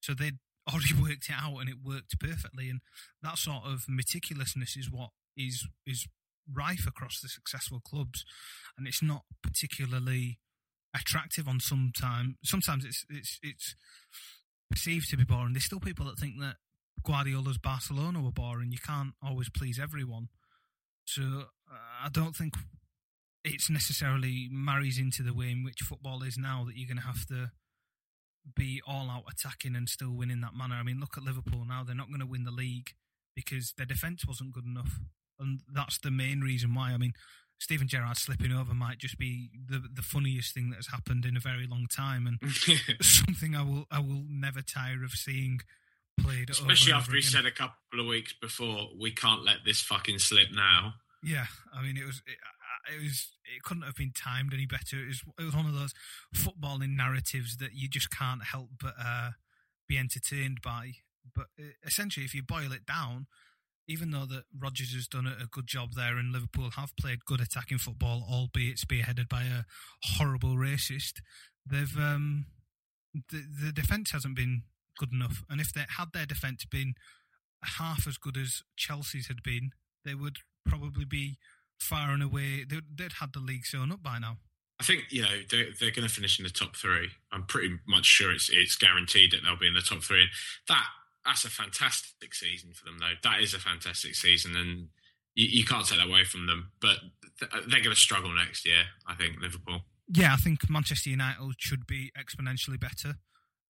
So 0.00 0.14
they'd 0.14 0.38
already 0.70 0.94
worked 1.00 1.28
it 1.28 1.34
out, 1.36 1.58
and 1.58 1.68
it 1.68 1.76
worked 1.84 2.18
perfectly. 2.18 2.70
And 2.70 2.80
that 3.22 3.38
sort 3.38 3.64
of 3.64 3.86
meticulousness 3.88 4.76
is 4.76 4.90
what 4.90 5.10
is 5.36 5.66
is 5.86 6.06
rife 6.52 6.86
across 6.86 7.20
the 7.20 7.28
successful 7.28 7.80
clubs, 7.80 8.24
and 8.76 8.86
it's 8.86 9.02
not 9.02 9.22
particularly 9.42 10.38
attractive 10.94 11.48
on 11.48 11.60
some 11.60 11.92
time. 11.96 12.36
Sometimes 12.44 12.84
it's 12.84 13.04
it's 13.08 13.38
it's 13.42 13.74
perceived 14.70 15.10
to 15.10 15.16
be 15.16 15.24
boring. 15.24 15.52
There's 15.52 15.64
still 15.64 15.80
people 15.80 16.06
that 16.06 16.18
think 16.18 16.40
that 16.40 16.56
Guardiola's 17.04 17.58
Barcelona 17.58 18.20
were 18.22 18.32
boring. 18.32 18.72
You 18.72 18.78
can't 18.78 19.12
always 19.22 19.50
please 19.50 19.78
everyone. 19.78 20.28
So 21.04 21.22
uh, 21.70 22.04
I 22.04 22.08
don't 22.10 22.34
think 22.34 22.54
it's 23.44 23.68
necessarily 23.68 24.48
marries 24.50 24.98
into 24.98 25.22
the 25.22 25.34
way 25.34 25.50
in 25.50 25.64
which 25.64 25.80
football 25.80 26.22
is 26.22 26.38
now 26.38 26.64
that 26.64 26.76
you're 26.76 26.88
going 26.88 26.96
to 26.96 27.06
have 27.06 27.26
to 27.26 27.50
be 28.56 28.80
all 28.86 29.10
out 29.10 29.24
attacking 29.30 29.74
and 29.74 29.88
still 29.88 30.12
win 30.12 30.30
in 30.30 30.40
that 30.42 30.54
manner. 30.54 30.74
I 30.74 30.82
mean, 30.82 31.00
look 31.00 31.16
at 31.16 31.24
Liverpool 31.24 31.64
now. 31.66 31.82
They're 31.84 31.94
not 31.94 32.08
going 32.08 32.20
to 32.20 32.26
win 32.26 32.44
the 32.44 32.50
league 32.50 32.90
because 33.34 33.74
their 33.76 33.86
defence 33.86 34.26
wasn't 34.26 34.52
good 34.52 34.66
enough. 34.66 35.00
And 35.38 35.60
that's 35.72 35.98
the 35.98 36.10
main 36.10 36.40
reason 36.40 36.74
why. 36.74 36.92
I 36.92 36.96
mean, 36.96 37.14
Steven 37.58 37.88
Gerrard 37.88 38.16
slipping 38.16 38.52
over 38.52 38.74
might 38.74 38.98
just 38.98 39.18
be 39.18 39.50
the 39.68 39.82
the 39.92 40.02
funniest 40.02 40.54
thing 40.54 40.70
that 40.70 40.76
has 40.76 40.88
happened 40.88 41.24
in 41.24 41.36
a 41.36 41.40
very 41.40 41.66
long 41.66 41.86
time, 41.90 42.26
and 42.26 42.38
something 43.02 43.56
I 43.56 43.62
will 43.62 43.86
I 43.90 44.00
will 44.00 44.24
never 44.28 44.60
tire 44.60 45.02
of 45.04 45.12
seeing 45.12 45.60
played. 46.20 46.50
Especially 46.50 46.92
after 46.92 47.12
he 47.12 47.18
over 47.18 47.26
said 47.26 47.46
a 47.46 47.50
couple 47.50 48.00
of 48.00 48.06
weeks 48.06 48.32
before, 48.32 48.90
"We 48.98 49.12
can't 49.12 49.44
let 49.44 49.58
this 49.64 49.80
fucking 49.80 50.18
slip 50.18 50.48
now." 50.52 50.94
Yeah, 51.22 51.46
I 51.72 51.82
mean, 51.82 51.96
it 51.96 52.04
was 52.04 52.22
it, 52.26 52.36
it 52.92 53.02
was 53.02 53.28
it 53.44 53.62
couldn't 53.62 53.84
have 53.84 53.96
been 53.96 54.12
timed 54.14 54.52
any 54.52 54.66
better. 54.66 55.02
It 55.02 55.08
was 55.08 55.22
it 55.38 55.44
was 55.44 55.54
one 55.54 55.66
of 55.66 55.74
those 55.74 55.94
footballing 56.34 56.96
narratives 56.96 57.56
that 57.58 57.74
you 57.74 57.88
just 57.88 58.10
can't 58.10 58.44
help 58.44 58.70
but 58.80 58.94
uh, 59.00 59.30
be 59.88 59.98
entertained 59.98 60.60
by. 60.62 60.92
But 61.34 61.46
uh, 61.58 61.72
essentially, 61.84 62.24
if 62.24 62.34
you 62.34 62.42
boil 62.42 62.72
it 62.72 62.86
down, 62.86 63.26
even 63.86 64.10
though 64.10 64.26
that 64.26 64.44
Rodgers 64.58 64.94
has 64.94 65.08
done 65.08 65.26
a, 65.26 65.46
good 65.46 65.66
job 65.66 65.90
there, 65.94 66.16
and 66.16 66.32
Liverpool 66.32 66.70
have 66.70 66.96
played 66.96 67.24
good 67.24 67.40
attacking 67.40 67.78
football, 67.78 68.26
albeit 68.30 68.76
spearheaded 68.76 69.28
by 69.28 69.42
a 69.42 69.64
horrible 70.02 70.56
racist, 70.56 71.20
they've 71.68 71.96
um, 71.98 72.46
the 73.30 73.42
the 73.64 73.72
defense 73.72 74.10
hasn't 74.10 74.36
been 74.36 74.62
good 74.98 75.12
enough. 75.12 75.42
And 75.48 75.60
if 75.60 75.72
they 75.72 75.84
had 75.96 76.08
their 76.12 76.26
defense 76.26 76.64
been 76.64 76.94
half 77.62 78.06
as 78.06 78.18
good 78.18 78.36
as 78.36 78.62
Chelsea's 78.76 79.28
had 79.28 79.42
been, 79.42 79.70
they 80.04 80.14
would 80.14 80.38
probably 80.66 81.04
be 81.04 81.38
far 81.78 82.10
and 82.10 82.22
away. 82.22 82.64
They'd, 82.68 82.84
they'd 82.96 83.12
had 83.20 83.32
the 83.32 83.40
league 83.40 83.66
sewn 83.66 83.92
up 83.92 84.02
by 84.02 84.18
now. 84.18 84.38
I 84.80 84.84
think 84.84 85.04
you 85.10 85.22
know 85.22 85.28
they're, 85.50 85.68
they're 85.78 85.92
going 85.92 86.06
to 86.06 86.12
finish 86.12 86.38
in 86.38 86.44
the 86.44 86.50
top 86.50 86.76
three. 86.76 87.08
I'm 87.30 87.44
pretty 87.44 87.76
much 87.86 88.06
sure 88.06 88.32
it's 88.32 88.50
it's 88.52 88.76
guaranteed 88.76 89.32
that 89.32 89.40
they'll 89.44 89.58
be 89.58 89.68
in 89.68 89.74
the 89.74 89.80
top 89.80 90.02
three. 90.02 90.26
That 90.68 90.86
that's 91.24 91.44
a 91.44 91.50
fantastic 91.50 92.34
season 92.34 92.72
for 92.74 92.84
them, 92.84 92.98
though. 92.98 93.14
That 93.22 93.40
is 93.40 93.54
a 93.54 93.58
fantastic 93.58 94.14
season, 94.14 94.56
and 94.56 94.88
you, 95.34 95.46
you 95.46 95.64
can't 95.64 95.86
take 95.86 95.98
that 95.98 96.08
away 96.08 96.24
from 96.24 96.46
them. 96.46 96.72
But 96.80 96.96
th- 97.38 97.50
they're 97.68 97.82
going 97.82 97.94
to 97.94 98.00
struggle 98.00 98.34
next 98.34 98.66
year. 98.66 98.82
I 99.06 99.14
think 99.14 99.40
Liverpool. 99.40 99.82
Yeah, 100.12 100.34
I 100.34 100.36
think 100.36 100.68
Manchester 100.68 101.10
United 101.10 101.54
should 101.58 101.86
be 101.86 102.12
exponentially 102.18 102.78
better. 102.78 103.16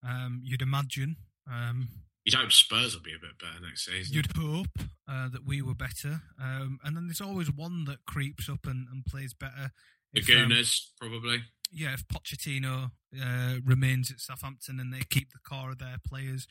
Um, 0.07 0.40
you'd 0.42 0.62
imagine. 0.62 1.16
Um, 1.50 1.88
You'd 2.24 2.34
hope 2.34 2.52
Spurs 2.52 2.94
will 2.94 3.02
be 3.02 3.14
a 3.14 3.18
bit 3.18 3.38
better 3.38 3.60
next 3.66 3.84
season. 3.84 4.14
You'd 4.14 4.34
hope 4.36 4.78
uh, 5.06 5.28
that 5.28 5.44
we 5.44 5.60
were 5.60 5.74
better. 5.74 6.22
Um, 6.42 6.78
and 6.82 6.96
then 6.96 7.06
there's 7.06 7.20
always 7.20 7.52
one 7.52 7.84
that 7.84 8.06
creeps 8.06 8.48
up 8.48 8.66
and, 8.66 8.86
and 8.90 9.04
plays 9.04 9.34
better. 9.34 9.72
If, 10.14 10.28
um, 10.30 10.48
Lagunas, 10.48 10.88
probably. 10.98 11.42
yeah, 11.70 11.92
if 11.92 12.06
Pochettino 12.08 12.92
uh, 13.20 13.54
remains 13.64 14.10
at 14.10 14.20
Southampton 14.20 14.80
and 14.80 14.92
they 14.92 15.02
keep 15.10 15.32
the 15.32 15.38
core 15.38 15.72
of 15.72 15.78
their 15.78 15.96
players, 16.06 16.46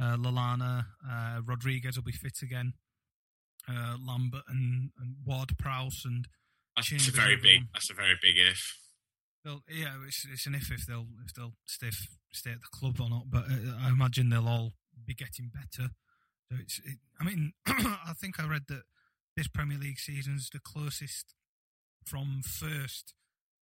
uh, 0.00 0.16
Lallana, 0.16 0.86
uh, 1.08 1.40
Rodriguez 1.44 1.96
will 1.96 2.04
be 2.04 2.12
fit 2.12 2.42
again. 2.42 2.74
Uh, 3.68 3.96
Lambert 4.00 4.44
and, 4.48 4.90
and 5.00 5.16
Ward 5.24 5.58
Prowse 5.58 6.04
and 6.04 6.28
That's 6.76 7.08
a 7.08 7.10
very 7.10 7.36
big. 7.36 7.62
That's 7.72 7.90
a 7.90 7.94
very 7.94 8.14
big 8.22 8.36
if. 8.38 8.78
They'll, 9.44 9.62
yeah, 9.68 9.94
it's, 10.06 10.24
it's 10.30 10.46
an 10.46 10.54
if 10.54 10.70
if 10.70 10.86
they'll 10.86 11.08
if 11.26 11.34
they'll 11.34 11.54
stay 11.64 11.88
stay 12.32 12.50
at 12.50 12.60
the 12.60 12.68
club 12.70 13.00
or 13.00 13.08
not. 13.10 13.24
But 13.28 13.44
uh, 13.50 13.76
I 13.80 13.88
imagine 13.88 14.28
they'll 14.28 14.46
all 14.46 14.74
be 15.06 15.14
getting 15.14 15.50
better. 15.52 15.90
So 16.50 16.58
it's. 16.60 16.78
It, 16.80 16.98
I 17.20 17.24
mean, 17.24 17.52
I 17.66 18.12
think 18.16 18.40
I 18.40 18.46
read 18.46 18.64
that 18.68 18.82
this 19.36 19.48
Premier 19.48 19.78
League 19.78 19.98
season's 19.98 20.50
the 20.50 20.60
closest 20.60 21.34
from 22.04 22.42
first 22.44 23.14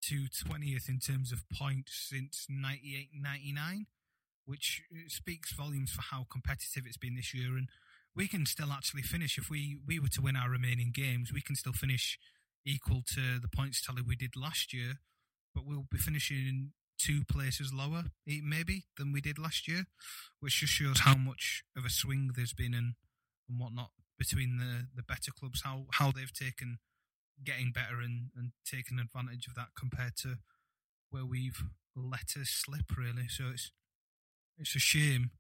to 0.04 0.28
twentieth 0.28 0.90
in 0.90 1.00
terms 1.00 1.32
of 1.32 1.46
points 1.50 2.10
since 2.10 2.48
98-99, 2.52 3.86
which 4.46 4.84
uh, 4.94 5.08
speaks 5.08 5.54
volumes 5.54 5.92
for 5.92 6.02
how 6.02 6.26
competitive 6.30 6.84
it's 6.86 6.98
been 6.98 7.16
this 7.16 7.34
year. 7.34 7.56
And 7.56 7.70
we 8.16 8.28
can 8.28 8.46
still 8.46 8.72
actually 8.72 9.04
finish 9.04 9.38
if 9.38 9.50
we 9.50 9.78
we 9.86 10.00
were 10.00 10.10
to 10.10 10.22
win 10.22 10.36
our 10.36 10.50
remaining 10.50 10.92
games. 10.94 11.32
We 11.32 11.42
can 11.42 11.56
still 11.56 11.74
finish 11.74 12.20
equal 12.66 13.04
to 13.14 13.40
the 13.42 13.50
points 13.50 13.82
tally 13.82 14.02
we 14.02 14.16
did 14.16 14.38
last 14.38 14.74
year 14.74 14.94
but 15.54 15.66
we'll 15.66 15.86
be 15.92 15.98
finishing 15.98 16.72
two 17.04 17.24
places 17.26 17.74
lower, 17.74 18.06
maybe, 18.26 18.86
than 18.98 19.12
we 19.12 19.22
did 19.22 19.38
last 19.40 19.68
year, 19.68 19.86
which 20.40 20.60
just 20.60 20.74
shows 20.74 21.00
how 21.00 21.16
much 21.16 21.64
of 21.76 21.86
a 21.86 21.90
swing 21.90 22.32
there's 22.36 22.54
been 22.54 22.74
and, 22.74 22.94
and 23.50 23.60
whatnot 23.60 23.90
between 24.18 24.58
the, 24.58 24.88
the 24.96 25.04
better 25.04 25.32
clubs, 25.32 25.62
how, 25.64 25.86
how 25.94 26.12
they've 26.12 26.34
taken 26.34 26.78
getting 27.44 27.72
better 27.72 28.00
and, 28.02 28.30
and 28.38 28.52
taken 28.66 29.00
advantage 29.00 29.48
of 29.48 29.56
that 29.56 29.70
compared 29.78 30.16
to 30.16 30.36
where 31.10 31.26
we've 31.26 31.64
let 31.96 32.36
us 32.40 32.50
slip, 32.50 32.98
really. 32.98 33.28
So 33.28 33.46
it's 33.54 33.72
it's 34.58 34.76
a 34.76 34.80
shame, 34.80 35.32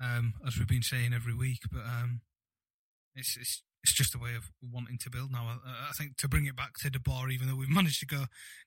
um, 0.00 0.34
as 0.46 0.58
we've 0.58 0.68
been 0.68 0.82
saying 0.82 1.12
every 1.14 1.34
week, 1.34 1.60
but 1.70 1.82
um, 1.82 2.20
it's 3.14 3.36
it's 3.36 3.62
it's 3.82 3.92
just 3.92 4.14
a 4.14 4.18
way 4.18 4.34
of 4.36 4.50
wanting 4.60 4.98
to 4.98 5.10
build 5.10 5.32
now. 5.32 5.58
I, 5.64 5.88
I 5.90 5.92
think 5.92 6.16
to 6.18 6.28
bring 6.28 6.46
it 6.46 6.56
back 6.56 6.74
to 6.78 6.90
De 6.90 6.98
Boer, 6.98 7.30
even 7.30 7.48
though 7.48 7.56
we've 7.56 7.68
managed 7.80 8.00
to 8.00 8.06
go 8.06 8.24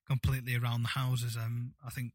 completely 0.07 0.55
around 0.55 0.83
the 0.83 0.89
houses, 0.89 1.37
um, 1.37 1.73
I 1.85 1.89
think 1.89 2.13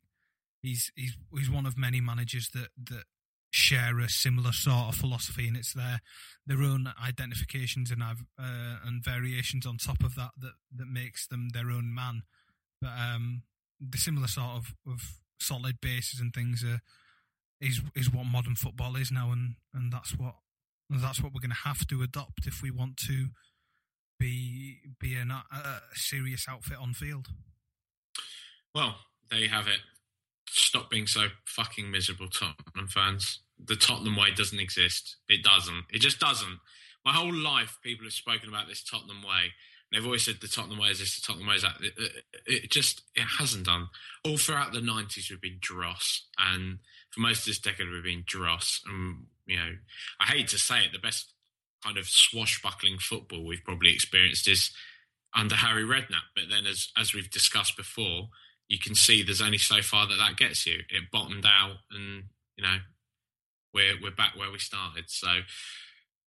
he's 0.67 0.93
he's 0.95 1.17
he's 1.35 1.51
one 1.51 1.67
of 1.67 1.79
many 1.79 2.01
managers 2.01 2.51
that 2.51 2.69
that 2.91 3.05
share 3.51 3.99
a 4.01 4.09
similar 4.09 4.53
sort 4.53 4.89
of 4.89 4.95
philosophy, 4.95 5.49
and 5.49 5.57
it's 5.57 5.73
their 5.73 6.01
their 6.47 6.63
own 6.63 6.93
identifications 7.03 7.91
and 7.91 8.03
uh, 8.03 8.77
and 8.85 9.05
variations 9.05 9.67
on 9.67 9.79
top 9.79 10.03
of 10.03 10.15
that 10.15 10.31
that 10.39 10.55
that 10.75 10.89
makes 10.89 11.27
them 11.27 11.51
their 11.53 11.71
own 11.71 11.95
man. 11.95 12.23
But 12.81 12.93
um, 12.99 13.43
the 13.81 13.99
similar 13.99 14.27
sort 14.27 14.57
of, 14.57 14.75
of 14.87 15.01
solid 15.41 15.81
bases 15.81 16.21
and 16.21 16.33
things 16.35 16.65
are 16.65 16.81
is 17.61 17.81
is 17.95 18.13
what 18.13 18.27
modern 18.27 18.57
football 18.57 18.97
is 18.97 19.11
now, 19.11 19.33
and 19.33 19.57
and 19.73 19.93
that's 19.93 20.17
what 20.19 20.35
that's 20.91 21.23
what 21.23 21.33
we're 21.33 21.41
going 21.41 21.51
to 21.51 21.69
have 21.69 21.87
to 21.89 22.03
adopt 22.03 22.47
if 22.47 22.63
we 22.63 22.71
want 22.71 22.97
to 22.97 23.29
be 24.19 24.79
be 25.01 25.17
a, 25.17 25.25
a 25.25 25.81
serious 25.95 26.47
outfit 26.49 26.79
on 26.79 26.93
field. 26.93 27.29
Well, 28.75 28.97
there 29.31 29.41
you 29.41 29.49
have 29.49 29.69
it. 29.69 29.81
Stop 30.49 30.91
being 30.91 31.07
so 31.07 31.27
fucking 31.45 31.91
miserable, 31.91 32.29
Tottenham 32.29 32.89
fans. 32.89 33.41
The 33.63 33.77
Tottenham 33.77 34.17
way 34.17 34.33
doesn't 34.35 34.61
exist. 34.61 35.17
It 35.29 35.43
doesn't. 35.43 35.85
It 35.93 36.01
just 36.01 36.21
doesn't. 36.21 36.59
My 37.05 37.13
whole 37.13 37.35
life, 37.35 37.79
people 37.83 38.05
have 38.05 38.13
spoken 38.13 38.49
about 38.49 38.69
this 38.69 38.83
Tottenham 38.83 39.23
way. 39.23 39.53
They've 39.93 40.05
always 40.05 40.25
said 40.25 40.37
the 40.41 40.49
Tottenham 40.49 40.79
way 40.79 40.89
is 40.89 40.99
this, 40.99 41.17
the 41.17 41.27
Tottenham 41.27 41.49
way 41.49 41.55
is 41.55 41.63
that. 41.63 41.77
It, 41.81 41.93
it, 41.97 42.23
it 42.47 42.71
just 42.71 43.03
it 43.15 43.23
hasn't 43.39 43.67
done. 43.67 43.89
All 44.25 44.37
throughout 44.37 44.73
the 44.73 44.81
nineties, 44.81 45.31
we've 45.31 45.41
been 45.41 45.59
dross, 45.61 46.27
and 46.39 46.81
for 47.11 47.21
most 47.21 47.41
of 47.41 47.47
this 47.47 47.61
decade, 47.61 47.89
we've 47.89 48.03
been 48.03 48.25
dross. 48.27 48.83
And 48.87 49.27
you 49.47 49.57
know, 49.57 49.77
I 50.19 50.25
hate 50.27 50.49
to 50.49 50.59
say 50.59 50.81
it, 50.81 50.93
the 50.93 50.99
best 50.99 51.33
kind 51.85 51.99
of 51.99 52.09
swashbuckling 52.09 52.99
football 52.99 53.45
we've 53.45 53.65
probably 53.65 53.93
experienced 53.93 54.49
is 54.49 54.73
under 55.35 55.55
Harry 55.55 55.85
Redknapp. 55.85 56.35
But 56.35 56.45
then, 56.51 56.67
as 56.67 56.89
as 56.97 57.15
we've 57.15 57.31
discussed 57.31 57.77
before, 57.77 58.29
you 58.69 58.79
can 58.79 58.95
see 58.95 59.23
there's 59.23 59.43
only 59.43 59.59
so 59.59 59.81
far 59.83 60.07
that 60.07 60.17
that 60.17 60.37
gets 60.37 60.67
you. 60.67 60.81
It 60.91 61.11
bottomed 61.13 61.47
out, 61.47 61.77
and 61.91 62.25
you 62.57 62.65
know, 62.65 62.77
we're 63.73 63.95
we're 64.03 64.11
back 64.11 64.37
where 64.37 64.51
we 64.51 64.59
started. 64.59 65.05
So 65.09 65.29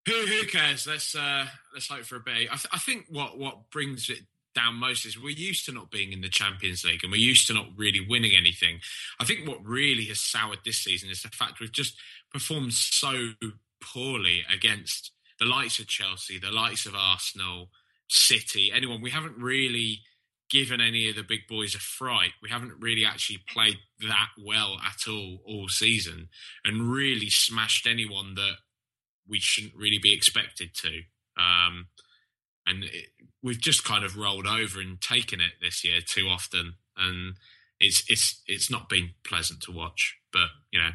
who 0.05 0.13
who 0.13 0.47
cares? 0.47 0.87
Let's 0.87 1.15
uh, 1.15 1.45
let's 1.73 1.89
hope 1.89 2.03
for 2.03 2.15
a 2.15 2.21
bit. 2.21 2.47
I, 2.51 2.55
th- 2.55 2.67
I 2.71 2.79
think 2.79 3.05
what 3.09 3.37
what 3.37 3.69
brings 3.71 4.09
it 4.09 4.19
down 4.55 4.75
most 4.75 5.05
is 5.05 5.21
we're 5.21 5.29
used 5.29 5.65
to 5.65 5.71
not 5.71 5.91
being 5.91 6.11
in 6.11 6.21
the 6.21 6.29
Champions 6.29 6.83
League 6.83 7.03
and 7.03 7.11
we're 7.11 7.17
used 7.17 7.47
to 7.47 7.53
not 7.53 7.67
really 7.77 8.05
winning 8.07 8.31
anything. 8.35 8.79
I 9.19 9.23
think 9.23 9.47
what 9.47 9.63
really 9.63 10.05
has 10.05 10.19
soured 10.19 10.59
this 10.65 10.77
season 10.77 11.09
is 11.09 11.21
the 11.21 11.29
fact 11.29 11.59
we've 11.59 11.71
just 11.71 11.95
performed 12.33 12.73
so 12.73 13.29
poorly 13.81 14.43
against 14.51 15.11
the 15.39 15.45
likes 15.45 15.79
of 15.79 15.87
Chelsea, 15.87 16.39
the 16.39 16.51
likes 16.51 16.85
of 16.85 16.95
Arsenal, 16.95 17.69
City, 18.09 18.71
anyone. 18.73 19.01
We 19.01 19.11
haven't 19.11 19.37
really 19.37 20.01
given 20.49 20.81
any 20.81 21.09
of 21.09 21.15
the 21.15 21.23
big 21.23 21.47
boys 21.47 21.75
a 21.75 21.79
fright. 21.79 22.31
We 22.41 22.49
haven't 22.49 22.73
really 22.79 23.05
actually 23.05 23.43
played 23.47 23.77
that 24.01 24.29
well 24.43 24.77
at 24.85 25.07
all 25.07 25.39
all 25.45 25.67
season, 25.67 26.29
and 26.63 26.91
really 26.91 27.29
smashed 27.29 27.87
anyone 27.87 28.35
that 28.35 28.55
we 29.27 29.39
shouldn't 29.39 29.75
really 29.75 29.99
be 30.01 30.13
expected 30.13 30.73
to. 30.75 31.01
Um, 31.37 31.87
and 32.65 32.83
it, 32.83 33.07
we've 33.41 33.61
just 33.61 33.83
kind 33.83 34.03
of 34.03 34.17
rolled 34.17 34.47
over 34.47 34.79
and 34.79 34.99
taken 34.99 35.39
it 35.39 35.53
this 35.61 35.83
year 35.83 36.01
too 36.05 36.27
often, 36.27 36.75
and 36.97 37.35
it's 37.79 38.03
it's 38.09 38.41
it's 38.47 38.69
not 38.69 38.89
been 38.89 39.11
pleasant 39.23 39.61
to 39.61 39.71
watch. 39.71 40.17
But 40.31 40.49
you 40.71 40.79
know, 40.79 40.91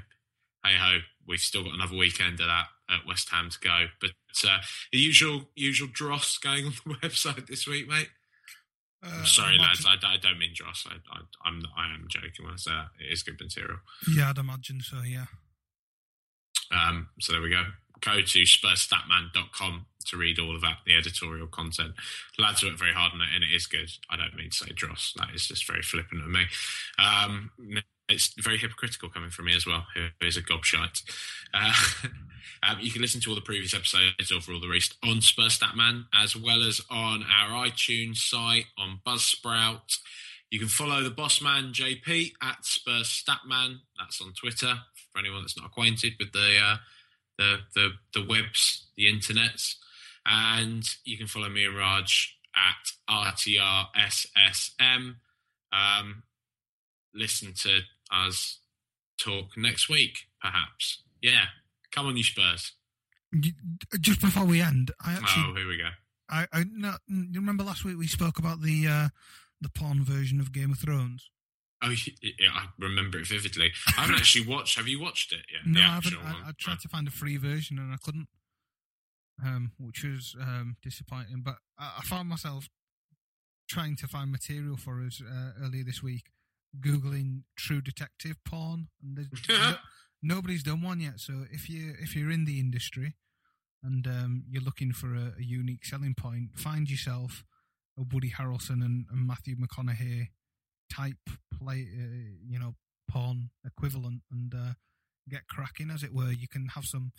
hey 0.64 0.76
ho, 0.78 0.98
we've 1.26 1.40
still 1.40 1.64
got 1.64 1.74
another 1.74 1.96
weekend 1.96 2.40
of 2.40 2.46
that 2.46 2.66
at 2.90 3.06
West 3.06 3.30
Ham 3.30 3.50
to 3.50 3.58
go. 3.60 3.86
But 4.00 4.10
uh, 4.46 4.58
the 4.92 4.98
usual 4.98 5.48
usual 5.54 5.88
dross 5.92 6.38
going 6.38 6.66
on 6.66 6.72
the 6.86 6.94
website 7.02 7.46
this 7.46 7.66
week, 7.66 7.88
mate. 7.88 8.08
Uh, 9.04 9.24
Sorry, 9.24 9.58
lads. 9.58 9.84
I, 9.86 9.96
I 10.06 10.16
don't 10.16 10.38
mean 10.38 10.52
dross. 10.54 10.86
I, 10.88 10.94
I, 10.94 11.20
I'm 11.44 11.62
I 11.76 11.92
am 11.92 12.06
joking 12.08 12.44
when 12.44 12.54
I 12.54 12.56
say 12.56 12.70
that. 12.70 12.88
It 12.98 13.12
is 13.12 13.22
good 13.22 13.38
material. 13.40 13.78
Yeah, 14.16 14.30
I'd 14.30 14.38
imagine 14.38 14.80
so. 14.80 15.02
Yeah. 15.02 15.26
Um, 16.72 17.08
so 17.20 17.32
there 17.32 17.42
we 17.42 17.50
go. 17.50 17.62
Go 18.04 18.20
to 18.20 18.42
spurstatman.com 18.42 19.86
to 20.06 20.16
read 20.16 20.38
all 20.38 20.54
of 20.54 20.60
that, 20.60 20.78
the 20.86 20.94
editorial 20.94 21.46
content. 21.46 21.94
Lads 22.38 22.62
work 22.62 22.78
very 22.78 22.92
hard 22.92 23.12
on 23.14 23.22
it, 23.22 23.28
and 23.34 23.42
it 23.42 23.54
is 23.54 23.66
good. 23.66 23.90
I 24.10 24.16
don't 24.16 24.36
mean 24.36 24.50
to 24.50 24.56
say 24.56 24.72
dross. 24.74 25.14
That 25.16 25.28
is 25.34 25.46
just 25.46 25.66
very 25.66 25.82
flippant 25.82 26.22
of 26.22 26.28
me. 26.28 26.44
Um, 26.98 27.50
it's 28.08 28.34
very 28.38 28.58
hypocritical 28.58 29.08
coming 29.08 29.30
from 29.30 29.46
me 29.46 29.56
as 29.56 29.66
well, 29.66 29.86
who 29.94 30.08
is 30.20 30.36
a 30.36 30.42
gobshite. 30.42 31.02
Uh, 31.54 31.72
um, 32.62 32.78
you 32.80 32.90
can 32.90 33.00
listen 33.00 33.20
to 33.22 33.30
all 33.30 33.34
the 33.34 33.40
previous 33.40 33.74
episodes 33.74 34.30
of 34.30 34.46
Rule 34.48 34.60
the 34.60 34.68
Roost 34.68 34.96
on 35.02 35.16
Spurstatman, 35.16 36.04
as 36.12 36.36
well 36.36 36.62
as 36.62 36.80
on 36.90 37.24
our 37.24 37.66
iTunes 37.66 38.18
site, 38.18 38.66
on 38.76 39.00
Buzzsprout. 39.06 39.98
You 40.50 40.58
can 40.58 40.68
follow 40.68 41.02
the 41.02 41.10
boss 41.10 41.40
man 41.40 41.72
JP 41.72 42.32
at 42.42 42.58
Spurstatman. 42.62 43.78
That's 43.98 44.20
on 44.20 44.34
Twitter 44.34 44.74
for 45.12 45.18
anyone 45.18 45.42
that's 45.42 45.56
not 45.56 45.66
acquainted 45.66 46.12
with 46.18 46.32
the 46.32 46.58
uh, 46.62 46.76
the 47.38 47.58
the 47.74 47.90
the 48.12 48.24
webs, 48.28 48.86
the 48.96 49.06
internets, 49.06 49.76
and 50.26 50.84
you 51.04 51.16
can 51.18 51.26
follow 51.26 51.48
me 51.48 51.64
and 51.64 51.76
Raj 51.76 52.36
at 52.54 52.92
RTRSSM. 53.10 55.16
Um, 55.72 56.22
listen 57.14 57.54
to 57.62 57.80
us 58.10 58.58
talk 59.18 59.56
next 59.56 59.88
week, 59.88 60.26
perhaps. 60.40 61.02
Yeah, 61.20 61.46
come 61.92 62.06
on, 62.06 62.16
you 62.16 62.24
Spurs. 62.24 62.72
Just 64.00 64.20
before 64.20 64.44
we 64.44 64.60
end, 64.60 64.92
I 65.04 65.14
actually, 65.14 65.44
oh, 65.48 65.54
here 65.54 65.66
we 65.66 65.78
go. 65.78 65.88
I, 66.30 66.46
I 66.52 66.64
no, 66.70 66.94
you 67.08 67.40
remember 67.40 67.64
last 67.64 67.84
week 67.84 67.98
we 67.98 68.06
spoke 68.06 68.38
about 68.38 68.62
the 68.62 68.86
uh, 68.86 69.08
the 69.60 69.68
porn 69.68 70.04
version 70.04 70.38
of 70.40 70.52
Game 70.52 70.70
of 70.70 70.78
Thrones. 70.78 71.28
Oh, 71.84 71.90
yeah, 72.22 72.50
I 72.52 72.66
remember 72.78 73.18
it 73.18 73.26
vividly. 73.26 73.72
I 73.96 74.02
haven't 74.02 74.16
actually 74.20 74.46
watched. 74.46 74.76
Have 74.76 74.88
you 74.88 75.00
watched 75.00 75.32
it 75.32 75.40
yet? 75.52 75.62
No, 75.66 75.80
I 75.80 75.94
haven't. 75.94 76.16
I. 76.24 76.48
I 76.48 76.52
tried 76.58 76.80
to 76.80 76.88
find 76.88 77.06
a 77.06 77.10
free 77.10 77.36
version 77.36 77.78
and 77.78 77.92
I 77.92 77.96
couldn't, 78.02 78.28
um, 79.44 79.72
which 79.78 80.04
was 80.04 80.34
um, 80.40 80.76
disappointing. 80.82 81.42
But 81.44 81.56
I, 81.78 81.98
I 81.98 82.02
found 82.02 82.28
myself 82.28 82.68
trying 83.68 83.96
to 83.96 84.06
find 84.06 84.30
material 84.30 84.76
for 84.76 85.00
us 85.00 85.20
uh, 85.22 85.50
earlier 85.62 85.84
this 85.84 86.02
week, 86.02 86.30
googling 86.80 87.42
True 87.56 87.80
Detective 87.80 88.36
porn, 88.44 88.88
and 89.02 89.16
there's 89.16 89.28
no, 89.48 89.76
nobody's 90.22 90.62
done 90.62 90.82
one 90.82 91.00
yet. 91.00 91.20
So 91.20 91.44
if 91.50 91.68
you 91.68 91.94
if 92.00 92.16
you're 92.16 92.30
in 92.30 92.44
the 92.44 92.60
industry 92.60 93.14
and 93.82 94.06
um, 94.06 94.44
you're 94.48 94.62
looking 94.62 94.92
for 94.92 95.14
a, 95.14 95.34
a 95.38 95.42
unique 95.42 95.84
selling 95.84 96.14
point, 96.14 96.56
find 96.56 96.90
yourself 96.90 97.44
a 97.98 98.02
Woody 98.02 98.30
Harrelson 98.30 98.84
and, 98.84 99.06
and 99.10 99.26
Matthew 99.26 99.56
McConaughey 99.56 100.28
type 100.92 101.30
play, 101.58 101.86
uh, 101.96 102.36
you 102.46 102.58
know, 102.58 102.74
porn 103.10 103.50
equivalent, 103.66 104.22
and 104.30 104.54
uh, 104.54 104.72
get 105.28 105.46
cracking, 105.48 105.90
as 105.90 106.02
it 106.02 106.14
were. 106.14 106.32
You 106.32 106.48
can 106.48 106.68
have 106.74 106.84
some 106.84 107.12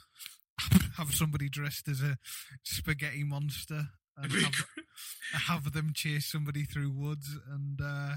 have 0.97 1.13
somebody 1.13 1.49
dressed 1.49 1.88
as 1.88 2.01
a 2.01 2.18
spaghetti 2.63 3.24
monster 3.24 3.89
and 4.18 4.32
have, 4.32 4.66
have 5.47 5.74
them 5.74 5.91
chase 5.93 6.26
somebody 6.32 6.63
through 6.63 6.91
woods, 6.91 7.38
and 7.51 7.80
uh, 7.84 8.16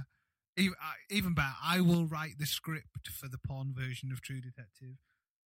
even, 0.57 0.74
even 1.11 1.34
better, 1.34 1.55
I 1.62 1.80
will 1.80 2.07
write 2.07 2.38
the 2.38 2.46
script 2.46 3.09
for 3.09 3.28
the 3.28 3.38
porn 3.38 3.72
version 3.76 4.11
of 4.12 4.20
True 4.22 4.40
Detective, 4.40 4.96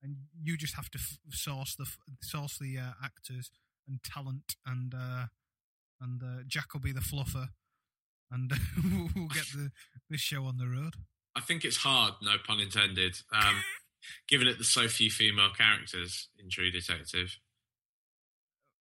and 0.02 0.16
you 0.42 0.56
just 0.56 0.74
have 0.76 0.90
to 0.90 0.98
f- 0.98 1.18
source 1.30 1.74
the 1.76 1.84
f- 1.84 1.98
source 2.20 2.58
the 2.58 2.78
uh, 2.78 2.92
actors 3.02 3.50
and 3.88 4.02
talent, 4.02 4.56
and 4.66 4.94
uh, 4.94 5.26
and 6.00 6.22
uh, 6.22 6.42
Jack 6.46 6.74
will 6.74 6.80
be 6.80 6.92
the 6.92 7.00
fluffer, 7.00 7.48
and 8.32 8.50
we'll 9.14 9.28
get 9.28 9.44
the 9.54 9.70
this 10.10 10.20
show 10.20 10.44
on 10.46 10.56
the 10.58 10.66
road. 10.66 10.94
I 11.36 11.40
think 11.40 11.64
it's 11.64 11.78
hard, 11.78 12.14
no 12.22 12.34
pun 12.46 12.60
intended, 12.60 13.16
um, 13.32 13.62
given 14.28 14.48
it 14.48 14.58
the 14.58 14.64
so 14.64 14.88
few 14.88 15.10
female 15.10 15.50
characters 15.56 16.28
in 16.38 16.50
True 16.50 16.70
Detective. 16.70 17.36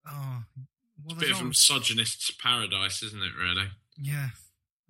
Oh, 0.08 0.44
well, 0.54 0.66
It's 1.06 1.14
a 1.14 1.16
bit 1.16 1.26
there's 1.28 1.40
of 1.40 1.46
a 1.46 1.50
misogynist's 1.50 2.32
paradise, 2.32 3.04
isn't 3.04 3.22
it, 3.22 3.32
really? 3.40 3.68
Yeah. 3.98 4.30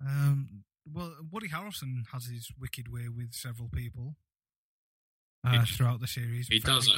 Um, 0.04 0.64
well, 0.90 1.14
Woody 1.30 1.48
Harrelson 1.48 2.02
has 2.12 2.26
his 2.26 2.48
wicked 2.58 2.92
way 2.92 3.08
with 3.14 3.32
several 3.34 3.68
people 3.68 4.16
uh, 5.46 5.60
He- 5.60 5.72
throughout 5.72 6.00
the 6.00 6.06
series. 6.08 6.48
He 6.48 6.58
does. 6.58 6.90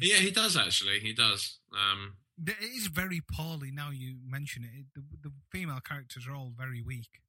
Yeah, 0.00 0.16
he 0.16 0.30
does 0.30 0.56
actually. 0.56 1.00
He 1.00 1.12
does. 1.14 1.58
Um, 1.72 2.16
It 2.46 2.56
is 2.62 2.86
very 2.88 3.20
poorly 3.20 3.70
now 3.70 3.90
you 3.90 4.16
mention 4.26 4.64
it. 4.64 4.86
The, 4.94 5.02
the 5.28 5.32
female 5.50 5.80
characters 5.80 6.26
are 6.26 6.34
all 6.34 6.52
very 6.56 6.82
weak. 6.82 7.20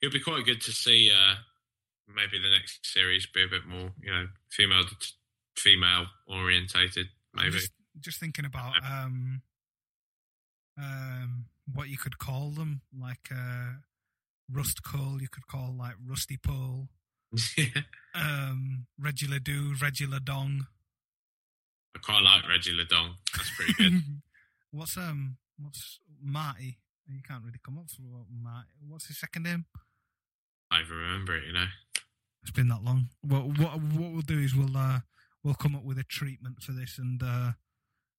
it 0.00 0.06
would 0.06 0.12
be 0.12 0.20
quite 0.20 0.44
good 0.44 0.60
to 0.62 0.72
see 0.72 1.10
uh, 1.10 1.34
maybe 2.08 2.38
the 2.38 2.50
next 2.50 2.86
series 2.86 3.26
be 3.26 3.42
a 3.44 3.48
bit 3.48 3.66
more, 3.66 3.92
you 4.02 4.12
know, 4.12 4.28
female 4.50 4.84
female 5.56 6.06
orientated. 6.26 7.06
Maybe. 7.34 7.50
just, 7.50 7.72
just 8.00 8.20
thinking 8.20 8.44
about 8.44 8.74
um, 8.84 9.42
um, 10.78 11.46
what 11.72 11.88
you 11.88 11.96
could 11.96 12.18
call 12.18 12.50
them, 12.50 12.82
like 12.98 13.28
uh, 13.30 13.74
Rust 14.50 14.82
Cohle. 14.82 15.20
You 15.20 15.28
could 15.28 15.46
call 15.46 15.74
like 15.76 15.94
Rusty 16.06 16.36
Pole, 16.36 16.88
um, 18.14 18.86
Reggie 18.98 19.26
Ledoux, 19.26 19.74
Reggie 19.80 20.06
Ledong. 20.06 20.66
I 21.94 21.98
quite 22.00 22.22
like 22.22 22.48
Reggie 22.48 22.76
Ledong. 22.76 23.14
That's 23.36 23.50
pretty 23.56 23.72
good. 23.74 24.02
what's 24.72 24.96
um, 24.96 25.36
what's 25.58 26.00
Marty? 26.22 26.78
You 27.06 27.20
can't 27.26 27.44
really 27.44 27.60
come 27.64 27.78
up 27.78 27.84
with 27.84 28.06
what 28.10 28.26
Marty. 28.30 28.70
What's 28.88 29.06
his 29.06 29.18
second 29.18 29.44
name? 29.44 29.66
I 30.70 30.80
even 30.80 30.96
remember 30.96 31.36
it. 31.36 31.44
You 31.46 31.52
know. 31.52 31.66
It's 32.42 32.50
been 32.50 32.68
that 32.68 32.82
long. 32.82 33.08
Well, 33.26 33.42
what 33.56 33.80
what 33.80 34.12
we'll 34.12 34.20
do 34.22 34.38
is 34.38 34.54
we'll 34.54 34.76
uh 34.76 35.00
we'll 35.42 35.54
come 35.54 35.74
up 35.76 35.84
with 35.84 35.98
a 35.98 36.04
treatment 36.04 36.62
for 36.62 36.72
this 36.72 36.98
and 36.98 37.22
uh 37.22 37.52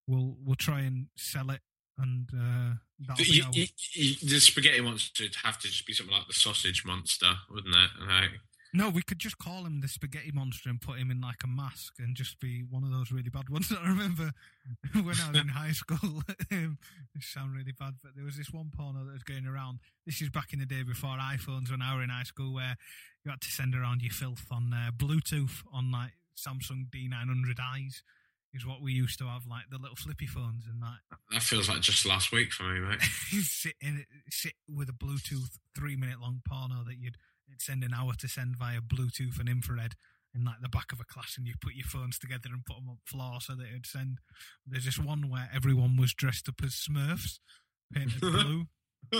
we'll 0.07 0.35
we'll 0.43 0.55
try 0.55 0.81
and 0.81 1.07
sell 1.15 1.49
it 1.51 1.61
and 1.97 2.29
uh 2.33 2.73
that'll 2.99 3.23
be 3.23 3.29
You- 3.31 3.43
our- 3.43 3.51
you- 3.53 3.67
you- 3.93 4.15
the 4.29 4.39
spaghetti 4.39 4.81
monster 4.81 5.23
would 5.25 5.35
have 5.43 5.59
to 5.59 5.67
just 5.67 5.85
be 5.85 5.93
something 5.93 6.15
like 6.15 6.27
the 6.27 6.33
sausage 6.33 6.83
monster, 6.85 7.31
wouldn't 7.49 7.75
it? 7.75 7.89
Like, 8.07 8.31
No, 8.73 8.89
we 8.89 9.01
could 9.01 9.19
just 9.19 9.37
call 9.37 9.65
him 9.65 9.81
the 9.81 9.87
spaghetti 9.87 10.31
monster 10.33 10.69
and 10.69 10.81
put 10.81 10.97
him 10.97 11.09
in 11.11 11.21
like 11.21 11.43
a 11.43 11.47
mask 11.47 11.93
and 11.99 12.15
just 12.15 12.39
be 12.39 12.61
one 12.69 12.83
of 12.83 12.91
those 12.91 13.11
really 13.11 13.29
bad 13.29 13.49
ones. 13.49 13.69
That 13.69 13.79
I 13.83 13.87
remember 13.87 14.31
when 14.93 15.15
I 15.19 15.31
was 15.31 15.39
in 15.39 15.47
high 15.49 15.71
school. 15.71 16.23
um, 16.51 16.77
this 17.13 17.25
sound 17.25 17.55
really 17.55 17.71
bad, 17.71 17.95
but 18.03 18.11
there 18.15 18.25
was 18.25 18.37
this 18.37 18.51
one 18.51 18.71
porno 18.75 19.05
that 19.05 19.13
was 19.13 19.23
going 19.23 19.45
around. 19.45 19.79
This 20.05 20.21
is 20.21 20.29
back 20.29 20.51
in 20.51 20.59
the 20.59 20.65
day 20.65 20.83
before 20.83 21.11
iPhones 21.17 21.71
when 21.71 21.81
I 21.81 21.95
were 21.95 22.03
in 22.03 22.09
high 22.09 22.23
school, 22.23 22.53
where 22.53 22.75
you 23.23 23.31
had 23.31 23.41
to 23.41 23.49
send 23.49 23.75
around 23.75 24.01
your 24.01 24.11
filth 24.11 24.45
on 24.51 24.73
uh, 24.73 24.91
Bluetooth 24.91 25.63
on 25.73 25.91
like 25.91 26.11
Samsung 26.37 26.89
D900i's. 26.89 28.03
Is 28.53 28.65
what 28.65 28.81
we 28.81 28.93
used 28.93 29.19
to 29.19 29.25
have, 29.25 29.45
like 29.45 29.63
the 29.69 29.77
little 29.77 29.97
flippy 29.97 30.27
phones 30.27 30.63
and 30.65 30.81
that. 30.81 30.99
that 31.29 31.43
feels 31.43 31.67
like 31.67 31.81
just 31.81 32.05
last 32.05 32.31
week 32.31 32.53
for 32.53 32.63
me, 32.63 32.79
mate. 32.79 33.01
sit 33.43 33.73
in 33.81 34.05
sit 34.29 34.53
with 34.73 34.87
a 34.87 34.93
Bluetooth 34.93 35.59
three 35.75 35.97
minute 35.97 36.21
long 36.21 36.41
porno 36.47 36.85
that 36.87 36.95
you'd 36.97 37.17
it'd 37.47 37.61
send 37.61 37.83
an 37.83 37.93
hour 37.93 38.13
to 38.19 38.27
send 38.27 38.57
via 38.57 38.81
Bluetooth 38.81 39.39
and 39.39 39.49
infrared 39.49 39.95
in 40.35 40.43
like 40.43 40.61
the 40.61 40.69
back 40.69 40.91
of 40.91 40.99
a 40.99 41.05
class, 41.05 41.35
and 41.37 41.47
you 41.47 41.53
put 41.61 41.75
your 41.75 41.87
phones 41.87 42.19
together 42.19 42.49
and 42.51 42.65
put 42.65 42.75
them 42.75 42.89
on 42.89 42.97
floor 43.05 43.39
so 43.39 43.55
that 43.55 43.67
it'd 43.67 43.85
send. 43.85 44.19
There's 44.65 44.85
this 44.85 44.99
one 44.99 45.29
where 45.29 45.49
everyone 45.53 45.97
was 45.97 46.13
dressed 46.13 46.49
up 46.49 46.61
as 46.63 46.71
Smurfs, 46.71 47.39
painted 47.93 48.21
blue, 48.21 48.65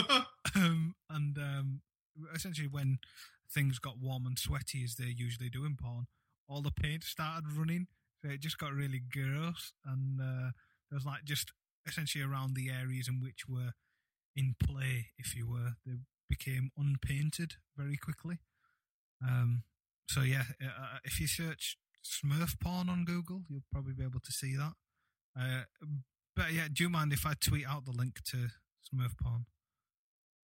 um, 0.56 0.96
and 1.10 1.38
um, 1.38 1.82
essentially 2.34 2.68
when 2.68 2.98
things 3.52 3.80
got 3.80 4.00
warm 4.00 4.26
and 4.26 4.38
sweaty 4.38 4.84
as 4.84 4.96
they 4.96 5.14
usually 5.16 5.50
do 5.50 5.66
in 5.66 5.78
porn, 5.82 6.08
all 6.50 6.62
the 6.62 6.72
paint 6.72 7.04
started 7.04 7.46
running, 7.56 7.88
so 8.22 8.30
it 8.30 8.42
just 8.42 8.58
got 8.58 8.74
really 8.74 9.02
gross, 9.12 9.72
and 9.86 10.20
uh, 10.20 10.52
there 10.90 10.98
was 10.98 11.06
like 11.06 11.24
just 11.24 11.54
essentially 11.88 12.24
around 12.24 12.56
the 12.56 12.70
areas 12.70 13.08
in 13.08 13.22
which 13.22 13.48
were 13.48 13.72
in 14.36 14.56
play, 14.62 15.08
if 15.18 15.36
you 15.36 15.50
were, 15.50 15.76
they 15.86 15.94
became 16.30 16.72
unpainted 16.78 17.54
very 17.78 17.98
quickly. 17.98 18.40
Um, 19.26 19.64
so 20.08 20.22
yeah, 20.22 20.44
uh, 20.62 20.98
if 21.04 21.20
you 21.20 21.28
search 21.28 21.78
Smurf 22.06 22.60
porn 22.60 22.90
on 22.90 23.06
Google, 23.06 23.44
you'll 23.50 23.64
probably 23.72 23.94
be 23.94 24.04
able 24.04 24.20
to 24.20 24.32
see 24.32 24.56
that. 24.56 24.74
Uh, 25.40 25.64
But 26.36 26.52
yeah, 26.54 26.68
do 26.72 26.84
you 26.84 26.90
mind 26.90 27.14
if 27.14 27.26
I 27.26 27.34
tweet 27.40 27.66
out 27.68 27.86
the 27.86 27.92
link 27.92 28.22
to 28.32 28.38
Smurf 28.86 29.18
porn? 29.22 29.46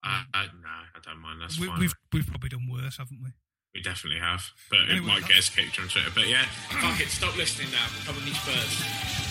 Uh, 0.04 0.24
uh, 0.34 0.46
no, 0.64 0.70
I 0.70 1.00
don't 1.04 1.20
mind. 1.20 1.42
That's 1.42 1.60
we, 1.60 1.68
fine. 1.68 1.80
we've 1.80 1.94
we've 2.14 2.26
probably 2.28 2.50
done 2.50 2.68
worse, 2.72 2.98
haven't 2.98 3.22
we? 3.24 3.30
We 3.76 3.82
definitely 3.82 4.20
have, 4.20 4.50
but 4.70 4.80
it 4.90 5.02
might 5.04 5.22
that's- 5.22 5.28
get 5.30 5.38
us 5.38 5.50
kicked 5.50 5.80
on 5.80 5.88
Twitter. 5.88 6.10
But 6.16 6.28
yeah, 6.28 6.46
fuck 6.82 7.00
it. 7.00 7.10
Stop 7.10 7.38
listening 7.38 7.70
now. 7.72 7.88
Come 8.06 8.18
on, 8.18 8.26
these 8.26 8.40
Spurs. 8.42 9.31